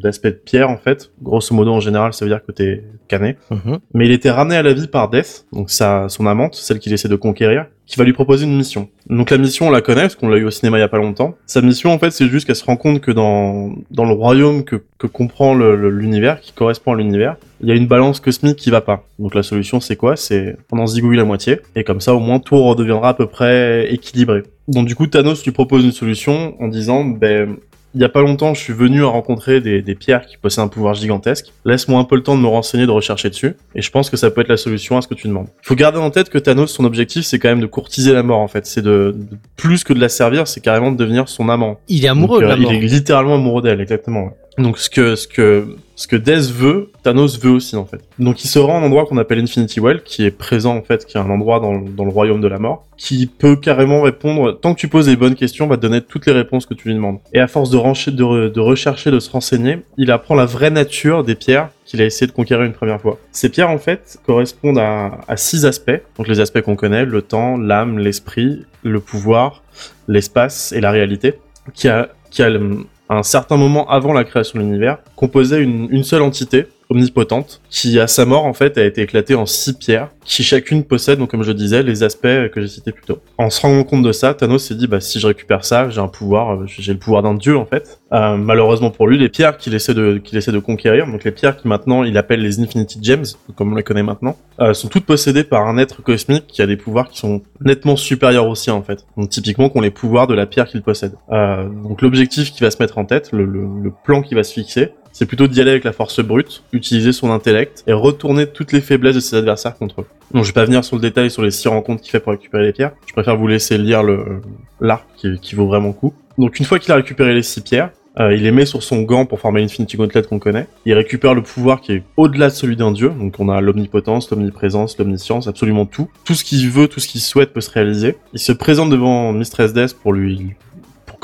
d'aspect 0.00 0.30
de 0.30 0.36
pierre, 0.36 0.70
en 0.70 0.76
fait. 0.76 1.10
Grosso 1.22 1.54
modo, 1.54 1.72
en 1.72 1.80
général, 1.80 2.12
ça 2.12 2.24
veut 2.24 2.30
dire 2.30 2.40
que 2.44 2.52
t'es 2.52 2.84
cané. 3.08 3.36
Mhm. 3.50 3.78
Mais 3.92 4.06
il 4.06 4.12
était 4.12 4.30
ramené 4.30 4.56
à 4.56 4.62
la 4.62 4.72
vie 4.72 4.86
par 4.88 5.10
Death, 5.10 5.46
donc 5.52 5.70
sa, 5.70 6.08
son 6.08 6.26
amante, 6.26 6.54
celle 6.54 6.78
qu'il 6.78 6.92
essaie 6.92 7.08
de 7.08 7.16
conquérir, 7.16 7.66
qui 7.86 7.98
va 7.98 8.04
lui 8.04 8.12
proposer 8.14 8.46
une 8.46 8.56
mission. 8.56 8.88
Donc 9.10 9.30
la 9.30 9.36
mission, 9.38 9.66
on 9.68 9.70
la 9.70 9.82
connaît, 9.82 10.02
parce 10.02 10.14
qu'on 10.16 10.28
l'a 10.28 10.38
eu 10.38 10.44
au 10.44 10.50
cinéma 10.50 10.78
il 10.78 10.80
y 10.80 10.84
a 10.84 10.88
pas 10.88 10.96
longtemps. 10.98 11.34
Sa 11.46 11.60
mission, 11.60 11.92
en 11.92 11.98
fait, 11.98 12.10
c'est 12.12 12.28
juste 12.28 12.46
qu'elle 12.46 12.56
se 12.56 12.64
rend 12.64 12.76
compte 12.76 13.00
que 13.00 13.10
dans, 13.10 13.74
dans 13.90 14.04
le 14.06 14.12
royaume 14.14 14.64
que, 14.64 14.82
que 14.98 15.06
comprend 15.06 15.54
l'univers, 15.54 16.40
qui 16.40 16.52
correspond 16.52 16.92
à 16.94 16.96
l'univers, 16.96 17.36
il 17.64 17.68
y 17.68 17.72
a 17.72 17.74
une 17.74 17.86
balance 17.86 18.20
cosmique 18.20 18.56
qui 18.56 18.70
va 18.70 18.82
pas. 18.82 19.04
Donc 19.18 19.34
la 19.34 19.42
solution, 19.42 19.80
c'est 19.80 19.96
quoi? 19.96 20.16
C'est 20.16 20.56
on 20.70 20.78
en 20.78 20.86
zigouille 20.86 21.16
la 21.16 21.24
moitié, 21.24 21.60
et 21.74 21.82
comme 21.82 22.00
ça, 22.00 22.14
au 22.14 22.20
moins, 22.20 22.38
tout 22.38 22.62
redeviendra 22.62 23.08
à 23.10 23.14
peu 23.14 23.26
près 23.26 23.92
équilibré. 23.92 24.42
Donc 24.68 24.86
du 24.86 24.94
coup, 24.94 25.06
Thanos 25.06 25.42
lui 25.44 25.52
propose 25.52 25.82
une 25.84 25.92
solution 25.92 26.54
en 26.62 26.68
disant, 26.68 27.04
ben, 27.04 27.56
il 27.96 28.00
y 28.00 28.04
a 28.04 28.08
pas 28.08 28.22
longtemps, 28.22 28.54
je 28.54 28.60
suis 28.60 28.72
venu 28.72 29.04
à 29.04 29.06
rencontrer 29.06 29.60
des, 29.60 29.80
des 29.80 29.94
pierres 29.94 30.26
qui 30.26 30.36
possèdent 30.36 30.64
un 30.64 30.68
pouvoir 30.68 30.94
gigantesque. 30.94 31.52
Laisse-moi 31.64 32.00
un 32.00 32.02
peu 32.04 32.16
le 32.16 32.24
temps 32.24 32.36
de 32.36 32.42
me 32.42 32.48
renseigner, 32.48 32.86
de 32.86 32.90
rechercher 32.90 33.30
dessus. 33.30 33.54
Et 33.76 33.82
je 33.82 33.90
pense 33.92 34.10
que 34.10 34.16
ça 34.16 34.32
peut 34.32 34.40
être 34.40 34.48
la 34.48 34.56
solution 34.56 34.96
à 34.98 35.00
ce 35.02 35.06
que 35.06 35.14
tu 35.14 35.28
demandes. 35.28 35.46
Il 35.62 35.66
faut 35.68 35.76
garder 35.76 35.98
en 36.00 36.10
tête 36.10 36.28
que 36.28 36.38
Thanos, 36.38 36.72
son 36.72 36.84
objectif, 36.84 37.24
c'est 37.24 37.38
quand 37.38 37.50
même 37.50 37.60
de 37.60 37.66
courtiser 37.66 38.12
la 38.12 38.24
mort, 38.24 38.40
en 38.40 38.48
fait. 38.48 38.66
C'est 38.66 38.82
de, 38.82 39.14
de- 39.16 39.36
plus 39.56 39.84
que 39.84 39.92
de 39.92 40.00
la 40.00 40.08
servir, 40.08 40.48
c'est 40.48 40.60
carrément 40.60 40.90
de 40.90 40.96
devenir 40.96 41.28
son 41.28 41.48
amant. 41.48 41.78
Il 41.86 42.04
est 42.04 42.08
amoureux 42.08 42.40
Donc, 42.40 42.48
de 42.48 42.52
euh, 42.52 42.56
la 42.56 42.62
mort. 42.62 42.72
Il 42.72 42.84
est 42.84 42.88
littéralement 42.88 43.36
amoureux 43.36 43.62
d'elle, 43.62 43.80
exactement. 43.80 44.24
ouais. 44.24 44.30
Donc 44.56 44.78
ce 44.78 44.88
que 44.88 45.16
ce 45.16 45.26
que 45.26 45.66
ce 45.96 46.06
que 46.08 46.16
Death 46.16 46.50
veut, 46.50 46.90
Thanos 47.02 47.40
veut 47.40 47.50
aussi 47.50 47.74
en 47.76 47.84
fait. 47.84 48.00
Donc 48.18 48.44
il 48.44 48.48
se 48.48 48.58
rend 48.58 48.76
à 48.76 48.80
un 48.80 48.84
endroit 48.84 49.04
qu'on 49.06 49.16
appelle 49.18 49.38
Infinity 49.40 49.80
Well, 49.80 50.02
qui 50.04 50.24
est 50.24 50.30
présent 50.30 50.76
en 50.76 50.82
fait, 50.82 51.04
qui 51.06 51.16
est 51.16 51.20
un 51.20 51.30
endroit 51.30 51.58
dans, 51.60 51.78
dans 51.80 52.04
le 52.04 52.10
royaume 52.10 52.40
de 52.40 52.46
la 52.48 52.58
mort, 52.58 52.84
qui 52.96 53.26
peut 53.26 53.56
carrément 53.56 54.02
répondre. 54.02 54.52
Tant 54.60 54.74
que 54.74 54.78
tu 54.80 54.88
poses 54.88 55.08
les 55.08 55.16
bonnes 55.16 55.34
questions, 55.34 55.66
va 55.66 55.76
te 55.76 55.82
donner 55.82 56.00
toutes 56.00 56.26
les 56.26 56.32
réponses 56.32 56.66
que 56.66 56.74
tu 56.74 56.88
lui 56.88 56.94
demandes. 56.94 57.18
Et 57.32 57.40
à 57.40 57.46
force 57.48 57.70
de, 57.70 57.76
rechercher, 57.76 59.10
de 59.10 59.20
se 59.20 59.30
renseigner, 59.30 59.78
il 59.98 60.10
apprend 60.10 60.34
la 60.34 60.46
vraie 60.46 60.70
nature 60.70 61.24
des 61.24 61.34
pierres 61.34 61.70
qu'il 61.84 62.00
a 62.00 62.04
essayé 62.04 62.26
de 62.26 62.32
conquérir 62.32 62.64
une 62.64 62.72
première 62.72 63.00
fois. 63.00 63.18
Ces 63.32 63.48
pierres 63.48 63.70
en 63.70 63.78
fait 63.78 64.18
correspondent 64.26 64.78
à, 64.78 65.18
à 65.28 65.36
six 65.36 65.64
aspects. 65.66 66.00
Donc 66.16 66.28
les 66.28 66.38
aspects 66.40 66.60
qu'on 66.60 66.76
connaît 66.76 67.04
le 67.04 67.22
temps, 67.22 67.56
l'âme, 67.56 67.98
l'esprit, 67.98 68.64
le 68.82 69.00
pouvoir, 69.00 69.62
l'espace 70.08 70.72
et 70.72 70.80
la 70.80 70.90
réalité, 70.90 71.34
qui 71.72 71.88
a 71.88 72.08
qui 72.30 72.42
a 72.42 72.50
le- 72.50 72.84
un 73.08 73.22
certain 73.22 73.56
moment 73.56 73.88
avant 73.88 74.12
la 74.12 74.24
création 74.24 74.58
de 74.58 74.64
l'univers, 74.64 74.98
composait 75.16 75.62
une, 75.62 75.88
une 75.90 76.04
seule 76.04 76.22
entité 76.22 76.66
omnipotente 76.90 77.60
qui, 77.70 77.98
à 77.98 78.06
sa 78.06 78.24
mort, 78.24 78.44
en 78.44 78.54
fait, 78.54 78.78
a 78.78 78.84
été 78.84 79.02
éclatée 79.02 79.34
en 79.34 79.46
six 79.46 79.74
pierres 79.74 80.10
qui 80.24 80.42
chacune 80.42 80.84
possède, 80.84 81.18
donc 81.18 81.30
comme 81.30 81.42
je 81.42 81.52
disais, 81.52 81.82
les 81.82 82.02
aspects 82.02 82.22
que 82.22 82.60
j'ai 82.60 82.68
cités 82.68 82.92
plus 82.92 83.04
tôt. 83.04 83.18
En 83.38 83.50
se 83.50 83.60
rendant 83.60 83.84
compte 83.84 84.02
de 84.02 84.12
ça, 84.12 84.34
Thanos 84.34 84.64
s'est 84.64 84.74
dit, 84.74 84.86
bah, 84.86 85.00
si 85.00 85.20
je 85.20 85.26
récupère 85.26 85.64
ça, 85.64 85.90
j'ai 85.90 86.00
un 86.00 86.08
pouvoir, 86.08 86.54
euh, 86.54 86.64
j'ai 86.66 86.92
le 86.92 86.98
pouvoir 86.98 87.22
d'un 87.22 87.34
dieu, 87.34 87.56
en 87.56 87.66
fait. 87.66 88.00
Euh, 88.12 88.36
malheureusement 88.36 88.90
pour 88.90 89.08
lui, 89.08 89.18
les 89.18 89.28
pierres 89.28 89.56
qu'il 89.56 89.74
essaie 89.74 89.94
de, 89.94 90.18
qu'il 90.18 90.38
essaie 90.38 90.52
de 90.52 90.58
conquérir, 90.58 91.06
donc 91.06 91.24
les 91.24 91.32
pierres 91.32 91.56
qui 91.56 91.66
maintenant 91.68 92.04
il 92.04 92.16
appelle 92.16 92.40
les 92.40 92.60
Infinity 92.60 92.98
Gems, 93.02 93.24
comme 93.56 93.72
on 93.72 93.76
les 93.76 93.82
connaît 93.82 94.02
maintenant, 94.02 94.36
euh, 94.60 94.72
sont 94.72 94.88
toutes 94.88 95.04
possédées 95.04 95.44
par 95.44 95.66
un 95.66 95.78
être 95.78 96.02
cosmique 96.02 96.46
qui 96.46 96.62
a 96.62 96.66
des 96.66 96.76
pouvoirs 96.76 97.08
qui 97.08 97.18
sont 97.18 97.42
nettement 97.60 97.96
supérieurs 97.96 98.46
aux 98.46 98.54
siens, 98.54 98.74
en 98.74 98.82
fait. 98.82 99.04
Donc 99.16 99.30
typiquement, 99.30 99.68
qu'on 99.68 99.80
les 99.80 99.90
pouvoirs 99.90 100.26
de 100.26 100.34
la 100.34 100.46
pierre 100.46 100.66
qu'il 100.66 100.82
possède. 100.82 101.14
Euh, 101.30 101.68
donc 101.68 102.02
l'objectif 102.02 102.52
qui 102.52 102.62
va 102.62 102.70
se 102.70 102.82
mettre 102.82 102.98
en 102.98 103.04
tête, 103.04 103.30
le, 103.32 103.44
le, 103.44 103.66
le 103.82 103.92
plan 104.04 104.22
qui 104.22 104.34
va 104.34 104.44
se 104.44 104.52
fixer, 104.52 104.92
c'est 105.14 105.26
plutôt 105.26 105.46
d'y 105.46 105.60
aller 105.60 105.70
avec 105.70 105.84
la 105.84 105.92
force 105.92 106.20
brute, 106.20 106.64
utiliser 106.72 107.12
son 107.12 107.30
intellect 107.30 107.84
et 107.86 107.92
retourner 107.92 108.48
toutes 108.48 108.72
les 108.72 108.80
faiblesses 108.80 109.14
de 109.14 109.20
ses 109.20 109.36
adversaires 109.36 109.76
contre 109.78 110.00
eux. 110.00 110.06
Donc 110.34 110.42
je 110.42 110.48
vais 110.48 110.54
pas 110.54 110.64
venir 110.64 110.84
sur 110.84 110.96
le 110.96 111.02
détail 111.02 111.30
sur 111.30 111.42
les 111.42 111.52
six 111.52 111.68
rencontres 111.68 112.02
qu'il 112.02 112.10
fait 112.10 112.18
pour 112.18 112.32
récupérer 112.32 112.64
les 112.64 112.72
pierres. 112.72 112.90
Je 113.06 113.12
préfère 113.12 113.36
vous 113.36 113.46
laisser 113.46 113.78
lire 113.78 114.02
le 114.02 114.42
l'arc 114.80 115.06
qui, 115.16 115.54
vaut 115.54 115.66
vraiment 115.66 115.88
le 115.88 115.92
coup. 115.94 116.12
Donc 116.36 116.58
une 116.58 116.66
fois 116.66 116.80
qu'il 116.80 116.90
a 116.90 116.96
récupéré 116.96 117.32
les 117.32 117.42
six 117.42 117.60
pierres, 117.60 117.90
euh, 118.18 118.34
il 118.34 118.42
les 118.42 118.50
met 118.50 118.66
sur 118.66 118.82
son 118.82 119.02
gant 119.02 119.26
pour 119.26 119.38
former 119.38 119.60
l'Infinity 119.60 119.96
Gauntlet 119.96 120.22
qu'on 120.22 120.40
connaît. 120.40 120.66
Il 120.86 120.92
récupère 120.94 121.34
le 121.34 121.42
pouvoir 121.42 121.80
qui 121.80 121.92
est 121.92 122.02
au-delà 122.16 122.48
de 122.48 122.54
celui 122.54 122.74
d'un 122.76 122.90
dieu. 122.90 123.10
Donc 123.10 123.36
on 123.38 123.48
a 123.48 123.60
l'omnipotence, 123.60 124.30
l'omniprésence, 124.30 124.98
l'omniscience, 124.98 125.46
absolument 125.46 125.86
tout. 125.86 126.08
Tout 126.24 126.34
ce 126.34 126.42
qu'il 126.42 126.68
veut, 126.68 126.88
tout 126.88 126.98
ce 126.98 127.06
qu'il 127.06 127.20
souhaite 127.20 127.52
peut 127.52 127.60
se 127.60 127.70
réaliser. 127.70 128.16
Il 128.32 128.40
se 128.40 128.52
présente 128.52 128.90
devant 128.90 129.32
Mistress 129.32 129.72
Death 129.72 129.94
pour 129.94 130.12
lui 130.12 130.54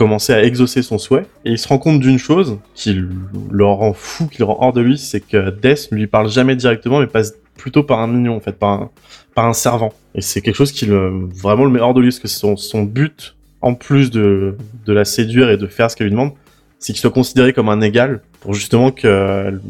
commencer 0.00 0.32
à 0.32 0.42
exaucer 0.42 0.80
son 0.80 0.96
souhait. 0.96 1.26
Et 1.44 1.50
il 1.50 1.58
se 1.58 1.68
rend 1.68 1.76
compte 1.76 2.00
d'une 2.00 2.18
chose 2.18 2.56
qui 2.74 2.94
le 2.94 3.64
rend 3.66 3.92
fou, 3.92 4.28
qui 4.28 4.38
le 4.38 4.46
rend 4.46 4.56
hors 4.58 4.72
de 4.72 4.80
lui, 4.80 4.96
c'est 4.96 5.20
que 5.20 5.50
Death 5.50 5.92
ne 5.92 5.98
lui 5.98 6.06
parle 6.06 6.30
jamais 6.30 6.56
directement, 6.56 7.00
mais 7.00 7.06
passe 7.06 7.34
plutôt 7.58 7.82
par 7.82 8.00
un 8.00 8.06
mignon, 8.06 8.36
en 8.36 8.40
fait, 8.40 8.58
par 8.58 8.70
un, 8.70 8.90
par 9.34 9.44
un 9.44 9.52
servant. 9.52 9.92
Et 10.14 10.22
c'est 10.22 10.40
quelque 10.40 10.54
chose 10.54 10.72
qui 10.72 10.86
le, 10.86 11.28
vraiment 11.34 11.66
le 11.66 11.70
met 11.70 11.80
hors 11.80 11.92
de 11.92 12.00
lui, 12.00 12.08
parce 12.08 12.18
que 12.18 12.28
son, 12.28 12.56
son 12.56 12.84
but, 12.84 13.36
en 13.60 13.74
plus 13.74 14.10
de, 14.10 14.56
de 14.86 14.92
la 14.94 15.04
séduire 15.04 15.50
et 15.50 15.58
de 15.58 15.66
faire 15.66 15.90
ce 15.90 15.96
qu'elle 15.96 16.06
lui 16.06 16.12
demande, 16.12 16.32
c'est 16.78 16.94
qu'il 16.94 17.00
soit 17.00 17.10
considéré 17.10 17.52
comme 17.52 17.68
un 17.68 17.82
égal, 17.82 18.22
pour 18.40 18.54
justement 18.54 18.92
qu'elle 18.92 19.60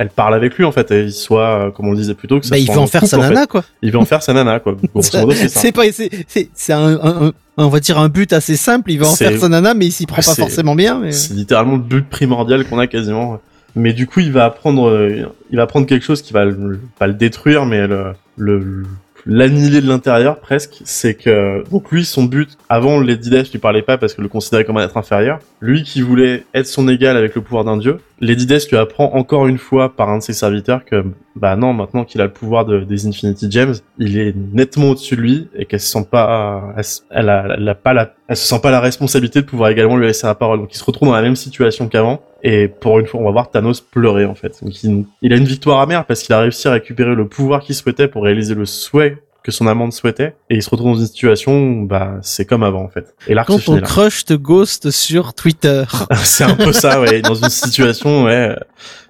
elle 0.00 0.10
parle 0.10 0.32
avec 0.34 0.56
lui, 0.56 0.64
en 0.64 0.70
fait, 0.70 0.90
et 0.92 1.02
il 1.06 1.12
soit, 1.12 1.66
euh, 1.66 1.70
comme 1.72 1.88
on 1.88 1.90
le 1.90 1.96
disait 1.96 2.14
plus 2.14 2.28
tôt, 2.28 2.38
que 2.38 2.46
ça 2.46 2.50
Bah, 2.52 2.58
il 2.58 2.70
veut 2.70 2.78
en 2.78 2.86
faire 2.86 3.00
couple, 3.00 3.10
sa 3.10 3.18
en 3.18 3.22
fait. 3.22 3.28
nana, 3.30 3.46
quoi. 3.46 3.64
Il 3.82 3.90
veut 3.90 3.98
en 3.98 4.04
faire 4.04 4.22
sa 4.22 4.32
nana, 4.32 4.60
quoi. 4.60 4.76
C'est 5.00 5.72
pas, 5.72 5.90
c'est, 5.90 6.08
c'est, 6.28 6.48
c'est 6.54 6.72
un, 6.72 6.94
un- 7.02 7.26
un- 7.26 7.32
on 7.56 7.68
va 7.68 7.80
dire 7.80 7.98
un 7.98 8.08
but 8.08 8.32
assez 8.32 8.56
simple. 8.56 8.92
Il 8.92 9.00
veut 9.00 9.06
en 9.06 9.14
faire 9.16 9.36
sa 9.38 9.48
nana, 9.48 9.74
mais 9.74 9.86
il 9.86 9.90
s'y 9.92 10.06
prend 10.06 10.22
pas 10.22 10.34
forcément 10.36 10.76
bien. 10.76 11.00
Mais... 11.00 11.10
C'est 11.10 11.34
littéralement 11.34 11.72
le 11.74 11.82
but 11.82 12.08
primordial 12.08 12.64
qu'on 12.64 12.78
a 12.78 12.86
quasiment. 12.86 13.40
Mais 13.74 13.92
du 13.92 14.06
coup, 14.06 14.20
il 14.20 14.30
va 14.30 14.44
apprendre, 14.44 14.88
euh, 14.88 15.26
il 15.50 15.56
va 15.56 15.64
apprendre 15.64 15.86
quelque 15.86 16.04
chose 16.04 16.22
qui 16.22 16.32
va 16.32 16.44
le, 16.44 16.78
pas 16.98 17.06
le 17.08 17.14
détruire, 17.14 17.66
mais 17.66 17.86
le, 17.88 18.12
le, 18.36 18.84
l'annihiler 19.26 19.80
de 19.80 19.88
l'intérieur 19.88 20.38
presque. 20.38 20.76
C'est 20.84 21.14
que, 21.14 21.64
donc 21.70 21.90
lui, 21.90 22.04
son 22.04 22.24
but, 22.24 22.50
avant 22.68 23.00
Lady 23.00 23.30
Death 23.30 23.50
lui 23.52 23.58
parlait 23.58 23.82
pas 23.82 23.98
parce 23.98 24.14
que 24.14 24.22
le 24.22 24.28
considérait 24.28 24.64
comme 24.64 24.76
un 24.78 24.84
être 24.84 24.96
inférieur. 24.96 25.38
Lui 25.60 25.82
qui 25.82 26.00
voulait 26.02 26.44
être 26.54 26.66
son 26.66 26.88
égal 26.88 27.16
avec 27.16 27.34
le 27.34 27.42
pouvoir 27.42 27.64
d'un 27.64 27.76
dieu, 27.76 27.98
Lady 28.20 28.46
Death 28.46 28.68
lui 28.70 28.76
apprend 28.76 29.14
encore 29.14 29.46
une 29.46 29.58
fois 29.58 29.94
par 29.94 30.08
un 30.08 30.18
de 30.18 30.22
ses 30.22 30.32
serviteurs 30.32 30.84
que, 30.84 31.04
bah 31.36 31.54
non, 31.56 31.72
maintenant 31.72 32.04
qu'il 32.04 32.20
a 32.20 32.24
le 32.24 32.32
pouvoir 32.32 32.64
de- 32.64 32.80
des 32.80 33.06
Infinity 33.06 33.50
Gems, 33.50 33.74
il 33.98 34.18
est 34.18 34.34
nettement 34.52 34.90
au-dessus 34.90 35.14
de 35.16 35.20
lui 35.20 35.48
et 35.54 35.66
qu'elle 35.66 35.80
se 35.80 35.88
sent 35.88 36.06
pas, 36.10 36.74
elle, 37.10 37.28
a, 37.28 37.74
pas 37.74 37.92
la, 37.92 38.14
elle 38.26 38.36
se 38.36 38.46
sent 38.46 38.60
pas 38.60 38.70
la 38.70 38.80
responsabilité 38.80 39.40
de 39.40 39.46
pouvoir 39.46 39.70
également 39.70 39.96
lui 39.96 40.06
laisser 40.06 40.26
la 40.26 40.34
parole. 40.34 40.58
Donc 40.58 40.74
il 40.74 40.78
se 40.78 40.84
retrouve 40.84 41.08
dans 41.08 41.14
la 41.14 41.22
même 41.22 41.36
situation 41.36 41.88
qu'avant. 41.88 42.20
Et 42.42 42.68
pour 42.68 42.98
une 42.98 43.06
fois, 43.06 43.20
on 43.20 43.24
va 43.24 43.30
voir 43.30 43.50
Thanos 43.50 43.80
pleurer 43.80 44.24
en 44.24 44.34
fait. 44.34 44.58
Donc 44.62 44.72
il 44.82 45.32
a 45.32 45.36
une 45.36 45.44
victoire 45.44 45.80
amère 45.80 46.04
parce 46.04 46.22
qu'il 46.22 46.34
a 46.34 46.40
réussi 46.40 46.66
à 46.68 46.72
récupérer 46.72 47.14
le 47.14 47.26
pouvoir 47.28 47.60
qu'il 47.62 47.74
souhaitait 47.74 48.08
pour 48.08 48.24
réaliser 48.24 48.54
le 48.54 48.64
souhait 48.64 49.18
que 49.48 49.54
son 49.54 49.66
amante 49.66 49.94
souhaitait. 49.94 50.36
Et 50.50 50.56
il 50.56 50.62
se 50.62 50.68
retrouve 50.68 50.92
dans 50.92 51.00
une 51.00 51.06
situation 51.06 51.52
où, 51.58 51.86
bah, 51.86 52.18
c'est 52.20 52.44
comme 52.44 52.62
avant 52.62 52.82
en 52.82 52.90
fait. 52.90 53.14
Et 53.28 53.32
l'arc 53.32 53.48
Quand 53.48 53.58
ton 53.58 53.80
crush 53.80 54.26
te 54.26 54.34
ghost 54.34 54.90
sur 54.90 55.32
Twitter. 55.32 55.84
c'est 56.22 56.44
un 56.44 56.54
peu 56.54 56.70
ça, 56.70 57.00
ouais. 57.00 57.22
Dans 57.22 57.34
une 57.34 57.48
situation, 57.48 58.24
ouais, 58.24 58.54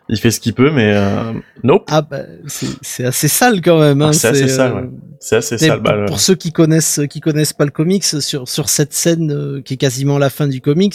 il 0.08 0.16
fait 0.16 0.30
ce 0.30 0.38
qu'il 0.38 0.54
peut, 0.54 0.70
mais 0.70 0.92
euh, 0.94 1.32
nope. 1.64 1.88
Ah 1.90 2.02
bah, 2.02 2.20
c'est, 2.46 2.68
c'est 2.82 3.04
assez 3.04 3.26
sale 3.26 3.60
quand 3.60 3.80
même. 3.80 4.00
Hein. 4.00 4.10
Ah, 4.10 4.12
c'est 4.12 4.28
assez 4.28 4.46
sale, 4.46 4.70
euh, 4.70 4.80
ouais. 4.82 4.88
C'est 5.18 5.36
assez 5.36 5.58
sale. 5.58 5.82
pour, 5.82 5.92
Bah, 5.92 6.04
pour 6.06 6.20
ceux 6.20 6.36
qui 6.36 6.52
connaissent 6.52 7.00
qui 7.10 7.18
connaissent 7.18 7.52
pas 7.52 7.64
le 7.64 7.72
comics 7.72 8.04
sur 8.04 8.48
sur 8.48 8.68
cette 8.68 8.94
scène 8.94 9.32
euh, 9.32 9.60
qui 9.60 9.74
est 9.74 9.78
quasiment 9.78 10.18
la 10.18 10.30
fin 10.30 10.46
du 10.46 10.60
comics 10.60 10.94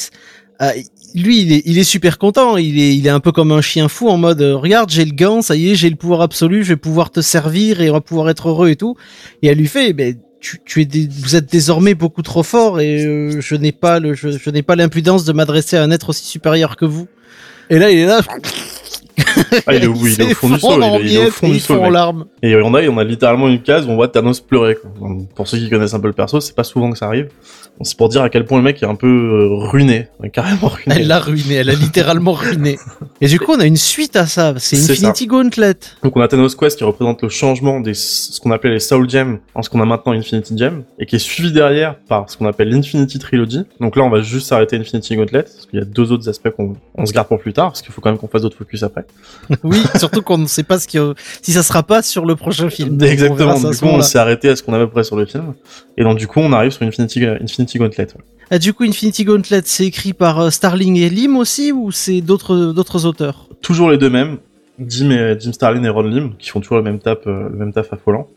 Ah, 0.59 0.71
lui, 1.15 1.41
il 1.41 1.51
est, 1.51 1.61
il 1.65 1.77
est 1.77 1.83
super 1.83 2.17
content. 2.17 2.57
Il 2.57 2.79
est, 2.79 2.95
il 2.95 3.05
est 3.07 3.11
un 3.11 3.19
peu 3.19 3.31
comme 3.31 3.51
un 3.51 3.61
chien 3.61 3.87
fou 3.87 4.09
en 4.09 4.17
mode, 4.17 4.41
euh, 4.41 4.55
regarde, 4.55 4.89
j'ai 4.89 5.05
le 5.05 5.13
gant, 5.13 5.41
ça 5.41 5.55
y 5.55 5.71
est, 5.71 5.75
j'ai 5.75 5.89
le 5.89 5.95
pouvoir 5.95 6.21
absolu, 6.21 6.63
je 6.63 6.69
vais 6.69 6.77
pouvoir 6.77 7.11
te 7.11 7.21
servir 7.21 7.81
et 7.81 7.89
on 7.89 7.93
va 7.93 8.01
pouvoir 8.01 8.29
être 8.29 8.49
heureux 8.49 8.69
et 8.69 8.75
tout. 8.75 8.95
Et 9.41 9.47
elle 9.47 9.57
lui 9.57 9.67
fait, 9.67 9.93
ben, 9.93 10.15
tu, 10.39 10.59
tu 10.65 10.81
es, 10.81 10.87
vous 11.09 11.35
êtes 11.35 11.51
désormais 11.51 11.93
beaucoup 11.93 12.21
trop 12.21 12.43
fort 12.43 12.79
et 12.81 13.05
euh, 13.05 13.41
je 13.41 13.55
n'ai 13.55 13.71
pas 13.71 13.99
le, 13.99 14.13
je, 14.13 14.29
je 14.29 14.49
n'ai 14.49 14.61
pas 14.61 14.75
l'impudence 14.75 15.23
de 15.23 15.33
m'adresser 15.33 15.77
à 15.77 15.83
un 15.83 15.91
être 15.91 16.09
aussi 16.09 16.25
supérieur 16.25 16.75
que 16.75 16.85
vous. 16.85 17.07
Et 17.69 17.79
là, 17.79 17.91
il 17.91 17.99
est 17.99 18.05
là. 18.05 18.21
Ah, 19.67 19.73
il 19.75 19.83
est, 19.83 19.87
il 19.87 20.21
est 20.21 20.31
au 20.31 20.35
fond 20.35 20.49
du 20.49 20.55
en 20.63 20.97
Il 20.97 21.05
est, 21.05 21.09
il 21.09 21.15
est 21.15 21.27
au 21.27 21.31
fond 21.31 21.47
du. 21.49 21.59
Et 22.41 22.55
en 22.55 22.73
a, 22.73 22.81
on 22.87 22.97
a 22.97 23.03
littéralement 23.03 23.47
une 23.47 23.61
case 23.61 23.85
où 23.85 23.89
on 23.89 23.95
voit 23.95 24.07
Thanos 24.07 24.39
pleurer. 24.39 24.75
Quoi. 24.75 24.91
Pour 25.35 25.47
ceux 25.47 25.57
qui 25.57 25.69
connaissent 25.69 25.93
un 25.93 25.99
peu 25.99 26.07
le 26.07 26.13
perso, 26.13 26.41
c'est 26.41 26.55
pas 26.55 26.63
souvent 26.63 26.91
que 26.91 26.97
ça 26.97 27.05
arrive. 27.05 27.29
C'est 27.81 27.97
pour 27.97 28.09
dire 28.09 28.21
à 28.21 28.29
quel 28.29 28.45
point 28.45 28.59
le 28.59 28.63
mec 28.63 28.81
est 28.83 28.85
un 28.85 28.95
peu 28.95 29.07
euh, 29.07 29.67
ruiné, 29.67 30.07
carrément 30.31 30.67
ruiné. 30.67 30.95
Elle 30.99 31.07
l'a 31.07 31.19
ruiné, 31.19 31.55
elle 31.55 31.69
a 31.71 31.73
littéralement 31.73 32.33
ruiné. 32.33 32.77
Et 33.21 33.27
du 33.27 33.39
coup, 33.39 33.53
on 33.53 33.59
a 33.59 33.65
une 33.65 33.77
suite 33.77 34.15
à 34.15 34.27
ça. 34.27 34.53
C'est 34.57 34.77
Infinity 34.77 35.25
Gauntlet. 35.25 35.75
Donc 36.03 36.15
on 36.15 36.21
a 36.21 36.27
Thanos 36.27 36.55
Quest 36.55 36.77
qui 36.77 36.83
représente 36.83 37.23
le 37.23 37.29
changement 37.29 37.79
des 37.79 37.95
ce 37.95 38.39
qu'on 38.39 38.51
appelait 38.51 38.73
les 38.73 38.79
Soul 38.79 39.09
Gems 39.09 39.39
en 39.55 39.63
ce 39.63 39.69
qu'on 39.69 39.81
a 39.81 39.85
maintenant 39.85 40.13
Infinity 40.13 40.57
Gem 40.57 40.83
et 40.99 41.05
qui 41.05 41.15
est 41.15 41.19
suivi 41.19 41.51
derrière 41.51 41.95
par 41.95 42.29
ce 42.29 42.37
qu'on 42.37 42.45
appelle 42.45 42.69
l'Infinity 42.69 43.17
Trilogy. 43.17 43.63
Donc 43.79 43.95
là 43.95 44.03
on 44.03 44.09
va 44.09 44.21
juste 44.21 44.47
s'arrêter 44.47 44.77
Infinity 44.77 45.15
Gauntlet 45.15 45.43
parce 45.43 45.65
qu'il 45.65 45.79
y 45.79 45.81
a 45.81 45.85
deux 45.85 46.11
autres 46.11 46.29
aspects 46.29 46.51
qu'on 46.51 46.75
on 46.95 47.05
se 47.05 47.13
garde 47.13 47.27
pour 47.27 47.39
plus 47.39 47.53
tard 47.53 47.69
parce 47.69 47.81
qu'il 47.81 47.91
faut 47.91 48.01
quand 48.01 48.11
même 48.11 48.19
qu'on 48.19 48.27
fasse 48.27 48.43
d'autres 48.43 48.57
focus 48.57 48.83
après. 48.83 49.02
Oui, 49.63 49.77
surtout 49.97 50.21
qu'on 50.21 50.37
ne 50.37 50.45
sait 50.47 50.63
pas 50.63 50.79
ce 50.79 50.87
qui, 50.87 50.97
si 51.41 51.51
ça 51.51 51.63
sera 51.63 51.83
pas 51.83 52.01
sur 52.01 52.25
le 52.25 52.35
prochain 52.35 52.69
film. 52.69 53.01
Exactement. 53.03 53.55
Du 53.59 53.77
coup 53.77 53.85
on 53.85 54.01
s'est 54.01 54.17
arrêté 54.19 54.49
à 54.49 54.55
ce 54.55 54.63
qu'on 54.63 54.73
avait 54.73 54.83
à 54.83 54.87
peu 54.87 54.93
près 54.93 55.03
sur 55.03 55.15
le 55.17 55.25
film 55.25 55.53
et 55.97 56.03
donc 56.03 56.17
du 56.17 56.27
coup 56.27 56.39
on 56.39 56.53
arrive 56.53 56.71
sur 56.71 56.83
Infinity 56.83 57.25
Infinity 57.25 57.77
Gauntlet. 57.77 58.07
ouais. 58.07 58.21
Ah, 58.51 58.59
du 58.59 58.71
coup, 58.73 58.83
Infinity 58.83 59.23
Gauntlet, 59.23 59.61
c'est 59.65 59.85
écrit 59.85 60.13
par 60.13 60.39
euh, 60.39 60.49
Starling 60.51 60.97
et 60.97 61.09
Lim 61.09 61.37
aussi, 61.37 61.71
ou 61.71 61.91
c'est 61.91 62.21
d'autres 62.21 62.71
d'autres 62.73 63.05
auteurs? 63.05 63.47
Toujours 63.61 63.89
les 63.89 63.97
deux 63.97 64.09
mêmes, 64.11 64.37
Jim 64.79 65.09
et 65.11 65.35
Jim 65.39 65.53
Starlin 65.53 65.83
et 65.83 65.89
Ron 65.89 66.03
Lim 66.03 66.35
qui 66.37 66.49
font 66.49 66.59
toujours 66.59 66.77
le 66.77 66.83
même 66.83 66.99
taf 66.99 67.19
euh, 67.25 67.49
le 67.49 67.57
même 67.57 67.73
taf 67.73 67.91
affolant. 67.93 68.27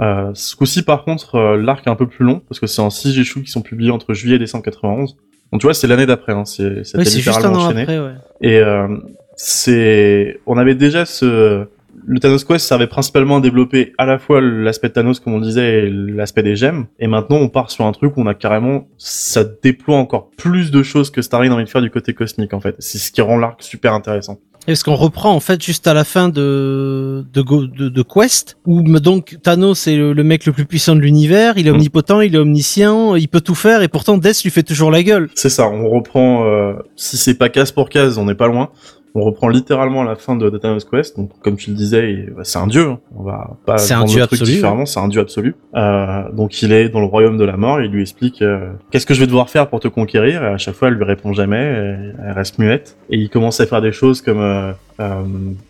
Euh, 0.00 0.30
ce 0.34 0.56
coup-ci, 0.56 0.82
par 0.82 1.04
contre, 1.04 1.36
euh, 1.36 1.56
l'arc 1.56 1.86
est 1.86 1.90
un 1.90 1.94
peu 1.96 2.06
plus 2.08 2.24
long 2.24 2.40
parce 2.48 2.58
que 2.60 2.66
c'est 2.66 2.82
en 2.82 2.90
6 2.90 3.16
issues 3.16 3.42
qui 3.42 3.50
sont 3.50 3.62
publiés 3.62 3.90
entre 3.90 4.12
juillet 4.14 4.36
et 4.36 4.38
décembre 4.40 4.64
91. 4.64 5.16
Donc 5.52 5.60
tu 5.60 5.66
vois, 5.66 5.74
c'est 5.74 5.86
l'année 5.86 6.06
d'après. 6.06 6.32
Hein, 6.32 6.44
c'est 6.44 6.64
Oui, 6.96 7.04
juste 7.04 7.14
un 7.28 7.32
littéralement 7.32 7.58
an 7.60 7.64
enchaîné. 7.66 7.82
après, 7.82 7.98
ouais. 8.00 8.14
Et 8.40 8.58
euh, 8.58 8.88
c'est, 9.36 10.40
on 10.46 10.56
avait 10.56 10.74
déjà 10.74 11.04
ce, 11.04 11.66
le 12.06 12.20
Thanos 12.20 12.44
Quest 12.44 12.66
servait 12.66 12.86
principalement 12.86 13.36
à 13.36 13.40
développer 13.40 13.92
à 13.98 14.06
la 14.06 14.18
fois 14.18 14.40
l'aspect 14.40 14.88
de 14.88 14.94
Thanos 14.94 15.20
comme 15.20 15.34
on 15.34 15.40
disait 15.40 15.86
et 15.86 15.90
l'aspect 15.90 16.42
des 16.42 16.56
gemmes. 16.56 16.86
Et 16.98 17.06
maintenant 17.06 17.36
on 17.36 17.48
part 17.48 17.70
sur 17.70 17.84
un 17.84 17.92
truc 17.92 18.16
où 18.16 18.22
on 18.22 18.26
a 18.26 18.34
carrément, 18.34 18.88
ça 18.96 19.44
déploie 19.62 19.96
encore 19.98 20.30
plus 20.36 20.70
de 20.70 20.82
choses 20.82 21.10
que 21.10 21.20
Starling 21.22 21.52
a 21.52 21.54
envie 21.54 21.64
de 21.64 21.68
faire 21.68 21.82
du 21.82 21.90
côté 21.90 22.14
cosmique 22.14 22.54
en 22.54 22.60
fait. 22.60 22.76
C'est 22.78 22.98
ce 22.98 23.12
qui 23.12 23.20
rend 23.20 23.36
l'arc 23.38 23.62
super 23.62 23.92
intéressant. 23.92 24.38
Et 24.62 24.72
Parce 24.72 24.82
qu'on 24.82 24.96
reprend 24.96 25.32
en 25.32 25.38
fait 25.40 25.62
juste 25.62 25.86
à 25.86 25.94
la 25.94 26.02
fin 26.02 26.28
de 26.28 27.24
de, 27.32 27.42
de, 27.42 27.88
de 27.88 28.02
Quest 28.02 28.56
où 28.66 28.82
donc 28.98 29.36
Thanos 29.42 29.86
est 29.86 29.96
le, 29.96 30.12
le 30.12 30.24
mec 30.24 30.44
le 30.46 30.52
plus 30.52 30.64
puissant 30.64 30.96
de 30.96 31.00
l'univers, 31.00 31.54
il 31.58 31.66
est 31.68 31.70
Mm. 31.70 31.74
omnipotent, 31.74 32.20
il 32.20 32.34
est 32.34 32.38
omniscient, 32.38 33.14
il 33.16 33.28
peut 33.28 33.40
tout 33.42 33.54
faire 33.54 33.82
et 33.82 33.88
pourtant 33.88 34.16
Death 34.16 34.42
lui 34.44 34.50
fait 34.50 34.62
toujours 34.62 34.90
la 34.90 35.02
gueule. 35.02 35.28
C'est 35.34 35.50
ça, 35.50 35.68
on 35.68 35.88
reprend, 35.90 36.46
euh, 36.46 36.72
si 36.96 37.16
c'est 37.16 37.34
pas 37.34 37.48
case 37.48 37.70
pour 37.70 37.88
case, 37.90 38.16
on 38.18 38.24
n'est 38.24 38.34
pas 38.34 38.48
loin. 38.48 38.70
On 39.18 39.22
reprend 39.22 39.48
littéralement 39.48 40.02
la 40.02 40.14
fin 40.14 40.36
de, 40.36 40.50
de 40.50 40.58
Thanos 40.58 40.84
Quest. 40.84 41.16
Donc, 41.16 41.30
comme 41.40 41.56
tu 41.56 41.70
le 41.70 41.76
disais, 41.76 42.26
bah, 42.36 42.42
c'est 42.44 42.58
un 42.58 42.66
dieu. 42.66 42.86
hein. 42.90 42.98
On 43.16 43.22
va 43.22 43.56
pas 43.64 43.78
C'est 43.78 43.94
un 43.94 43.98
prendre 43.98 44.10
dieu 44.12 44.20
le 44.20 44.26
truc 44.26 44.40
absolu, 44.42 44.56
différemment. 44.56 44.84
C'est 44.84 45.00
un 45.00 45.08
dieu 45.08 45.20
absolu. 45.22 45.54
Euh, 45.74 46.30
donc, 46.32 46.60
il 46.60 46.70
est 46.72 46.90
dans 46.90 47.00
le 47.00 47.06
royaume 47.06 47.38
de 47.38 47.44
la 47.44 47.56
mort. 47.56 47.80
Il 47.80 47.90
lui 47.90 48.02
explique 48.02 48.42
euh, 48.42 48.72
qu'est-ce 48.90 49.06
que 49.06 49.14
je 49.14 49.20
vais 49.20 49.26
devoir 49.26 49.48
faire 49.48 49.68
pour 49.68 49.80
te 49.80 49.88
conquérir. 49.88 50.42
Et 50.44 50.46
à 50.48 50.58
chaque 50.58 50.74
fois, 50.74 50.88
elle 50.88 50.94
lui 50.94 51.04
répond 51.04 51.32
jamais. 51.32 51.56
elle 51.56 52.32
reste 52.34 52.58
muette. 52.58 52.98
Et 53.08 53.16
il 53.16 53.30
commence 53.30 53.58
à 53.60 53.66
faire 53.66 53.80
des 53.80 53.92
choses 53.92 54.20
comme 54.20 54.40
euh, 54.40 54.72
euh, 55.00 55.22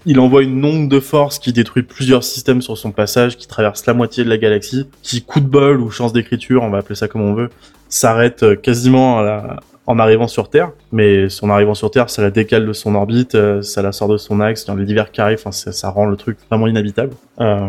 il 0.06 0.18
envoie 0.18 0.42
une 0.42 0.64
onde 0.64 0.88
de 0.88 0.98
force 0.98 1.38
qui 1.38 1.52
détruit 1.52 1.84
plusieurs 1.84 2.24
systèmes 2.24 2.62
sur 2.62 2.76
son 2.76 2.90
passage, 2.90 3.36
qui 3.36 3.46
traverse 3.46 3.86
la 3.86 3.94
moitié 3.94 4.24
de 4.24 4.28
la 4.28 4.38
galaxie, 4.38 4.88
qui 5.02 5.22
coup 5.22 5.38
de 5.40 5.46
bol 5.46 5.80
ou 5.80 5.90
chance 5.90 6.12
d'écriture, 6.12 6.62
on 6.64 6.70
va 6.70 6.78
appeler 6.78 6.94
ça 6.96 7.06
comme 7.08 7.22
on 7.22 7.34
veut, 7.34 7.50
s'arrête 7.88 8.60
quasiment 8.60 9.18
à 9.20 9.22
la- 9.22 9.56
en 9.86 9.98
arrivant 9.98 10.28
sur 10.28 10.50
Terre, 10.50 10.72
mais 10.92 11.28
son 11.28 11.50
arrivant 11.50 11.74
sur 11.74 11.90
Terre, 11.90 12.10
ça 12.10 12.22
la 12.22 12.30
décale 12.30 12.66
de 12.66 12.72
son 12.72 12.94
orbite, 12.94 13.34
euh, 13.34 13.62
ça 13.62 13.82
la 13.82 13.92
sort 13.92 14.08
de 14.08 14.16
son 14.16 14.40
axe, 14.40 14.64
il 14.66 14.70
y 14.70 14.74
a 14.74 14.76
les 14.76 14.84
divers 14.84 15.10
qui 15.12 15.20
enfin, 15.20 15.52
ça, 15.52 15.72
ça 15.72 15.90
rend 15.90 16.06
le 16.06 16.16
truc 16.16 16.38
vraiment 16.50 16.66
inhabitable. 16.66 17.12
Euh, 17.40 17.68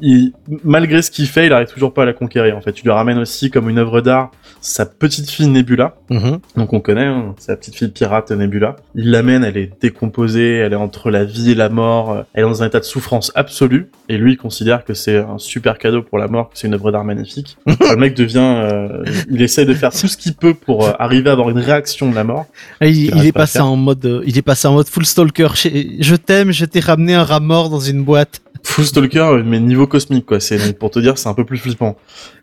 il, 0.00 0.32
malgré 0.64 1.02
ce 1.02 1.10
qu'il 1.10 1.26
fait, 1.26 1.46
il 1.46 1.52
arrive 1.52 1.68
toujours 1.68 1.92
pas 1.92 2.02
à 2.02 2.06
la 2.06 2.12
conquérir. 2.12 2.56
En 2.56 2.60
fait, 2.60 2.72
tu 2.72 2.84
lui 2.84 2.90
ramènes 2.90 3.18
aussi 3.18 3.50
comme 3.50 3.68
une 3.68 3.78
œuvre 3.78 4.00
d'art 4.00 4.30
sa 4.60 4.86
petite 4.86 5.30
fille 5.30 5.48
Nebula, 5.48 5.94
donc 6.56 6.72
on 6.72 6.80
connaît, 6.80 7.04
hein, 7.04 7.34
la 7.46 7.56
petite 7.56 7.76
fille 7.76 7.88
pirate 7.88 8.30
Nebula. 8.32 8.76
Il 8.94 9.10
l'amène, 9.10 9.44
elle 9.44 9.56
est 9.56 9.70
décomposée, 9.80 10.56
elle 10.56 10.72
est 10.72 10.76
entre 10.76 11.10
la 11.10 11.24
vie 11.24 11.52
et 11.52 11.54
la 11.54 11.68
mort, 11.68 12.12
euh, 12.12 12.22
elle 12.34 12.44
est 12.44 12.48
dans 12.48 12.62
un 12.62 12.66
état 12.66 12.80
de 12.80 12.84
souffrance 12.84 13.30
absolue, 13.34 13.90
et 14.08 14.18
lui 14.18 14.32
il 14.32 14.36
considère 14.36 14.84
que 14.84 14.94
c'est 14.94 15.18
un 15.18 15.38
super 15.38 15.78
cadeau 15.78 16.02
pour 16.02 16.18
la 16.18 16.28
mort, 16.28 16.50
que 16.50 16.58
c'est 16.58 16.66
une 16.66 16.74
œuvre 16.74 16.90
d'art 16.90 17.04
magnifique. 17.04 17.56
le 17.66 17.96
mec 17.96 18.14
devient, 18.14 18.38
euh, 18.38 19.04
il 19.30 19.42
essaie 19.42 19.64
de 19.64 19.74
faire 19.74 19.92
tout 19.92 20.08
ce 20.08 20.16
qu'il 20.16 20.34
peut 20.34 20.54
pour 20.54 20.86
euh, 20.86 20.92
arriver 20.98 21.30
à 21.30 21.34
avoir 21.34 21.50
une 21.50 21.57
réaction 21.60 22.10
de 22.10 22.14
la 22.14 22.24
mort. 22.24 22.46
Il, 22.80 23.26
est 23.26 23.32
passé 23.32 23.60
en 23.60 23.76
mode, 23.76 24.04
euh, 24.04 24.22
il 24.26 24.38
est 24.38 24.42
passé 24.42 24.68
en 24.68 24.74
mode 24.74 24.88
full 24.88 25.06
stalker. 25.06 25.48
Je 25.54 26.14
t'aime, 26.16 26.52
je 26.52 26.64
t'ai 26.64 26.80
ramené 26.80 27.14
un 27.14 27.24
rat 27.24 27.40
mort 27.40 27.70
dans 27.70 27.80
une 27.80 28.02
boîte. 28.04 28.40
Full 28.62 28.84
Stalker, 28.84 29.42
mais 29.44 29.60
niveau 29.60 29.86
cosmique, 29.86 30.26
quoi. 30.26 30.40
C'est 30.40 30.78
pour 30.78 30.90
te 30.90 30.98
dire, 30.98 31.18
c'est 31.18 31.28
un 31.28 31.34
peu 31.34 31.44
plus 31.44 31.58
flippant. 31.58 31.96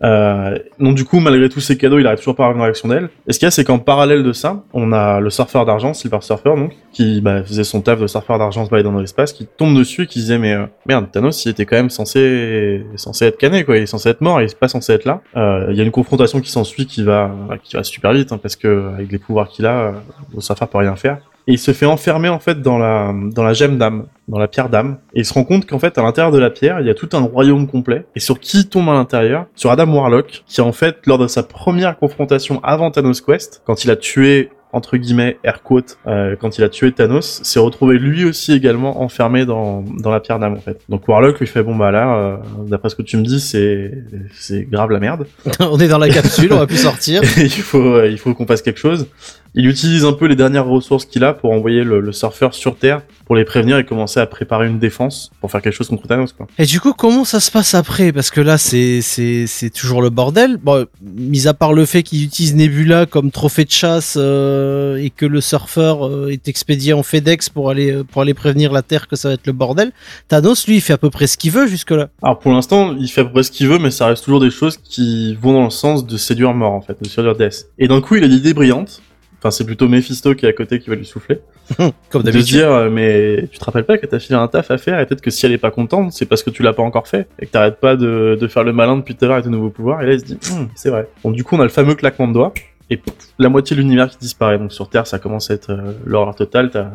Euh, 0.03 0.57
donc 0.80 0.95
du 0.95 1.05
coup, 1.05 1.20
malgré 1.20 1.49
tous 1.49 1.59
ces 1.59 1.78
cadeaux, 1.78 1.99
il 1.99 2.07
arrive 2.07 2.20
toujours 2.20 2.36
pas 2.36 2.47
à 2.47 2.51
une 2.51 2.61
réaction 2.61 2.88
d'elle. 2.88 3.09
Et 3.28 3.34
ce 3.34 3.39
qu'il 3.39 3.45
y 3.45 3.47
a, 3.47 3.51
c'est 3.51 3.63
qu'en 3.63 3.80
parallèle 3.80 4.24
de 4.24 4.34
ça, 4.34 4.63
on 4.74 4.91
a 4.91 5.20
le 5.20 5.30
surfeur 5.30 5.66
d'argent, 5.66 5.93
Silver 5.93 6.20
Surfer, 6.22 6.55
donc, 6.55 6.74
qui 6.91 7.22
bah, 7.22 7.43
faisait 7.43 7.63
son 7.63 7.82
taf 7.82 7.99
de 7.99 8.07
surfeur 8.07 8.38
d'argent 8.39 8.66
se 8.66 8.82
dans 8.82 8.99
l'espace, 8.99 9.34
qui 9.34 9.45
tombe 9.45 9.78
dessus 9.78 10.03
et 10.03 10.07
qui 10.07 10.20
disait 10.20 10.38
mais 10.38 10.53
euh, 10.53 10.66
merde, 10.86 11.11
Thanos, 11.11 11.45
il 11.45 11.49
était 11.49 11.66
quand 11.66 11.76
même 11.76 11.89
censé 11.89 12.86
censé 12.95 13.26
être 13.26 13.38
cané, 13.38 13.63
quoi. 13.63 13.78
Il 13.78 13.84
est 13.84 13.88
censé 13.88 14.09
être 14.09 14.22
mort, 14.22 14.41
il 14.41 14.45
est 14.45 14.59
pas 14.59 14.68
censé 14.68 14.93
être 14.93 15.05
là. 15.05 15.22
Euh, 15.36 15.68
Il 15.72 15.78
y 15.78 15.82
a 15.82 15.84
une 15.84 15.91
confrontation 15.91 16.41
qui 16.41 16.51
s'ensuit 16.51 16.86
qui 16.86 17.03
va 17.03 17.32
qui 17.63 17.76
va 17.76 17.84
super 17.84 18.13
vite, 18.13 18.32
hein, 18.32 18.39
parce 18.41 18.55
que 18.55 18.93
avec 18.93 19.11
les 19.11 19.20
pouvoirs 19.20 19.49
qu'il 19.49 19.66
a, 19.66 19.80
euh, 19.80 19.91
le 20.34 20.41
surfeur 20.41 20.68
peut 20.68 20.78
rien 20.78 20.95
faire. 20.95 21.20
Et 21.48 21.54
il 21.54 21.60
se 21.60 21.74
fait 21.74 21.86
enfermer 21.86 22.30
en 22.30 22.39
fait 22.39 22.62
dans 22.62 22.78
la 22.78 23.14
dans 23.32 23.43
la 23.43 23.54
gemme 23.54 23.78
d'âme, 23.78 24.08
dans 24.28 24.39
la 24.39 24.48
pierre 24.48 24.70
d'âme. 24.70 24.98
Et 25.14 25.20
il 25.20 25.26
se 25.26 25.34
rend 25.34 25.43
compte 25.43 25.68
qu'en 25.68 25.80
fait 25.80 25.98
à 25.98 26.04
l'intérieur 26.04 26.32
de 26.32 26.39
la 26.39 26.50
pierre, 26.50 26.80
il 26.80 26.88
y 26.88 26.89
a 26.89 26.96
tout 26.96 27.10
un 27.14 27.22
royaume 27.22 27.68
complet. 27.68 28.06
Et 28.16 28.20
sur 28.20 28.39
qui 28.39 28.68
tombe 28.68 28.89
à 28.89 28.93
l'intérieur? 28.93 29.46
Sur 29.56 29.70
Adam 29.70 29.91
Warlock, 29.93 30.43
qui 30.48 30.62
en 30.62 30.72
fait 30.72 30.98
lors 31.06 31.18
de 31.18 31.28
sa 31.28 31.43
première 31.43 31.98
confrontation 31.98 32.60
avant 32.64 32.89
Thanos 32.89 33.22
Quest, 33.22 33.62
quand 33.66 33.84
il 33.84 33.91
a 33.91 33.96
tué 33.96 34.50
entre 34.76 34.98
guillemets 34.98 35.38
air 35.44 35.64
quote 35.64 35.98
euh, 36.06 36.36
quand 36.40 36.58
il 36.58 36.64
a 36.64 36.70
tué 36.70 36.92
Thanos 36.92 37.42
s'est 37.44 37.60
retrouvé 37.60 37.98
lui 37.98 38.26
aussi 38.26 38.54
également 38.54 39.02
enfermé 39.02 39.46
dans, 39.46 39.84
dans 40.00 40.12
la 40.12 40.20
pierre 40.20 40.38
d'âme 40.40 40.54
en 40.54 40.62
fait 40.62 40.82
donc 40.90 41.08
Warlock 41.08 41.40
lui 41.40 41.48
fait 41.48 41.64
bon 41.64 41.76
bah 41.76 41.92
là 41.92 42.16
euh, 42.16 42.38
d'après 42.68 42.90
ce 42.90 42.96
que 42.96 43.02
tu 43.02 43.18
me 43.18 43.24
dis 43.24 43.40
c'est 43.40 44.04
c'est 44.34 44.64
grave 44.70 44.92
la 44.92 45.00
merde 45.00 45.26
on 45.60 45.80
est 45.80 45.88
dans 45.88 45.98
la 45.98 46.10
capsule, 46.10 46.52
on 46.54 46.58
va 46.58 46.68
plus 46.68 46.78
sortir. 46.78 47.22
il 47.38 47.50
faut, 47.50 47.96
euh, 47.96 48.10
il 48.10 48.18
faut 48.18 48.34
qu'on 48.34 48.46
fasse 48.46 48.62
quelque 48.62 48.80
chose. 48.80 49.08
Il 49.54 49.68
utilise 49.68 50.04
un 50.06 50.14
peu 50.14 50.26
les 50.26 50.36
dernières 50.36 50.66
ressources 50.66 51.06
qu'il 51.06 51.24
a 51.24 51.34
pour 51.34 51.52
envoyer 51.52 51.84
le, 51.84 52.00
le 52.00 52.12
surfeur 52.12 52.54
sur 52.54 52.76
Terre 52.76 53.02
pour 53.26 53.36
les 53.36 53.46
prévenir 53.46 53.78
et 53.78 53.86
commencer 53.86 54.20
à 54.20 54.26
préparer 54.26 54.68
une 54.68 54.80
défense 54.80 55.32
pour 55.42 55.52
faire 55.52 55.62
quelque 55.62 55.74
chose 55.74 55.88
contre 55.88 56.08
Thanos, 56.08 56.34
quoi. 56.34 56.48
Et 56.58 56.66
du 56.66 56.80
coup, 56.80 56.94
comment 56.94 57.26
ça 57.26 57.40
se 57.40 57.52
passe 57.52 57.74
après? 57.74 58.12
Parce 58.12 58.30
que 58.30 58.42
là, 58.42 58.58
c'est 58.58 59.02
c'est 59.02 59.48
c'est 59.48 59.70
toujours 59.70 60.02
le 60.02 60.10
bordel. 60.10 60.58
Bon, 60.58 60.86
mis 61.02 61.48
à 61.48 61.54
part 61.54 61.74
le 61.74 61.86
fait 61.86 62.04
qu'il 62.04 62.24
utilise 62.24 62.56
Nebula 62.56 63.06
comme 63.06 63.32
trophée 63.32 63.66
de 63.66 63.72
chasse 63.72 64.16
euh, 64.18 64.98
et 64.98 65.10
que 65.10 65.26
le 65.26 65.42
surfeur 65.42 66.08
euh, 66.08 66.30
est 66.32 66.48
expédié 66.48 66.94
en 66.94 67.04
FedEx 67.04 67.50
pour 67.50 67.70
aller 67.70 67.92
euh, 67.92 68.04
pour 68.04 68.22
aller 68.22 68.34
prévenir 68.34 68.72
la 68.72 68.82
Terre 68.82 69.08
que 69.08 69.16
ça 69.16 69.30
va 69.30 69.34
être 69.34 69.48
le 69.48 69.54
bordel. 69.54 69.92
Thanos, 70.28 70.68
lui, 70.68 70.76
il 70.76 70.82
fait 70.82 70.94
à 70.94 70.98
peu 70.98 71.10
près 71.10 71.28
ce 71.28 71.38
qu'il 71.38 71.52
veut 71.52 71.68
jusque 71.68 71.92
là. 71.92 72.10
Alors 72.22 72.40
pour 72.40 72.52
l'instant, 72.52 72.96
il 72.98 73.08
fait 73.08 73.22
à 73.22 73.26
peu 73.26 73.32
près 73.32 73.44
ce 73.44 73.52
qu'il 73.52 73.68
veut, 73.68 73.80
mais 73.80 73.92
ça 73.92 74.08
reste 74.08 74.24
toujours 74.24 74.40
des 74.40 74.52
choses 74.52 74.78
qui 74.78 75.36
vont 75.36 75.54
dans 75.54 75.66
le 75.66 75.70
sens 75.70 76.06
de 76.06 76.18
séduire 76.18 76.54
mort, 76.54 76.74
en 76.74 76.82
fait, 76.82 77.02
de 77.02 77.08
séduire 77.08 77.36
Death. 77.36 77.68
Et 77.80 77.88
d'un 77.88 78.02
coup, 78.02 78.16
il 78.16 78.24
a 78.24 78.28
l'idée 78.28 78.54
brillante. 78.54 79.02
Enfin, 79.40 79.52
c'est 79.52 79.66
plutôt 79.66 79.88
Mephisto 79.88 80.34
qui 80.36 80.46
est 80.46 80.50
à 80.50 80.54
côté 80.54 80.80
qui 80.80 80.90
va 80.90 80.96
lui 80.96 81.06
souffler. 81.06 81.40
Comme 82.09 82.22
de 82.22 82.32
d'habitude. 82.32 82.57
dire, 82.57 82.72
euh, 82.72 82.89
mais 82.89 83.47
tu 83.51 83.57
te 83.57 83.66
rappelles 83.66 83.86
pas 83.86 83.97
que 83.97 84.05
t'as 84.05 84.20
filé 84.20 84.36
un 84.36 84.47
taf 84.47 84.70
à 84.72 84.78
faire 84.78 84.99
et 84.99 85.05
peut-être 85.05 85.22
que 85.22 85.32
si 85.32 85.45
elle 85.45 85.51
est 85.51 85.57
pas 85.57 85.72
contente, 85.72 86.13
c'est 86.13 86.26
parce 86.26 86.43
que 86.43 86.49
tu 86.49 86.61
l'as 86.63 86.74
pas 86.74 86.84
encore 86.84 87.07
fait 87.07 87.28
et 87.39 87.45
que 87.45 87.51
t'arrêtes 87.51 87.80
pas 87.80 87.95
de, 87.95 88.38
de 88.39 88.47
faire 88.47 88.63
le 88.63 88.74
malin 88.74 88.97
depuis 88.97 89.16
tout 89.16 89.26
à 89.26 89.28
l'heure 89.28 89.36
avec 89.36 89.45
tes 89.45 89.51
nouveaux 89.51 89.70
pouvoirs. 89.72 90.01
Et 90.01 90.05
là, 90.05 90.13
il 90.13 90.20
se 90.20 90.26
dit, 90.26 90.38
Hum, 90.51 90.70
c'est 90.76 90.89
vrai. 90.89 91.07
Donc 91.24 91.34
du 91.36 91.43
coup, 91.43 91.55
on 91.55 91.59
a 91.59 91.63
le 91.63 91.70
fameux 91.70 91.95
claquement 91.95 92.28
de 92.28 92.34
doigts 92.34 92.53
et 92.89 92.97
pouf, 92.97 93.16
la 93.39 93.49
moitié 93.49 93.76
de 93.76 93.82
l'univers 93.82 94.09
qui 94.09 94.18
disparaît. 94.20 94.59
Donc 94.59 94.72
sur 94.72 94.89
Terre, 94.89 95.07
ça 95.07 95.18
commence 95.18 95.49
à 95.49 95.55
être 95.55 95.72
euh, 95.72 95.93
l'horreur 96.05 96.36
totale. 96.36 96.70
T'as 96.72 96.88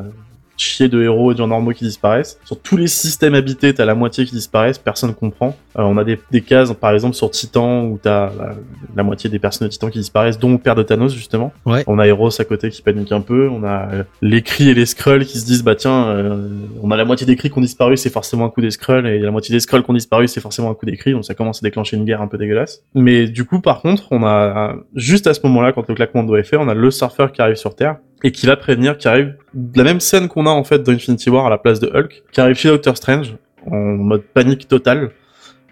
chier 0.61 0.89
de 0.89 1.03
héros 1.03 1.31
et 1.31 1.35
de 1.35 1.39
gens 1.39 1.49
normaux 1.49 1.73
qui 1.73 1.85
disparaissent. 1.85 2.39
Sur 2.45 2.61
tous 2.61 2.77
les 2.77 2.87
systèmes 2.87 3.35
habités, 3.35 3.73
t'as 3.75 3.85
la 3.85 3.95
moitié 3.95 4.25
qui 4.25 4.35
disparaissent, 4.35 4.79
personne 4.79 5.15
comprend. 5.15 5.57
Euh, 5.79 5.83
on 5.83 5.97
a 5.97 6.05
des, 6.05 6.19
des 6.31 6.41
cases, 6.41 6.73
par 6.75 6.93
exemple 6.93 7.15
sur 7.15 7.31
Titan, 7.31 7.85
où 7.85 7.99
t'as 8.01 8.27
la, 8.27 8.55
la 8.97 9.03
moitié 9.03 9.31
des 9.31 9.39
personnes 9.39 9.69
de 9.69 9.73
Titan 9.73 9.89
qui 9.89 9.99
disparaissent, 9.99 10.39
dont 10.39 10.53
le 10.53 10.59
père 10.59 10.75
de 10.75 10.83
Thanos 10.83 11.15
justement. 11.15 11.53
Ouais. 11.65 11.85
On 11.87 11.99
a 11.99 12.07
Eros 12.07 12.41
à 12.41 12.45
côté 12.45 12.71
qui 12.71 12.83
panique 12.83 13.13
un 13.13 13.21
peu, 13.21 13.49
on 13.49 13.65
a 13.65 13.89
euh, 13.93 14.05
les 14.23 14.43
cris 14.43 14.69
et 14.69 14.75
les 14.75 14.87
Skrulls 14.87 15.25
qui 15.25 15.39
se 15.39 15.47
disent 15.47 15.63
bah 15.63 15.75
tiens, 15.75 16.09
euh, 16.09 16.49
on 16.83 16.91
a 16.91 16.97
la 16.97 17.05
moitié 17.05 17.27
des 17.27 17.37
cris 17.37 17.51
qui 17.51 17.59
ont 17.59 17.63
disparu, 17.63 17.97
c'est 17.97 18.11
forcément 18.11 18.45
un 18.45 18.51
coup 18.51 18.61
des 18.61 18.71
Skrulls, 18.71 19.07
et 19.07 19.19
la 19.19 19.31
moitié 19.31 19.55
des 19.55 19.61
Skrulls 19.61 19.83
qui 19.83 19.91
ont 19.91 19.95
disparu, 19.95 20.29
c'est 20.29 20.41
forcément 20.41 20.71
un 20.71 20.75
coup 20.75 20.87
des 20.87 20.97
cris, 20.97 21.13
donc 21.13 21.25
ça 21.25 21.35
commence 21.35 21.63
à 21.63 21.63
déclencher 21.63 21.97
une 21.97 22.05
guerre 22.05 22.21
un 22.21 22.29
peu 22.29 22.39
dégueulasse. 22.39 22.83
Mais 22.95 23.27
du 23.29 23.45
coup, 23.45 23.61
par 23.61 23.81
contre, 23.81 24.05
on 24.11 24.25
a 24.25 24.75
juste 24.95 25.27
à 25.27 25.35
ce 25.35 25.41
moment-là, 25.45 25.73
quand 25.73 25.89
le 25.89 25.95
claquement 25.95 26.23
de 26.23 26.29
doigts 26.29 26.41
est 26.41 26.45
fait, 26.45 26.57
on 26.57 26.69
a 26.69 26.75
le 26.75 26.91
surfeur 26.91 27.33
qui 27.33 27.41
arrive 27.41 27.57
sur 27.57 27.75
Terre 27.75 27.97
et 28.23 28.33
qui 28.33 28.47
va 28.47 28.57
prévenir, 28.57 28.99
qui 28.99 29.09
arrive 29.09 29.35
la 29.75 29.85
même 29.85 30.01
scène 30.01 30.29
qu'on 30.29 30.47
a 30.47 30.51
en 30.51 30.65
fait 30.65 30.83
dans 30.83 30.93
Infinity 30.93 31.31
War 31.31 31.47
à 31.47 31.51
la 31.51 31.59
place 31.59 31.81
de 31.81 31.89
Hulk, 31.89 32.23
qui 32.33 32.41
arrive 32.41 32.57
chez 32.57 32.69
Doctor 32.69 32.97
Strange 32.97 33.35
en 33.67 33.77
mode 33.77 34.23
panique 34.23 34.69
totale 34.69 35.11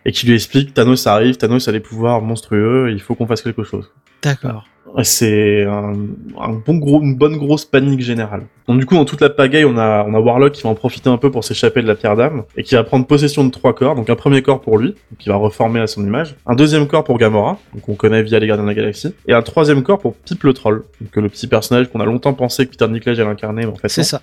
et 0.04 0.12
qui 0.12 0.26
lui 0.26 0.34
explique 0.34 0.74
Thanos 0.74 1.06
arrive, 1.06 1.36
Thanos 1.36 1.68
a 1.68 1.72
des 1.72 1.80
pouvoirs 1.80 2.20
monstrueux, 2.22 2.90
il 2.90 3.00
faut 3.00 3.14
qu'on 3.14 3.26
fasse 3.26 3.42
quelque 3.42 3.64
chose. 3.64 3.92
D'accord. 4.22 4.66
C'est 5.02 5.64
un, 5.64 5.92
un 6.40 6.52
bon 6.52 6.76
gros, 6.76 7.00
une 7.02 7.14
bonne 7.14 7.36
grosse 7.36 7.64
panique 7.64 8.00
générale. 8.00 8.42
Donc 8.66 8.78
du 8.78 8.86
coup, 8.86 8.94
dans 8.96 9.04
toute 9.04 9.20
la 9.20 9.30
pagaille, 9.30 9.64
on 9.64 9.78
a, 9.78 10.04
on 10.06 10.14
a 10.14 10.20
Warlock 10.20 10.52
qui 10.52 10.62
va 10.62 10.68
en 10.68 10.74
profiter 10.74 11.08
un 11.08 11.16
peu 11.16 11.30
pour 11.30 11.44
s'échapper 11.44 11.80
de 11.82 11.86
la 11.86 11.94
pierre 11.94 12.16
d'âme 12.16 12.44
et 12.56 12.62
qui 12.62 12.74
va 12.74 12.84
prendre 12.84 13.06
possession 13.06 13.44
de 13.44 13.50
trois 13.50 13.74
corps. 13.74 13.94
Donc 13.94 14.10
un 14.10 14.16
premier 14.16 14.42
corps 14.42 14.60
pour 14.60 14.78
lui, 14.78 14.94
qui 15.18 15.28
va 15.28 15.36
reformer 15.36 15.80
à 15.80 15.86
son 15.86 16.04
image. 16.04 16.36
Un 16.46 16.54
deuxième 16.54 16.86
corps 16.86 17.04
pour 17.04 17.18
Gamora, 17.18 17.58
donc 17.74 17.88
on 17.88 17.94
connaît 17.94 18.22
via 18.22 18.38
les 18.38 18.46
Gardiens 18.46 18.64
de 18.64 18.68
la 18.68 18.74
Galaxie. 18.74 19.14
Et 19.26 19.32
un 19.32 19.42
troisième 19.42 19.82
corps 19.82 19.98
pour 19.98 20.14
Pip 20.14 20.42
le 20.44 20.52
Troll, 20.52 20.84
donc 21.00 21.16
le 21.16 21.28
petit 21.28 21.46
personnage 21.46 21.88
qu'on 21.90 22.00
a 22.00 22.04
longtemps 22.04 22.34
pensé 22.34 22.66
que 22.66 22.70
Peter 22.70 22.86
Dinklage 22.88 23.18
allait 23.20 23.30
incarner, 23.30 23.62
mais 23.64 23.72
en 23.72 23.76
fait 23.76 23.88
C'est 23.88 24.02
ça. 24.02 24.20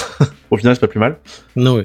Au 0.50 0.56
final, 0.56 0.74
c'est 0.74 0.80
pas 0.80 0.88
plus 0.88 1.00
mal. 1.00 1.16
Non, 1.56 1.76
oui. 1.76 1.84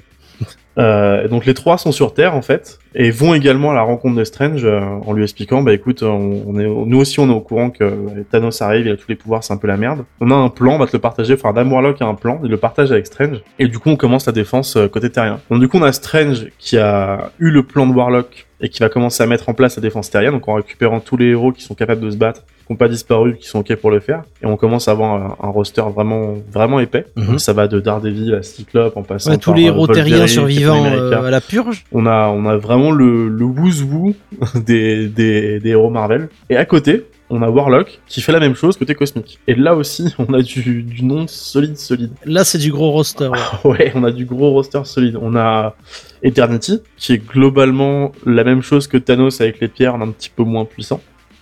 Euh, 0.78 1.26
et 1.26 1.28
donc 1.28 1.46
les 1.46 1.54
trois 1.54 1.78
sont 1.78 1.92
sur 1.92 2.14
Terre 2.14 2.34
en 2.34 2.42
fait 2.42 2.80
et 2.94 3.12
vont 3.12 3.34
également 3.34 3.72
à 3.72 3.74
la 3.74 3.82
rencontre 3.82 4.16
de 4.18 4.24
Strange 4.24 4.66
euh, 4.66 4.82
en 5.06 5.14
lui 5.14 5.24
expliquant 5.24 5.62
bah 5.62 5.74
écoute 5.74 6.04
on, 6.04 6.44
on 6.46 6.60
est 6.60 6.66
nous 6.68 6.98
aussi 7.00 7.20
on 7.20 7.30
est 7.30 7.34
au 7.34 7.40
courant 7.40 7.70
que 7.70 7.84
euh, 7.84 8.24
Thanos 8.30 8.62
arrive 8.62 8.86
il 8.86 8.92
a 8.92 8.98
tous 8.98 9.08
les 9.08 9.16
pouvoirs 9.16 9.44
c'est 9.44 9.54
un 9.54 9.58
peu 9.58 9.68
la 9.68 9.78
merde. 9.78 10.04
On 10.20 10.30
a 10.32 10.36
un 10.36 10.50
plan 10.50 10.76
on 10.76 10.78
va 10.78 10.88
te 10.88 10.94
le 10.94 11.00
partager 11.00 11.34
enfin 11.34 11.50
Adam 11.50 11.70
Warlock 11.72 12.02
a 12.02 12.06
un 12.06 12.16
plan 12.16 12.40
il 12.44 12.50
le 12.50 12.58
partage 12.58 12.92
avec 12.92 13.08
Strange. 13.08 13.42
Et 13.60 13.68
du 13.68 13.80
coup 13.80 13.90
on 13.90 13.96
commence 13.96 14.26
la 14.26 14.34
défense 14.34 14.76
euh, 14.76 14.88
côté 14.88 15.10
terrien. 15.10 15.40
Donc 15.50 15.60
du 15.60 15.68
coup 15.68 15.78
on 15.78 15.84
a 15.84 15.92
Strange 15.92 16.48
qui 16.58 16.78
a 16.78 17.32
eu 17.40 17.50
le 17.50 17.64
plan 17.64 17.88
de 17.88 17.94
Warlock 17.94 18.48
et 18.64 18.70
qui 18.70 18.80
va 18.80 18.90
commencer 18.90 19.24
à 19.24 19.26
mettre 19.26 19.50
en 19.50 19.54
place 19.54 19.78
la 19.78 19.82
défense 19.82 20.10
terrienne 20.10 20.34
donc 20.34 20.48
en 20.48 20.56
récupérant 20.56 21.00
tous 21.00 21.18
les 21.18 21.28
héros 21.28 21.52
qui 21.52 21.64
sont 21.64 21.74
capables 21.76 22.02
de 22.02 22.12
se 22.12 22.18
battre 22.18 22.44
qui 22.68 22.74
n'ont 22.74 22.78
pas 22.78 22.88
disparu 22.88 23.38
qui 23.38 23.48
sont 23.48 23.60
ok 23.60 23.76
pour 23.76 23.92
le 23.92 24.00
faire. 24.00 24.24
Et 24.42 24.46
on 24.46 24.56
commence 24.56 24.88
à 24.88 24.92
avoir 24.92 25.14
un, 25.14 25.36
un 25.46 25.50
roster 25.50 25.82
vraiment 25.94 26.36
vraiment 26.52 26.80
épais. 26.80 27.06
Mhm. 27.16 27.40
ça 27.40 27.54
va 27.54 27.68
de 27.68 27.80
Daredevil 27.80 28.36
à 28.36 28.44
Cyclope 28.44 28.96
en 28.96 29.04
passant 29.04 29.32
Ouais, 29.32 29.38
tous 29.38 29.52
par, 29.52 29.58
les 29.60 29.66
euh, 29.66 29.68
héros 29.74 29.88
terriens 29.88 30.28
survivants 30.28 30.86
euh, 30.86 31.28
à 31.28 31.30
la 31.32 31.42
purge. 31.42 31.86
On 31.92 32.06
a, 32.06 32.28
on 32.28 32.46
a 32.46 32.58
vraiment 32.58 32.81
le, 32.90 33.28
le 33.28 33.46
woo 33.46 34.16
des, 34.66 35.08
des, 35.08 35.60
des 35.60 35.70
héros 35.70 35.92
Marvel. 35.92 36.30
Et 36.50 36.58
à 36.58 36.66
côté, 36.66 37.06
on 37.30 37.42
a 37.44 37.50
Warlock 37.50 38.02
qui 38.08 38.22
fait 38.22 38.32
la 38.32 38.40
même 38.40 38.56
chose 38.56 38.78
côté 38.78 38.96
cosmique. 38.96 39.40
Et 39.48 39.56
là 39.56 39.76
aussi, 39.76 40.14
on 40.20 40.34
a 40.34 40.42
du, 40.42 40.82
du 40.84 41.06
nom 41.06 41.28
solide, 41.28 41.78
solide. 41.78 42.12
Là, 42.26 42.44
c'est 42.44 42.58
du 42.58 42.72
gros 42.72 42.92
roster. 42.92 43.28
ouais. 43.28 43.40
Ouais, 43.72 43.92
on 43.96 44.04
a 44.04 44.12
du 44.12 44.26
gros 44.26 44.50
roster 44.52 44.82
solide. 44.86 45.18
On 45.22 45.36
a 45.36 45.76
Eternity, 46.24 46.82
qui 46.98 47.14
est 47.14 47.18
globalement 47.26 48.12
la 48.26 48.44
même 48.44 48.62
chose 48.62 48.88
que 48.88 48.98
Thanos 48.98 49.40
avec 49.42 49.60
les 49.60 49.68
pierres, 49.68 49.96
un 49.96 50.10
petit 50.12 50.30
peu 50.36 50.44
moins 50.44 50.66
puissant. 50.66 51.00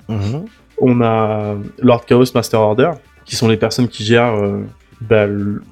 Mhm. 0.10 0.46
On 0.82 1.02
a 1.02 1.56
Lord 1.80 2.06
Chaos, 2.06 2.26
Master 2.36 2.60
Order, 2.62 2.92
qui 3.26 3.36
sont 3.36 3.48
les 3.48 3.58
personnes 3.58 3.88
qui 3.88 4.04
gèrent 4.04 4.36
euh, 4.36 4.64
bah, 5.02 5.28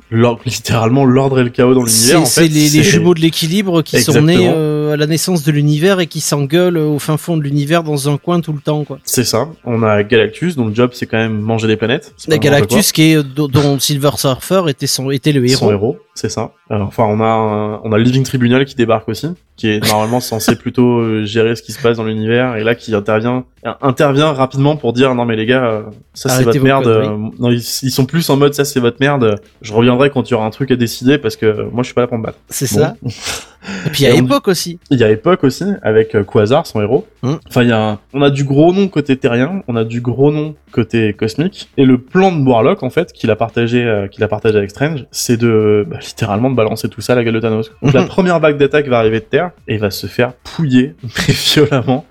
l'ordre- 0.10 0.42
littéralement 0.46 1.04
l'ordre 1.06 1.40
et 1.40 1.44
le 1.44 1.50
chaos 1.50 1.74
dans 1.74 1.84
l'univers. 1.84 2.26
C'est 2.26 2.42
en 2.42 2.44
fait. 2.44 2.48
les, 2.48 2.70
les 2.70 2.84
jumeaux 2.84 3.14
de 3.14 3.20
l'équilibre 3.20 3.82
qui 3.82 4.02
sont 4.02 4.22
nés 4.22 4.48
euh, 4.50 4.94
à 4.94 4.98
la 4.98 5.06
naissance 5.06 5.44
de 5.44 5.52
l'univers 5.52 6.00
et 6.00 6.08
qui 6.08 6.22
s'engueulent 6.22 6.78
au 6.78 6.98
fin 7.00 7.18
fond 7.18 7.36
de 7.36 7.44
l'univers 7.44 7.84
dans 7.84 8.10
un 8.10 8.18
coin 8.18 8.40
tout 8.40 8.54
le 8.54 8.60
temps. 8.62 8.84
quoi. 8.86 9.00
C'est 9.04 9.26
ça. 9.26 9.50
On 9.66 9.84
a 9.84 10.04
Galactus, 10.04 10.56
dont 10.56 10.68
le 10.68 10.74
job 10.74 10.92
c'est 10.94 11.06
quand 11.08 11.18
même 11.18 11.40
manger 11.40 11.68
des 11.68 11.76
planètes. 11.76 12.14
La 12.28 12.38
Galactus, 12.38 12.92
qui 12.92 13.12
est, 13.12 13.18
euh, 13.18 13.24
dont 13.24 13.80
Silver 13.80 14.12
Surfer 14.16 14.64
était, 14.68 14.88
son, 14.88 15.12
était 15.12 15.32
le 15.34 15.46
héros. 15.46 15.58
Son 15.60 15.72
héros, 15.72 15.98
c'est 16.16 16.30
ça. 16.30 16.52
Euh, 16.72 16.80
enfin, 16.80 17.04
on 17.04 17.20
a 17.20 17.26
un, 17.26 17.82
on 17.84 17.92
a 17.92 17.98
Living 17.98 18.24
Tribunal 18.24 18.64
qui 18.66 18.76
débarque 18.76 19.10
aussi, 19.10 19.28
qui 19.58 19.68
est 19.70 19.86
normalement 19.88 20.20
censé 20.20 20.56
plutôt 20.56 21.00
euh, 21.00 21.26
gérer 21.26 21.56
ce 21.56 21.64
qui 21.64 21.72
se 21.74 21.82
passe 21.82 21.98
dans 21.98 22.04
l'univers, 22.06 22.56
et 22.56 22.64
là 22.64 22.76
qui 22.76 22.94
intervient, 22.96 23.44
intervient 23.82 24.32
rapidement 24.32 24.78
pour 24.78 24.94
dire 24.94 25.14
non 25.16 25.26
mais 25.26 25.36
les 25.36 25.46
gars, 25.48 25.66
euh, 25.66 25.82
ça 26.14 26.30
c'est 26.30 26.44
votre 26.44 26.60
merde. 26.64 26.88
euh, 26.88 27.18
non, 27.40 27.50
ils, 27.52 27.56
ils 27.58 27.92
sont 27.92 28.06
plus 28.06 28.30
en 28.30 28.38
mode 28.38 28.54
ça 28.54 28.64
c'est 28.66 28.80
votre 28.80 28.98
merde. 29.00 29.42
Je 29.62 29.74
reviendrai 29.74 30.12
quand 30.12 30.30
il 30.30 30.32
y 30.32 30.36
aura 30.36 30.46
un 30.46 30.52
truc 30.52 30.70
à 30.72 30.76
décider 30.76 31.18
parce 31.18 31.36
que 31.36 31.64
moi 31.72 31.82
je 31.82 31.88
suis 31.88 31.94
pas 31.96 32.02
là 32.02 32.08
pour 32.08 32.18
me 32.20 32.24
battre. 32.24 32.38
C'est 32.50 32.72
Bon. 32.76 32.82
ça. 32.82 32.96
Et 33.86 33.90
puis 33.90 34.04
il 34.04 34.08
y 34.08 34.12
a 34.12 34.16
Époque 34.16 34.48
aussi. 34.48 34.80
Il 34.92 35.00
y 35.00 35.04
a 35.04 35.10
Époque 35.12 35.44
aussi, 35.44 35.66
avec 35.82 36.16
euh, 36.16 36.24
Quasar, 36.24 36.66
son 36.66 36.82
héros. 36.82 37.06
Hum. 37.24 37.40
Enfin, 37.48 37.64
il 37.64 37.70
y 37.70 37.72
a 37.72 37.82
un- 37.92 38.00
on 38.14 38.22
a 38.22 38.30
du 38.30 38.44
gros 38.44 38.74
nom 38.74 38.88
côté 38.88 39.18
terrien, 39.18 39.62
on 39.68 39.76
a 39.76 39.84
du 39.84 40.00
gros 40.02 40.32
nom 40.32 40.56
côté 40.72 41.14
cosmique. 41.14 41.70
Et 41.78 41.86
le 41.86 41.98
plan 41.98 42.32
de 42.32 42.48
Warlock, 42.48 42.84
en 42.84 42.90
fait, 42.90 43.12
qu'il 43.14 43.30
a 43.32 43.36
partagé, 43.36 43.84
euh, 43.84 44.08
qu'il 44.08 44.24
a 44.24 44.28
partagé 44.28 44.58
avec 44.58 44.70
Strange, 44.70 45.06
c'est 45.12 45.38
de, 45.38 45.86
bah, 45.90 45.98
littéralement, 46.02 46.50
de 46.50 46.56
balancer 46.56 46.88
tout 46.90 47.02
ça 47.02 47.14
à 47.14 47.16
la 47.18 47.24
gueule 47.24 47.34
de 47.36 47.40
Thanos. 47.40 47.72
Donc 47.82 47.94
la 47.94 48.02
Mhm. 48.02 48.08
première 48.08 48.40
vague 48.40 48.58
d'attaque 48.58 48.88
va 48.88 49.00
arriver 49.00 49.20
de 49.20 49.26
terre, 49.26 49.52
et 49.68 49.78
va 49.78 49.92
se 49.92 50.08
faire 50.08 50.34
pouiller, 50.34 50.96
mais 51.04 51.34
violemment. 51.34 52.06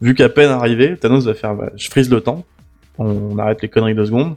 Vu 0.00 0.14
qu'à 0.14 0.28
peine 0.28 0.50
arrivé, 0.50 0.96
Thanos 0.96 1.24
va 1.26 1.34
faire, 1.34 1.54
bah, 1.54 1.70
je 1.76 1.88
frise 1.90 2.10
le 2.10 2.20
temps. 2.20 2.44
On 2.98 3.38
arrête 3.38 3.62
les 3.62 3.68
conneries 3.68 3.94
deux 3.94 4.06
secondes. 4.06 4.36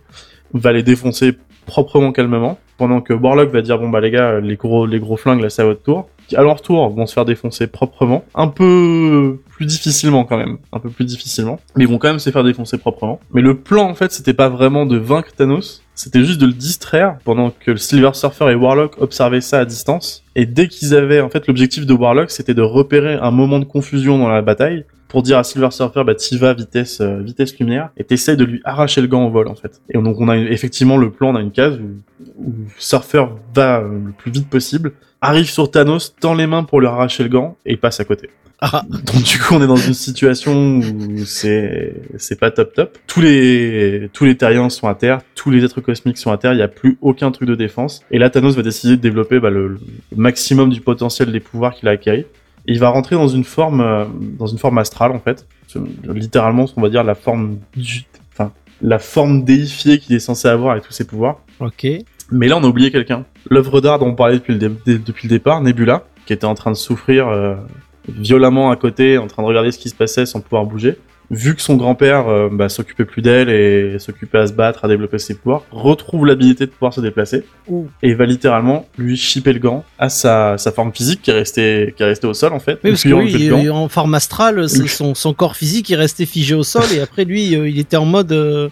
Va 0.53 0.71
les 0.73 0.83
défoncer 0.83 1.33
proprement, 1.65 2.11
calmement. 2.11 2.57
Pendant 2.77 3.01
que 3.01 3.13
Warlock 3.13 3.51
va 3.51 3.61
dire, 3.61 3.77
bon 3.77 3.89
bah 3.89 4.01
les 4.01 4.09
gars, 4.11 4.39
les 4.39 4.55
gros, 4.55 4.85
les 4.85 4.99
gros 4.99 5.17
flingues, 5.17 5.41
là 5.41 5.49
c'est 5.49 5.61
à 5.61 5.65
votre 5.65 5.83
tour 5.83 6.09
à 6.35 6.41
leur 6.41 6.61
tour 6.61 6.89
vont 6.89 7.05
se 7.05 7.13
faire 7.13 7.25
défoncer 7.25 7.67
proprement, 7.67 8.23
un 8.35 8.47
peu 8.47 9.39
plus 9.49 9.65
difficilement 9.65 10.23
quand 10.23 10.37
même, 10.37 10.57
un 10.71 10.79
peu 10.79 10.89
plus 10.89 11.05
difficilement, 11.05 11.59
mais 11.75 11.83
ils 11.85 11.89
vont 11.89 11.97
quand 11.97 12.09
même 12.09 12.19
se 12.19 12.29
faire 12.29 12.43
défoncer 12.43 12.77
proprement. 12.77 13.19
Mais 13.33 13.41
le 13.41 13.57
plan 13.57 13.89
en 13.89 13.95
fait, 13.95 14.11
c'était 14.11 14.33
pas 14.33 14.49
vraiment 14.49 14.85
de 14.85 14.97
vaincre 14.97 15.31
Thanos, 15.35 15.83
c'était 15.99 16.23
juste 16.23 16.39
de 16.39 16.45
le 16.45 16.53
distraire 16.53 17.17
pendant 17.25 17.51
que 17.51 17.71
le 17.71 17.77
Silver 17.77 18.11
Surfer 18.13 18.51
et 18.51 18.55
Warlock 18.55 19.01
observaient 19.01 19.41
ça 19.41 19.59
à 19.59 19.65
distance. 19.65 20.23
Et 20.33 20.45
dès 20.45 20.69
qu'ils 20.69 20.95
avaient, 20.95 21.19
en 21.19 21.29
fait, 21.29 21.45
l'objectif 21.45 21.85
de 21.85 21.93
Warlock, 21.93 22.31
c'était 22.31 22.53
de 22.53 22.61
repérer 22.61 23.15
un 23.15 23.31
moment 23.31 23.59
de 23.59 23.65
confusion 23.65 24.17
dans 24.17 24.29
la 24.29 24.41
bataille 24.41 24.85
pour 25.09 25.23
dire 25.23 25.37
à 25.37 25.43
Silver 25.43 25.71
Surfer, 25.71 26.03
bah 26.05 26.15
t'y 26.15 26.37
vas 26.37 26.53
vitesse 26.53 27.01
euh, 27.01 27.19
vitesse 27.19 27.57
lumière 27.59 27.89
et 27.97 28.05
t'essayes 28.05 28.37
de 28.37 28.45
lui 28.45 28.61
arracher 28.63 29.01
le 29.01 29.07
gant 29.07 29.25
au 29.25 29.29
vol 29.29 29.49
en 29.49 29.55
fait. 29.55 29.81
Et 29.89 29.97
donc 29.97 30.15
on 30.19 30.29
a 30.29 30.37
effectivement 30.37 30.95
le 30.95 31.11
plan, 31.11 31.31
on 31.31 31.35
a 31.35 31.41
une 31.41 31.51
case 31.51 31.77
où, 31.77 32.47
où 32.47 32.53
Surfer 32.77 33.25
va 33.53 33.79
euh, 33.79 33.99
le 34.05 34.11
plus 34.13 34.31
vite 34.31 34.47
possible, 34.49 34.93
arrive 35.19 35.49
sur 35.49 35.69
Thanos, 35.69 36.15
tend 36.19 36.35
les 36.35 36.47
mains 36.47 36.63
pour 36.63 36.79
lui 36.79 36.87
arracher 36.87 37.23
le 37.23 37.29
gant 37.29 37.57
et 37.65 37.75
passe 37.75 37.99
à 37.99 38.05
côté. 38.05 38.29
Ah, 38.61 38.83
Donc 38.89 39.23
du 39.23 39.39
coup 39.39 39.55
on 39.55 39.63
est 39.63 39.67
dans 39.67 39.75
une 39.77 39.95
situation 39.95 40.77
où 40.79 41.25
c'est 41.25 41.95
c'est 42.17 42.39
pas 42.39 42.51
top 42.51 42.73
top. 42.73 42.97
Tous 43.07 43.21
les 43.21 44.09
tous 44.13 44.25
les 44.25 44.37
terriens 44.37 44.69
sont 44.69 44.87
à 44.87 44.93
terre, 44.93 45.21
tous 45.33 45.49
les 45.49 45.65
êtres 45.65 45.81
cosmiques 45.81 46.19
sont 46.19 46.31
à 46.31 46.37
terre, 46.37 46.53
il 46.53 46.59
y 46.59 46.63
a 46.63 46.67
plus 46.67 46.99
aucun 47.01 47.31
truc 47.31 47.49
de 47.49 47.55
défense. 47.55 48.01
Et 48.11 48.19
là 48.19 48.29
Thanos 48.29 48.55
va 48.55 48.61
décider 48.61 48.95
de 48.95 49.01
développer 49.01 49.39
bah, 49.39 49.49
le, 49.49 49.69
le 49.69 49.79
maximum 50.15 50.69
du 50.69 50.81
potentiel 50.81 51.31
des 51.31 51.39
pouvoirs 51.39 51.73
qu'il 51.73 51.87
a 51.87 51.91
acquis. 51.91 52.25
Et 52.69 52.73
il 52.73 52.79
va 52.79 52.89
rentrer 52.89 53.15
dans 53.15 53.27
une 53.27 53.43
forme 53.43 53.81
euh, 53.81 54.05
dans 54.37 54.45
une 54.47 54.57
forme 54.59 54.77
astrale 54.77 55.11
en 55.11 55.19
fait, 55.19 55.45
littéralement 56.03 56.67
ce 56.67 56.73
qu'on 56.73 56.81
va 56.81 56.89
dire 56.89 57.03
la 57.03 57.15
forme 57.15 57.57
du 57.75 58.03
enfin 58.31 58.51
la 58.81 58.99
forme 58.99 59.43
déifiée 59.43 59.99
qu'il 59.99 60.15
est 60.15 60.19
censé 60.19 60.47
avoir 60.47 60.71
avec 60.73 60.83
tous 60.85 60.93
ses 60.93 61.05
pouvoirs. 61.05 61.39
ok. 61.59 61.87
Mais 62.31 62.47
là, 62.47 62.57
on 62.57 62.63
a 62.63 62.67
oublié 62.67 62.91
quelqu'un. 62.91 63.25
L'œuvre 63.49 63.81
d'art 63.81 63.97
dont 63.97 64.05
on 64.09 64.13
parlait 64.15 64.35
depuis 64.35 64.53
le, 64.53 64.59
dé- 64.59 64.99
depuis 64.99 65.27
le 65.27 65.31
départ, 65.31 65.61
Nebula, 65.61 66.03
qui 66.27 66.33
était 66.33 66.45
en 66.45 66.53
train 66.53 66.69
de 66.69 66.75
souffrir 66.77 67.27
euh, 67.27 67.55
violemment 68.07 68.69
à 68.69 68.75
côté, 68.75 69.17
en 69.17 69.25
train 69.25 69.41
de 69.41 69.47
regarder 69.47 69.71
ce 69.71 69.79
qui 69.79 69.89
se 69.89 69.95
passait 69.95 70.27
sans 70.27 70.39
pouvoir 70.39 70.65
bouger. 70.65 70.97
Vu 71.31 71.55
que 71.55 71.61
son 71.61 71.75
grand-père 71.75 72.27
euh, 72.27 72.49
bah, 72.51 72.69
s'occupait 72.69 73.05
plus 73.05 73.21
d'elle 73.21 73.49
et 73.49 73.99
s'occupait 73.99 74.39
à 74.39 74.47
se 74.47 74.53
battre, 74.53 74.83
à 74.83 74.87
développer 74.87 75.19
ses 75.19 75.35
pouvoirs, 75.35 75.63
retrouve 75.71 76.25
l'habilité 76.25 76.65
de 76.65 76.71
pouvoir 76.71 76.91
se 76.93 77.01
déplacer 77.01 77.43
Ouh. 77.67 77.87
et 78.01 78.15
va 78.15 78.25
littéralement 78.25 78.87
lui 78.97 79.15
chipper 79.15 79.53
le 79.53 79.59
gant 79.59 79.85
à 79.99 80.09
sa, 80.09 80.57
sa 80.57 80.71
forme 80.71 80.91
physique 80.91 81.21
qui 81.21 81.29
est 81.29 81.35
restée 81.35 81.93
qui 81.95 82.01
est 82.01 82.07
restée 82.07 82.25
au 82.25 82.33
sol 82.33 82.51
en 82.53 82.59
fait. 82.59 82.79
Oui, 82.83 82.91
parce 82.91 83.03
que 83.03 83.09
lui, 83.09 83.31
il- 83.31 83.69
en 83.71 83.87
forme 83.89 84.15
astrale, 84.15 84.67
son, 84.67 85.13
son 85.13 85.33
corps 85.35 85.55
physique 85.55 85.87
il 85.89 85.95
restait 85.95 86.25
figé 86.25 86.55
au 86.55 86.63
sol 86.63 86.83
et 86.95 86.99
après 86.99 87.25
lui, 87.25 87.55
euh, 87.55 87.69
il 87.69 87.77
était 87.77 87.97
en 87.97 88.05
mode. 88.05 88.31
euh, 88.31 88.69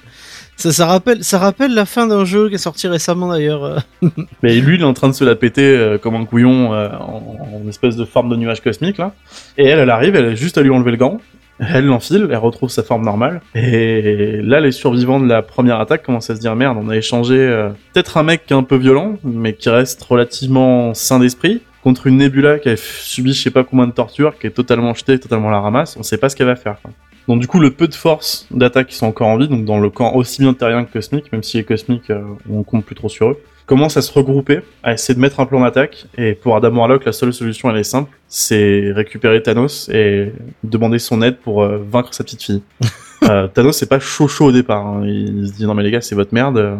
ça, 0.55 0.71
ça 0.73 0.87
rappelle, 0.87 1.23
ça 1.23 1.37
rappelle 1.37 1.75
la 1.75 1.85
fin 1.85 2.07
d'un 2.07 2.25
jeu 2.25 2.49
qui 2.49 2.55
est 2.55 2.57
sorti 2.57 2.87
récemment 2.87 3.27
d'ailleurs. 3.29 3.85
Mais 4.41 4.55
lui, 4.55 4.77
il 4.77 4.81
est 4.81 4.85
en 4.85 4.93
train 4.93 5.09
de 5.09 5.13
se 5.13 5.23
la 5.23 5.35
péter 5.35 5.61
euh, 5.77 5.99
comme 5.99 6.15
un 6.15 6.25
couillon 6.25 6.73
euh, 6.73 6.89
en, 6.99 7.61
en 7.63 7.69
espèce 7.69 7.95
de 7.95 8.05
forme 8.05 8.29
de 8.29 8.35
nuage 8.35 8.61
cosmique 8.61 8.97
là. 8.97 9.13
Et 9.59 9.65
elle, 9.65 9.77
elle 9.77 9.91
arrive, 9.91 10.15
elle 10.15 10.25
a 10.25 10.33
juste 10.33 10.57
à 10.57 10.63
lui 10.63 10.71
enlever 10.71 10.89
le 10.89 10.97
gant. 10.97 11.21
Elle 11.59 11.85
l'enfile, 11.85 12.27
elle 12.29 12.37
retrouve 12.37 12.69
sa 12.69 12.83
forme 12.83 13.03
normale. 13.03 13.41
Et 13.55 14.41
là, 14.43 14.59
les 14.59 14.71
survivants 14.71 15.19
de 15.19 15.27
la 15.27 15.41
première 15.41 15.79
attaque 15.79 16.03
commencent 16.03 16.29
à 16.29 16.35
se 16.35 16.39
dire 16.39 16.55
merde, 16.55 16.77
on 16.79 16.89
a 16.89 16.95
échangé 16.95 17.35
euh, 17.35 17.69
peut-être 17.93 18.17
un 18.17 18.23
mec 18.23 18.45
qui 18.45 18.53
est 18.53 18.55
un 18.55 18.63
peu 18.63 18.75
violent, 18.75 19.15
mais 19.23 19.53
qui 19.53 19.69
reste 19.69 20.03
relativement 20.03 20.93
sain 20.93 21.19
d'esprit, 21.19 21.61
contre 21.83 22.07
une 22.07 22.17
Nebula 22.17 22.59
qui 22.59 22.69
a 22.69 22.75
subi 22.77 23.33
je 23.33 23.41
sais 23.41 23.51
pas 23.51 23.63
combien 23.63 23.87
de 23.87 23.91
tortures, 23.91 24.37
qui 24.37 24.47
est 24.47 24.51
totalement 24.51 24.93
jetée, 24.93 25.19
totalement 25.19 25.49
la 25.49 25.59
ramasse. 25.59 25.97
On 25.97 26.03
sait 26.03 26.17
pas 26.17 26.29
ce 26.29 26.35
qu'elle 26.35 26.47
va 26.47 26.55
faire. 26.55 26.77
Donc 27.27 27.41
du 27.41 27.47
coup, 27.47 27.59
le 27.59 27.71
peu 27.71 27.87
de 27.87 27.95
force 27.95 28.47
d'attaque 28.51 28.87
qui 28.87 28.95
sont 28.95 29.07
encore 29.07 29.27
en 29.27 29.37
vie, 29.37 29.47
donc 29.47 29.65
dans 29.65 29.79
le 29.79 29.89
camp 29.89 30.13
aussi 30.15 30.41
bien 30.41 30.53
terrien 30.53 30.85
que 30.85 30.93
cosmique, 30.93 31.31
même 31.31 31.43
si 31.43 31.57
les 31.57 31.63
cosmiques, 31.63 32.09
euh, 32.09 32.21
on 32.49 32.63
compte 32.63 32.85
plus 32.85 32.95
trop 32.95 33.09
sur 33.09 33.31
eux, 33.31 33.37
commencent 33.67 33.97
à 33.97 34.01
se 34.01 34.11
regrouper, 34.11 34.61
à 34.81 34.93
essayer 34.93 35.13
de 35.13 35.19
mettre 35.19 35.39
un 35.39 35.45
plan 35.45 35.61
d'attaque. 35.61 36.05
Et 36.17 36.33
pour 36.33 36.55
Adam 36.55 36.75
Warlock, 36.75 37.05
la 37.05 37.11
seule 37.11 37.31
solution, 37.33 37.69
elle 37.69 37.77
est 37.77 37.83
simple, 37.83 38.09
c'est 38.27 38.91
récupérer 38.95 39.43
Thanos 39.43 39.89
et 39.89 40.31
demander 40.63 40.97
son 40.99 41.21
aide 41.21 41.37
pour 41.37 41.61
euh, 41.61 41.77
vaincre 41.87 42.13
sa 42.15 42.23
petite 42.23 42.41
fille. 42.43 42.63
Euh, 43.23 43.47
Thanos, 43.47 43.75
c'est 43.75 43.89
pas 43.89 43.99
chaud 43.99 44.27
chaud 44.27 44.45
au 44.45 44.51
départ. 44.51 44.85
hein. 44.85 45.01
Il 45.03 45.47
se 45.47 45.53
dit 45.53 45.65
non 45.65 45.73
mais 45.73 45.81
les 45.81 45.89
gars, 45.89 46.01
c'est 46.01 46.13
votre 46.13 46.35
merde. 46.35 46.57
euh, 46.59 46.75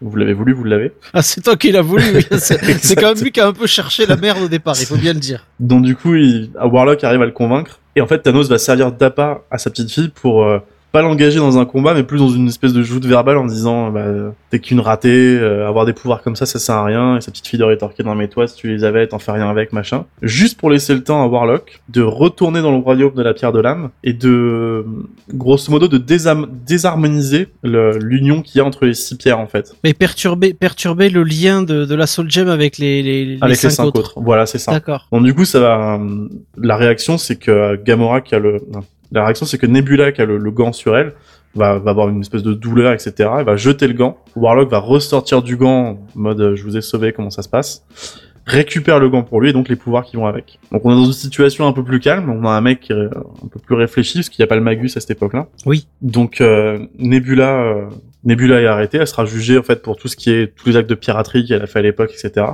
Vous 0.00 0.16
l'avez 0.16 0.34
voulu, 0.34 0.52
vous 0.52 0.62
l'avez. 0.62 0.92
Ah, 1.12 1.20
c'est 1.20 1.40
toi 1.40 1.56
qui 1.56 1.72
l'as 1.72 1.82
voulu. 1.82 2.04
oui. 2.14 2.24
C'est 2.38 2.94
quand 2.94 3.12
même 3.12 3.20
lui 3.24 3.32
qui 3.32 3.40
a 3.40 3.48
un 3.48 3.52
peu 3.52 3.66
cherché 3.66 4.06
la 4.06 4.14
merde 4.16 4.38
au 4.40 4.46
départ, 4.48 4.76
il 4.78 4.86
faut 4.86 4.96
bien 4.96 5.12
le 5.14 5.18
dire. 5.18 5.44
Donc 5.58 5.82
du 5.82 5.96
coup, 5.96 6.14
il, 6.14 6.50
Warlock 6.62 7.02
arrive 7.02 7.20
à 7.22 7.26
le 7.26 7.32
convaincre. 7.32 7.80
Et 7.96 8.00
en 8.00 8.06
fait, 8.06 8.20
Thanos 8.20 8.48
va 8.48 8.58
servir 8.58 8.92
d'appât 8.92 9.42
à 9.50 9.58
sa 9.58 9.68
petite 9.68 9.90
fille 9.90 10.10
pour 10.14 10.46
pas 10.92 11.02
l'engager 11.02 11.38
dans 11.38 11.58
un 11.58 11.64
combat, 11.64 11.94
mais 11.94 12.02
plus 12.02 12.18
dans 12.18 12.28
une 12.28 12.48
espèce 12.48 12.72
de 12.72 12.82
joute 12.82 13.04
verbale 13.06 13.36
en 13.38 13.46
disant 13.46 13.90
bah, 13.90 14.04
t'es 14.50 14.58
qu'une 14.58 14.80
ratée, 14.80 15.36
euh, 15.38 15.68
avoir 15.68 15.86
des 15.86 15.92
pouvoirs 15.92 16.22
comme 16.22 16.36
ça, 16.36 16.46
ça 16.46 16.58
sert 16.58 16.74
à 16.74 16.84
rien. 16.84 17.16
Et 17.16 17.20
sa 17.20 17.30
petite 17.30 17.46
fille 17.46 17.58
de 17.58 17.64
rétorquer 17.64 18.02
dans 18.02 18.14
mes 18.14 18.28
toits, 18.28 18.46
si 18.48 18.56
tu 18.56 18.68
les 18.68 18.84
avais, 18.84 19.06
t'en 19.06 19.18
fais 19.18 19.32
rien 19.32 19.48
avec, 19.48 19.72
machin. 19.72 20.04
Juste 20.22 20.58
pour 20.58 20.70
laisser 20.70 20.94
le 20.94 21.04
temps 21.04 21.22
à 21.22 21.26
Warlock 21.26 21.80
de 21.88 22.02
retourner 22.02 22.62
dans 22.62 22.70
le 22.72 22.78
royaume 22.78 23.14
de 23.14 23.22
la 23.22 23.34
pierre 23.34 23.52
de 23.52 23.60
l'âme 23.60 23.90
et 24.04 24.12
de, 24.12 24.84
grosso 25.32 25.70
modo, 25.70 25.86
de 25.88 25.98
désharmoniser 25.98 27.48
l'union 27.62 28.42
qu'il 28.42 28.58
y 28.58 28.60
a 28.60 28.64
entre 28.64 28.84
les 28.86 28.94
six 28.94 29.16
pierres 29.16 29.38
en 29.38 29.46
fait, 29.46 29.74
Mais 29.84 29.94
perturber, 29.94 30.54
perturber 30.54 31.08
le 31.10 31.22
lien 31.22 31.62
de, 31.62 31.84
de 31.84 31.94
la 31.94 32.06
Soul 32.06 32.30
Gem 32.30 32.48
avec 32.48 32.78
les, 32.78 33.02
les, 33.02 33.24
les 33.24 33.34
avec 33.40 33.50
les 33.50 33.54
cinq 33.56 33.70
cinq 33.70 33.84
autres. 33.86 34.00
autres. 34.00 34.20
Voilà, 34.20 34.46
c'est 34.46 34.58
ça. 34.58 34.72
D'accord. 34.72 35.06
Donc 35.12 35.24
du 35.24 35.34
coup, 35.34 35.44
ça 35.44 35.60
va. 35.60 35.94
euh, 35.94 36.28
La 36.56 36.76
réaction, 36.76 37.18
c'est 37.18 37.36
que 37.36 37.76
Gamora 37.76 38.20
qui 38.20 38.34
a 38.34 38.38
le. 38.38 38.60
La 39.12 39.24
réaction, 39.24 39.46
c'est 39.46 39.58
que 39.58 39.66
Nebula 39.66 40.12
qui 40.12 40.20
a 40.20 40.24
le, 40.24 40.38
le 40.38 40.50
gant 40.50 40.72
sur 40.72 40.96
elle 40.96 41.14
va, 41.54 41.78
va 41.78 41.90
avoir 41.90 42.08
une 42.08 42.20
espèce 42.20 42.42
de 42.42 42.54
douleur, 42.54 42.92
etc. 42.92 43.30
Elle 43.38 43.44
va 43.44 43.56
jeter 43.56 43.88
le 43.88 43.94
gant. 43.94 44.18
Warlock 44.36 44.70
va 44.70 44.78
ressortir 44.78 45.42
du 45.42 45.56
gant 45.56 45.90
en 45.90 45.98
mode 46.14 46.40
euh, 46.40 46.56
je 46.56 46.62
vous 46.62 46.76
ai 46.76 46.80
sauvé, 46.80 47.12
comment 47.12 47.30
ça 47.30 47.42
se 47.42 47.48
passe? 47.48 47.84
Récupère 48.46 48.98
le 48.98 49.08
gant 49.08 49.22
pour 49.22 49.40
lui 49.40 49.50
et 49.50 49.52
donc 49.52 49.68
les 49.68 49.76
pouvoirs 49.76 50.04
qui 50.04 50.16
vont 50.16 50.26
avec. 50.26 50.58
Donc 50.72 50.84
on 50.84 50.90
est 50.92 50.96
dans 50.96 51.04
une 51.04 51.12
situation 51.12 51.66
un 51.66 51.72
peu 51.72 51.84
plus 51.84 52.00
calme. 52.00 52.30
On 52.30 52.44
a 52.46 52.50
un 52.50 52.60
mec 52.60 52.80
qui 52.80 52.92
est 52.92 52.96
euh, 52.96 53.08
un 53.44 53.48
peu 53.48 53.60
plus 53.60 53.74
réfléchi 53.76 54.18
parce 54.18 54.28
qu'il 54.28 54.42
n'y 54.42 54.44
a 54.44 54.48
pas 54.48 54.56
le 54.56 54.62
Magus 54.62 54.96
à 54.96 55.00
cette 55.00 55.10
époque-là. 55.12 55.46
Oui. 55.66 55.86
Donc 56.02 56.40
euh, 56.40 56.86
Nebula, 56.98 57.60
euh, 57.62 57.84
Nebula 58.24 58.60
est 58.60 58.66
arrêtée. 58.66 58.98
Elle 58.98 59.06
sera 59.06 59.24
jugée 59.24 59.58
en 59.58 59.62
fait 59.62 59.82
pour 59.82 59.96
tout 59.96 60.08
ce 60.08 60.16
qui 60.16 60.30
est 60.30 60.54
tous 60.56 60.68
les 60.68 60.76
actes 60.76 60.90
de 60.90 60.94
piraterie 60.94 61.44
qu'elle 61.46 61.62
a 61.62 61.66
fait 61.66 61.78
à 61.78 61.82
l'époque, 61.82 62.12
etc. 62.12 62.46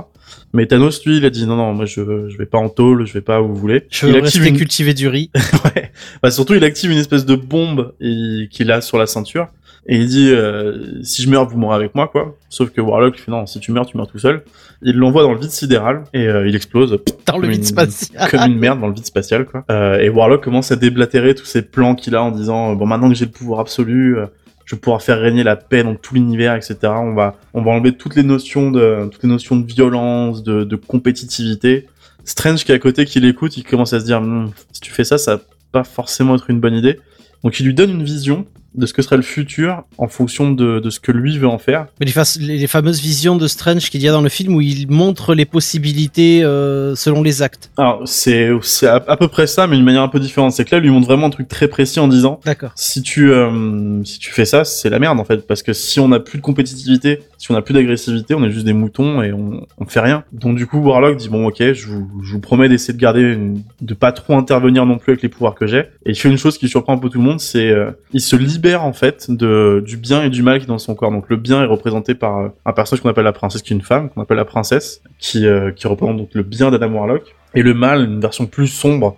Mais 0.53 0.65
Thanos, 0.65 1.05
lui, 1.05 1.17
il 1.17 1.25
a 1.25 1.29
dit 1.29 1.45
non, 1.47 1.55
non, 1.55 1.73
moi 1.73 1.85
je, 1.85 2.27
je 2.29 2.37
vais 2.37 2.45
pas 2.45 2.57
en 2.57 2.69
tôle, 2.69 3.05
je 3.07 3.13
vais 3.13 3.21
pas 3.21 3.41
où 3.41 3.47
vous 3.47 3.55
voulez. 3.55 3.85
Je 3.89 4.07
il 4.07 4.13
veux 4.13 4.19
active 4.19 4.41
rester 4.41 4.49
une... 4.49 4.57
cultiver 4.57 4.93
du 4.93 5.07
riz. 5.07 5.31
ouais. 5.75 5.91
Bah, 6.21 6.31
surtout, 6.31 6.53
il 6.53 6.63
active 6.63 6.91
une 6.91 6.97
espèce 6.97 7.25
de 7.25 7.35
bombe 7.35 7.93
et- 7.99 8.47
qu'il 8.51 8.71
a 8.71 8.81
sur 8.81 8.97
la 8.97 9.07
ceinture. 9.07 9.47
Et 9.89 9.97
il 9.97 10.07
dit 10.07 10.29
euh, 10.31 11.01
si 11.01 11.21
je 11.21 11.29
meurs, 11.29 11.47
vous 11.47 11.57
mourrez 11.57 11.75
avec 11.75 11.95
moi, 11.95 12.07
quoi. 12.09 12.35
Sauf 12.49 12.71
que 12.71 12.81
Warlock 12.81 13.17
fait 13.17 13.31
non, 13.31 13.45
si 13.45 13.59
tu 13.61 13.71
meurs, 13.71 13.85
tu 13.85 13.95
meurs 13.95 14.07
tout 14.07 14.19
seul. 14.19 14.43
Il 14.81 14.97
l'envoie 14.97 15.23
dans 15.23 15.31
le 15.33 15.39
vide 15.39 15.49
sidéral 15.49 16.03
et 16.13 16.27
euh, 16.27 16.47
il 16.47 16.55
explose 16.55 16.99
Dans 17.25 17.37
le 17.37 17.47
vide 17.47 17.59
une- 17.59 17.63
spatial. 17.65 18.29
comme 18.29 18.41
une 18.51 18.59
merde 18.59 18.79
dans 18.81 18.87
le 18.87 18.93
vide 18.93 19.05
spatial, 19.05 19.45
quoi. 19.45 19.63
Euh, 19.71 19.99
et 19.99 20.09
Warlock 20.09 20.43
commence 20.43 20.71
à 20.71 20.75
déblatérer 20.75 21.35
tous 21.35 21.45
ses 21.45 21.61
plans 21.61 21.95
qu'il 21.95 22.15
a 22.15 22.21
en 22.21 22.31
disant 22.31 22.73
bon 22.75 22.85
maintenant 22.85 23.07
que 23.09 23.15
j'ai 23.15 23.25
le 23.25 23.31
pouvoir 23.31 23.61
absolu, 23.61 24.17
je 24.65 24.75
vais 24.75 24.79
pouvoir 24.81 25.01
faire 25.01 25.19
régner 25.21 25.43
la 25.43 25.55
paix 25.55 25.83
dans 25.83 25.95
tout 25.95 26.13
l'univers, 26.15 26.53
etc. 26.55 26.75
On 26.83 27.13
va 27.13 27.35
on 27.53 27.61
va 27.61 27.71
enlever 27.71 27.93
toutes 27.93 28.15
les 28.17 28.23
notions 28.23 28.69
de 28.71 29.07
toutes 29.09 29.23
les 29.23 29.29
notions 29.29 29.55
de 29.55 29.65
violence, 29.65 30.43
de, 30.43 30.65
de 30.65 30.75
compétitivité. 30.75 31.87
Strange 32.25 32.65
qui 32.65 32.73
est 32.73 32.75
à 32.75 32.79
côté, 32.79 33.05
qui 33.05 33.21
l'écoute, 33.21 33.55
il 33.55 33.63
commence 33.63 33.93
à 33.93 34.01
se 34.01 34.05
dire 34.05 34.19
Hmm, 34.21 34.49
si 34.73 34.81
tu 34.81 34.91
fais 34.91 35.05
ça, 35.05 35.17
ça 35.17 35.37
va 35.37 35.41
pas 35.71 35.83
forcément 35.85 36.35
être 36.35 36.49
une 36.49 36.59
bonne 36.59 36.75
idée. 36.75 36.99
Donc 37.43 37.59
il 37.61 37.65
lui 37.65 37.73
donne 37.73 37.91
une 37.91 38.03
vision 38.03 38.45
de 38.77 38.85
ce 38.85 38.93
que 38.93 39.01
serait 39.01 39.17
le 39.17 39.23
futur 39.23 39.83
en 39.97 40.07
fonction 40.07 40.51
de, 40.51 40.79
de 40.79 40.89
ce 40.89 40.99
que 40.99 41.11
lui 41.11 41.37
veut 41.37 41.47
en 41.47 41.57
faire. 41.57 41.87
Mais 41.99 42.05
les, 42.05 42.11
fa- 42.11 42.23
les- 42.39 42.57
les 42.57 42.67
fameuses 42.67 43.01
visions 43.01 43.35
de 43.35 43.47
Strange 43.47 43.89
qu'il 43.89 44.01
y 44.01 44.07
a 44.07 44.11
dans 44.11 44.21
le 44.21 44.29
film 44.29 44.55
où 44.55 44.61
il 44.61 44.89
montre 44.89 45.33
les 45.35 45.45
possibilités 45.45 46.43
euh, 46.43 46.95
selon 46.95 47.23
les 47.23 47.41
actes. 47.41 47.71
Alors 47.77 48.01
c'est 48.05 48.49
c'est 48.61 48.87
à, 48.87 49.03
à 49.07 49.17
peu 49.17 49.27
près 49.27 49.47
ça, 49.47 49.67
mais 49.67 49.75
d'une 49.75 49.85
manière 49.85 50.01
un 50.03 50.07
peu 50.07 50.19
différente. 50.19 50.51
C'est 50.53 50.63
que 50.65 50.75
là, 50.75 50.77
il 50.79 50.83
lui 50.83 50.89
montre 50.91 51.07
vraiment 51.07 51.27
un 51.27 51.31
truc 51.31 51.47
très 51.47 51.67
précis 51.67 51.99
en 51.99 52.07
disant 52.07 52.39
D'accord. 52.45 52.71
si 52.75 53.01
tu 53.01 53.31
euh, 53.31 54.03
si 54.03 54.19
tu 54.19 54.31
fais 54.31 54.45
ça, 54.45 54.63
c'est 54.63 54.89
la 54.89 54.99
merde 54.99 55.19
en 55.19 55.25
fait, 55.25 55.47
parce 55.47 55.63
que 55.63 55.73
si 55.73 55.99
on 55.99 56.07
n'a 56.07 56.19
plus 56.19 56.37
de 56.37 56.43
compétitivité, 56.43 57.19
si 57.37 57.51
on 57.51 57.53
n'a 57.55 57.61
plus 57.61 57.73
d'agressivité, 57.73 58.33
on 58.35 58.43
est 58.43 58.51
juste 58.51 58.65
des 58.65 58.73
moutons 58.73 59.21
et 59.23 59.33
on 59.33 59.65
on 59.79 59.85
fait 59.85 59.99
rien. 60.01 60.23
Donc 60.33 60.55
du 60.55 60.67
coup, 60.67 60.77
Warlock 60.79 61.17
dit 61.17 61.29
bon 61.29 61.47
ok, 61.47 61.73
je 61.73 61.87
vous, 61.87 62.07
je 62.23 62.31
vous 62.33 62.39
promets 62.39 62.69
d'essayer 62.69 62.93
de 62.93 62.99
garder, 62.99 63.21
une- 63.21 63.63
de 63.81 63.93
pas 63.93 64.11
trop 64.11 64.35
intervenir 64.35 64.85
non 64.85 64.97
plus 64.97 65.13
avec 65.13 65.23
les 65.23 65.29
pouvoirs 65.29 65.55
que 65.55 65.65
j'ai. 65.67 65.79
Et 66.05 66.11
il 66.11 66.15
fait 66.15 66.29
une 66.29 66.37
chose 66.37 66.57
qui 66.57 66.67
surprend 66.67 66.93
un 66.93 66.97
peu 66.97 67.09
tout 67.09 67.17
le 67.19 67.23
monde, 67.23 67.39
c'est 67.39 67.69
euh, 67.69 67.91
il 68.13 68.21
se 68.21 68.35
libère 68.35 68.66
en 68.75 68.93
fait 68.93 69.29
de 69.29 69.83
du 69.85 69.97
bien 69.97 70.23
et 70.23 70.29
du 70.29 70.43
mal 70.43 70.59
qui 70.59 70.65
est 70.65 70.67
dans 70.67 70.77
son 70.77 70.95
corps. 70.95 71.11
Donc 71.11 71.29
le 71.29 71.35
bien 71.35 71.63
est 71.63 71.67
représenté 71.67 72.15
par 72.15 72.39
euh, 72.39 72.47
un 72.65 72.73
personnage 72.73 73.01
qu'on 73.01 73.09
appelle 73.09 73.23
la 73.23 73.33
princesse, 73.33 73.61
qui 73.61 73.73
est 73.73 73.75
une 73.75 73.81
femme, 73.81 74.09
qu'on 74.09 74.21
appelle 74.21 74.37
la 74.37 74.45
princesse, 74.45 75.01
qui 75.19 75.45
euh, 75.45 75.71
qui 75.71 75.87
représente 75.87 76.17
donc 76.17 76.29
le 76.33 76.43
bien 76.43 76.71
d'Adam 76.71 76.91
Warlock, 76.91 77.23
et 77.55 77.61
le 77.61 77.73
mal, 77.73 78.03
une 78.03 78.19
version 78.19 78.45
plus 78.45 78.67
sombre 78.67 79.17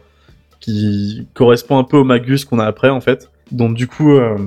qui 0.59 1.27
correspond 1.33 1.77
un 1.77 1.83
peu 1.83 1.97
au 1.97 2.03
Magus 2.03 2.45
qu'on 2.45 2.59
a 2.59 2.65
après 2.65 2.89
en 2.89 3.01
fait. 3.01 3.29
Donc 3.51 3.75
du 3.75 3.87
coup, 3.87 4.13
euh, 4.13 4.37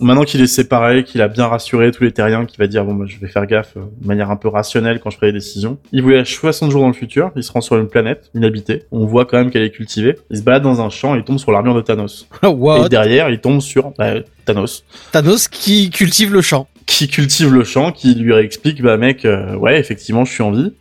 maintenant 0.00 0.24
qu'il 0.24 0.40
est 0.40 0.46
séparé, 0.46 1.04
qu'il 1.04 1.22
a 1.22 1.28
bien 1.28 1.46
rassuré 1.46 1.90
tous 1.92 2.04
les 2.04 2.12
terriens, 2.12 2.44
qu'il 2.44 2.58
va 2.58 2.66
dire 2.66 2.84
bon 2.84 2.94
bah, 2.94 3.06
je 3.08 3.18
vais 3.18 3.28
faire 3.28 3.46
gaffe 3.46 3.76
euh, 3.76 3.80
de 4.00 4.06
manière 4.06 4.30
un 4.30 4.36
peu 4.36 4.48
rationnelle 4.48 5.00
quand 5.00 5.10
je 5.10 5.16
ferai 5.16 5.28
des 5.28 5.38
décisions. 5.38 5.78
Il 5.92 6.02
voyage 6.02 6.34
60 6.34 6.70
jours 6.70 6.82
dans 6.82 6.88
le 6.88 6.92
futur, 6.92 7.30
il 7.36 7.42
se 7.42 7.52
rend 7.52 7.60
sur 7.60 7.76
une 7.76 7.88
planète 7.88 8.30
inhabitée. 8.34 8.84
On 8.92 9.06
voit 9.06 9.24
quand 9.24 9.38
même 9.38 9.50
qu'elle 9.50 9.62
est 9.62 9.70
cultivée. 9.70 10.16
Il 10.30 10.38
se 10.38 10.42
balade 10.42 10.62
dans 10.62 10.80
un 10.80 10.90
champ, 10.90 11.14
et 11.14 11.18
il 11.18 11.24
tombe 11.24 11.38
sur 11.38 11.52
l'armure 11.52 11.74
de 11.74 11.80
Thanos. 11.80 12.26
What? 12.42 12.86
Et 12.86 12.88
derrière, 12.88 13.30
il 13.30 13.40
tombe 13.40 13.60
sur 13.60 13.92
bah, 13.98 14.14
Thanos 14.44 14.84
Thanos 15.12 15.48
qui 15.48 15.90
cultive 15.90 16.32
le 16.32 16.42
champ. 16.42 16.68
qui 16.86 17.08
cultive 17.08 17.52
le 17.52 17.64
champ, 17.64 17.92
qui 17.92 18.14
lui 18.14 18.32
réexplique 18.32 18.82
bah 18.82 18.96
mec, 18.96 19.24
euh, 19.24 19.54
ouais 19.56 19.78
effectivement 19.78 20.24
je 20.24 20.32
suis 20.32 20.42
en 20.42 20.50
vie. 20.50 20.72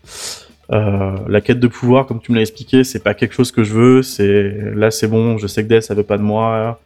Euh, 0.71 1.15
la 1.27 1.41
quête 1.41 1.59
de 1.59 1.67
pouvoir, 1.67 2.05
comme 2.05 2.21
tu 2.21 2.31
me 2.31 2.37
l'as 2.37 2.43
expliqué, 2.43 2.83
c'est 2.83 3.03
pas 3.03 3.15
quelque 3.15 3.33
chose 3.33 3.51
que 3.51 3.63
je 3.63 3.73
veux. 3.73 4.03
C'est 4.03 4.53
là, 4.75 4.91
c'est 4.91 5.07
bon. 5.07 5.37
Je 5.37 5.47
sais 5.47 5.63
que 5.63 5.73
Death, 5.73 5.83
ça 5.83 5.95
veut 5.95 6.03
pas 6.03 6.17
de 6.17 6.23
moi. 6.23 6.79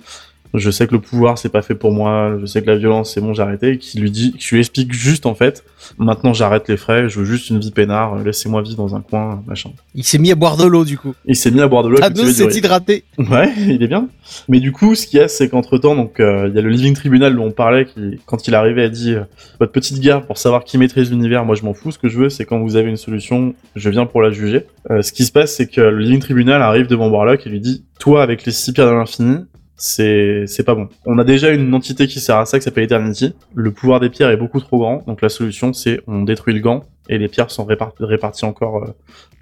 Je 0.53 0.69
sais 0.69 0.85
que 0.85 0.93
le 0.93 1.01
pouvoir, 1.01 1.37
c'est 1.37 1.49
pas 1.49 1.61
fait 1.61 1.73
pour 1.73 1.91
moi. 1.91 2.37
Je 2.39 2.45
sais 2.45 2.61
que 2.61 2.67
la 2.67 2.77
violence, 2.77 3.13
c'est 3.13 3.21
bon, 3.21 3.33
j'ai 3.33 3.41
arrêté. 3.41 3.71
Et 3.71 3.77
qui 3.79 3.99
lui 3.99 4.11
dit, 4.11 4.33
qui 4.33 4.53
lui 4.53 4.59
explique 4.59 4.93
juste 4.93 5.25
en 5.25 5.33
fait. 5.33 5.63
Maintenant, 5.97 6.33
j'arrête 6.33 6.67
les 6.67 6.77
frais. 6.77 7.09
Je 7.09 7.19
veux 7.19 7.25
juste 7.25 7.49
une 7.49 7.59
vie 7.59 7.71
peinard. 7.71 8.17
Laissez-moi 8.23 8.61
vivre 8.61 8.77
dans 8.77 8.95
un 8.95 9.01
coin, 9.01 9.43
machin. 9.47 9.71
Il 9.95 10.03
s'est 10.03 10.19
mis 10.19 10.31
à 10.31 10.35
boire 10.35 10.57
de 10.57 10.65
l'eau 10.65 10.85
du 10.85 10.97
coup. 10.97 11.15
Il 11.25 11.35
s'est 11.35 11.49
mis 11.49 11.61
à 11.61 11.67
boire 11.67 11.83
de 11.83 11.89
l'eau. 11.89 11.97
Thanos 11.97 12.21
cultiver 12.21 12.45
du 12.45 12.51
s'est 12.51 12.57
hydraté. 12.59 13.03
Ouais, 13.17 13.51
il 13.57 13.81
est 13.81 13.87
bien. 13.87 14.07
Mais 14.47 14.59
du 14.59 14.71
coup, 14.71 14.95
ce 14.95 15.07
qu'il 15.07 15.19
y 15.19 15.23
a, 15.23 15.27
c'est 15.27 15.49
qu'entre 15.49 15.77
temps, 15.77 15.95
donc, 15.95 16.19
euh, 16.19 16.47
il 16.49 16.55
y 16.55 16.59
a 16.59 16.61
le 16.61 16.69
Living 16.69 16.93
Tribunal 16.93 17.35
dont 17.35 17.45
on 17.45 17.51
parlait, 17.51 17.85
qui, 17.85 18.19
quand 18.25 18.47
il 18.47 18.55
arrivait, 18.55 18.83
a 18.83 18.89
dit 18.89 19.13
euh, 19.13 19.23
votre 19.59 19.71
petite 19.71 19.99
guerre 19.99 20.25
pour 20.25 20.37
savoir 20.37 20.63
qui 20.63 20.77
maîtrise 20.77 21.09
l'univers. 21.09 21.45
Moi, 21.45 21.55
je 21.55 21.63
m'en 21.63 21.73
fous. 21.73 21.91
Ce 21.91 21.97
que 21.97 22.09
je 22.09 22.19
veux, 22.19 22.29
c'est 22.29 22.45
quand 22.45 22.59
vous 22.59 22.75
avez 22.75 22.89
une 22.89 22.97
solution, 22.97 23.55
je 23.75 23.89
viens 23.89 24.05
pour 24.05 24.21
la 24.21 24.31
juger. 24.31 24.65
Euh, 24.91 25.01
ce 25.01 25.11
qui 25.11 25.25
se 25.25 25.31
passe, 25.31 25.55
c'est 25.55 25.67
que 25.67 25.81
le 25.81 25.97
Living 25.97 26.19
Tribunal 26.19 26.61
arrive 26.61 26.87
devant 26.87 27.09
Warlock 27.09 27.45
et 27.47 27.49
lui 27.49 27.59
dit 27.59 27.83
toi, 27.99 28.21
avec 28.21 28.45
les 28.45 28.51
six 28.51 28.73
pierres 28.73 28.87
de 28.87 28.91
l'infini. 28.91 29.37
C'est 29.75 30.45
c'est 30.47 30.63
pas 30.63 30.75
bon. 30.75 30.87
On 31.05 31.17
a 31.17 31.23
déjà 31.23 31.51
une 31.51 31.73
entité 31.73 32.07
qui 32.07 32.19
sert 32.19 32.37
à 32.37 32.45
ça 32.45 32.59
qui 32.59 32.63
s'appelle 32.63 32.83
Eternity. 32.83 33.33
Le 33.55 33.71
pouvoir 33.71 33.99
des 33.99 34.09
pierres 34.09 34.29
est 34.29 34.37
beaucoup 34.37 34.59
trop 34.59 34.77
grand, 34.79 35.03
donc 35.07 35.21
la 35.21 35.29
solution 35.29 35.73
c'est 35.73 36.01
on 36.07 36.21
détruit 36.21 36.53
le 36.53 36.59
gant 36.59 36.83
et 37.09 37.17
les 37.17 37.27
pierres 37.27 37.51
sont 37.51 37.65
répar- 37.65 37.91
réparties 37.99 38.45
encore 38.45 38.83
euh, 38.83 38.93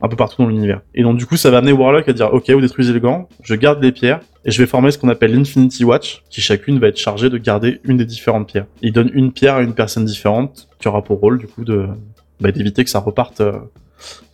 un 0.02 0.08
peu 0.08 0.16
partout 0.16 0.42
dans 0.42 0.48
l'univers. 0.48 0.82
Et 0.96 1.04
donc 1.04 1.18
du 1.18 1.26
coup, 1.26 1.38
ça 1.38 1.52
va 1.52 1.60
amener 1.60 1.74
Warlock 1.74 2.08
à 2.10 2.14
dire 2.14 2.34
OK, 2.34 2.50
vous 2.50 2.62
détruisez 2.62 2.94
le 2.94 3.00
gant, 3.00 3.30
je 3.44 3.54
garde 3.56 3.84
les 3.84 3.92
pierres 3.92 4.20
et 4.46 4.52
je 4.52 4.58
vais 4.62 4.68
former 4.68 4.90
ce 4.92 4.98
qu'on 4.98 5.10
appelle 5.10 5.34
l'Infinity 5.36 5.84
Watch, 5.86 6.24
qui 6.30 6.42
chacune 6.42 6.80
va 6.80 6.88
être 6.88 6.98
chargée 6.98 7.30
de 7.30 7.38
garder 7.38 7.80
une 7.84 7.98
des 7.98 8.06
différentes 8.06 8.48
pierres. 8.48 8.66
Il 8.82 8.94
donne 8.94 9.12
une 9.14 9.32
pierre 9.32 9.56
à 9.56 9.62
une 9.62 9.76
personne 9.76 10.06
différente, 10.06 10.70
qui 10.80 10.88
aura 10.88 11.04
pour 11.04 11.20
rôle 11.20 11.38
du 11.38 11.46
coup 11.46 11.64
de 11.64 11.88
bah, 12.40 12.52
d'éviter 12.52 12.84
que 12.84 12.90
ça 12.90 13.00
reparte 13.00 13.42
euh, 13.42 13.60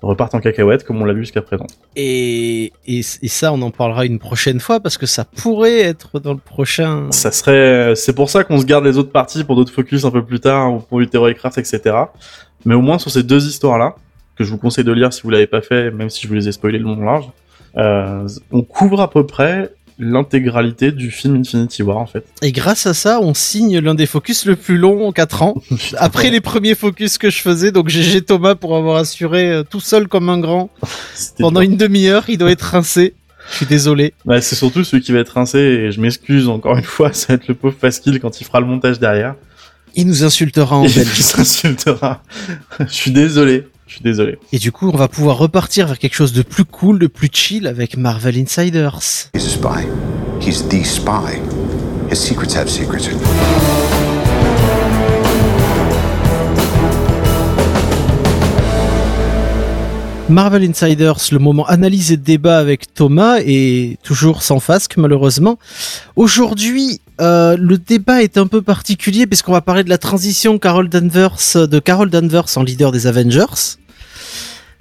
reparte 0.02 0.36
en 0.36 0.40
cacahuète 0.40 0.84
comme 0.84 1.02
on 1.02 1.06
l'a 1.06 1.14
vu 1.14 1.22
jusqu'à 1.22 1.42
présent. 1.42 1.68
Et, 1.96 2.72
et, 2.86 3.00
et 3.00 3.28
ça, 3.28 3.54
on 3.54 3.62
en 3.62 3.72
parlera 3.72 4.06
une 4.06 4.20
prochaine 4.20 4.60
fois 4.60 4.80
parce 4.80 4.98
que 4.98 5.06
ça 5.06 5.26
pourrait 5.26 5.80
être 5.80 6.20
dans 6.20 6.34
le 6.34 6.40
prochain. 6.40 7.08
Ça 7.12 7.32
serait, 7.32 7.96
c'est 7.96 8.14
pour 8.14 8.30
ça 8.30 8.44
qu'on 8.44 8.60
se 8.60 8.66
garde 8.66 8.86
les 8.86 8.98
autres 8.98 9.12
parties 9.12 9.44
pour 9.44 9.56
d'autres 9.56 9.74
focus 9.74 10.06
un 10.06 10.12
peu 10.12 10.24
plus 10.24 10.40
tard 10.40 10.74
ou 10.74 10.80
pour 10.80 11.00
du 11.00 11.08
Craft, 11.08 11.58
etc. 11.58 11.96
Mais 12.66 12.76
au 12.76 12.82
moins 12.82 13.00
sur 13.00 13.12
ces 13.12 13.24
deux 13.24 13.48
histoires-là, 13.48 13.96
que 14.38 14.44
je 14.44 14.52
vous 14.52 14.58
conseille 14.58 14.84
de 14.84 14.92
lire 14.92 15.12
si 15.12 15.24
vous 15.24 15.30
l'avez 15.30 15.48
pas 15.48 15.62
fait, 15.62 15.92
même 15.92 16.10
si 16.10 16.22
je 16.22 16.28
vous 16.28 16.36
les 16.36 16.48
ai 16.48 16.52
spoilés 16.52 16.78
le 16.78 16.86
long 16.86 17.04
large, 17.04 17.30
euh, 17.78 18.28
on 18.52 18.62
couvre 18.62 19.02
à 19.02 19.10
peu 19.10 19.26
près 19.26 19.72
l'intégralité 20.00 20.92
du 20.92 21.12
film 21.12 21.36
Infinity 21.38 21.82
War 21.84 21.98
en 21.98 22.06
fait. 22.06 22.26
Et 22.42 22.52
grâce 22.52 22.86
à 22.86 22.94
ça, 22.94 23.20
on 23.22 23.34
signe 23.34 23.80
l'un 23.80 23.96
des 23.96 24.06
focus 24.06 24.46
le 24.46 24.56
plus 24.56 24.78
long 24.78 25.08
en 25.08 25.12
4 25.12 25.42
ans. 25.42 25.56
Après 25.98 26.30
les 26.30 26.42
premiers 26.42 26.76
focus 26.76 27.18
que 27.18 27.30
je 27.30 27.40
faisais, 27.40 27.72
donc 27.72 27.90
GG 27.90 28.22
Thomas 28.22 28.56
pour 28.56 28.76
avoir 28.76 28.98
assuré 28.98 29.52
euh, 29.52 29.64
tout 29.64 29.80
seul 29.80 30.08
comme 30.08 30.30
un 30.30 30.40
grand 30.40 30.70
pendant 31.40 31.62
une 31.62 31.78
demi-heure, 31.78 32.26
il 32.30 32.38
doit 32.38 32.52
être 32.52 32.62
rincé. 32.62 33.14
Je 33.52 33.56
suis 33.58 33.66
désolé. 33.66 34.14
Ouais, 34.26 34.42
c'est 34.42 34.56
surtout 34.56 34.84
celui 34.84 35.02
qui 35.02 35.12
va 35.14 35.20
être 35.20 35.30
rincé 35.34 35.58
et 35.60 35.92
je 35.92 36.02
m'excuse 36.02 36.48
encore 36.50 36.78
une 36.78 36.84
fois, 36.84 37.12
ça 37.14 37.28
va 37.30 37.34
être 37.36 37.48
le 37.48 37.56
pauvre 37.56 37.76
Pascal 37.76 38.20
quand 38.20 38.40
il 38.42 38.44
fera 38.44 38.60
le 38.60 38.66
montage 38.68 39.00
derrière. 39.00 39.36
Il 39.96 40.06
nous 40.08 40.24
insultera 40.24 40.78
en 40.78 40.84
Et 40.84 40.88
il 40.90 40.96
Belgique. 40.96 41.24
s'insultera. 41.24 42.22
je 42.80 42.94
suis 42.94 43.12
désolé. 43.12 43.68
Je 43.88 43.94
suis 43.94 44.04
désolé. 44.04 44.38
Et 44.52 44.60
du 44.60 44.74
coup, 44.74 44.90
on 44.94 44.98
va 44.98 45.08
pouvoir 45.08 45.38
repartir 45.38 45.88
vers 45.88 45.98
quelque 45.98 46.14
chose 46.14 46.34
de 46.34 46.42
plus 46.42 46.66
cool, 46.66 47.00
de 47.00 47.08
plus 47.08 47.30
chill 47.32 47.68
avec 47.68 47.96
Marvel 47.96 48.38
Insiders. 48.38 49.30
He's 49.34 49.46
a 49.46 49.50
spy. 49.50 49.88
He's 50.42 50.68
the 50.68 50.84
spy. 50.84 51.40
His 52.12 52.18
secrets 52.18 52.54
have 52.58 52.68
secrets. 52.68 53.10
Marvel 60.30 60.64
Insiders, 60.64 61.32
le 61.32 61.40
moment 61.40 61.66
analyse 61.68 62.12
et 62.12 62.18
débat 62.18 62.58
avec 62.58 62.94
Thomas 62.94 63.38
et 63.40 63.98
toujours 64.04 64.44
sans 64.44 64.60
fasque 64.60 64.98
malheureusement. 64.98 65.58
Aujourd'hui, 66.18 67.00
euh, 67.20 67.58
le 67.58 67.78
débat 67.78 68.22
est 68.22 68.38
un 68.38 68.48
peu 68.48 68.62
particulier 68.62 69.28
puisqu'on 69.28 69.54
va 69.54 69.62
parler 69.62 69.84
de 69.84 69.90
la 69.90 69.98
transition 69.98 70.60
Carol 70.60 70.90
Danvers 70.90 71.38
de 71.56 71.80
Carol 71.80 72.10
Danvers 72.10 72.58
en 72.58 72.64
leader 72.64 72.92
des 72.92 73.08
Avengers. 73.08 73.78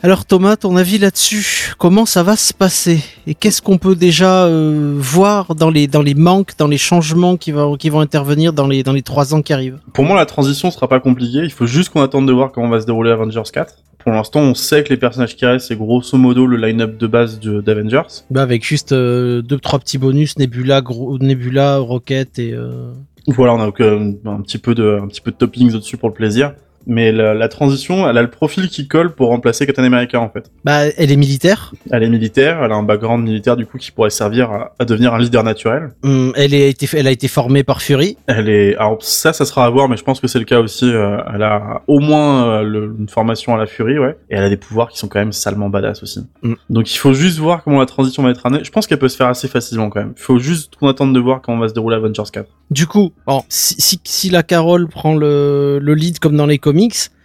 Alors 0.02 0.26
Thomas, 0.26 0.56
ton 0.56 0.76
avis 0.76 0.98
là-dessus 0.98 1.74
Comment 1.78 2.04
ça 2.04 2.22
va 2.22 2.36
se 2.36 2.52
passer? 2.52 3.02
Et 3.26 3.34
qu'est-ce 3.34 3.62
qu'on 3.62 3.78
peut 3.78 3.96
déjà 3.96 4.44
euh, 4.44 4.94
voir 4.98 5.54
dans 5.54 5.70
les 5.70 5.86
dans 5.86 6.02
les 6.02 6.14
manques, 6.14 6.52
dans 6.58 6.68
les 6.68 6.78
changements 6.78 7.38
qui 7.38 7.50
vont 7.50 7.76
qui 7.76 7.88
vont 7.88 8.00
intervenir 8.00 8.52
dans 8.52 8.66
les 8.66 8.82
dans 8.82 8.92
les 8.92 9.02
trois 9.02 9.34
ans 9.34 9.40
qui 9.40 9.54
arrivent? 9.54 9.78
Pour 9.94 10.04
moi, 10.04 10.16
la 10.16 10.26
transition 10.26 10.70
sera 10.70 10.86
pas 10.86 11.00
compliquée. 11.00 11.40
Il 11.42 11.52
faut 11.52 11.66
juste 11.66 11.88
qu'on 11.88 12.02
attende 12.02 12.28
de 12.28 12.32
voir 12.32 12.52
comment 12.52 12.68
va 12.68 12.80
se 12.80 12.86
dérouler 12.86 13.10
Avengers 13.10 13.42
4. 13.50 13.74
Pour 14.06 14.14
l'instant, 14.14 14.38
on 14.38 14.54
sait 14.54 14.84
que 14.84 14.90
les 14.90 14.98
personnages 14.98 15.34
qui 15.34 15.44
restent, 15.44 15.66
c'est 15.66 15.74
grosso 15.74 16.16
modo 16.16 16.46
le 16.46 16.56
line-up 16.56 16.96
de 16.96 17.08
base 17.08 17.40
d'Avengers. 17.40 18.22
Bah 18.30 18.42
avec 18.42 18.64
juste 18.64 18.92
euh, 18.92 19.42
deux 19.42 19.58
trois 19.58 19.80
petits 19.80 19.98
bonus 19.98 20.38
Nebula, 20.38 20.80
gros, 20.80 21.18
Nebula, 21.18 21.78
Rocket 21.78 22.38
et 22.38 22.52
euh, 22.52 22.92
Voilà, 23.26 23.54
on 23.54 23.60
a 23.60 23.72
euh, 23.80 24.12
un 24.26 24.42
petit 24.42 24.58
peu 24.58 24.76
de, 24.76 25.00
un 25.02 25.08
petit 25.08 25.20
peu 25.20 25.32
de 25.32 25.36
toppings 25.36 25.74
au-dessus 25.74 25.96
pour 25.96 26.08
le 26.08 26.14
plaisir. 26.14 26.54
Mais 26.86 27.10
la, 27.12 27.34
la 27.34 27.48
transition, 27.48 28.08
elle 28.08 28.16
a 28.16 28.22
le 28.22 28.30
profil 28.30 28.68
qui 28.68 28.86
colle 28.88 29.14
pour 29.14 29.28
remplacer 29.28 29.66
Captain 29.66 29.84
America 29.84 30.20
en 30.20 30.30
fait. 30.30 30.50
bah 30.64 30.86
elle 30.96 31.10
est 31.10 31.16
militaire. 31.16 31.72
Elle 31.90 32.02
est 32.04 32.08
militaire, 32.08 32.62
elle 32.62 32.72
a 32.72 32.76
un 32.76 32.82
background 32.82 33.24
militaire 33.24 33.56
du 33.56 33.66
coup 33.66 33.76
qui 33.78 33.90
pourrait 33.90 34.10
servir 34.10 34.50
à, 34.50 34.74
à 34.78 34.84
devenir 34.84 35.12
un 35.14 35.18
leader 35.18 35.42
naturel. 35.42 35.90
Hum, 36.04 36.32
elle 36.36 36.54
est 36.54 36.70
été 36.70 36.88
elle 36.96 37.06
a 37.06 37.10
été 37.10 37.28
formée 37.28 37.64
par 37.64 37.82
Fury. 37.82 38.16
Elle 38.26 38.48
est, 38.48 38.76
alors 38.76 38.98
ça, 39.02 39.32
ça 39.32 39.44
sera 39.44 39.64
à 39.66 39.70
voir, 39.70 39.88
mais 39.88 39.96
je 39.96 40.04
pense 40.04 40.20
que 40.20 40.28
c'est 40.28 40.38
le 40.38 40.44
cas 40.44 40.60
aussi. 40.60 40.84
euh, 40.90 41.18
elle 41.34 41.42
a 41.42 41.82
au 41.88 41.98
moins 41.98 42.48
euh, 42.48 42.62
le- 42.62 42.94
une 42.98 43.08
formation 43.08 43.54
à 43.54 43.58
la 43.58 43.66
Furie, 43.66 43.98
ouais, 43.98 44.16
et 44.30 44.36
elle 44.36 44.44
a 44.44 44.48
des 44.48 44.56
pouvoirs 44.56 44.88
qui 44.88 44.98
sont 44.98 45.08
quand 45.08 45.18
même 45.18 45.32
salement 45.32 45.68
badass 45.68 46.02
aussi. 46.02 46.20
Mm. 46.42 46.54
Donc 46.70 46.92
il 46.94 46.96
faut 46.98 47.12
juste 47.14 47.38
voir 47.38 47.64
comment 47.64 47.80
la 47.80 47.86
transition 47.86 48.22
va 48.22 48.30
être 48.30 48.46
amenée. 48.46 48.62
Je 48.64 48.70
pense 48.70 48.86
qu'elle 48.86 48.98
peut 48.98 49.08
se 49.08 49.16
faire 49.16 49.26
assez 49.28 49.48
facilement 49.48 49.90
quand 49.90 50.00
même. 50.00 50.12
Il 50.16 50.22
faut 50.22 50.38
juste 50.38 50.76
qu'on 50.76 50.88
attende 50.88 51.14
de 51.14 51.20
voir 51.20 51.40
comment 51.42 51.58
va 51.58 51.68
se 51.68 51.74
dérouler 51.74 51.96
Avengers 51.96 52.22
4. 52.32 52.46
Du 52.70 52.86
coup, 52.86 53.12
bon, 53.26 53.42
si, 53.48 53.74
si, 53.78 54.00
si 54.04 54.28
la 54.30 54.42
Carole 54.42 54.88
prend 54.88 55.14
le, 55.14 55.78
le 55.80 55.94
lead 55.94 56.18
comme 56.18 56.36
dans 56.36 56.46
les 56.46 56.58
comics, 56.58 56.75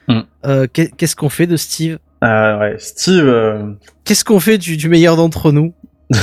Hum. 0.07 0.23
euh, 0.45 0.67
qu'est- 0.71 0.95
qu'est-ce 0.95 1.15
qu'on 1.15 1.29
fait 1.29 1.47
de 1.47 1.57
Steve? 1.57 1.99
Euh, 2.23 2.59
ouais, 2.59 2.75
Steve, 2.79 3.23
euh, 3.27 3.73
Qu'est-ce 4.03 4.23
qu'on 4.25 4.39
fait 4.39 4.57
du, 4.57 4.77
du 4.77 4.89
meilleur 4.89 5.15
d'entre 5.15 5.51
nous? 5.51 5.73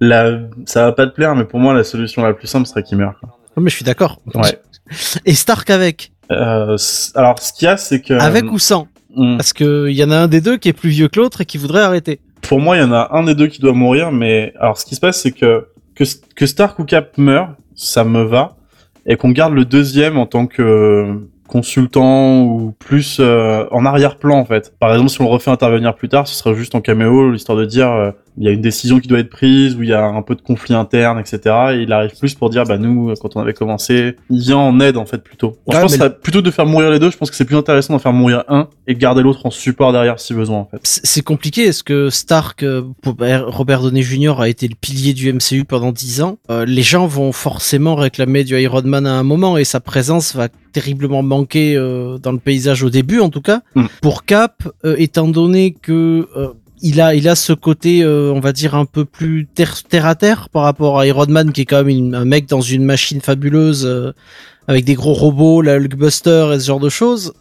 La, 0.00 0.38
ça 0.66 0.84
va 0.86 0.92
pas 0.92 1.06
te 1.06 1.14
plaire, 1.14 1.34
mais 1.34 1.44
pour 1.44 1.60
moi 1.60 1.74
la 1.74 1.84
solution 1.84 2.22
la 2.22 2.32
plus 2.34 2.46
simple 2.46 2.66
serait 2.66 2.82
qu'il 2.82 2.98
meure. 2.98 3.20
Mais 3.56 3.68
je 3.70 3.74
suis 3.76 3.84
d'accord. 3.84 4.20
Ouais. 4.34 4.58
Et 5.26 5.34
Stark 5.34 5.68
avec? 5.70 6.12
Euh, 6.30 6.76
alors 7.14 7.38
ce 7.40 7.52
qu'il 7.52 7.66
y 7.66 7.68
a, 7.68 7.76
c'est 7.76 8.00
que 8.00 8.14
Avec 8.14 8.50
ou 8.50 8.58
sans? 8.58 8.86
Mm. 9.16 9.36
Parce 9.36 9.52
qu'il 9.52 9.90
y 9.90 10.04
en 10.04 10.10
a 10.10 10.16
un 10.16 10.28
des 10.28 10.40
deux 10.40 10.56
qui 10.56 10.68
est 10.68 10.72
plus 10.72 10.90
vieux 10.90 11.08
que 11.08 11.18
l'autre 11.18 11.40
et 11.40 11.44
qui 11.44 11.58
voudrait 11.58 11.82
arrêter. 11.82 12.20
Pour 12.42 12.60
moi, 12.60 12.76
il 12.76 12.80
y 12.80 12.84
en 12.84 12.92
a 12.92 13.08
un 13.12 13.24
des 13.24 13.34
deux 13.34 13.48
qui 13.48 13.60
doit 13.60 13.72
mourir, 13.72 14.12
mais 14.12 14.54
alors 14.58 14.78
ce 14.78 14.86
qui 14.86 14.94
se 14.94 15.00
passe, 15.00 15.20
c'est 15.20 15.32
que 15.32 15.66
que, 15.94 16.04
que 16.34 16.46
Stark 16.46 16.78
ou 16.78 16.84
Cap 16.84 17.18
meurent, 17.18 17.54
ça 17.74 18.04
me 18.04 18.22
va, 18.22 18.56
et 19.04 19.16
qu'on 19.16 19.30
garde 19.30 19.52
le 19.52 19.64
deuxième 19.66 20.16
en 20.16 20.24
tant 20.26 20.46
que 20.46 20.62
euh, 20.62 21.14
consultant 21.50 22.42
ou 22.42 22.74
plus 22.78 23.18
euh, 23.20 23.66
en 23.72 23.84
arrière-plan 23.84 24.38
en 24.38 24.44
fait. 24.44 24.72
Par 24.78 24.92
exemple, 24.92 25.10
si 25.10 25.20
on 25.20 25.24
le 25.24 25.30
refait 25.30 25.50
intervenir 25.50 25.94
plus 25.94 26.08
tard, 26.08 26.26
ce 26.28 26.34
serait 26.34 26.54
juste 26.54 26.74
en 26.74 26.80
caméo, 26.80 27.30
l'histoire 27.30 27.58
de 27.58 27.64
dire 27.64 27.90
euh, 27.90 28.12
il 28.38 28.44
y 28.44 28.48
a 28.48 28.52
une 28.52 28.60
décision 28.60 29.00
qui 29.00 29.08
doit 29.08 29.18
être 29.18 29.30
prise, 29.30 29.74
ou 29.76 29.82
il 29.82 29.88
y 29.88 29.92
a 29.92 30.04
un 30.04 30.22
peu 30.22 30.34
de 30.34 30.40
conflit 30.40 30.74
interne, 30.74 31.18
etc. 31.18 31.38
Et 31.74 31.82
il 31.82 31.92
arrive 31.92 32.12
plus 32.18 32.34
pour 32.34 32.50
dire 32.50 32.64
bah 32.64 32.78
nous, 32.78 33.12
quand 33.20 33.36
on 33.36 33.40
avait 33.40 33.52
commencé, 33.54 34.16
il 34.30 34.40
vient 34.40 34.56
en 34.58 34.78
aide 34.80 34.96
en 34.96 35.06
fait 35.06 35.22
plutôt. 35.22 35.56
Je 35.68 35.76
pense 35.78 35.92
que 35.92 35.98
ça- 35.98 36.10
plutôt 36.10 36.42
de 36.42 36.50
faire 36.50 36.66
mourir 36.66 36.90
les 36.90 36.98
deux, 36.98 37.10
je 37.10 37.16
pense 37.16 37.30
que 37.30 37.36
c'est 37.36 37.44
plus 37.44 37.56
intéressant 37.56 37.92
d'en 37.92 37.98
faire 37.98 38.12
mourir 38.12 38.44
un 38.48 38.68
et 38.86 38.94
de 38.94 38.98
garder 38.98 39.22
l'autre 39.22 39.46
en 39.46 39.50
support 39.50 39.92
derrière 39.92 40.18
si 40.20 40.34
besoin 40.34 40.58
en 40.58 40.68
fait. 40.70 40.78
C'est 40.82 41.22
compliqué. 41.22 41.64
Est-ce 41.64 41.82
que 41.82 42.10
Stark, 42.10 42.62
euh, 42.62 42.82
Robert 43.04 43.82
Downey 43.82 44.02
Jr. 44.02 44.40
a 44.40 44.48
été 44.48 44.68
le 44.68 44.74
pilier 44.80 45.12
du 45.12 45.32
MCU 45.32 45.64
pendant 45.64 45.92
10 45.92 46.22
ans 46.22 46.38
Euh, 46.50 46.64
Les 46.64 46.82
gens 46.82 47.06
vont 47.06 47.32
forcément 47.32 47.94
réclamer 47.94 48.44
du 48.44 48.58
Iron 48.60 48.82
Man 48.84 49.06
à 49.06 49.12
un 49.14 49.22
moment 49.22 49.56
et 49.58 49.64
sa 49.64 49.80
présence 49.80 50.34
va 50.34 50.48
terriblement 50.72 51.22
manquer 51.22 51.74
euh, 51.76 52.18
dans 52.18 52.32
le 52.32 52.38
paysage 52.38 52.82
au 52.82 52.90
début, 52.90 53.20
en 53.20 53.28
tout 53.28 53.40
cas. 53.40 53.60
Mm. 53.74 53.84
Pour 54.02 54.24
Cap, 54.24 54.62
euh, 54.84 54.94
étant 54.98 55.26
donné 55.28 55.72
que 55.72 56.28
euh, 56.36 56.48
il 56.82 57.00
a, 57.00 57.14
il 57.14 57.28
a 57.28 57.34
ce 57.34 57.52
côté, 57.52 58.02
euh, 58.02 58.32
on 58.34 58.40
va 58.40 58.52
dire 58.52 58.74
un 58.74 58.84
peu 58.84 59.04
plus 59.04 59.46
terre, 59.46 59.82
terre 59.82 60.06
à 60.06 60.14
terre 60.14 60.48
par 60.48 60.62
rapport 60.62 60.98
à 60.98 61.06
Iron 61.06 61.26
Man, 61.28 61.52
qui 61.52 61.62
est 61.62 61.64
quand 61.66 61.78
même 61.78 61.88
une- 61.88 62.14
un 62.14 62.24
mec 62.24 62.46
dans 62.48 62.60
une 62.60 62.84
machine 62.84 63.20
fabuleuse 63.20 63.84
euh, 63.86 64.12
avec 64.68 64.84
des 64.84 64.94
gros 64.94 65.14
robots, 65.14 65.62
la 65.62 65.74
Hulkbuster 65.76 66.50
et 66.54 66.60
ce 66.60 66.66
genre 66.66 66.80
de 66.80 66.88
choses 66.88 67.32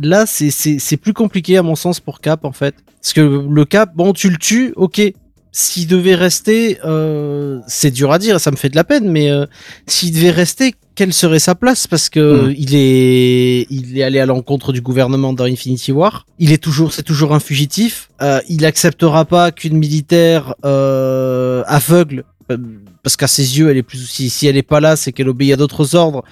là, 0.00 0.26
c'est- 0.26 0.96
plus 0.96 1.12
compliqué 1.12 1.56
à 1.56 1.62
mon 1.62 1.74
sens 1.74 1.98
pour 2.00 2.20
Cap 2.20 2.44
en 2.44 2.52
fait. 2.52 2.74
Parce 3.00 3.12
que 3.12 3.20
le 3.48 3.64
Cap, 3.64 3.90
bon, 3.96 4.12
tu 4.12 4.30
le 4.30 4.36
tues, 4.36 4.72
ok. 4.76 5.02
S'il 5.50 5.86
devait 5.86 6.14
rester, 6.14 6.78
euh, 6.84 7.58
c'est 7.66 7.90
dur 7.90 8.12
à 8.12 8.18
dire, 8.18 8.40
ça 8.40 8.50
me 8.50 8.56
fait 8.56 8.68
de 8.70 8.76
la 8.76 8.84
peine, 8.84 9.10
mais 9.10 9.30
euh, 9.30 9.44
s'il 9.86 10.14
devait 10.14 10.30
rester, 10.30 10.74
quelle 10.94 11.12
serait 11.12 11.38
sa 11.38 11.54
place? 11.54 11.86
Parce 11.86 12.08
que 12.08 12.46
Mhm. 12.48 12.54
il 12.58 12.74
est, 12.74 13.66
il 13.70 13.98
est 13.98 14.02
allé 14.02 14.18
à 14.20 14.26
l'encontre 14.26 14.72
du 14.72 14.80
gouvernement 14.80 15.32
dans 15.32 15.44
Infinity 15.44 15.92
War. 15.92 16.26
Il 16.38 16.52
est 16.52 16.62
toujours, 16.62 16.92
c'est 16.92 17.02
toujours 17.02 17.32
un 17.34 17.40
fugitif. 17.40 18.08
Euh, 18.20 18.40
il 18.48 18.64
acceptera 18.64 19.24
pas 19.24 19.50
qu'une 19.52 19.76
militaire 19.78 20.54
euh, 20.64 21.62
aveugle, 21.66 22.24
euh, 22.50 22.56
parce 23.02 23.16
qu'à 23.16 23.26
ses 23.28 23.58
yeux, 23.58 23.70
elle 23.70 23.76
est 23.76 23.82
plus. 23.82 23.98
Si, 24.06 24.30
si 24.30 24.46
elle 24.46 24.56
est 24.56 24.62
pas 24.62 24.80
là, 24.80 24.96
c'est 24.96 25.12
qu'elle 25.12 25.28
obéit 25.28 25.52
à 25.52 25.56
d'autres 25.56 25.94
ordres. 25.94 26.22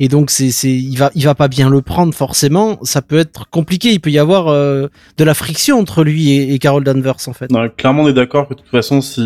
Et 0.00 0.08
donc 0.08 0.30
c'est 0.30 0.50
c'est 0.50 0.72
il 0.72 0.96
va 0.96 1.12
il 1.14 1.24
va 1.24 1.36
pas 1.36 1.46
bien 1.46 1.70
le 1.70 1.80
prendre 1.80 2.12
forcément. 2.14 2.80
Ça 2.82 3.00
peut 3.00 3.18
être 3.18 3.48
compliqué. 3.50 3.92
Il 3.92 4.00
peut 4.00 4.10
y 4.10 4.18
avoir 4.18 4.48
euh, 4.48 4.88
de 5.18 5.22
la 5.24 5.34
friction 5.34 5.78
entre 5.78 6.02
lui 6.02 6.30
et, 6.32 6.52
et 6.52 6.58
Carol 6.58 6.82
Danvers 6.82 7.14
en 7.28 7.32
fait. 7.32 7.48
Non, 7.52 7.68
clairement, 7.68 8.02
on 8.02 8.08
est 8.08 8.12
d'accord 8.12 8.48
que 8.48 8.54
de 8.54 8.58
toute 8.60 8.70
façon, 8.70 9.00
si, 9.00 9.20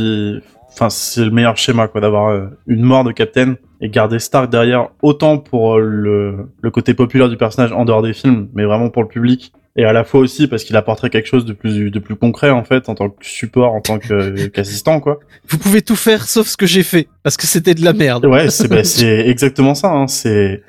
enfin, 0.73 0.91
c'est 0.91 1.25
le 1.25 1.31
meilleur 1.31 1.57
schéma, 1.57 1.89
quoi, 1.89 2.01
d'avoir 2.01 2.29
euh, 2.29 2.47
une 2.67 2.83
mort 2.83 3.05
de 3.05 3.13
Captain 3.13 3.55
et 3.81 3.89
garder 3.89 4.19
Stark 4.19 4.51
derrière, 4.51 4.89
autant 5.03 5.39
pour 5.39 5.77
euh, 5.77 5.81
le, 5.81 6.37
le 6.61 6.71
côté 6.71 6.95
populaire 6.95 7.29
du 7.29 7.37
personnage 7.37 7.73
en 7.73 7.85
dehors 7.85 8.03
des 8.03 8.13
films, 8.13 8.49
mais 8.55 8.65
vraiment 8.65 8.91
pour 8.91 9.03
le 9.03 9.09
public. 9.09 9.53
Et 9.77 9.85
à 9.85 9.93
la 9.93 10.03
fois 10.03 10.19
aussi 10.21 10.49
parce 10.49 10.65
qu'il 10.65 10.75
apporterait 10.77 11.09
quelque 11.11 11.29
chose 11.29 11.45
de 11.45 11.53
plus, 11.53 11.91
de 11.93 11.99
plus 12.01 12.17
concret, 12.17 12.51
en 12.51 12.65
fait, 12.65 12.89
en 12.89 12.97
tant 12.97 13.11
que 13.11 13.25
support, 13.25 13.75
en 13.75 13.81
tant 13.81 13.99
que- 14.01 14.47
qu'assistant, 14.49 14.99
quoi. 14.99 15.21
Vous 15.49 15.59
pouvez 15.59 15.83
tout 15.83 15.95
faire 15.95 16.27
sauf 16.27 16.49
ce 16.49 16.57
que 16.57 16.67
j'ai 16.67 16.83
fait 16.83 17.07
parce 17.23 17.37
que 17.37 17.47
c'était 17.47 17.75
de 17.75 17.85
la 17.85 17.93
merde. 17.93 18.27
Ouais, 18.27 18.51
c'est, 18.51 18.67
bah, 18.69 18.83
c'est 18.85 19.29
exactement 19.29 19.75
ça, 19.77 19.93
hein. 19.93 20.09
C'est 20.09 20.63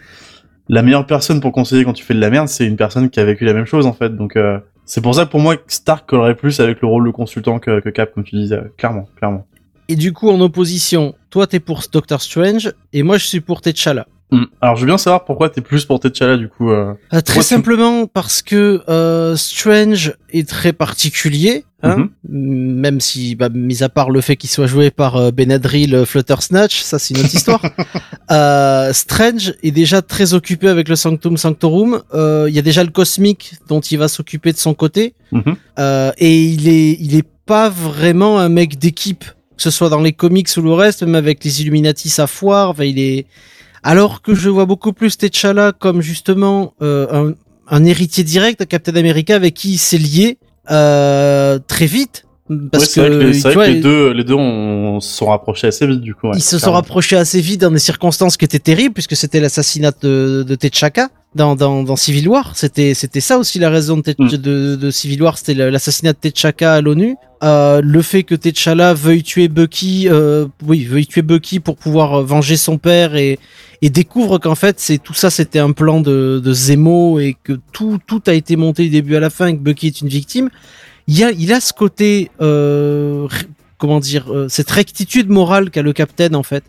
la 0.68 0.84
meilleure 0.84 1.08
personne 1.08 1.42
pour 1.42 1.52
conseiller 1.52 1.84
quand 1.84 1.94
tu 1.94 2.04
fais 2.06 2.14
de 2.14 2.20
la 2.20 2.30
merde, 2.30 2.48
c'est 2.48 2.68
une 2.68 2.76
personne 2.78 3.10
qui 3.10 3.20
a 3.20 3.26
vécu 3.26 3.46
la 3.46 3.54
même 3.54 3.66
chose, 3.66 3.88
en 3.88 3.94
fait. 3.94 4.16
Donc, 4.16 4.36
euh, 4.36 4.60
c'est 4.86 5.02
pour 5.02 5.16
ça 5.16 5.26
que 5.26 5.32
pour 5.32 5.40
moi, 5.40 5.56
Stark 5.66 6.08
collerait 6.08 6.36
plus 6.36 6.60
avec 6.60 6.80
le 6.82 6.88
rôle 6.88 7.08
de 7.08 7.12
consultant 7.12 7.58
que, 7.58 7.80
que 7.80 7.90
Cap, 7.90 8.14
comme 8.14 8.24
tu 8.24 8.36
disais. 8.36 8.60
Clairement, 8.78 9.08
clairement. 9.18 9.48
Et 9.90 9.96
du 9.96 10.14
coup 10.14 10.30
en 10.30 10.40
opposition, 10.40 11.16
toi 11.32 11.48
t'es 11.48 11.60
pour 11.60 11.82
Doctor 11.92 12.22
Strange 12.22 12.72
et 12.94 13.04
moi 13.04 13.18
je 13.18 13.26
suis 13.26 13.42
pour 13.42 13.60
T'Challa. 13.62 14.06
Hmm. 14.32 14.44
Alors, 14.62 14.76
je 14.76 14.82
veux 14.82 14.86
bien 14.86 15.00
savoir 15.00 15.26
pourquoi 15.26 15.50
t'es 15.50 15.60
plus 15.62 15.86
pour 15.86 16.00
T'Challa, 16.00 16.38
du 16.38 16.50
coup. 16.50 16.70
euh. 16.70 16.94
Euh, 17.14 17.22
très 17.22 17.42
simplement 17.42 18.06
parce 18.06 18.44
que 18.44 18.84
euh, 18.88 19.36
Strange 19.36 20.14
est 20.32 20.48
très 20.48 20.72
particulier, 20.72 21.66
hein, 21.82 22.10
même 22.30 23.00
si, 23.02 23.34
bah, 23.34 23.50
mis 23.52 23.82
à 23.82 23.90
part 23.90 24.12
le 24.12 24.22
fait 24.22 24.36
qu'il 24.36 24.52
soit 24.52 24.68
joué 24.68 24.92
par 24.92 25.32
Benadryl 25.32 25.96
euh, 25.96 26.06
Flutter 26.06 26.36
Snatch, 26.42 26.82
ça 26.84 27.00
c'est 27.00 27.16
une 27.16 27.22
autre 27.26 27.34
histoire. 27.34 27.64
Strange 28.94 29.56
est 29.64 29.72
déjà 29.72 30.04
très 30.04 30.36
occupé 30.36 30.68
avec 30.68 30.90
le 30.90 30.96
Sanctum 30.96 31.36
Sanctorum. 31.36 32.04
Il 32.14 32.54
y 32.54 32.60
a 32.60 32.62
déjà 32.62 32.84
le 32.84 32.92
cosmique 32.92 33.56
dont 33.68 33.80
il 33.82 33.98
va 33.98 34.08
s'occuper 34.08 34.52
de 34.54 34.58
son 34.58 34.76
côté, 34.76 35.16
Mhm. 35.32 35.56
Et 36.18 36.44
il 36.46 36.68
est, 36.68 36.98
il 37.00 37.16
est 37.16 37.28
pas 37.46 37.70
vraiment 37.70 38.40
un 38.40 38.50
mec 38.50 38.78
d'équipe, 38.78 39.26
que 39.60 39.64
ce 39.64 39.72
soit 39.72 39.90
dans 39.90 40.00
les 40.00 40.14
comics 40.14 40.48
ou 40.56 40.62
le 40.62 40.72
reste, 40.72 41.04
même 41.04 41.16
avec 41.16 41.44
les 41.44 41.62
Illuminati 41.62 42.08
sa 42.08 42.28
foire. 42.28 42.70
Enfin, 42.70 42.86
il 42.86 42.98
est 42.98 43.26
alors 43.84 44.22
que 44.22 44.34
je 44.34 44.50
vois 44.50 44.66
beaucoup 44.66 44.94
plus 44.94 45.18
T'Challa 45.18 45.74
comme 45.74 46.02
justement 46.02 46.74
euh, 46.82 47.08
un, 47.12 47.34
un 47.68 47.84
héritier 47.84 48.24
direct 48.24 48.62
de 48.62 48.64
Captain 48.64 48.96
America 48.96 49.36
avec 49.36 49.56
qui 49.56 49.74
il 49.74 49.78
s'est 49.78 49.98
lié 49.98 50.38
euh, 50.72 51.60
très 51.68 51.88
vite. 51.88 52.26
Parce 52.72 52.86
Ouais, 52.86 52.90
c'est 52.90 53.00
vrai 53.02 53.10
que, 53.10 53.16
les, 53.26 53.32
tu 53.34 53.40
vrai 53.42 53.54
vois, 53.54 53.66
que 53.68 53.72
les 53.72 53.80
deux, 53.80 54.12
les 54.12 54.24
deux 54.24 54.34
on, 54.34 55.00
se 55.00 55.18
sont 55.18 55.28
rapprochés 55.28 55.68
assez 55.68 55.86
vite, 55.86 56.02
du 56.02 56.16
coup. 56.16 56.28
ouais, 56.28 56.38
ils 56.38 56.42
se 56.42 56.58
sont 56.58 56.72
rapprochés 56.72 57.16
assez 57.16 57.42
vite 57.42 57.62
dans 57.62 57.70
des 57.72 57.80
circonstances 57.80 58.38
qui 58.38 58.46
étaient 58.46 58.58
terribles, 58.60 58.94
puisque 58.94 59.16
c'était 59.16 59.40
l'assassinat 59.40 59.92
de, 60.02 60.44
de 60.48 60.56
T'Chaka 60.56 61.10
dans, 61.36 61.56
dans, 61.56 61.84
dans 61.84 61.96
Civil 61.96 62.28
War. 62.28 62.54
C'était 62.56 62.96
c'était 62.96 63.20
ça 63.20 63.38
aussi 63.38 63.60
la 63.60 63.70
raison 63.70 63.98
de, 63.98 64.16
Mm. 64.18 64.28
de, 64.38 64.76
de 64.76 64.92
Civil 64.92 65.22
War, 65.22 65.38
c'était 65.38 65.54
l'assassinat 65.70 66.14
de 66.14 66.18
T'Chaka 66.18 66.74
à 66.74 66.82
l'ONU. 66.82 67.16
Euh, 67.44 67.82
le 67.84 68.02
fait 68.02 68.24
que 68.24 68.34
T'Challa 68.36 68.94
veuille 68.94 69.24
tuer 69.24 69.48
Bucky, 69.48 70.08
euh, 70.10 70.48
oui, 70.66 70.84
veuille 70.86 71.06
tuer 71.08 71.22
Bucky 71.22 71.60
pour 71.60 71.78
pouvoir 71.78 72.16
euh, 72.16 72.24
venger 72.24 72.58
son 72.58 72.78
père 72.78 73.16
et, 73.16 73.40
et 73.82 73.90
découvre 73.90 74.40
qu'en 74.40 74.56
fait 74.56 74.78
c'est 74.80 74.98
tout 74.98 75.14
ça 75.14 75.30
c'était 75.30 75.60
un 75.60 75.72
plan 75.72 76.02
de, 76.02 76.42
de 76.44 76.54
Zemo 76.54 77.20
et 77.20 77.38
que 77.42 77.54
tout 77.72 77.98
tout 78.08 78.22
a 78.28 78.34
été 78.34 78.58
monté 78.58 78.84
du 78.84 78.90
début 78.90 79.16
à 79.16 79.22
la 79.22 79.30
fin 79.30 79.48
et 79.48 79.54
que 79.54 79.62
Bucky 79.62 79.88
est 79.88 80.02
une 80.02 80.10
victime. 80.10 80.50
Il 81.10 81.18
y 81.18 81.24
a 81.24 81.32
il 81.32 81.52
a 81.52 81.60
ce 81.60 81.74
côté 81.74 82.30
euh, 82.40 83.28
comment 83.80 84.00
dire 84.00 84.32
euh, 84.32 84.48
cette 84.48 84.70
rectitude 84.70 85.28
morale 85.28 85.72
qu'a 85.72 85.82
le 85.82 85.92
Captain 85.92 86.36
en 86.36 86.44
fait. 86.44 86.64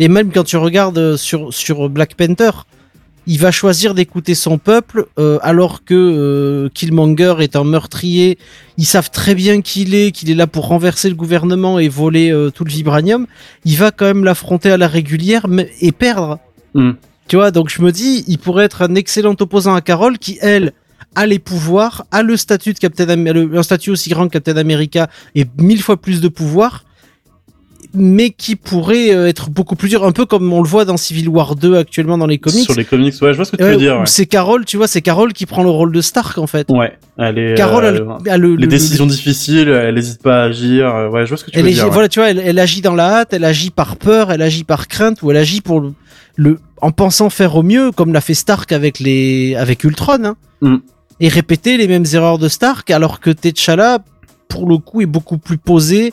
Et 0.00 0.08
même 0.08 0.32
quand 0.32 0.42
tu 0.42 0.56
regardes 0.56 0.98
euh, 0.98 1.16
sur 1.16 1.54
sur 1.54 1.88
Black 1.88 2.16
Panther, 2.16 2.50
il 3.28 3.38
va 3.38 3.52
choisir 3.52 3.94
d'écouter 3.94 4.34
son 4.34 4.58
peuple 4.58 5.06
euh, 5.20 5.38
alors 5.40 5.84
que 5.84 5.94
euh, 5.94 6.68
Killmonger 6.74 7.36
est 7.38 7.54
un 7.54 7.62
meurtrier. 7.62 8.38
Ils 8.76 8.86
savent 8.86 9.12
très 9.12 9.36
bien 9.36 9.62
qui 9.62 9.82
il 9.82 9.94
est, 9.94 10.10
qu'il 10.10 10.32
est 10.32 10.34
là 10.34 10.48
pour 10.48 10.66
renverser 10.66 11.08
le 11.08 11.14
gouvernement 11.14 11.78
et 11.78 11.88
voler 11.88 12.32
euh, 12.32 12.50
tout 12.50 12.64
le 12.64 12.70
vibranium. 12.70 13.28
Il 13.64 13.76
va 13.76 13.92
quand 13.92 14.06
même 14.06 14.24
l'affronter 14.24 14.72
à 14.72 14.76
la 14.76 14.88
régulière 14.88 15.46
mais, 15.46 15.70
et 15.80 15.92
perdre. 15.92 16.40
Hmm. 16.74 16.94
Tu 17.28 17.36
vois, 17.36 17.52
donc 17.52 17.68
je 17.68 17.82
me 17.82 17.92
dis, 17.92 18.24
il 18.26 18.38
pourrait 18.38 18.64
être 18.64 18.82
un 18.82 18.96
excellent 18.96 19.36
opposant 19.38 19.76
à 19.76 19.80
Carole 19.80 20.18
qui, 20.18 20.38
elle, 20.40 20.72
a 21.14 21.26
les 21.26 21.38
pouvoirs, 21.38 22.04
a 22.10 22.22
le 22.22 22.36
statut 22.36 22.72
de 22.74 22.78
Captain 22.78 23.08
Am- 23.08 23.24
le- 23.24 23.56
un 23.58 23.62
statut 23.62 23.90
aussi 23.90 24.10
grand 24.10 24.26
que 24.26 24.32
Captain 24.32 24.56
America 24.56 25.08
et 25.34 25.46
mille 25.58 25.80
fois 25.82 25.96
plus 25.96 26.20
de 26.20 26.28
pouvoirs, 26.28 26.84
mais 27.94 28.30
qui 28.30 28.56
pourrait 28.56 29.14
euh, 29.14 29.26
être 29.28 29.48
beaucoup 29.48 29.76
plus 29.76 29.88
dur, 29.88 30.04
un 30.04 30.12
peu 30.12 30.26
comme 30.26 30.52
on 30.52 30.60
le 30.62 30.68
voit 30.68 30.84
dans 30.84 30.98
Civil 30.98 31.28
War 31.30 31.54
2 31.56 31.76
actuellement 31.76 32.18
dans 32.18 32.26
les 32.26 32.36
comics. 32.38 32.64
Sur 32.64 32.74
les 32.74 32.84
comics, 32.84 33.14
ouais, 33.22 33.30
je 33.32 33.36
vois 33.36 33.44
ce 33.46 33.52
que 33.52 33.56
tu 33.56 33.62
Ouais, 33.62 33.70
veux 33.70 33.76
dire. 33.78 33.96
où 33.96 34.00
Ouais. 34.00 34.06
C'est 34.06 34.26
Carol, 34.26 34.66
tu 34.66 34.76
vois, 34.76 34.86
c'est 34.88 35.00
Carol 35.00 35.32
qui 35.32 35.46
prend 35.46 35.62
le 35.62 35.70
rôle 35.70 35.92
de 35.92 36.00
Stark 36.02 36.36
en 36.36 36.46
fait. 36.46 36.68
Ouais, 36.68 36.98
elle 37.16 37.38
est. 37.38 37.54
Carol 37.56 37.84
a 37.86 37.88
euh, 37.88 38.16
le, 38.24 38.30
a 38.30 38.36
le- 38.36 38.54
les 38.56 38.62
le- 38.62 38.66
décisions 38.66 39.06
difficiles, 39.06 39.68
elle 39.68 39.94
n'hésite 39.94 40.20
pas 40.22 40.42
à 40.42 40.46
agir. 40.46 40.94
euh, 40.94 41.08
Ouais, 41.08 41.24
je 41.24 41.28
vois 41.30 41.38
ce 41.38 41.44
que 41.44 41.50
tu 41.50 41.58
elle 41.58 41.64
veux 41.64 41.70
dire. 41.70 41.84
ouais. 41.84 41.90
voilà, 41.90 42.08
tu 42.10 42.18
vois, 42.18 42.28
elle, 42.28 42.40
elle 42.40 42.58
agit 42.58 42.82
dans 42.82 42.94
la 42.94 43.20
hâte, 43.20 43.32
elle 43.32 43.44
agit 43.44 43.70
par 43.70 43.96
peur, 43.96 44.30
elle 44.30 44.42
agit 44.42 44.64
par 44.64 44.88
crainte, 44.88 45.22
ou 45.22 45.30
elle 45.30 45.38
agit 45.38 45.62
pour 45.62 45.80
le, 45.80 45.92
le- 46.34 46.58
en 46.82 46.90
pensant 46.90 47.30
faire 47.30 47.56
au 47.56 47.62
mieux, 47.62 47.92
comme 47.92 48.12
l'a 48.12 48.20
fait 48.20 48.34
Stark 48.34 48.72
avec 48.72 48.98
les, 48.98 49.54
avec 49.54 49.82
Ultron, 49.84 50.22
hein, 50.24 50.36
Mm. 50.60 50.76
Et 51.20 51.28
répéter 51.28 51.76
les 51.76 51.88
mêmes 51.88 52.04
erreurs 52.12 52.38
de 52.38 52.48
Stark, 52.48 52.90
alors 52.90 53.20
que 53.20 53.30
T'Challa, 53.30 54.00
pour 54.48 54.68
le 54.68 54.78
coup, 54.78 55.00
est 55.00 55.06
beaucoup 55.06 55.38
plus 55.38 55.58
posé. 55.58 56.12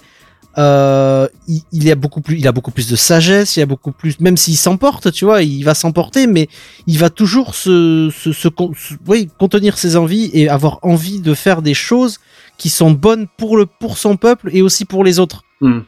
Euh, 0.58 1.28
il, 1.72 1.90
a 1.90 1.96
beaucoup 1.96 2.22
plus, 2.22 2.38
il 2.38 2.48
a 2.48 2.52
beaucoup 2.52 2.70
plus 2.70 2.88
de 2.88 2.96
sagesse, 2.96 3.58
il 3.58 3.62
a 3.62 3.66
beaucoup 3.66 3.92
plus, 3.92 4.20
même 4.20 4.38
s'il 4.38 4.56
s'emporte, 4.56 5.12
tu 5.12 5.26
vois, 5.26 5.42
il 5.42 5.64
va 5.64 5.74
s'emporter, 5.74 6.28
mais 6.28 6.48
il 6.86 7.00
va 7.00 7.10
toujours 7.10 7.56
se, 7.56 8.12
se, 8.16 8.32
se- 8.32 8.50
oui, 9.08 9.30
contenir 9.40 9.80
ses 9.80 9.96
envies 9.98 10.30
et 10.34 10.50
avoir 10.50 10.78
envie 10.84 11.20
de 11.22 11.34
faire 11.34 11.64
des 11.64 11.74
choses 11.74 12.20
qui 12.60 12.70
sont 12.70 12.92
bonnes 12.92 13.26
pour 13.36 13.58
le, 13.58 13.66
pour 13.66 13.98
son 13.98 14.16
peuple 14.16 14.52
et 14.54 14.62
aussi 14.62 14.86
pour 14.86 15.04
les 15.04 15.18
autres. 15.18 15.44
Hmm. 15.60 15.80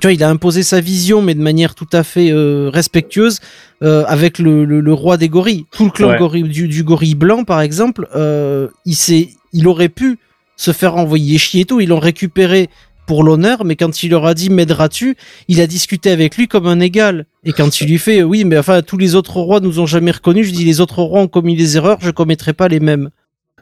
Tu 0.00 0.06
vois, 0.06 0.12
il 0.12 0.22
a 0.24 0.30
imposé 0.30 0.62
sa 0.62 0.80
vision, 0.80 1.20
mais 1.20 1.34
de 1.34 1.42
manière 1.42 1.74
tout 1.74 1.86
à 1.92 2.02
fait 2.02 2.30
euh, 2.32 2.70
respectueuse, 2.72 3.40
euh, 3.82 4.04
avec 4.06 4.38
le, 4.38 4.64
le, 4.64 4.80
le 4.80 4.92
roi 4.92 5.16
des 5.18 5.28
gorilles. 5.28 5.66
Tout 5.70 5.84
le 5.84 5.90
clan 5.90 6.08
Ouais. 6.10 6.18
gorille- 6.18 6.48
du, 6.48 6.66
du 6.66 6.82
gorille 6.82 7.14
blanc, 7.14 7.44
par 7.44 7.60
exemple, 7.60 8.08
euh, 8.16 8.68
il 8.86 8.94
s'est, 8.96 9.28
il 9.52 9.68
aurait 9.68 9.90
pu 9.90 10.18
se 10.56 10.72
faire 10.72 10.96
envoyer 10.96 11.36
chier 11.38 11.62
et 11.62 11.64
tout. 11.66 11.80
Ils 11.80 11.88
l'ont 11.90 11.98
récupéré 11.98 12.70
pour 13.06 13.22
l'honneur, 13.22 13.64
mais 13.66 13.76
quand 13.76 14.02
il 14.02 14.10
leur 14.12 14.24
a 14.24 14.32
dit 14.32 14.48
m'aideras-tu, 14.48 15.16
il 15.48 15.60
a 15.60 15.66
discuté 15.66 16.10
avec 16.10 16.36
lui 16.38 16.48
comme 16.48 16.66
un 16.66 16.80
égal. 16.80 17.26
Et 17.44 17.52
quand 17.52 17.80
il 17.80 17.88
lui 17.88 17.98
fait 17.98 18.20
euh, 18.20 18.24
oui, 18.24 18.44
mais 18.44 18.56
enfin 18.56 18.80
tous 18.80 18.96
les 18.96 19.14
autres 19.14 19.36
rois 19.40 19.60
nous 19.60 19.78
ont 19.80 19.86
jamais 19.86 20.12
reconnus, 20.12 20.46
je 20.46 20.52
dis 20.52 20.64
les 20.64 20.80
autres 20.80 21.02
rois 21.02 21.20
ont 21.20 21.28
commis 21.28 21.54
des 21.56 21.76
erreurs, 21.76 21.98
je 22.00 22.10
commettrai 22.10 22.54
pas 22.54 22.68
les 22.68 22.80
mêmes. 22.80 23.10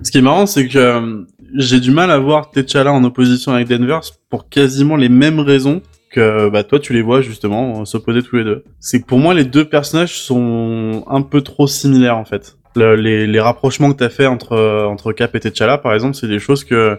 Ce 0.03 0.11
qui 0.11 0.18
est 0.18 0.22
marrant, 0.22 0.47
c'est 0.47 0.68
que 0.68 0.78
euh, 0.78 1.24
j'ai 1.57 1.81
du 1.81 1.91
mal 1.91 2.11
à 2.11 2.18
voir 2.18 2.51
T'Challa 2.53 2.93
en 2.93 3.03
opposition 3.03 3.53
avec 3.53 3.66
Denver 3.68 3.99
pour 4.28 4.49
quasiment 4.49 4.97
les 4.97 5.09
mêmes 5.09 5.41
raisons 5.41 5.83
que 6.11 6.49
bah, 6.49 6.65
toi 6.65 6.79
tu 6.79 6.93
les 6.93 7.03
vois 7.03 7.21
justement 7.23 7.85
s'opposer 7.85 8.23
tous 8.23 8.37
les 8.37 8.45
deux. 8.45 8.65
C'est 8.81 9.07
pour 9.07 9.19
moi 9.19 9.33
les 9.33 9.45
deux 9.45 9.65
personnages 9.65 10.19
sont 10.19 11.05
un 11.09 11.23
peu 11.23 11.41
trop 11.41 11.67
similaires 11.67 12.19
en 12.19 12.25
fait. 12.25 12.57
Le- 12.77 12.95
les, 12.95 13.41
rapprochements 13.41 13.93
que 13.93 13.99
t'as 13.99 14.11
fait 14.11 14.27
entre 14.27 14.85
entre 14.87 15.13
Cap 15.13 15.35
et 15.35 15.41
T'Challa 15.41 15.79
par 15.79 15.95
exemple, 15.95 16.15
c'est 16.15 16.29
des 16.29 16.39
choses 16.39 16.65
que 16.65 16.99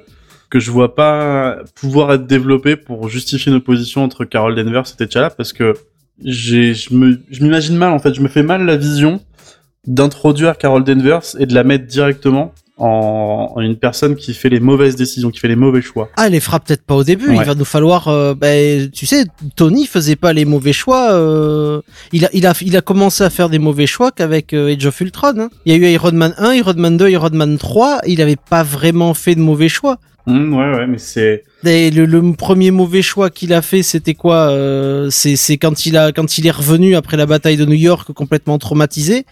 que 0.50 0.60
je 0.60 0.72
vois 0.72 0.96
pas 0.96 1.60
pouvoir 1.76 2.14
être 2.14 2.28
développées 2.28 2.76
pour 2.76 3.08
justifier 3.08 3.52
une 3.52 3.58
opposition 3.60 4.04
entre 4.04 4.26
Carol 4.26 4.56
Danvers 4.56 4.84
et 4.88 5.06
T'Challa 5.06 5.30
parce 5.30 5.54
que 5.54 5.74
je 6.24 6.74
je 6.74 7.44
m'imagine 7.44 7.78
mal 7.78 7.92
en 7.94 8.00
fait, 8.00 8.14
je 8.14 8.22
me 8.22 8.28
fais 8.28 8.44
mal 8.44 8.66
la 8.66 8.78
vision 8.78 9.22
d'introduire 9.88 10.58
Carol 10.58 10.84
Danvers 10.84 11.36
et 11.40 11.46
de 11.46 11.54
la 11.54 11.64
mettre 11.64 11.86
directement 11.86 12.54
en, 12.82 13.54
une 13.62 13.76
personne 13.76 14.16
qui 14.16 14.34
fait 14.34 14.50
les 14.50 14.60
mauvaises 14.60 14.96
décisions, 14.96 15.30
qui 15.30 15.40
fait 15.40 15.48
les 15.48 15.56
mauvais 15.56 15.82
choix. 15.82 16.10
Ah, 16.18 16.28
elle 16.28 16.34
les 16.34 16.40
fera 16.40 16.60
peut-être 16.60 16.84
pas 16.84 16.96
au 16.96 17.04
début. 17.04 17.30
Ouais. 17.30 17.38
Il 17.38 17.44
va 17.46 17.56
nous 17.56 17.66
falloir. 17.66 18.08
euh, 18.08 18.34
ben, 18.34 18.90
tu 18.90 19.06
sais, 19.06 19.26
Tony 19.56 19.86
faisait 19.86 20.16
pas 20.16 20.34
les 20.34 20.46
mauvais 20.46 20.74
choix. 20.74 21.14
euh, 21.14 21.82
il 22.12 22.26
a, 22.26 22.30
il 22.34 22.46
a, 22.48 22.54
il 22.62 22.76
a 22.76 22.82
commencé 22.82 23.24
à 23.24 23.30
faire 23.30 23.50
des 23.50 23.60
mauvais 23.60 23.88
choix 23.88 24.12
qu'avec 24.12 24.54
euh, 24.54 24.74
Age 24.76 24.86
of 24.86 25.00
Ultron. 25.02 25.34
hein. 25.38 25.50
Il 25.66 25.72
y 25.74 25.76
a 25.76 25.78
eu 25.90 25.94
Iron 25.94 26.12
Man 26.14 26.34
1, 26.38 26.54
Iron 26.56 26.74
Man 26.76 26.98
2, 26.98 27.10
Iron 27.10 27.30
Man 27.34 27.58
3. 27.58 28.00
Il 28.08 28.22
avait 28.22 28.36
pas 28.36 28.64
vraiment 28.64 29.14
fait 29.14 29.36
de 29.36 29.42
mauvais 29.42 29.70
choix. 29.70 29.98
Hum, 30.28 30.54
ouais, 30.54 30.72
ouais, 30.78 30.86
mais 30.86 31.00
c'est 31.00 31.44
le, 31.64 32.06
le 32.06 32.34
premier 32.34 32.70
mauvais 32.70 33.02
choix 33.02 33.32
qu'il 33.32 33.54
a 33.54 33.64
fait, 33.64 33.82
c'était 33.82 34.14
quoi 34.14 34.52
euh, 34.52 35.10
C'est 35.10 35.36
c'est 35.36 35.58
quand 35.58 35.88
il 35.88 35.98
a 35.98 36.12
quand 36.12 36.38
il 36.38 36.46
est 36.46 36.52
revenu 36.52 36.96
après 36.96 37.18
la 37.18 37.26
bataille 37.26 37.58
de 37.58 37.66
New 37.66 37.74
York 37.74 38.12
complètement 38.14 38.60
traumatisé, 38.60 39.26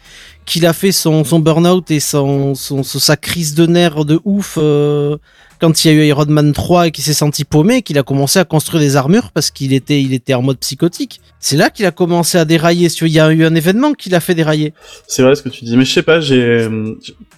qu'il 0.50 0.66
a 0.66 0.74
fait 0.74 0.92
son 0.92 1.24
son 1.24 1.40
burn-out 1.40 1.92
et 1.92 2.00
son, 2.00 2.56
sa 2.56 3.16
crise 3.16 3.54
de 3.54 3.68
nerfs 3.68 4.04
de 4.04 4.20
ouf 4.26 4.58
euh, 4.58 5.18
quand 5.62 5.86
il 5.86 5.88
y 5.88 5.92
a 5.92 5.94
eu 5.94 6.08
Iron 6.08 6.26
Man 6.28 6.54
3 6.54 6.88
et 6.88 6.92
qu'il 6.92 7.04
s'est 7.04 7.14
senti 7.14 7.46
paumé, 7.46 7.84
qu'il 7.84 8.00
a 8.00 8.04
commencé 8.04 8.40
à 8.40 8.46
construire 8.46 8.82
des 8.82 8.96
armures 8.96 9.32
parce 9.32 9.52
qu'il 9.52 9.74
était 9.74 10.02
il 10.02 10.14
était 10.14 10.34
en 10.34 10.42
mode 10.42 10.58
psychotique. 10.58 11.22
C'est 11.40 11.56
là 11.56 11.70
qu'il 11.70 11.86
a 11.86 11.92
commencé 11.92 12.38
à 12.38 12.46
dérailler. 12.46 12.88
Il 13.02 13.08
y 13.08 13.20
a 13.20 13.32
eu 13.32 13.46
un 13.46 13.54
événement 13.54 13.94
qui 13.94 14.10
l'a 14.10 14.20
fait 14.20 14.36
dérailler. 14.36 14.74
c'est 15.08 15.22
vrai 15.22 15.36
ce 15.36 15.44
que 15.44 15.50
tu 15.50 15.66
dis, 15.66 15.78
mais 15.78 15.86
je 15.86 15.94
sais 15.94 16.04
pas, 16.04 16.20
j'ai 16.20 16.68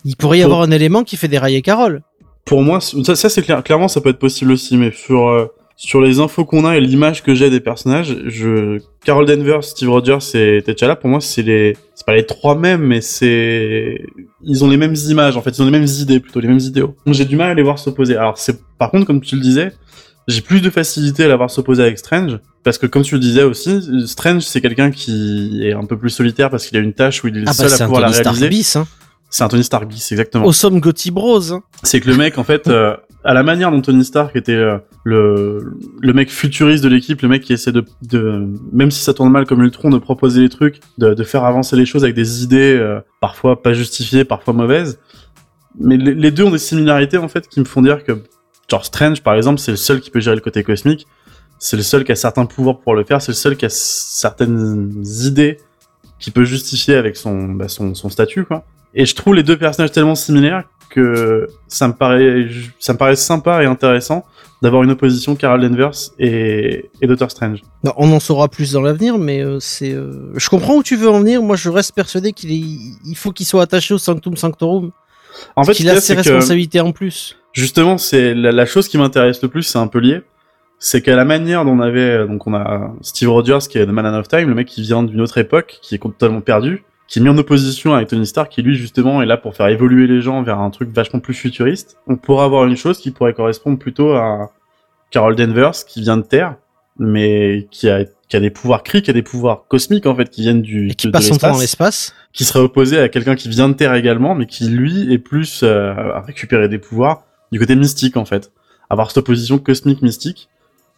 Il 0.05 0.15
pourrait 0.15 0.39
y 0.39 0.43
avoir 0.43 0.61
un 0.61 0.71
élément 0.71 1.03
qui 1.03 1.17
fait 1.17 1.27
dérailler 1.27 1.61
Carole. 1.61 2.01
pour 2.45 2.61
moi 2.61 2.79
ça, 2.79 3.15
ça 3.15 3.29
c'est 3.29 3.41
clair, 3.41 3.61
clairement 3.61 3.89
ça 3.89 3.99
peut 3.99 4.09
être 4.09 4.19
possible 4.19 4.51
aussi, 4.53 4.77
mais 4.77 4.91
sur 4.91 5.27
euh, 5.27 5.47
sur 5.75 5.99
les 6.01 6.19
infos 6.19 6.45
qu'on 6.45 6.65
a 6.65 6.77
et 6.77 6.81
l'image 6.81 7.23
que 7.23 7.33
j'ai 7.33 7.49
des 7.49 7.59
personnages, 7.59 8.15
je 8.27 8.79
Carol 9.03 9.25
Danvers, 9.25 9.63
Steve 9.63 9.89
Rogers 9.89 10.19
et 10.35 10.61
T'Challa 10.61 10.95
pour 10.95 11.09
moi 11.09 11.19
c'est 11.21 11.41
les 11.41 11.75
c'est 11.95 12.05
pas 12.05 12.15
les 12.15 12.25
trois 12.25 12.55
mêmes, 12.55 12.81
mais 12.81 13.01
c'est 13.01 14.01
ils 14.43 14.63
ont 14.63 14.69
les 14.69 14.77
mêmes 14.77 14.95
images 15.09 15.37
en 15.37 15.41
fait, 15.41 15.51
ils 15.57 15.61
ont 15.61 15.65
les 15.65 15.71
mêmes 15.71 15.87
idées 15.99 16.19
plutôt, 16.19 16.39
les 16.39 16.47
mêmes 16.47 16.59
idéaux. 16.59 16.95
Donc 17.05 17.15
j'ai 17.15 17.25
du 17.25 17.35
mal 17.35 17.49
à 17.49 17.53
les 17.53 17.63
voir 17.63 17.79
s'opposer. 17.79 18.15
Alors 18.15 18.37
c'est 18.37 18.59
par 18.77 18.91
contre 18.91 19.05
comme 19.05 19.21
tu 19.21 19.35
le 19.35 19.41
disais, 19.41 19.71
j'ai 20.27 20.41
plus 20.41 20.61
de 20.61 20.69
facilité 20.69 21.23
à 21.23 21.27
la 21.27 21.35
voir 21.35 21.49
s'opposer 21.49 21.81
avec 21.83 21.97
Strange 21.97 22.39
parce 22.63 22.77
que 22.77 22.85
comme 22.85 23.01
tu 23.03 23.15
le 23.15 23.19
disais 23.21 23.43
aussi, 23.43 23.81
Strange 24.07 24.43
c'est 24.43 24.61
quelqu'un 24.61 24.91
qui 24.91 25.61
est 25.63 25.73
un 25.73 25.85
peu 25.85 25.97
plus 25.97 26.09
solitaire 26.11 26.49
parce 26.51 26.67
qu'il 26.67 26.77
a 26.77 26.81
une 26.81 26.93
tâche 26.93 27.23
où 27.23 27.27
il 27.27 27.37
est 27.37 27.39
le 27.41 27.45
Ah 27.47 27.51
bah 27.51 27.53
seul 27.53 27.69
c'est 27.69 27.81
à 27.81 27.85
un 27.85 27.87
pouvoir 27.87 28.01
la 28.01 28.07
Tony 28.09 28.19
Stark 28.19 28.37
réaliser. 28.37 28.49
bis. 28.59 28.75
Hein. 28.75 28.87
C'est 29.33 29.43
un 29.43 29.47
Tony 29.47 29.63
Stark 29.63 29.87
bis, 29.87 30.11
exactement. 30.11 30.45
Au 30.45 30.51
somme 30.51 30.79
Gotti 30.81 31.09
Bros. 31.09 31.53
hein. 31.53 31.61
C'est 31.83 32.01
que 32.01 32.09
le 32.09 32.17
mec, 32.17 32.37
en 32.37 32.43
fait, 32.43 32.67
euh, 32.67 32.97
à 33.23 33.33
la 33.33 33.43
manière 33.43 33.71
dont 33.71 33.79
Tony 33.79 34.03
Stark 34.03 34.35
était 34.35 34.51
euh, 34.51 34.77
le, 35.03 35.77
le 35.99 36.13
mec 36.13 36.29
futuriste 36.29 36.83
de 36.83 36.89
l'équipe, 36.89 37.21
le 37.21 37.27
mec 37.27 37.43
qui 37.43 37.53
essaie 37.53 37.71
de, 37.71 37.83
de, 38.03 38.47
même 38.71 38.91
si 38.91 39.03
ça 39.03 39.13
tourne 39.13 39.31
mal 39.31 39.45
comme 39.45 39.61
Ultron, 39.63 39.89
de 39.89 39.97
proposer 39.97 40.41
les 40.41 40.49
trucs, 40.49 40.79
de, 40.97 41.13
de 41.13 41.23
faire 41.23 41.43
avancer 41.43 41.75
les 41.75 41.85
choses 41.85 42.03
avec 42.03 42.15
des 42.15 42.43
idées 42.43 42.75
euh, 42.75 42.99
parfois 43.19 43.61
pas 43.61 43.73
justifiées, 43.73 44.25
parfois 44.25 44.53
mauvaises. 44.53 44.99
Mais 45.79 45.97
les, 45.97 46.31
deux 46.31 46.43
ont 46.43 46.51
des 46.51 46.57
similarités, 46.57 47.17
en 47.17 47.29
fait, 47.29 47.47
qui 47.47 47.59
me 47.59 47.65
font 47.65 47.81
dire 47.81 48.03
que, 48.03 48.23
genre 48.69 48.85
Strange, 48.85 49.23
par 49.23 49.35
exemple, 49.35 49.59
c'est 49.59 49.71
le 49.71 49.77
seul 49.77 50.01
qui 50.01 50.11
peut 50.11 50.19
gérer 50.19 50.35
le 50.35 50.41
côté 50.41 50.63
cosmique, 50.63 51.07
c'est 51.59 51.77
le 51.77 51.83
seul 51.83 52.03
qui 52.03 52.11
a 52.11 52.15
certains 52.15 52.45
pouvoirs 52.45 52.79
pour 52.79 52.93
le 52.93 53.03
faire, 53.03 53.21
c'est 53.21 53.31
le 53.31 53.37
seul 53.37 53.55
qui 53.55 53.65
a 53.65 53.69
certaines 53.69 54.91
idées 55.05 55.57
qui 56.19 56.29
peut 56.29 56.43
justifier 56.43 56.95
avec 56.95 57.15
son, 57.15 57.53
bah, 57.53 57.67
son, 57.67 57.95
son 57.95 58.09
statut, 58.09 58.43
quoi. 58.45 58.65
Et 58.93 59.05
je 59.05 59.15
trouve 59.15 59.33
les 59.33 59.43
deux 59.43 59.57
personnages 59.57 59.91
tellement 59.91 60.15
similaires 60.15 60.65
que 60.93 61.47
ça 61.67 61.87
me 61.87 61.93
paraît, 61.93 62.47
ça 62.79 62.93
me 62.93 62.97
paraît 62.97 63.15
sympa 63.15 63.63
et 63.63 63.65
intéressant 63.65 64.23
d'avoir 64.61 64.83
une 64.83 64.91
opposition 64.91 65.35
Carol 65.35 65.61
Danvers 65.67 65.91
et, 66.19 66.89
et 67.01 67.07
Doctor 67.07 67.31
Strange. 67.31 67.61
Non, 67.83 67.93
on 67.97 68.11
en 68.11 68.19
saura 68.19 68.47
plus 68.47 68.73
dans 68.73 68.81
l'avenir, 68.81 69.17
mais 69.17 69.43
euh, 69.43 69.59
c'est. 69.59 69.91
euh, 69.93 70.31
Je 70.35 70.49
comprends 70.49 70.75
où 70.75 70.83
tu 70.83 70.95
veux 70.95 71.09
en 71.09 71.19
venir. 71.19 71.41
Moi, 71.41 71.55
je 71.55 71.69
reste 71.69 71.95
persuadé 71.95 72.31
qu'il 72.33 72.51
est. 72.51 72.61
Il 73.05 73.15
faut 73.15 73.31
qu'il 73.31 73.45
soit 73.47 73.63
attaché 73.63 73.93
au 73.93 73.97
Sanctum 73.97 74.37
Sanctorum. 74.37 74.91
En 75.55 75.63
fait, 75.63 75.73
qu'il 75.73 75.89
a 75.89 75.99
ses 75.99 76.13
responsabilités 76.13 76.81
en 76.81 76.91
plus. 76.91 77.37
justement, 77.53 77.97
c'est 77.97 78.33
la, 78.35 78.51
la 78.51 78.65
chose 78.65 78.87
qui 78.87 78.97
m'intéresse 78.97 79.41
le 79.41 79.47
plus, 79.47 79.63
c'est 79.63 79.79
un 79.79 79.87
peu 79.87 79.99
lié. 79.99 80.21
C'est 80.77 81.01
qu'à 81.01 81.15
la 81.15 81.25
manière 81.25 81.63
dont 81.63 81.71
on 81.71 81.79
avait, 81.79 82.27
donc 82.27 82.45
on 82.47 82.53
a 82.53 82.91
Steve 83.01 83.29
Rogers 83.29 83.59
qui 83.69 83.77
est 83.77 83.85
The 83.85 83.89
Man 83.89 84.05
of 84.15 84.27
Time, 84.27 84.47
le 84.49 84.55
mec 84.55 84.67
qui 84.67 84.81
vient 84.81 85.03
d'une 85.03 85.21
autre 85.21 85.37
époque, 85.37 85.77
qui 85.81 85.95
est 85.95 85.99
totalement 85.99 86.41
perdu, 86.41 86.83
qui 87.11 87.19
est 87.19 87.21
mis 87.21 87.27
en 87.27 87.37
opposition 87.37 87.93
avec 87.93 88.07
Tony 88.07 88.25
Stark, 88.25 88.49
qui 88.49 88.61
lui 88.61 88.75
justement 88.75 89.21
est 89.21 89.25
là 89.25 89.35
pour 89.35 89.53
faire 89.53 89.67
évoluer 89.67 90.07
les 90.07 90.21
gens 90.21 90.43
vers 90.43 90.59
un 90.59 90.69
truc 90.69 90.89
vachement 90.91 91.19
plus 91.19 91.33
futuriste. 91.33 91.97
On 92.07 92.15
pourrait 92.15 92.45
avoir 92.45 92.65
une 92.65 92.77
chose 92.77 92.99
qui 92.99 93.11
pourrait 93.11 93.33
correspondre 93.33 93.77
plutôt 93.77 94.13
à 94.13 94.51
Carol 95.09 95.35
Danvers, 95.35 95.73
qui 95.85 95.99
vient 96.01 96.15
de 96.15 96.21
Terre, 96.21 96.55
mais 96.97 97.67
qui 97.69 97.89
a, 97.89 98.05
qui 98.29 98.37
a 98.37 98.39
des 98.39 98.49
pouvoirs 98.49 98.81
cri, 98.83 99.01
qui 99.01 99.09
a 99.09 99.13
des 99.13 99.23
pouvoirs 99.23 99.65
cosmiques 99.67 100.05
en 100.05 100.15
fait, 100.15 100.29
qui 100.29 100.41
viennent 100.41 100.61
du 100.61 100.89
Et 100.89 100.93
qui 100.95 101.07
de- 101.07 101.11
de 101.11 101.17
passe 101.17 101.27
son 101.27 101.35
temps 101.35 101.51
dans 101.51 101.59
l'espace 101.59 102.11
l'espace. 102.11 102.15
qui 102.31 102.45
serait 102.45 102.59
opposé 102.59 102.97
à 102.97 103.09
quelqu'un 103.09 103.35
qui 103.35 103.49
vient 103.49 103.67
de 103.67 103.73
Terre 103.73 103.93
également, 103.93 104.33
mais 104.33 104.45
qui 104.45 104.69
lui 104.69 105.11
est 105.11 105.17
plus 105.17 105.63
euh, 105.63 105.91
à 105.93 106.21
récupérer 106.21 106.69
des 106.69 106.77
pouvoirs 106.79 107.23
du 107.51 107.59
côté 107.59 107.75
mystique 107.75 108.15
en 108.15 108.23
fait, 108.23 108.53
avoir 108.89 109.09
cette 109.09 109.17
opposition 109.17 109.57
cosmique 109.59 110.01
mystique, 110.01 110.47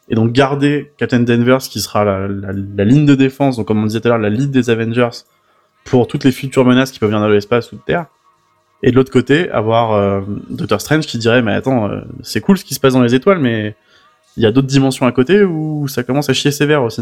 et 0.10 0.16
donc 0.16 0.32
garder 0.32 0.92
Captain 0.98 1.22
Danvers 1.22 1.58
qui 1.60 1.82
sera 1.82 2.04
la, 2.04 2.28
la, 2.28 2.52
la 2.52 2.86
ligne 2.86 3.08
de 3.08 3.16
défense, 3.16 3.58
donc 3.58 3.66
comme 3.68 3.82
on 3.82 3.88
disait 3.88 4.02
tout 4.02 4.10
à 4.10 4.12
l'heure, 4.12 4.20
la 4.20 4.30
lead 4.30 4.52
des 4.52 4.70
Avengers 4.70 5.10
pour 5.86 6.08
toutes 6.08 6.24
les 6.24 6.32
futures 6.32 6.66
menaces 6.66 6.92
qui 6.92 7.00
peuvent 7.00 7.10
venir 7.10 7.26
de 7.26 7.32
l'espace 7.32 7.72
ou 7.72 7.76
de 7.76 7.82
Terre, 7.82 8.06
et 8.82 8.92
de 8.92 8.96
l'autre 8.96 9.12
côté 9.12 9.50
avoir 9.50 9.94
euh, 9.94 10.22
Doctor 10.50 10.82
Strange 10.82 11.06
qui 11.06 11.18
dirait 11.18 11.42
mais 11.42 11.54
attends 11.54 11.90
euh, 11.90 12.02
c'est 12.22 12.42
cool 12.42 12.58
ce 12.58 12.66
qui 12.66 12.74
se 12.74 12.80
passe 12.80 12.94
dans 12.94 13.02
les 13.02 13.16
étoiles, 13.16 13.40
mais 13.40 13.76
il 14.36 14.44
y 14.44 14.46
a 14.46 14.52
d'autres 14.52 14.68
dimensions 14.68 15.06
à 15.06 15.12
côté 15.12 15.44
où 15.44 15.88
ça 15.88 16.04
commence 16.04 16.30
à 16.30 16.34
chier 16.34 16.52
sévère 16.52 16.84
aussi. 16.84 17.02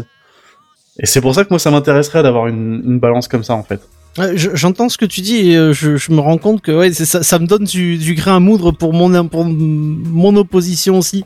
Et 0.98 1.06
c'est 1.06 1.20
pour 1.20 1.34
ça 1.34 1.44
que 1.44 1.50
moi 1.50 1.58
ça 1.58 1.70
m'intéresserait 1.70 2.22
d'avoir 2.22 2.46
une, 2.46 2.82
une 2.84 2.98
balance 2.98 3.26
comme 3.26 3.42
ça 3.42 3.54
en 3.54 3.62
fait. 3.62 3.80
J'entends 4.34 4.90
ce 4.90 4.98
que 4.98 5.06
tu 5.06 5.22
dis 5.22 5.50
et 5.50 5.56
euh, 5.56 5.72
je, 5.72 6.12
me 6.12 6.20
rends 6.20 6.36
compte 6.36 6.60
que 6.60 6.70
ouais, 6.70 6.92
ça, 6.92 7.22
ça 7.22 7.38
me 7.38 7.46
donne 7.46 7.64
du, 7.64 7.96
du 7.96 8.14
grain 8.14 8.36
à 8.36 8.40
moudre 8.40 8.70
pour 8.70 8.92
mon, 8.92 9.26
pour 9.26 9.46
mon 9.46 10.36
opposition 10.36 10.98
aussi. 10.98 11.24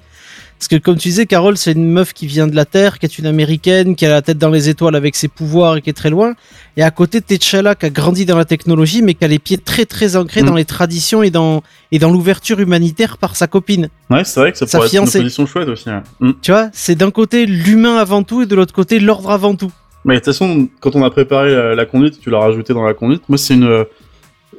Parce 0.58 0.68
que 0.68 0.76
comme 0.76 0.96
tu 0.96 1.08
disais, 1.08 1.26
Carole, 1.26 1.56
c'est 1.58 1.72
une 1.72 1.90
meuf 1.90 2.14
qui 2.14 2.26
vient 2.26 2.46
de 2.46 2.56
la 2.56 2.64
Terre, 2.64 2.98
qui 2.98 3.04
est 3.04 3.18
une 3.18 3.26
américaine, 3.26 3.94
qui 3.94 4.06
a 4.06 4.08
la 4.08 4.22
tête 4.22 4.38
dans 4.38 4.48
les 4.48 4.70
étoiles 4.70 4.96
avec 4.96 5.14
ses 5.14 5.28
pouvoirs 5.28 5.76
et 5.76 5.82
qui 5.82 5.90
est 5.90 5.92
très 5.92 6.08
loin. 6.08 6.34
Et 6.78 6.82
à 6.82 6.90
côté, 6.90 7.20
T'Challa 7.20 7.74
qui 7.74 7.84
a 7.86 7.90
grandi 7.90 8.24
dans 8.24 8.38
la 8.38 8.46
technologie, 8.46 9.02
mais 9.02 9.12
qui 9.14 9.24
a 9.24 9.28
les 9.28 9.38
pieds 9.38 9.58
très 9.58 9.84
très 9.84 10.16
ancrés 10.16 10.42
Mm. 10.42 10.46
dans 10.46 10.54
les 10.54 10.64
traditions 10.64 11.22
et 11.22 11.30
dans 11.30 11.62
et 11.92 11.98
dans 11.98 12.10
l'ouverture 12.10 12.58
humanitaire 12.58 13.18
par 13.18 13.36
sa 13.36 13.46
copine. 13.46 13.88
Ouais, 14.08 14.24
c'est 14.24 14.40
vrai 14.40 14.52
que 14.52 14.58
ça 14.58 14.66
Sa 14.66 14.78
pourrait 14.78 14.88
fiancée. 14.88 15.18
être 15.18 15.22
une 15.22 15.22
position 15.24 15.46
chouette 15.46 15.68
aussi. 15.68 15.88
ouais. 15.90 16.00
Mm. 16.20 16.32
Tu 16.40 16.50
vois, 16.52 16.70
c'est 16.72 16.94
d'un 16.94 17.10
côté 17.10 17.44
l'humain 17.44 17.96
avant 17.98 18.22
tout 18.22 18.40
et 18.42 18.46
de 18.46 18.54
l'autre 18.54 18.72
côté 18.74 18.98
l'ordre 18.98 19.30
avant 19.30 19.54
tout. 19.56 19.70
Mais 20.06 20.14
de 20.14 20.18
toute 20.20 20.26
façon, 20.26 20.68
quand 20.80 20.96
on 20.96 21.04
a 21.04 21.10
préparé 21.10 21.54
la, 21.54 21.74
la 21.74 21.84
conduite, 21.84 22.18
tu 22.20 22.30
l'as 22.30 22.38
rajouté 22.38 22.72
dans 22.72 22.84
la 22.84 22.94
conduite. 22.94 23.22
Moi, 23.28 23.36
c'est 23.38 23.54
une 23.54 23.64
euh, 23.64 23.84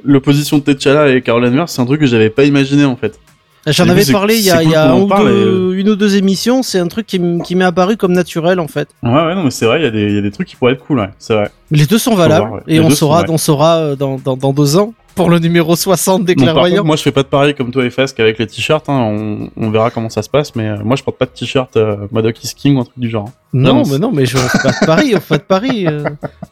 l'opposition 0.03 0.59
de 0.59 0.63
T'Challa 0.73 1.09
et 1.09 1.21
Carol 1.21 1.43
Danvers, 1.43 1.69
c'est 1.69 1.81
un 1.81 1.85
truc 1.85 1.99
que 2.01 2.05
j'avais 2.05 2.29
pas 2.29 2.43
imaginé 2.43 2.85
en 2.85 2.95
fait. 2.95 3.19
J'en 3.65 3.89
avais 3.89 4.05
parlé 4.05 4.35
il 4.37 4.43
y 4.45 4.51
a, 4.51 4.63
y 4.63 4.75
un 4.75 5.05
parle 5.07 5.27
deux- 5.27 5.73
une 5.75 5.89
ou 5.89 5.95
deux 5.95 6.15
émissions. 6.15 6.63
C'est 6.63 6.79
un 6.79 6.87
truc 6.87 7.05
qui, 7.07 7.19
m'est 7.19 7.63
apparu 7.65 7.97
comme 7.97 8.13
naturel 8.13 8.59
en 8.59 8.67
fait. 8.67 8.87
Ouais, 9.03 9.09
ouais, 9.11 9.35
non, 9.35 9.43
mais 9.43 9.51
c'est 9.51 9.65
vrai, 9.65 9.79
il 9.79 9.83
y, 9.83 9.87
a 9.87 9.91
des- 9.91 10.07
il 10.09 10.15
y 10.15 10.19
a 10.19 10.21
des 10.21 10.31
trucs 10.31 10.47
qui 10.47 10.55
pourraient 10.55 10.73
être 10.73 10.85
cool, 10.85 10.99
ouais, 10.99 11.09
c'est 11.19 11.33
vrai. 11.33 11.49
Les 11.71 11.85
deux 11.85 11.97
sont 11.97 12.15
valables 12.15 12.47
voir, 12.47 12.61
ouais. 12.65 12.73
et 12.73 12.79
on 12.79 12.89
saura, 12.89 13.25
on 13.27 13.37
saura 13.37 13.77
euh, 13.77 13.95
dans, 13.95 14.17
dans, 14.17 14.37
dans 14.37 14.53
deux 14.53 14.77
ans 14.77 14.93
pour 15.15 15.29
le 15.31 15.39
numéro 15.39 15.75
60 15.75 16.23
des 16.25 16.35
clairvoyants. 16.35 16.83
moi, 16.85 16.95
je 16.95 17.01
fais 17.01 17.11
pas 17.11 17.23
de 17.23 17.27
pareil 17.27 17.55
comme 17.55 17.71
toi 17.71 17.83
et 17.83 17.89
Fasque 17.89 18.19
avec 18.19 18.37
les 18.37 18.45
t-shirts. 18.47 18.87
Hein, 18.87 18.99
on, 18.99 19.49
on 19.57 19.69
verra 19.71 19.89
comment 19.89 20.09
ça 20.09 20.21
se 20.21 20.29
passe, 20.29 20.55
mais 20.55 20.67
euh, 20.69 20.77
moi, 20.83 20.95
je 20.95 21.03
porte 21.03 21.17
pas 21.17 21.25
de 21.25 21.31
t-shirt 21.31 21.75
euh, 21.75 21.97
Madoc 22.11 22.41
is 22.43 22.53
King 22.55 22.75
ou 22.77 22.81
un 22.81 22.83
truc 22.83 22.97
du 22.99 23.09
genre. 23.09 23.25
hein. 23.27 23.33
non, 23.53 23.73
non, 23.77 23.83
mais 23.91 23.97
non, 23.97 24.11
mais 24.13 24.25
je, 24.27 24.37
on 24.37 24.41
fait 24.41 24.59
pas 24.61 24.71
de 24.79 24.85
Paris, 24.85 25.13
on 25.15 25.19
fait 25.19 25.27
pas 25.27 25.37
de 25.39 25.43
Paris. 25.43 25.87
euh, 25.87 26.03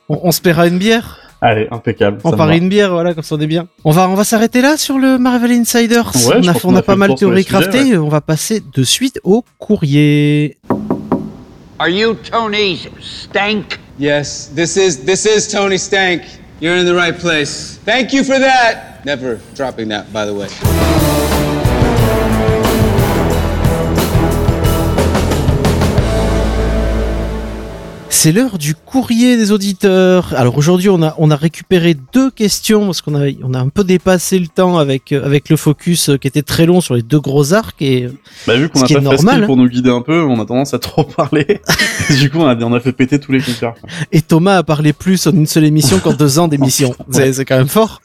on, 0.10 0.20
on 0.24 0.32
se 0.32 0.41
paiera 0.41 0.66
une 0.68 0.80
bière. 0.80 1.20
Allez, 1.46 1.68
impeccable. 1.70 2.18
On 2.24 2.32
parie 2.32 2.58
va. 2.58 2.64
une 2.64 2.70
bière, 2.70 2.91
voilà, 2.91 3.14
comme 3.14 3.24
ça 3.24 3.36
on 3.36 3.39
est 3.39 3.46
bien. 3.46 3.68
On 3.84 3.91
va, 3.91 4.10
on 4.10 4.16
va 4.16 4.24
s'arrêter 4.24 4.64
là 4.64 4.78
sur 4.78 4.98
le 4.98 5.20
Marvel 5.20 5.52
Insiders. 5.52 6.12
Ouais, 6.28 6.38
on 6.38 6.48
a, 6.48 6.52
on 6.56 6.60
qu'on 6.60 6.76
a 6.76 6.80
a 6.80 6.82
pas 6.82 6.96
mal 6.96 7.14
théorie 7.14 7.36
les 7.36 7.43
sujets, 7.43 7.60
crafté. 7.60 7.98
On 8.00 8.10
va 8.10 8.20
passer 8.20 8.64
de 8.74 8.84
suite 8.84 9.20
au 9.24 9.46
courrier. 9.60 10.58
Are 11.78 11.88
you 11.88 12.16
Tony 12.16 12.88
Stank? 13.00 13.80
Yes, 14.00 14.52
this 14.56 14.76
is 14.76 15.06
this 15.06 15.26
is 15.28 15.48
Tony 15.48 15.78
Stank. 15.78 16.24
You're 16.62 16.78
in 16.78 16.86
the 16.86 16.96
right 16.96 17.16
place. 17.16 17.80
Thank 17.86 18.12
you 18.12 18.24
for 18.24 18.39
that. 18.39 19.06
Never 19.06 19.38
dropping 19.56 19.89
that, 19.89 20.12
by 20.12 20.26
the 20.26 20.34
way. 20.34 20.48
C'est 28.26 28.32
l'heure 28.32 28.57
du 28.57 28.73
courrier 28.73 29.38
des 29.38 29.51
auditeurs. 29.51 30.34
Alors 30.34 30.57
aujourd'hui, 30.57 30.89
on 30.89 31.03
a, 31.03 31.13
on 31.19 31.30
a 31.30 31.36
récupéré 31.36 31.95
deux 32.11 32.32
questions 32.32 32.88
parce 32.88 33.03
qu'on 33.03 33.13
a, 33.13 33.30
on 33.43 33.53
a 33.53 33.59
un 33.59 33.69
peu 33.69 33.84
dépassé 33.84 34.39
le 34.39 34.47
temps 34.47 34.80
avec, 34.80 35.11
euh, 35.11 35.23
avec 35.23 35.47
le 35.47 35.55
focus 35.55 36.09
euh, 36.09 36.17
qui 36.17 36.28
était 36.28 36.41
très 36.41 36.65
long 36.65 36.82
sur 36.82 36.95
les 36.95 37.03
deux 37.03 37.19
gros 37.19 37.53
arcs 37.53 37.80
et 37.84 38.09
Bah, 38.47 38.55
vu 38.55 38.67
qu'on 38.67 38.82
a 38.82 38.88
pas 38.88 38.99
normal, 38.99 39.43
hein. 39.43 39.45
pour 39.45 39.57
nous 39.57 39.69
guider 39.69 39.91
un 39.91 40.01
peu, 40.01 40.23
on 40.23 40.41
a 40.41 40.45
tendance 40.47 40.73
à 40.73 40.80
trop 40.80 41.03
parler. 41.15 41.61
du 42.19 42.32
coup, 42.32 42.39
on 42.39 42.47
a, 42.47 42.55
on 42.55 42.73
a 42.73 42.80
fait 42.80 42.93
péter 42.93 43.19
tous 43.19 43.32
les 43.32 43.41
compteurs. 43.41 43.76
Et 44.11 44.21
Thomas 44.21 44.57
a 44.57 44.63
parlé 44.63 44.91
plus 44.91 45.28
en 45.28 45.32
une 45.34 45.45
seule 45.45 45.65
émission 45.65 45.99
qu'en 45.99 46.13
deux 46.13 46.39
ans 46.39 46.47
d'émission. 46.47 46.95
C'est 47.11 47.32
c'est 47.32 47.45
quand 47.45 47.57
même 47.57 47.67
fort. 47.67 48.01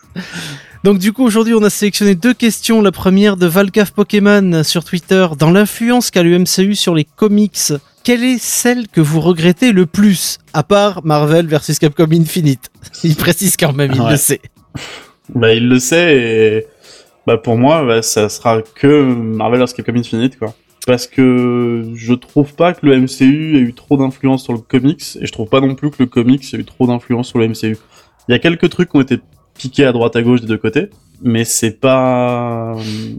Donc 0.83 0.99
du 0.99 1.13
coup 1.13 1.25
aujourd'hui 1.25 1.53
on 1.55 1.63
a 1.63 1.71
sélectionné 1.71 2.15
deux 2.15 2.33
questions. 2.35 2.81
La 2.81 2.93
première 2.93 3.37
de 3.37 3.47
Valcaf 3.47 3.91
Pokémon 3.93 4.63
sur 4.65 4.85
Twitter. 4.85 5.27
Dans 5.39 5.51
l'influence 5.51 6.11
qu'a 6.11 6.23
le 6.23 6.39
MCU 6.39 6.75
sur 6.75 6.95
les 6.95 7.05
comics, 7.05 7.73
quelle 8.03 8.25
est 8.25 8.39
celle 8.43 8.89
que 8.89 9.01
vous 9.03 9.21
regrettez 9.21 9.73
le 9.73 9.85
plus? 9.87 10.39
À 10.55 10.63
part 10.63 11.05
Marvel 11.05 11.47
versus 11.47 11.79
Capcom 11.79 12.09
Infinite. 12.13 12.71
Il 13.05 13.15
précise 13.15 13.57
quand 13.59 13.75
même, 13.75 13.93
il 13.95 14.01
Ouais. 14.01 14.13
le 14.13 14.17
sait. 14.17 14.41
Bah, 15.35 15.53
il 15.55 15.69
le 15.69 15.79
sait 15.79 16.17
et 16.17 16.67
bah, 17.27 17.37
pour 17.37 17.57
moi, 17.57 17.85
bah, 17.85 18.03
ça 18.03 18.29
sera 18.29 18.63
que 18.63 19.05
Marvel 19.05 19.61
vs 19.61 19.75
Capcom 19.75 19.95
Infinite, 19.97 20.39
quoi. 20.39 20.55
Parce 20.87 21.07
que 21.07 21.85
je 21.95 22.15
trouve 22.15 22.55
pas 22.55 22.73
que 22.73 22.87
le 22.87 22.99
MCU 22.99 23.57
ait 23.59 23.61
eu 23.61 23.75
trop 23.75 23.99
d'influence 23.99 24.43
sur 24.45 24.55
le 24.55 24.61
comics 24.61 25.05
et 25.21 25.27
je 25.27 25.31
trouve 25.33 25.49
pas 25.49 25.61
non 25.61 25.75
plus 25.75 25.91
que 25.91 25.97
le 26.01 26.07
comics 26.07 26.43
ait 26.55 26.57
eu 26.57 26.65
trop 26.65 26.87
d'influence 26.87 27.29
sur 27.29 27.39
le 27.39 27.49
MCU. 27.49 27.77
Il 28.29 28.33
y 28.33 28.35
a 28.35 28.39
quelques 28.39 28.71
trucs 28.71 28.91
qui 28.91 28.97
ont 28.97 29.03
été 29.03 29.21
piqués 29.61 29.85
à 29.85 29.93
droite 29.93 30.17
à 30.17 30.23
gauche 30.23 30.41
des 30.41 30.47
deux 30.47 30.57
côtés, 30.59 30.89
mais 31.23 31.45
c'est 31.45 31.73
pas. 31.81 32.75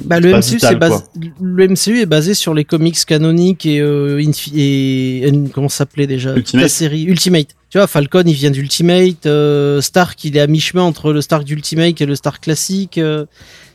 Bah, 0.06 0.20
le 0.20 0.32
pas 0.32 0.40
MCU, 0.40 0.56
vital, 0.56 0.80
quoi. 0.80 1.04
le 1.42 1.68
MCU 1.68 2.00
est 2.02 2.06
basé 2.06 2.34
sur 2.34 2.54
les 2.54 2.66
comics 2.66 2.98
canoniques 3.06 3.66
et, 3.66 3.80
euh, 3.80 4.18
Infi- 4.20 4.54
et, 4.56 5.28
et- 5.28 5.50
comment 5.54 5.70
s'appelait 5.70 6.08
déjà? 6.08 6.36
Ultimate. 6.36 6.64
la 6.64 6.70
série 6.70 7.04
Ultimate. 7.04 7.48
Tu 7.70 7.78
vois, 7.78 7.88
Falcon, 7.88 8.24
il 8.26 8.34
vient 8.34 8.52
d'Ultimate. 8.52 9.26
euh, 9.26 9.80
Stark, 9.82 10.24
il 10.26 10.36
est 10.36 10.42
à 10.42 10.48
mi-chemin 10.48 10.82
entre 10.84 11.14
le 11.14 11.22
Stark 11.22 11.44
d'Ultimate 11.44 12.02
et 12.02 12.06
le 12.06 12.16
Stark 12.16 12.44
classique. 12.44 12.98
euh, 12.98 13.26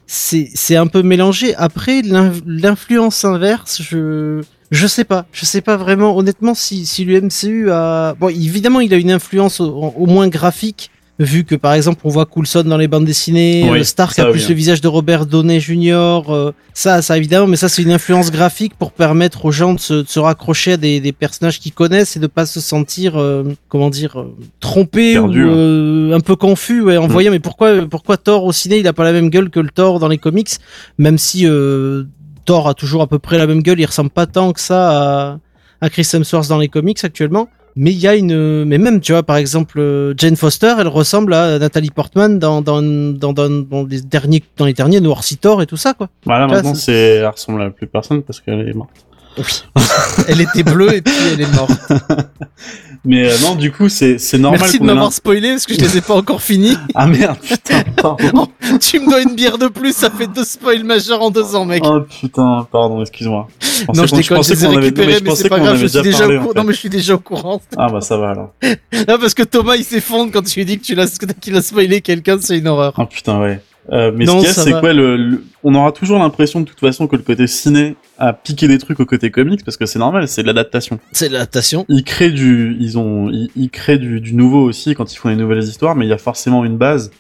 c'est 0.07 0.77
un 0.77 0.87
peu 0.87 1.03
mélangé. 1.03 1.55
Après, 1.57 2.03
l'in- 2.03 2.33
l'influence 2.47 3.25
inverse, 3.25 3.83
je 3.83 4.43
je 4.71 4.87
sais 4.89 5.05
pas. 5.05 5.27
Je 5.33 5.45
sais 5.45 5.61
pas 5.61 5.77
vraiment. 5.77 6.17
Honnêtement, 6.17 6.55
si 6.55 6.87
si 6.87 7.05
le 7.05 7.21
MCU 7.21 7.71
a 7.71 8.14
bon, 8.14 8.29
évidemment, 8.29 8.81
il 8.81 8.93
a 8.95 8.97
une 8.97 9.11
influence 9.11 9.61
au, 9.61 9.67
au 9.97 10.07
moins 10.07 10.29
graphique. 10.29 10.91
Vu 11.19 11.45
que 11.45 11.55
par 11.55 11.73
exemple 11.73 12.03
on 12.05 12.11
voit 12.11 12.27
Coulson 12.27 12.62
dans 12.64 12.77
les 12.77 12.89
bandes 12.89 13.07
dessinées, 13.07 13.67
Oui, 13.71 13.81
euh, 13.81 13.85
Stark 13.85 14.19
a 14.19 14.27
plus 14.27 14.49
le 14.51 14.55
visage 14.55 14.83
de 14.83 14.89
Robert 14.89 15.25
Downey 15.25 15.61
Jr. 15.61 16.25
euh, 16.29 16.53
ça, 16.75 17.01
ça 17.01 17.17
évidemment, 17.17 17.47
mais 17.47 17.57
ça 17.57 17.71
c'est 17.71 17.81
une 17.83 17.91
influence 17.91 18.31
graphique 18.31 18.75
pour 18.79 18.93
permettre 18.93 19.47
aux 19.47 19.51
gens 19.51 19.73
de 19.73 19.81
se, 19.81 19.95
de 19.95 20.07
se 20.09 20.19
raccrocher 20.19 20.73
à 20.73 20.77
des, 20.77 21.01
des 21.01 21.12
personnages 21.12 21.59
qu'ils 21.59 21.73
connaissent 21.73 22.17
et 22.17 22.21
de 22.21 22.27
pas 22.27 22.45
se 22.45 22.61
sentir, 22.61 23.17
euh, 23.19 23.45
comment 23.71 23.89
dire, 23.89 24.21
euh, 24.21 24.37
trompés 24.61 25.14
Perdu, 25.14 25.43
ou 25.45 25.49
hein. 25.49 25.53
euh, 25.55 26.12
un 26.17 26.21
peu 26.21 26.37
confus 26.37 26.83
ouais, 26.83 26.99
en 26.99 27.07
Mm. 27.09 27.11
voyant 27.11 27.31
mais 27.31 27.41
pourquoi 27.41 27.87
pourquoi 27.91 28.19
Thor 28.19 28.45
au 28.45 28.53
ciné 28.53 28.77
il 28.79 28.87
a 28.87 28.93
pas 28.93 29.05
la 29.05 29.12
même 29.12 29.31
gueule 29.31 29.49
que 29.49 29.61
le 29.61 29.71
Thor 29.71 29.99
dans 30.01 30.09
les 30.09 30.19
comics, 30.19 30.51
même 30.99 31.17
si 31.17 31.47
euh, 31.47 32.05
Thor 32.45 32.69
a 32.69 32.75
toujours 32.75 33.01
à 33.01 33.07
peu 33.07 33.19
près 33.19 33.39
la 33.39 33.47
même 33.47 33.62
gueule, 33.62 33.81
il 33.81 33.87
ressemble 33.87 34.11
pas 34.11 34.27
tant 34.27 34.53
que 34.53 34.61
ça 34.61 35.31
à, 35.31 35.39
à 35.81 35.89
Chris 35.89 36.07
Hemsworth 36.12 36.49
dans 36.49 36.59
les 36.59 36.69
comics 36.69 37.03
actuellement. 37.03 37.49
Mais 37.79 37.93
il 37.93 37.99
y 37.99 38.09
a 38.09 38.16
une, 38.16 38.64
mais 38.64 38.79
même 38.79 39.01
tu 39.01 39.12
vois 39.12 39.22
par 39.22 39.37
exemple 39.37 39.79
euh, 39.79 40.14
Jane 40.16 40.35
Foster, 40.37 40.74
elle 40.79 40.89
ressemble 40.89 41.35
à 41.35 41.59
Nathalie 41.59 41.91
Portman 41.91 42.39
dans 42.39 42.62
dans 42.62 42.81
dans, 42.81 43.33
dans, 43.35 43.51
dans 43.51 43.85
les 43.85 44.01
derniers 44.01 44.43
dans 44.57 44.64
les 44.64 44.72
derniers 44.72 45.01
Noir 45.01 45.22
Sea 45.22 45.37
Thor 45.37 45.61
et 45.62 45.66
tout 45.66 45.77
ça 45.77 45.93
quoi. 45.95 46.09
Voilà, 46.24 46.47
maintenant, 46.47 46.74
c'est- 46.74 46.81
c'est, 46.93 47.16
elle 47.16 47.27
ressemble 47.29 47.62
à 47.62 47.70
plus 47.70 47.87
personne 47.87 48.22
parce 48.22 48.41
qu'elle 48.41 48.66
est 48.68 48.72
morte. 48.74 48.91
Elle 50.28 50.41
était 50.41 50.62
bleue 50.62 50.95
et 50.95 51.03
puis 51.03 51.12
elle 51.32 51.41
est 51.43 51.55
morte. 51.55 51.70
Mais 53.05 53.30
euh, 53.30 53.37
non, 53.43 53.55
du 53.55 53.70
coup, 53.70 53.89
c'est, 53.89 54.18
c'est 54.18 54.39
normal 54.39 54.59
Merci 54.61 54.80
de 54.80 54.84
m'avoir 54.84 55.12
spoilé 55.12 55.51
parce 55.51 55.66
que 55.66 55.74
je 55.74 55.80
les 55.80 55.99
ai 55.99 56.01
pas 56.01 56.14
encore 56.14 56.43
finis. 56.43 56.76
Ah 56.97 57.07
merde, 57.07 57.37
putain, 57.41 57.82
pardon. 57.97 58.49
tu 58.80 58.99
me 58.99 59.09
dois 59.09 59.20
une 59.22 59.34
bière 59.37 59.59
de 59.59 59.68
plus, 59.68 59.95
ça 59.95 60.11
fait 60.11 60.26
deux 60.26 60.43
spoils 60.45 60.82
majeurs 60.82 61.22
en 61.22 61.30
deux 61.30 61.55
ans, 61.55 61.64
mec. 61.66 61.82
Oh 61.87 62.01
putain, 62.01 62.66
pardon, 62.72 63.03
excuse-moi. 63.03 63.47
non, 63.95 64.07
je 64.07 64.14
déconne, 64.16 64.22
je 64.22 64.34
pensais 64.34 64.55
les 64.55 64.64
ai 64.64 64.66
qu'on 64.66 64.72
avait- 64.72 64.80
récupérés, 64.87 65.12
je 65.20 65.24
mais 65.24 65.37
c'est 65.37 65.49
pas 65.49 65.61
grave, 65.61 65.76
je 65.76 65.87
suis 65.87 66.03
déjà 66.03 66.18
parlé, 66.20 66.37
au 66.37 66.39
en 66.39 66.43
courant. 66.43 66.53
fait. 66.55 66.59
Non, 66.59 66.64
mais 66.66 66.72
je 66.72 66.78
suis 66.78 66.89
déjà 66.91 67.14
au 67.14 67.18
courant. 67.18 67.61
Ah 67.76 67.89
bah 67.93 68.01
ça 68.01 68.16
va 68.16 68.30
alors. 68.30 68.55
Non, 68.64 69.18
parce 69.20 69.34
que 69.34 69.43
Thomas 69.45 69.76
il 69.76 69.84
s'effondre 69.84 70.32
quand 70.32 70.43
tu 70.43 70.59
lui 70.61 70.64
dis 70.66 70.78
que 70.78 70.84
tu 70.84 70.95
l'as, 70.97 71.16
qu'il 71.41 71.55
a 71.57 71.62
spoilé 71.62 72.01
quelqu'un, 72.01 72.39
c'est 72.41 72.59
une 72.59 72.66
horreur. 72.66 72.95
Oh 72.99 73.05
putain, 73.07 73.39
ouais. 73.41 73.61
Euh, 73.93 74.11
mais 74.14 74.24
Non, 74.24 74.32
ce 74.34 74.39
qu'il 74.39 74.47
y 74.47 74.51
a, 74.51 74.53
c'est 74.53 74.80
quoi 74.80 74.93
le, 74.93 75.16
le- 75.16 75.45
On 75.62 75.74
aura 75.74 75.93
toujours 75.93 76.18
l'impression 76.18 76.61
de 76.61 76.64
toute 76.66 76.80
façon 76.80 77.07
que 77.07 77.14
le 77.14 77.22
côté 77.22 77.47
ciné 77.47 77.95
a 78.18 78.32
piqué 78.32 78.66
des 78.66 78.78
trucs 78.78 78.99
au 78.99 79.05
côté 79.07 79.30
comics 79.30 79.64
parce 79.64 79.76
que 79.76 79.87
c'est 79.87 79.99
normal, 80.01 80.26
c'est 80.26 80.43
de 80.43 80.47
l'adaptation. 80.49 80.99
C'est 81.12 81.28
l'adaptation. 81.28 81.84
Ils 81.89 82.03
créent 82.03 82.32
du, 82.32 82.76
ils 82.80 82.99
ont, 82.99 83.30
ils, 83.30 83.49
ils 83.55 83.70
créent 83.70 83.99
du, 83.99 84.20
du 84.20 84.34
nouveau 84.34 84.62
aussi 84.64 84.95
quand 84.95 85.12
ils 85.12 85.16
font 85.16 85.28
des 85.28 85.37
nouvelles 85.37 85.62
histoires, 85.62 85.95
mais 85.95 86.05
il 86.05 86.09
y 86.09 86.12
a 86.12 86.18
forcément 86.18 86.64
une 86.64 86.76
base 86.76 87.12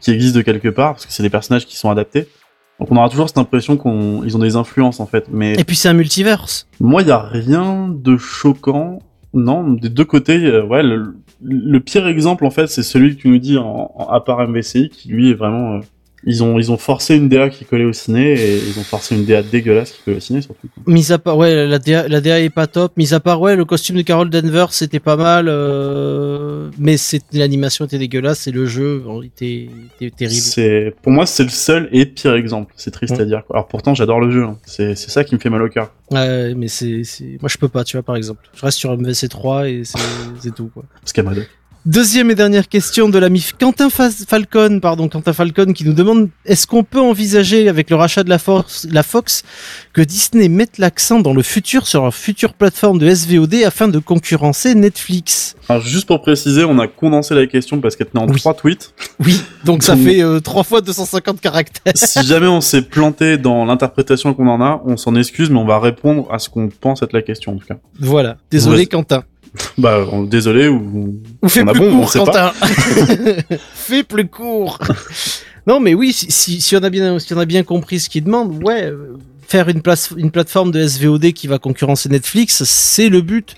qui 0.00 0.10
existe 0.10 0.34
de 0.36 0.42
quelque 0.42 0.68
part 0.68 0.92
parce 0.92 1.06
que 1.06 1.12
c'est 1.12 1.22
des 1.22 1.30
personnages 1.30 1.66
qui 1.66 1.76
sont 1.78 1.90
adaptés. 1.90 2.28
Donc 2.78 2.90
on 2.92 2.96
aura 2.96 3.08
toujours 3.08 3.28
cette 3.28 3.38
impression 3.38 3.76
qu'on, 3.78 4.22
ils 4.24 4.36
ont 4.36 4.40
des 4.40 4.56
influences 4.56 5.00
en 5.00 5.06
fait. 5.06 5.26
Mais 5.30 5.54
Et 5.58 5.64
puis 5.64 5.76
c'est 5.76 5.88
un 5.88 5.94
multiverse. 5.94 6.66
moi, 6.80 7.02
il 7.02 7.08
y 7.08 7.12
a 7.12 7.20
rien 7.20 7.88
de 7.88 8.16
choquant. 8.18 8.98
Non, 9.32 9.70
des 9.74 9.88
deux 9.90 10.04
côtés, 10.04 10.44
euh, 10.44 10.64
ouais, 10.66 10.82
le, 10.82 11.14
le 11.42 11.78
pire 11.80 12.06
exemple 12.08 12.44
en 12.44 12.50
fait, 12.50 12.66
c'est 12.66 12.82
celui 12.82 13.16
que 13.16 13.22
tu 13.22 13.28
nous 13.28 13.38
dis 13.38 13.56
en, 13.58 13.92
en- 13.94 14.08
à 14.08 14.20
part 14.20 14.46
MVCI 14.48 14.88
qui 14.90 15.08
lui 15.10 15.30
est 15.30 15.34
vraiment. 15.34 15.74
euh, 15.76 15.80
ils 16.24 16.42
ont 16.42 16.58
ils 16.58 16.70
ont 16.70 16.76
forcé 16.76 17.16
une 17.16 17.28
DA 17.28 17.48
qui 17.48 17.64
collait 17.64 17.84
au 17.84 17.92
ciné 17.92 18.32
et 18.34 18.56
ils 18.58 18.78
ont 18.78 18.82
forcé 18.84 19.14
une 19.16 19.24
DA 19.24 19.42
dégueulasse 19.42 19.92
qui 19.92 20.02
collait 20.02 20.18
au 20.18 20.20
ciné 20.20 20.42
surtout. 20.42 20.68
Mis 20.86 21.12
à 21.12 21.18
part, 21.18 21.36
ouais, 21.38 21.66
la 21.66 21.78
DA, 21.78 22.08
la 22.08 22.20
DA 22.20 22.40
est 22.40 22.50
pas 22.50 22.66
top. 22.66 22.92
Mis 22.96 23.14
à 23.14 23.20
part, 23.20 23.40
ouais, 23.40 23.56
le 23.56 23.64
costume 23.64 23.96
de 23.96 24.02
Carol 24.02 24.28
Danvers 24.28 24.72
c'était 24.72 25.00
pas 25.00 25.16
mal, 25.16 25.46
euh, 25.48 26.70
mais 26.78 26.96
l'animation 27.32 27.84
était 27.86 27.98
dégueulasse 27.98 28.46
et 28.46 28.50
le 28.52 28.66
jeu 28.66 29.02
était, 29.24 29.68
était 30.00 30.10
terrible. 30.10 30.40
C'est 30.40 30.94
pour 31.02 31.12
moi 31.12 31.26
c'est 31.26 31.44
le 31.44 31.48
seul 31.48 31.88
et 31.92 32.06
pire 32.06 32.34
exemple. 32.34 32.72
C'est 32.76 32.90
triste 32.90 33.14
Ouais. 33.14 33.22
à 33.22 33.24
dire. 33.24 33.42
Quoi. 33.46 33.56
Alors 33.56 33.68
pourtant 33.68 33.94
j'adore 33.94 34.20
le 34.20 34.30
jeu. 34.30 34.44
hein. 34.44 34.58
C'est 34.66 34.94
c'est 34.94 35.10
ça 35.10 35.24
qui 35.24 35.34
me 35.34 35.40
fait 35.40 35.50
mal 35.50 35.62
au 35.62 35.68
cœur. 35.68 35.92
Ouais, 36.10 36.54
mais 36.54 36.68
c'est, 36.68 37.02
moi 37.40 37.48
je 37.48 37.56
peux 37.56 37.68
pas, 37.68 37.84
tu 37.84 37.96
vois, 37.96 38.02
par 38.02 38.16
exemple. 38.16 38.48
Je 38.54 38.62
reste 38.62 38.78
sur 38.78 38.96
MVC3 38.96 39.68
et 39.68 39.82
c'est, 39.84 40.54
tout, 40.54 40.68
quoi. 40.74 40.84
Parce 41.00 41.12
qu'à. 41.12 41.22
Deuxième 41.86 42.30
et 42.30 42.34
dernière 42.34 42.68
question 42.68 43.08
de 43.08 43.18
l'ami 43.18 43.42
Quentin 43.58 43.88
Fa- 43.88 44.10
Falcon, 44.10 44.80
pardon, 44.82 45.08
Quentin 45.08 45.32
Falcon 45.32 45.72
qui 45.72 45.86
nous 45.86 45.94
demande 45.94 46.28
est-ce 46.44 46.66
qu'on 46.66 46.84
peut 46.84 47.00
envisager 47.00 47.70
avec 47.70 47.88
le 47.88 47.96
rachat 47.96 48.22
de 48.22 48.28
la, 48.28 48.38
Fox, 48.38 48.86
la 48.90 49.02
Fox 49.02 49.44
que 49.94 50.02
Disney 50.02 50.50
mette 50.50 50.76
l'accent 50.76 51.20
dans 51.20 51.32
le 51.32 51.42
futur 51.42 51.86
sur 51.86 52.02
leur 52.02 52.14
future 52.14 52.52
plateforme 52.52 52.98
de 52.98 53.08
SVOD 53.14 53.54
afin 53.64 53.88
de 53.88 53.98
concurrencer 53.98 54.74
Netflix? 54.74 55.56
Alors, 55.70 55.82
juste 55.82 56.06
pour 56.06 56.20
préciser, 56.20 56.64
on 56.64 56.78
a 56.78 56.86
condensé 56.86 57.34
la 57.34 57.46
question 57.46 57.80
parce 57.80 57.96
qu'elle 57.96 58.08
tenait 58.08 58.24
en 58.24 58.28
Oui. 58.28 58.38
trois 58.40 58.52
tweets. 58.52 58.92
Oui, 59.18 59.40
donc 59.64 59.82
ça 59.82 59.96
fait 59.96 60.22
euh, 60.22 60.38
trois 60.40 60.64
fois 60.64 60.82
250 60.82 61.40
caractères. 61.40 61.94
si 61.96 62.22
jamais 62.26 62.46
on 62.48 62.60
s'est 62.60 62.82
planté 62.82 63.38
dans 63.38 63.64
l'interprétation 63.64 64.34
qu'on 64.34 64.48
en 64.48 64.60
a, 64.60 64.82
on 64.84 64.98
s'en 64.98 65.14
excuse, 65.16 65.48
mais 65.48 65.58
on 65.58 65.66
va 65.66 65.78
répondre 65.80 66.28
à 66.30 66.38
ce 66.38 66.50
qu'on 66.50 66.68
pense 66.68 67.00
être 67.00 67.14
la 67.14 67.22
question 67.22 67.52
en 67.54 67.56
tout 67.56 67.66
cas. 67.66 67.78
Voilà. 67.98 68.36
Désolé. 68.50 68.84
Quentin. 68.86 69.24
Bah, 69.78 70.04
on- 70.12 70.22
désolé 70.24 70.68
ou. 70.68 71.20
Ou 71.42 71.48
fais 71.48 71.64
plus 71.64 71.78
bon, 71.78 71.96
on 71.98 72.00
court. 72.00 72.12
Quentin. 72.12 72.52
fais 73.74 74.02
plus 74.04 74.26
court. 74.28 74.78
non, 75.66 75.80
mais 75.80 75.94
oui, 75.94 76.12
si, 76.12 76.30
si, 76.30 76.60
si 76.60 76.76
on 76.76 76.82
a 76.82 76.90
bien, 76.90 77.18
si 77.18 77.32
on 77.34 77.38
a 77.38 77.44
bien 77.46 77.62
compris 77.62 78.00
ce 78.00 78.08
qu'il 78.08 78.24
demande, 78.24 78.62
ouais, 78.62 78.84
euh, 78.84 79.16
faire 79.48 79.68
une 79.68 79.82
place, 79.82 80.10
une 80.16 80.30
plateforme 80.30 80.70
de 80.70 80.86
SVOD 80.86 81.32
qui 81.32 81.46
va 81.46 81.58
concurrencer 81.58 82.08
Netflix, 82.08 82.62
c'est 82.64 83.08
le 83.08 83.20
but. 83.22 83.56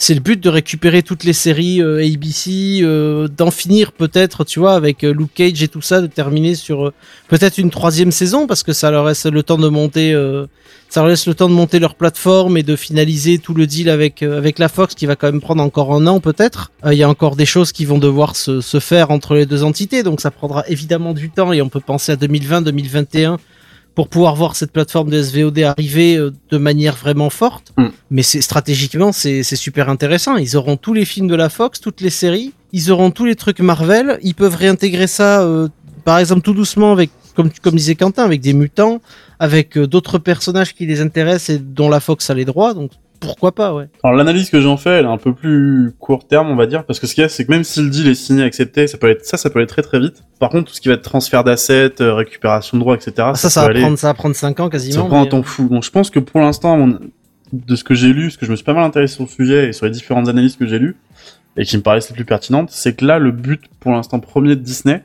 C'est 0.00 0.14
le 0.14 0.20
but 0.20 0.40
de 0.40 0.48
récupérer 0.48 1.02
toutes 1.02 1.24
les 1.24 1.32
séries 1.32 1.82
euh, 1.82 2.06
ABC, 2.06 2.82
euh, 2.82 3.26
d'en 3.26 3.50
finir 3.50 3.90
peut-être, 3.90 4.44
tu 4.44 4.60
vois, 4.60 4.74
avec 4.74 5.02
euh, 5.02 5.12
Luke 5.12 5.34
Cage 5.34 5.60
et 5.60 5.66
tout 5.66 5.82
ça, 5.82 6.00
de 6.00 6.06
terminer 6.06 6.54
sur 6.54 6.86
euh, 6.86 6.94
peut-être 7.26 7.58
une 7.58 7.70
troisième 7.70 8.12
saison 8.12 8.46
parce 8.46 8.62
que 8.62 8.72
ça 8.72 8.92
leur 8.92 9.08
laisse 9.08 9.26
le 9.26 9.42
temps 9.42 9.58
de 9.58 9.68
monter, 9.68 10.12
ça 10.88 11.00
leur 11.00 11.08
laisse 11.08 11.26
le 11.26 11.34
temps 11.34 11.48
de 11.48 11.54
monter 11.54 11.80
leur 11.80 11.96
plateforme 11.96 12.56
et 12.56 12.62
de 12.62 12.76
finaliser 12.76 13.38
tout 13.38 13.54
le 13.54 13.66
deal 13.66 13.90
avec 13.90 14.22
avec 14.22 14.60
la 14.60 14.68
Fox 14.68 14.94
qui 14.94 15.04
va 15.04 15.16
quand 15.16 15.26
même 15.26 15.40
prendre 15.40 15.62
encore 15.62 15.92
un 15.92 16.06
an 16.06 16.20
peut-être. 16.20 16.70
Il 16.86 16.94
y 16.94 17.02
a 17.02 17.08
encore 17.08 17.34
des 17.34 17.44
choses 17.44 17.72
qui 17.72 17.84
vont 17.84 17.98
devoir 17.98 18.36
se, 18.36 18.60
se 18.60 18.78
faire 18.78 19.10
entre 19.10 19.34
les 19.34 19.46
deux 19.46 19.64
entités, 19.64 20.04
donc 20.04 20.20
ça 20.20 20.30
prendra 20.30 20.64
évidemment 20.68 21.12
du 21.12 21.28
temps 21.28 21.52
et 21.52 21.60
on 21.60 21.68
peut 21.68 21.80
penser 21.80 22.12
à 22.12 22.16
2020, 22.16 22.62
2021 22.62 23.38
pour 23.98 24.06
pouvoir 24.06 24.36
voir 24.36 24.54
cette 24.54 24.70
plateforme 24.70 25.10
de 25.10 25.20
SVOD 25.20 25.58
arriver 25.58 26.16
euh, 26.16 26.32
de 26.50 26.56
manière 26.56 26.94
vraiment 26.94 27.30
forte. 27.30 27.72
Mm. 27.76 27.88
Mais 28.12 28.22
c'est 28.22 28.40
stratégiquement, 28.40 29.10
c'est 29.10 29.42
c'est 29.42 29.56
super 29.56 29.88
intéressant. 29.88 30.36
Ils 30.36 30.56
auront 30.56 30.76
tous 30.76 30.94
les 30.94 31.04
films 31.04 31.26
de 31.26 31.34
la 31.34 31.48
Fox, 31.48 31.80
toutes 31.80 32.00
les 32.00 32.10
séries, 32.10 32.52
ils 32.72 32.92
auront 32.92 33.10
tous 33.10 33.24
les 33.24 33.34
trucs 33.34 33.58
Marvel. 33.58 34.20
Ils 34.22 34.36
peuvent 34.36 34.54
réintégrer 34.54 35.08
ça, 35.08 35.42
euh, 35.42 35.66
par 36.04 36.20
exemple, 36.20 36.42
tout 36.42 36.54
doucement 36.54 36.92
avec, 36.92 37.10
comme 37.34 37.50
comme 37.60 37.74
disait 37.74 37.96
Quentin, 37.96 38.22
avec 38.22 38.40
des 38.40 38.52
mutants, 38.52 39.00
avec 39.40 39.76
euh, 39.76 39.88
d'autres 39.88 40.18
personnages 40.18 40.76
qui 40.76 40.86
les 40.86 41.00
intéressent 41.00 41.56
et 41.56 41.58
dont 41.58 41.88
la 41.88 41.98
Fox 41.98 42.30
a 42.30 42.34
les 42.34 42.44
droits. 42.44 42.74
Donc 42.74 42.92
pourquoi 43.20 43.52
pas, 43.54 43.74
ouais. 43.74 43.88
Alors 44.04 44.16
l'analyse 44.16 44.50
que 44.50 44.60
j'en 44.60 44.76
fais, 44.76 44.90
elle 44.90 45.04
est 45.04 45.08
un 45.08 45.18
peu 45.18 45.34
plus 45.34 45.92
court 45.98 46.26
terme, 46.26 46.48
on 46.50 46.56
va 46.56 46.66
dire, 46.66 46.84
parce 46.84 47.00
que 47.00 47.06
ce 47.06 47.14
qu'il 47.14 47.22
y 47.22 47.24
a, 47.24 47.28
c'est 47.28 47.44
que 47.44 47.50
même 47.50 47.64
si 47.64 47.82
le 47.82 47.90
deal 47.90 48.08
est 48.08 48.14
signé, 48.14 48.42
accepté, 48.44 48.86
ça 48.86 48.98
peut 48.98 49.08
être 49.10 49.24
ça, 49.24 49.36
ça 49.36 49.50
peut 49.50 49.58
aller 49.58 49.66
très 49.68 49.82
très 49.82 49.98
vite. 50.00 50.22
Par 50.38 50.50
contre, 50.50 50.68
tout 50.68 50.74
ce 50.74 50.80
qui 50.80 50.88
va 50.88 50.94
être 50.94 51.02
transfert 51.02 51.44
d'assets, 51.44 52.00
euh, 52.00 52.14
récupération 52.14 52.76
de 52.78 52.82
droits, 52.82 52.94
etc. 52.94 53.12
Ah, 53.18 53.34
ça, 53.34 53.50
ça 53.50 53.62
va 53.62 53.68
aller- 53.68 53.80
prendre, 53.80 53.98
ça 53.98 54.08
va 54.08 54.14
prendre 54.14 54.34
5 54.36 54.60
ans 54.60 54.64
ça 54.66 54.70
quasiment. 54.70 55.06
prend 55.06 55.22
un 55.22 55.26
temps 55.26 55.40
euh, 55.40 55.42
fou. 55.42 55.68
Donc 55.68 55.84
je 55.84 55.90
pense 55.90 56.10
que 56.10 56.18
pour 56.20 56.40
l'instant, 56.40 56.76
mon- 56.76 56.98
de 57.52 57.76
ce 57.76 57.84
que 57.84 57.94
j'ai 57.94 58.12
lu, 58.12 58.24
parce 58.24 58.36
que 58.36 58.46
je 58.46 58.50
me 58.50 58.56
suis 58.56 58.64
pas 58.64 58.74
mal 58.74 58.84
intéressé 58.84 59.14
sur 59.14 59.24
le 59.24 59.28
sujet 59.30 59.68
et 59.68 59.72
sur 59.72 59.86
les 59.86 59.92
différentes 59.92 60.28
analyses 60.28 60.56
que 60.56 60.66
j'ai 60.66 60.78
lues, 60.78 60.96
et 61.56 61.64
qui 61.64 61.76
me 61.76 61.82
paraissent 61.82 62.08
les 62.10 62.14
plus 62.14 62.24
pertinentes, 62.26 62.70
c'est 62.70 62.94
que 62.94 63.04
là, 63.04 63.18
le 63.18 63.32
but 63.32 63.62
pour 63.80 63.92
l'instant 63.92 64.20
premier 64.20 64.50
de 64.50 64.60
Disney, 64.60 65.02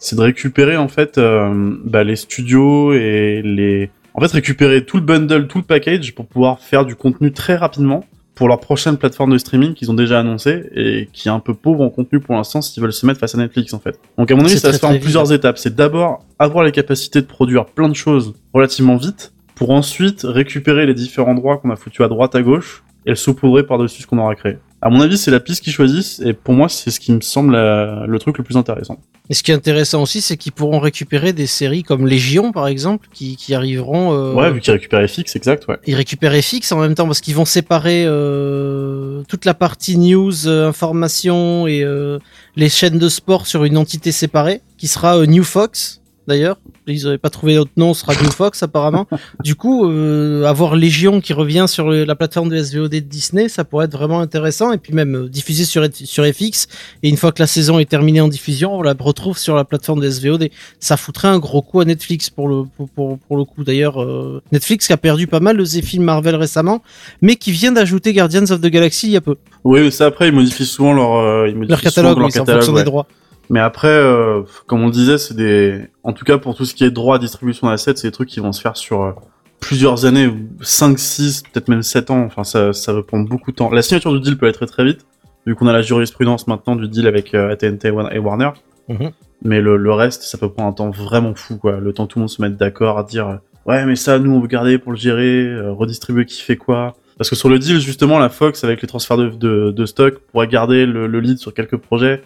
c'est 0.00 0.16
de 0.16 0.20
récupérer 0.20 0.76
en 0.76 0.88
fait 0.88 1.18
euh, 1.18 1.74
bah, 1.84 2.04
les 2.04 2.16
studios 2.16 2.92
et 2.92 3.42
les... 3.44 3.90
En 4.18 4.20
fait, 4.20 4.32
récupérer 4.32 4.84
tout 4.84 4.96
le 4.96 5.04
bundle, 5.04 5.46
tout 5.46 5.58
le 5.58 5.64
package 5.64 6.12
pour 6.12 6.26
pouvoir 6.26 6.58
faire 6.58 6.84
du 6.84 6.96
contenu 6.96 7.30
très 7.30 7.54
rapidement 7.54 8.04
pour 8.34 8.48
leur 8.48 8.58
prochaine 8.58 8.96
plateforme 8.96 9.30
de 9.30 9.38
streaming 9.38 9.74
qu'ils 9.74 9.92
ont 9.92 9.94
déjà 9.94 10.18
annoncé 10.18 10.64
et 10.74 11.08
qui 11.12 11.28
est 11.28 11.30
un 11.30 11.38
peu 11.38 11.54
pauvre 11.54 11.82
en 11.82 11.88
contenu 11.88 12.18
pour 12.18 12.34
l'instant 12.34 12.60
s'ils 12.60 12.82
veulent 12.82 12.92
se 12.92 13.06
mettre 13.06 13.20
face 13.20 13.36
à 13.36 13.38
Netflix 13.38 13.72
en 13.74 13.78
fait. 13.78 14.00
Donc 14.16 14.28
à 14.32 14.34
mon 14.34 14.44
avis 14.44 14.58
ça 14.58 14.72
se 14.72 14.78
fait 14.80 14.86
en 14.86 14.98
plusieurs 14.98 15.32
étapes. 15.32 15.56
C'est 15.56 15.76
d'abord 15.76 16.24
avoir 16.40 16.64
les 16.64 16.72
capacités 16.72 17.20
de 17.20 17.26
produire 17.26 17.66
plein 17.66 17.88
de 17.88 17.94
choses 17.94 18.34
relativement 18.52 18.96
vite 18.96 19.32
pour 19.54 19.70
ensuite 19.70 20.22
récupérer 20.24 20.84
les 20.84 20.94
différents 20.94 21.34
droits 21.34 21.58
qu'on 21.58 21.70
a 21.70 21.76
foutus 21.76 22.04
à 22.04 22.08
droite 22.08 22.34
à 22.34 22.42
gauche 22.42 22.82
et 23.06 23.10
le 23.10 23.14
saupoudrer 23.14 23.62
par-dessus 23.62 24.02
ce 24.02 24.08
qu'on 24.08 24.18
aura 24.18 24.34
créé. 24.34 24.56
À 24.80 24.90
mon 24.90 25.00
avis 25.00 25.18
c'est 25.18 25.30
la 25.32 25.40
piste 25.40 25.64
qu'ils 25.64 25.72
choisissent 25.72 26.20
et 26.24 26.32
pour 26.32 26.54
moi 26.54 26.68
c'est 26.68 26.90
ce 26.90 27.00
qui 27.00 27.12
me 27.12 27.20
semble 27.20 27.52
la- 27.52 28.04
le 28.06 28.18
truc 28.18 28.38
le 28.38 28.44
plus 28.44 28.56
intéressant. 28.56 28.98
Et 29.30 29.34
ce 29.34 29.42
qui 29.42 29.50
est 29.50 29.54
intéressant 29.54 30.00
aussi, 30.02 30.22
c'est 30.22 30.38
qu'ils 30.38 30.52
pourront 30.52 30.78
récupérer 30.78 31.34
des 31.34 31.46
séries 31.46 31.82
comme 31.82 32.06
Légion, 32.06 32.50
par 32.50 32.66
exemple, 32.66 33.08
qui, 33.12 33.36
qui 33.36 33.54
arriveront. 33.54 34.14
euh, 34.14 34.32
Ouais 34.32 34.50
vu 34.50 34.60
qu'ils 34.60 34.72
récupèrent 34.72 35.06
FX 35.06 35.36
exact 35.36 35.68
ouais. 35.68 35.76
Ils 35.86 35.94
récupèrent 35.96 36.32
FX 36.42 36.72
en 36.72 36.80
même 36.80 36.94
temps 36.94 37.04
parce 37.04 37.20
qu'ils 37.20 37.34
vont 37.34 37.44
séparer 37.44 38.04
euh, 38.06 39.22
toute 39.28 39.44
la 39.44 39.52
partie 39.52 39.98
news, 39.98 40.46
euh, 40.48 40.66
information 40.68 41.66
et 41.66 41.82
euh, 41.82 42.18
les 42.56 42.70
chaînes 42.70 42.98
de 42.98 43.08
sport 43.10 43.46
sur 43.46 43.64
une 43.64 43.76
entité 43.76 44.12
séparée 44.12 44.62
qui 44.78 44.88
sera 44.88 45.18
euh, 45.18 45.26
New 45.26 45.44
Fox 45.44 45.97
d'ailleurs. 46.28 46.58
Ils 46.86 47.02
n'avaient 47.04 47.18
pas 47.18 47.30
trouvé 47.30 47.56
d'autre 47.56 47.72
nom, 47.76 47.92
sera 47.94 48.14
New 48.14 48.30
Fox 48.30 48.62
apparemment. 48.62 49.06
Du 49.42 49.56
coup, 49.56 49.90
euh, 49.90 50.44
avoir 50.44 50.76
Légion 50.76 51.20
qui 51.20 51.32
revient 51.32 51.64
sur 51.66 51.88
le- 51.88 52.04
la 52.04 52.14
plateforme 52.14 52.48
de 52.50 52.56
SVOD 52.62 52.90
de 52.90 52.98
Disney, 53.00 53.48
ça 53.48 53.64
pourrait 53.64 53.86
être 53.86 53.92
vraiment 53.92 54.20
intéressant 54.20 54.72
et 54.72 54.78
puis 54.78 54.92
même 54.92 55.16
euh, 55.16 55.28
diffusé 55.28 55.64
sur, 55.64 55.84
sur 55.92 56.24
FX. 56.24 56.68
Et 57.02 57.08
une 57.08 57.16
fois 57.16 57.32
que 57.32 57.42
la 57.42 57.46
saison 57.48 57.78
est 57.80 57.88
terminée 57.90 58.20
en 58.20 58.28
diffusion, 58.28 58.76
on 58.78 58.82
la 58.82 58.94
retrouve 58.98 59.36
sur 59.38 59.56
la 59.56 59.64
plateforme 59.64 60.00
de 60.00 60.08
SVOD. 60.08 60.48
Ça 60.78 60.96
foutrait 60.96 61.28
un 61.28 61.38
gros 61.38 61.62
coup 61.62 61.80
à 61.80 61.84
Netflix 61.84 62.30
pour 62.30 62.48
le 62.48 62.62
pour, 62.76 62.88
pour, 62.90 63.18
pour 63.18 63.36
le 63.36 63.44
coup. 63.44 63.64
D'ailleurs, 63.64 64.00
euh, 64.02 64.40
Netflix 64.52 64.86
qui 64.86 64.92
a 64.92 64.96
perdu 64.96 65.26
pas 65.26 65.40
mal 65.40 65.56
de 65.56 65.64
ses 65.64 65.82
films 65.82 66.04
Marvel 66.04 66.36
récemment, 66.36 66.82
mais 67.22 67.36
qui 67.36 67.50
vient 67.50 67.72
d'ajouter 67.72 68.12
Guardians 68.12 68.50
of 68.50 68.60
the 68.60 68.66
Galaxy 68.66 69.06
il 69.08 69.12
y 69.12 69.16
a 69.16 69.20
peu. 69.20 69.34
Oui 69.64 69.90
ça 69.90 70.06
après 70.06 70.28
ils 70.28 70.34
modifient 70.34 70.64
souvent 70.66 70.92
leur, 70.92 71.16
euh, 71.16 71.48
ils 71.48 71.54
modifient 71.56 71.70
Leur 71.70 71.78
souvent 71.80 71.90
catalogue, 71.90 72.18
leur 72.18 72.26
oui, 72.26 72.32
c'est 72.32 72.40
en 72.40 72.44
catalogue, 72.44 72.60
fonction 72.62 72.74
ouais. 72.74 72.80
des 72.82 72.84
droits. 72.90 73.06
Mais 73.50 73.60
après, 73.60 73.88
euh, 73.88 74.42
comme 74.66 74.82
on 74.82 74.86
le 74.86 74.92
disait, 74.92 75.18
c'est 75.18 75.34
des, 75.34 75.86
en 76.02 76.12
tout 76.12 76.24
cas 76.24 76.38
pour 76.38 76.54
tout 76.54 76.64
ce 76.64 76.74
qui 76.74 76.84
est 76.84 76.90
droit 76.90 77.16
à 77.16 77.18
distribution 77.18 77.68
d'assets, 77.68 77.94
c'est 77.96 78.08
des 78.08 78.12
trucs 78.12 78.28
qui 78.28 78.40
vont 78.40 78.52
se 78.52 78.60
faire 78.60 78.76
sur 78.76 79.02
euh, 79.02 79.12
plusieurs 79.60 80.04
années, 80.04 80.30
5, 80.60 80.98
6, 80.98 81.42
peut-être 81.44 81.68
même 81.68 81.82
7 81.82 82.10
ans. 82.10 82.24
Enfin, 82.24 82.44
ça, 82.44 82.72
ça 82.72 82.92
va 82.92 83.02
prendre 83.02 83.28
beaucoup 83.28 83.50
de 83.50 83.56
temps. 83.56 83.70
La 83.70 83.82
signature 83.82 84.12
du 84.12 84.20
deal 84.20 84.36
peut 84.36 84.46
aller 84.46 84.54
très 84.54 84.66
très 84.66 84.84
vite, 84.84 85.06
vu 85.46 85.54
qu'on 85.54 85.66
a 85.66 85.72
la 85.72 85.82
jurisprudence 85.82 86.46
maintenant 86.46 86.76
du 86.76 86.88
deal 86.88 87.06
avec 87.06 87.34
euh, 87.34 87.52
AT&T 87.52 87.88
et 87.88 88.18
Warner. 88.18 88.50
Mhm. 88.88 89.10
Mais 89.42 89.60
le, 89.60 89.76
le 89.76 89.92
reste, 89.92 90.22
ça 90.24 90.36
peut 90.36 90.50
prendre 90.50 90.68
un 90.68 90.72
temps 90.72 90.90
vraiment 90.90 91.34
fou, 91.34 91.56
quoi. 91.56 91.78
Le 91.78 91.92
temps 91.92 92.06
que 92.06 92.12
tout 92.12 92.18
le 92.18 92.22
monde 92.22 92.30
se 92.30 92.42
mette 92.42 92.56
d'accord 92.56 92.98
à 92.98 93.04
dire, 93.04 93.28
euh, 93.28 93.36
ouais, 93.66 93.86
mais 93.86 93.96
ça, 93.96 94.18
nous, 94.18 94.32
on 94.32 94.40
veut 94.40 94.48
garder 94.48 94.78
pour 94.78 94.92
le 94.92 94.98
gérer, 94.98 95.58
redistribuer 95.70 96.26
qui 96.26 96.42
fait 96.42 96.56
quoi? 96.56 96.96
Parce 97.16 97.30
que 97.30 97.36
sur 97.36 97.48
le 97.48 97.58
deal, 97.58 97.80
justement, 97.80 98.18
la 98.18 98.28
Fox, 98.28 98.62
avec 98.62 98.82
les 98.82 98.88
transferts 98.88 99.16
de, 99.16 99.28
de, 99.30 99.70
de 99.70 99.86
stock, 99.86 100.18
pourrait 100.32 100.48
garder 100.48 100.86
le, 100.86 101.06
le 101.06 101.20
lead 101.20 101.38
sur 101.38 101.54
quelques 101.54 101.76
projets. 101.76 102.22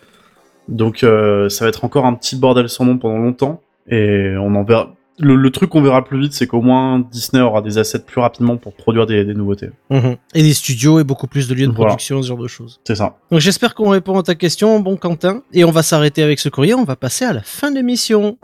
Donc 0.69 1.03
euh, 1.05 1.49
ça 1.49 1.65
va 1.65 1.69
être 1.69 1.85
encore 1.85 2.07
un 2.07 2.15
petit 2.15 2.37
bordel 2.37 2.69
sans 2.69 2.85
nom 2.85 2.99
pendant 2.99 3.19
longtemps. 3.19 3.61
Et 3.89 4.35
on 4.39 4.55
en 4.55 4.63
verra. 4.65 4.95
Le, 5.19 5.37
le 5.37 5.51
truc 5.51 5.69
qu'on 5.71 5.83
verra 5.83 6.03
plus 6.05 6.19
vite, 6.19 6.33
c'est 6.33 6.47
qu'au 6.47 6.63
moins 6.63 6.99
Disney 6.99 7.43
aura 7.43 7.61
des 7.61 7.77
assets 7.79 7.99
plus 8.01 8.21
rapidement 8.21 8.57
pour 8.57 8.73
produire 8.75 9.07
des, 9.07 9.25
des 9.25 9.35
nouveautés. 9.35 9.69
Mhm. 9.91 10.17
Et 10.35 10.43
des 10.43 10.55
studios 10.55 10.99
et 11.01 11.05
beaucoup 11.05 11.27
plus 11.27 11.49
de 11.49 11.55
lieux 11.55 11.67
de 11.67 11.73
Voilà. 11.73 11.91
production, 11.91 12.23
ce 12.23 12.29
genre 12.29 12.39
de 12.39 12.49
choses. 12.49 12.81
C'est 12.85 12.95
ça. 12.97 13.17
Donc 13.31 13.41
j'espère 13.41 13.75
qu'on 13.75 13.91
répond 13.91 14.19
à 14.19 14.23
ta 14.23 14.35
question, 14.35 14.81
bon 14.81 14.97
Quentin. 14.97 15.43
Et 15.53 15.65
on 15.65 15.71
va 15.71 15.83
s'arrêter 15.83 16.23
avec 16.23 16.39
ce 16.41 16.49
courrier, 16.49 16.75
on 16.75 16.85
va 16.85 16.97
passer 16.97 17.25
à 17.27 17.33
la 17.35 17.43
fin 17.43 17.71
de 17.71 17.77
l'émission. 17.77 18.39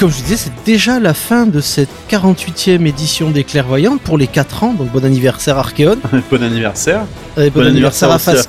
Comme 0.00 0.10
je 0.10 0.22
disais, 0.22 0.36
c'est 0.36 0.52
déjà 0.64 0.98
la 0.98 1.12
fin 1.12 1.44
de 1.44 1.60
cette 1.60 1.90
48e 2.08 2.86
édition 2.86 3.30
des 3.30 3.44
Clairvoyantes 3.44 4.00
pour 4.00 4.16
les 4.16 4.26
4 4.26 4.64
ans. 4.64 4.72
Donc 4.72 4.90
bon 4.92 5.04
anniversaire 5.04 5.58
Archeon. 5.58 5.98
bon 6.30 6.42
anniversaire. 6.42 7.02
Et 7.36 7.50
bon, 7.50 7.60
Bon 7.60 7.66
anniversaire, 7.66 8.08
anniversaire 8.08 8.34
à 8.34 8.36
aussi 8.36 8.48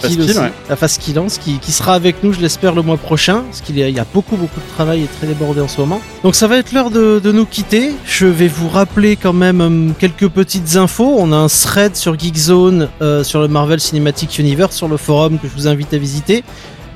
à 0.69 0.75
Faskill 0.77 1.19
ouais. 1.19 1.27
Qui, 1.41 1.59
qui 1.59 1.71
sera 1.73 1.93
avec 1.93 2.23
nous, 2.23 2.31
je 2.31 2.39
l'espère, 2.39 2.73
le 2.73 2.81
mois 2.81 2.95
prochain. 2.95 3.41
Parce 3.49 3.59
qu'il 3.59 3.77
y, 3.77 3.99
a- 3.99 4.05
beaucoup, 4.13 4.37
beaucoup 4.37 4.61
de 4.61 4.73
travail 4.75 5.03
et 5.03 5.07
très 5.17 5.27
débordé 5.27 5.59
en 5.59 5.67
ce 5.67 5.81
moment. 5.81 6.01
Donc 6.23 6.35
ça 6.35 6.47
va 6.47 6.57
être 6.57 6.71
l'heure 6.71 6.89
de, 6.89 7.19
de 7.21 7.31
nous 7.33 7.45
quitter. 7.45 7.91
Je 8.05 8.27
vais 8.27 8.47
vous 8.47 8.69
rappeler 8.69 9.17
quand 9.17 9.33
même 9.33 9.59
hum, 9.59 9.93
quelques 9.99 10.29
petites 10.29 10.77
infos. 10.77 11.15
On 11.19 11.33
a 11.33 11.35
un 11.35 11.47
thread 11.47 11.97
sur 11.97 12.17
Geekzone, 12.17 12.87
euh, 13.01 13.25
sur 13.25 13.41
le 13.41 13.49
Marvel 13.49 13.81
Cinematic 13.81 14.39
Universe, 14.39 14.73
sur 14.77 14.87
le 14.87 14.95
forum 14.95 15.37
que 15.37 15.49
je 15.49 15.53
vous 15.53 15.67
invite 15.67 15.93
à 15.93 15.97
visiter. 15.97 16.45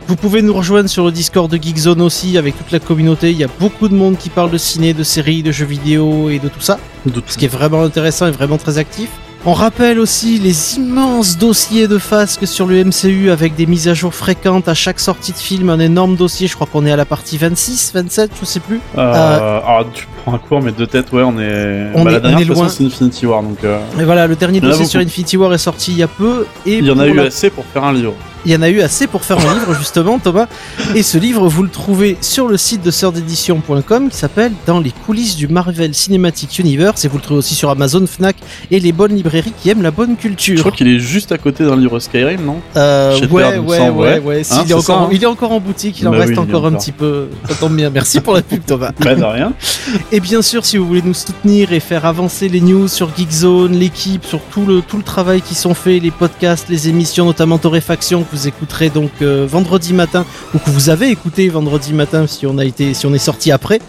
Vous 0.08 0.16
pouvez 0.16 0.44
nous 0.44 0.54
rejoindre 0.54 0.88
sur 0.88 1.04
le 1.04 1.12
Discord 1.12 1.50
de 1.50 1.58
Geekzone 1.58 2.02
aussi, 2.02 2.38
avec 2.38 2.56
toute 2.56 2.72
la 2.72 2.80
communauté. 2.80 3.32
Il 3.32 3.38
y 3.38 3.44
a 3.44 3.48
beaucoup 3.60 3.88
de 3.88 3.96
monde 3.96 4.18
qui 4.18 4.30
parle 4.30 4.52
de 4.52 4.58
ciné, 4.58 4.94
de 4.94 5.04
séries, 5.04 5.42
de 5.42 5.52
jeux 5.52 5.66
vidéo 5.66 6.30
et 6.30 6.38
de 6.38 6.48
tout 6.48 6.62
ça 6.62 6.78
De 7.08 7.22
ce 7.26 7.38
qui 7.38 7.46
est 7.46 7.50
vraiment 7.50 7.82
intéressant 7.82 8.28
et 8.28 8.32
vraiment 8.32 8.58
très 8.58 8.78
actif. 8.78 9.10
On 9.48 9.54
rappelle 9.54 10.00
aussi 10.00 10.38
les 10.40 10.76
immenses 10.78 11.38
dossiers 11.38 11.88
de 11.88 11.98
Fasque 12.00 12.48
sur 12.48 12.66
le 12.68 12.84
MCU 12.84 13.30
avec 13.32 13.56
des 13.56 13.66
mises 13.68 13.88
à 13.88 13.94
jour 13.94 14.14
fréquentes 14.14 14.68
à 14.68 14.74
chaque 14.74 15.00
sortie 15.00 15.32
de 15.34 15.38
film, 15.38 15.70
un 15.70 15.80
énorme 15.80 16.16
dossier, 16.16 16.48
je 16.48 16.56
crois 16.56 16.66
qu'on 16.72 16.84
est 16.86 16.92
à 16.92 16.96
la 16.96 17.06
partie 17.06 17.38
26, 17.38 17.92
27, 17.94 18.32
je 18.40 18.46
sais 18.46 18.60
plus. 18.60 18.80
Euh, 18.98 19.60
alors, 19.64 19.86
tu 19.94 20.08
prends 20.24 20.34
un 20.34 20.40
cours, 20.40 20.62
mais 20.64 20.72
de 20.72 20.86
tête, 20.86 21.12
ouais, 21.14 21.22
on 21.24 21.40
est. 21.40 21.92
On 21.94 22.04
bah, 22.04 22.10
est- 22.10 22.14
la 22.14 22.20
dernière 22.22 22.40
on 22.40 22.42
est 22.42 22.56
loin. 22.56 22.70
c'est 22.70 22.86
Infinity 22.86 23.28
War, 23.28 23.44
donc. 23.44 23.64
euh, 23.64 23.80
Et 24.00 24.04
voilà, 24.04 24.26
le 24.26 24.36
dernier 24.36 24.62
dossier 24.62 24.86
sur. 24.86 25.00
Infinity 25.00 25.38
War 25.38 25.54
est 25.54 25.60
sorti 25.60 25.92
il 25.92 25.98
y 26.00 26.04
a 26.04 26.08
peu. 26.08 26.46
Et 26.66 26.78
Il 26.78 26.86
y 26.86 26.92
en 26.92 26.98
a 27.00 27.08
eu 27.08 27.20
assez 27.20 27.50
pour 27.52 27.66
faire 27.66 27.84
un 27.84 27.94
livre. 27.94 28.14
Il 28.46 28.52
y 28.52 28.56
en 28.56 28.62
a 28.62 28.70
eu 28.70 28.82
assez 28.82 29.08
pour 29.08 29.24
faire 29.24 29.40
un 29.40 29.54
livre, 29.56 29.74
justement, 29.76 30.20
Thomas. 30.20 30.48
Et 30.94 31.02
ce 31.04 31.18
livre, 31.18 31.48
vous 31.48 31.64
le 31.64 31.70
trouvez 31.70 32.18
sur 32.22 32.48
le 32.48 32.58
site 32.58 32.84
de 32.84 32.92
sœurdédition.com 32.92 34.10
qui 34.10 34.18
s'appelle 34.18 34.52
Dans 34.68 34.80
les 34.80 34.92
coulisses 34.92 35.36
du 35.36 35.48
Marvel 35.48 35.94
Cinematic 35.96 36.60
Universe. 36.60 37.06
Et 37.06 37.08
vous 37.08 37.18
le 37.18 37.24
trouvez 37.24 37.40
aussi 37.40 37.56
sur 37.56 37.70
Amazon, 37.70 38.06
Fnac 38.06 38.36
et 38.72 38.80
les 38.80 38.92
bonnes 38.92 39.16
librairies 39.16 39.54
qui 39.62 39.70
aiment 39.70 39.82
la 39.82 39.92
bonne 39.92 40.16
Je 40.18 40.22
culture. 40.22 40.60
crois 40.60 40.72
qu'il 40.72 40.88
est 40.88 41.00
juste 41.00 41.32
à 41.32 41.38
côté 41.38 41.66
d'un 41.66 41.76
livre 41.76 42.00
Skyrim, 42.00 42.42
non? 42.46 42.58
Euh, 42.78 43.20
ouais, 43.32 43.42
Père, 43.52 43.66
ouais, 43.66 43.80
ouais, 43.80 43.90
ouais. 43.90 44.20
ouais. 44.20 44.44
Si, 44.44 44.54
Hein, 44.54 44.64
il, 44.66 44.72
est 44.72 44.76
c'est 44.76 44.82
ça, 44.82 44.94
encore, 44.94 45.08
hein? 45.08 45.10
il 45.12 45.24
est 45.24 45.28
encore 45.28 45.52
en 45.52 45.60
boutique, 45.60 46.00
il 46.02 46.08
en 46.08 46.12
Bah 46.12 46.18
reste 46.20 46.34
oui, 46.34 46.38
encore 46.40 46.66
un 46.68 46.74
petit 46.74 46.92
peu. 46.92 47.28
Ça 47.50 47.56
tombe 47.56 47.76
bien. 47.76 47.90
Merci 47.90 48.22
pour 48.22 48.34
la 48.36 48.42
pub, 48.44 48.64
Thomas. 48.66 48.92
Bah, 49.00 49.16
de 49.16 49.24
rien. 49.24 49.54
Et 50.12 50.20
bien 50.20 50.42
sûr, 50.42 50.66
si 50.66 50.78
vous 50.78 50.86
voulez 50.86 51.02
nous 51.04 51.14
soutenir 51.16 51.74
et 51.74 51.80
faire 51.80 52.06
avancer 52.06 52.48
les 52.48 52.62
news 52.62 52.88
sur 52.88 53.10
Geekzone, 53.18 53.74
l'équipe, 53.74 54.24
sur 54.24 54.40
tout 54.52 54.66
le, 54.66 54.82
tout 54.82 54.98
le 54.98 55.04
travail 55.04 55.42
qui 55.42 55.56
sont 55.56 55.74
faits, 55.74 56.02
les 56.04 56.12
podcasts, 56.12 56.70
les 56.70 56.90
émissions, 56.90 57.26
notamment 57.26 57.58
Torréfaction, 57.58 58.24
que 58.24 58.35
vous 58.36 58.48
écouterez 58.48 58.90
donc 58.90 59.12
euh, 59.22 59.46
vendredi 59.50 59.94
matin, 59.94 60.26
ou 60.54 60.60
que 60.60 60.70
vous 60.70 60.90
avez 60.90 61.10
écouté 61.10 61.48
vendredi 61.48 61.94
matin 61.94 62.28
si 62.28 62.46
on, 62.46 62.58
a 62.58 62.66
été, 62.66 62.94
si 62.94 63.06
on 63.06 63.14
est 63.14 63.18
sorti 63.18 63.52
après. 63.52 63.80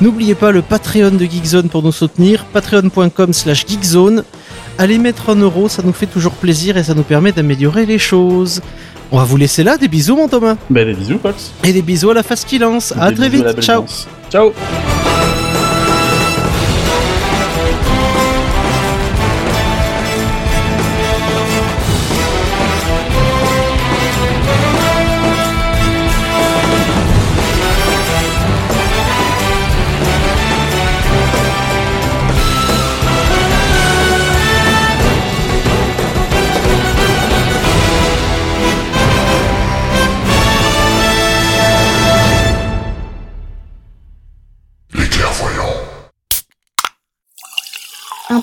N'oubliez 0.00 0.34
pas 0.34 0.50
le 0.50 0.62
Patreon 0.62 1.12
de 1.12 1.24
Geekzone 1.24 1.68
pour 1.68 1.82
nous 1.82 1.92
soutenir, 1.92 2.44
patreon.com 2.46 3.32
slash 3.32 3.64
geekzone. 3.66 4.24
Allez 4.78 4.98
mettre 4.98 5.30
un 5.30 5.36
euro, 5.36 5.68
ça 5.68 5.82
nous 5.84 5.92
fait 5.92 6.06
toujours 6.06 6.32
plaisir 6.32 6.76
et 6.76 6.82
ça 6.82 6.94
nous 6.94 7.04
permet 7.04 7.30
d'améliorer 7.30 7.86
les 7.86 7.98
choses. 7.98 8.60
On 9.12 9.18
va 9.18 9.24
vous 9.24 9.36
laisser 9.36 9.62
là, 9.62 9.76
des 9.76 9.86
bisous 9.86 10.16
mon 10.16 10.26
Thomas. 10.26 10.56
Bah, 10.68 10.84
des 10.84 10.94
bisous, 10.94 11.20
Fox. 11.22 11.52
Et 11.62 11.72
des 11.72 11.82
bisous 11.82 12.10
à 12.10 12.14
la 12.14 12.24
face 12.24 12.44
qui 12.44 12.58
lance. 12.58 12.92
À 12.98 13.10
Des 13.10 13.16
très 13.16 13.26
à 13.26 13.44
la 13.44 13.52
vite, 13.52 13.62
ciao. 13.62 13.84
Ciao 14.30 14.52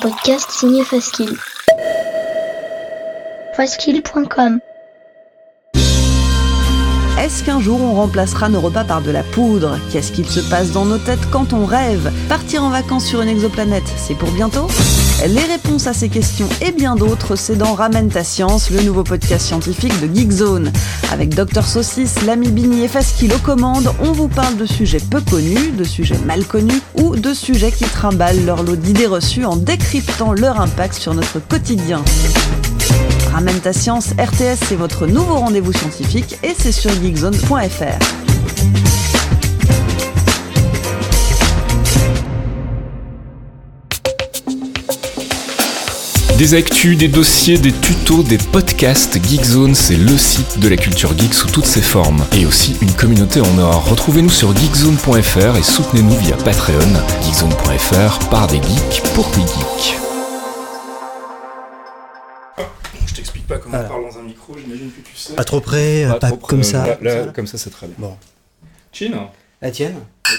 podcast 0.02 0.50
signé 0.50 0.84
Faskill. 0.84 1.30
Faskill.com 3.56 4.60
Est-ce 7.20 7.44
qu'un 7.44 7.60
jour 7.60 7.80
on 7.80 7.94
remplacera 7.94 8.50
nos 8.50 8.62
repas 8.62 8.84
par 8.84 9.04
de 9.04 9.12
la 9.12 9.22
poudre? 9.22 9.78
Qu'est-ce 9.92 10.12
qu'il 10.12 10.26
se 10.26 10.40
passe 10.40 10.72
dans 10.72 10.86
nos 10.86 10.98
têtes 10.98 11.30
quand 11.32 11.54
on 11.54 11.66
rêve? 11.66 12.12
Partir 12.28 12.64
en 12.64 12.70
vacances 12.70 13.06
sur 13.06 13.22
une 13.22 13.30
exoplanète, 13.30 13.88
c'est 13.96 14.16
pour 14.16 14.32
bientôt? 14.32 14.68
Les 15.28 15.44
réponses 15.44 15.86
à 15.86 15.94
ces 15.94 16.10
questions 16.10 16.50
et 16.66 16.72
bien 16.72 16.96
d'autres, 16.96 17.36
c'est 17.36 17.56
dans 17.56 17.76
Ramène 17.76 18.10
ta 18.10 18.24
science, 18.24 18.72
le 18.72 18.82
nouveau 18.82 19.04
podcast 19.04 19.46
scientifique 19.46 19.94
de 20.02 20.14
Geekzone. 20.14 20.72
Avec 21.12 21.36
Dr 21.36 21.64
Saucisse, 21.64 22.24
l'ami 22.26 22.50
Bini 22.50 22.84
et 22.84 22.88
Faskill 22.88 23.32
aux 23.34 23.40
commandes, 23.40 23.94
on 24.00 24.14
vous 24.14 24.28
parle 24.28 24.58
de 24.58 24.66
sujets 24.66 25.00
peu 25.00 25.22
connus, 25.22 25.72
de 25.78 25.84
sujets 25.84 26.18
mal 26.26 26.44
connus 26.46 26.82
ou 26.96 27.16
de 27.16 27.36
sujets 27.36 27.72
qui 27.72 27.84
trimballent 27.84 28.46
leur 28.46 28.64
lot 28.64 28.76
d'idées 28.76 29.06
reçues 29.06 29.46
en 29.46 29.58
décryptant 29.58 30.34
leur 30.34 30.60
impact 30.60 30.96
sur 30.96 31.14
notre 31.14 31.40
quotidien. 31.40 32.04
Ramène 33.32 33.60
ta 33.60 33.74
science, 33.74 34.14
RTS, 34.18 34.66
c'est 34.68 34.76
votre 34.76 35.06
nouveau 35.06 35.36
rendez-vous 35.36 35.74
scientifique 35.74 36.38
et 36.42 36.56
c'est 36.58 36.72
sur 36.72 36.92
geekzone.fr. 36.92 39.01
Des 46.42 46.56
actus, 46.56 46.98
des 46.98 47.08
dossiers, 47.08 47.60
des 47.60 47.72
tutos, 47.72 48.24
des 48.24 48.40
podcasts, 48.40 49.24
Geekzone, 49.24 49.76
c'est 49.76 49.96
le 49.96 50.18
site 50.18 50.58
de 50.58 50.68
la 50.70 50.76
culture 50.76 51.16
geek 51.16 51.36
sous 51.36 51.48
toutes 51.52 51.68
ses 51.68 51.84
formes. 51.84 52.26
Et 52.36 52.48
aussi 52.48 52.76
une 52.82 52.92
communauté 52.94 53.42
en 53.42 53.58
or. 53.60 53.88
Retrouvez-nous 53.88 54.32
sur 54.32 54.52
geekzone.fr 54.58 55.56
et 55.58 55.62
soutenez-nous 55.62 56.18
via 56.18 56.36
Patreon. 56.38 56.80
Geekzone.fr 57.24 58.28
par 58.30 58.48
des 58.48 58.56
geeks 58.56 59.04
pour 59.14 59.28
des 59.30 59.42
geeks. 59.42 59.98
Je 63.06 63.14
t'explique 63.14 63.46
pas 63.46 63.60
comment 63.60 63.78
Voilà. 63.78 63.90
on 63.90 63.92
parle 64.02 64.12
dans 64.12 64.18
un 64.20 64.24
micro, 64.24 64.56
j'imagine 64.58 64.90
que 64.90 65.08
tu 65.08 65.16
sais. 65.16 65.34
Pas 65.34 65.44
trop 65.44 65.60
près, 65.62 66.06
euh, 66.06 66.14
pas 66.14 66.30
trop 66.30 66.38
comme 66.38 66.62
près, 66.62 66.72
ça. 66.72 66.88
Là, 66.88 66.98
là, 67.26 67.26
Comme 67.36 67.46
ça. 67.46 67.60
c'est 67.60 67.70
très 67.70 67.86
bien. 67.86 67.96
Bon. 68.00 68.18
Chin 68.92 69.12
La 69.62 69.70
tienne 69.70 69.94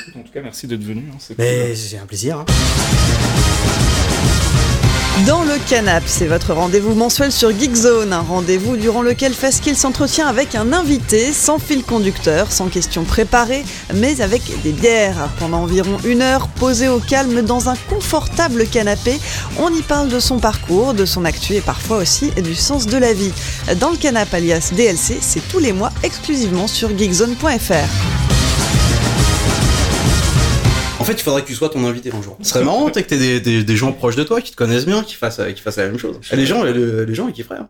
Écoute, 0.09 0.15
En 0.17 0.23
tout 0.27 0.33
cas, 0.33 0.41
merci 0.43 0.67
d'être 0.67 0.83
venu. 0.83 1.05
hein, 1.13 1.17
c'est 1.21 1.39
Mais 1.39 1.67
cool. 1.69 1.77
c'est 1.77 1.99
un 1.99 2.07
plaisir. 2.07 2.39
hein. 2.41 2.45
Dans 5.27 5.45
le 5.45 5.59
canap, 5.69 6.03
c'est 6.07 6.27
votre 6.27 6.55
rendez-vous 6.55 6.95
mensuel 6.95 7.31
sur 7.31 7.51
Geekzone, 7.51 8.15
un 8.15 8.23
rendez-vous 8.23 8.77
durant 8.77 9.03
lequel 9.03 9.35
Faskill 9.35 9.77
s'entretient 9.77 10.27
avec 10.27 10.55
un 10.55 10.73
invité, 10.73 11.33
sans 11.33 11.59
fil 11.59 11.85
conducteur, 11.85 12.51
sans 12.51 12.69
questions 12.69 13.05
préparées, 13.05 13.63
mais 13.95 14.21
avec 14.23 14.43
des 14.63 14.73
bières. 14.73 15.29
Pendant 15.39 15.59
environ 15.59 15.99
une 16.05 16.23
heure, 16.23 16.49
posé 16.49 16.89
au 16.89 16.99
calme 16.99 17.43
dans 17.43 17.69
un 17.69 17.77
confortable 17.91 18.67
canapé, 18.67 19.21
on 19.59 19.69
y 19.73 19.83
parle 19.83 20.09
de 20.09 20.19
son 20.19 20.39
parcours, 20.39 20.95
de 20.95 21.05
son 21.05 21.27
actu 21.27 21.55
et 21.55 21.61
parfois 21.61 21.99
aussi 21.99 22.31
du 22.31 22.55
sens 22.55 22.87
de 22.87 22.97
la 22.97 23.13
vie. 23.13 23.33
Dans 23.79 23.91
le 23.91 23.99
canap 23.99 24.33
alias 24.33 24.73
DLC, 24.75 25.19
c'est 25.21 25.47
tous 25.49 25.59
les 25.59 25.75
mois 25.75 25.93
exclusivement 26.03 26.67
sur 26.67 26.89
geekzone.fr. 26.89 28.22
En 31.03 31.05
fait, 31.05 31.15
il 31.15 31.23
faudrait 31.23 31.43
que 31.43 31.49
tu 31.49 31.55
sois 31.55 31.69
ton 31.69 31.85
invité 31.85 32.13
un 32.15 32.23
jour. 32.23 32.39
Ce 32.41 32.51
serait 32.51 32.65
marrant, 32.65 32.89
que 32.89 33.01
t'aies 33.01 33.19
des, 33.19 33.41
des, 33.41 33.65
des 33.65 33.77
gens 33.77 33.93
proches 33.93 34.15
de 34.15 34.23
toi 34.23 34.41
qui 34.41 34.53
te 34.53 34.57
connaissent 34.57 34.87
bien, 34.87 35.03
qui 35.03 35.17
fassent, 35.17 35.41
qui 35.55 35.61
fassent 35.61 35.79
la 35.79 35.87
même 35.87 35.99
chose. 35.99 36.17
Et 36.31 36.37
les 36.37 36.47
gens, 36.47 36.63
les, 36.63 36.73
les 37.05 37.15
gens, 37.15 37.27
ils 37.27 37.35
kifferaient. 37.35 37.59
hein. 37.59 37.69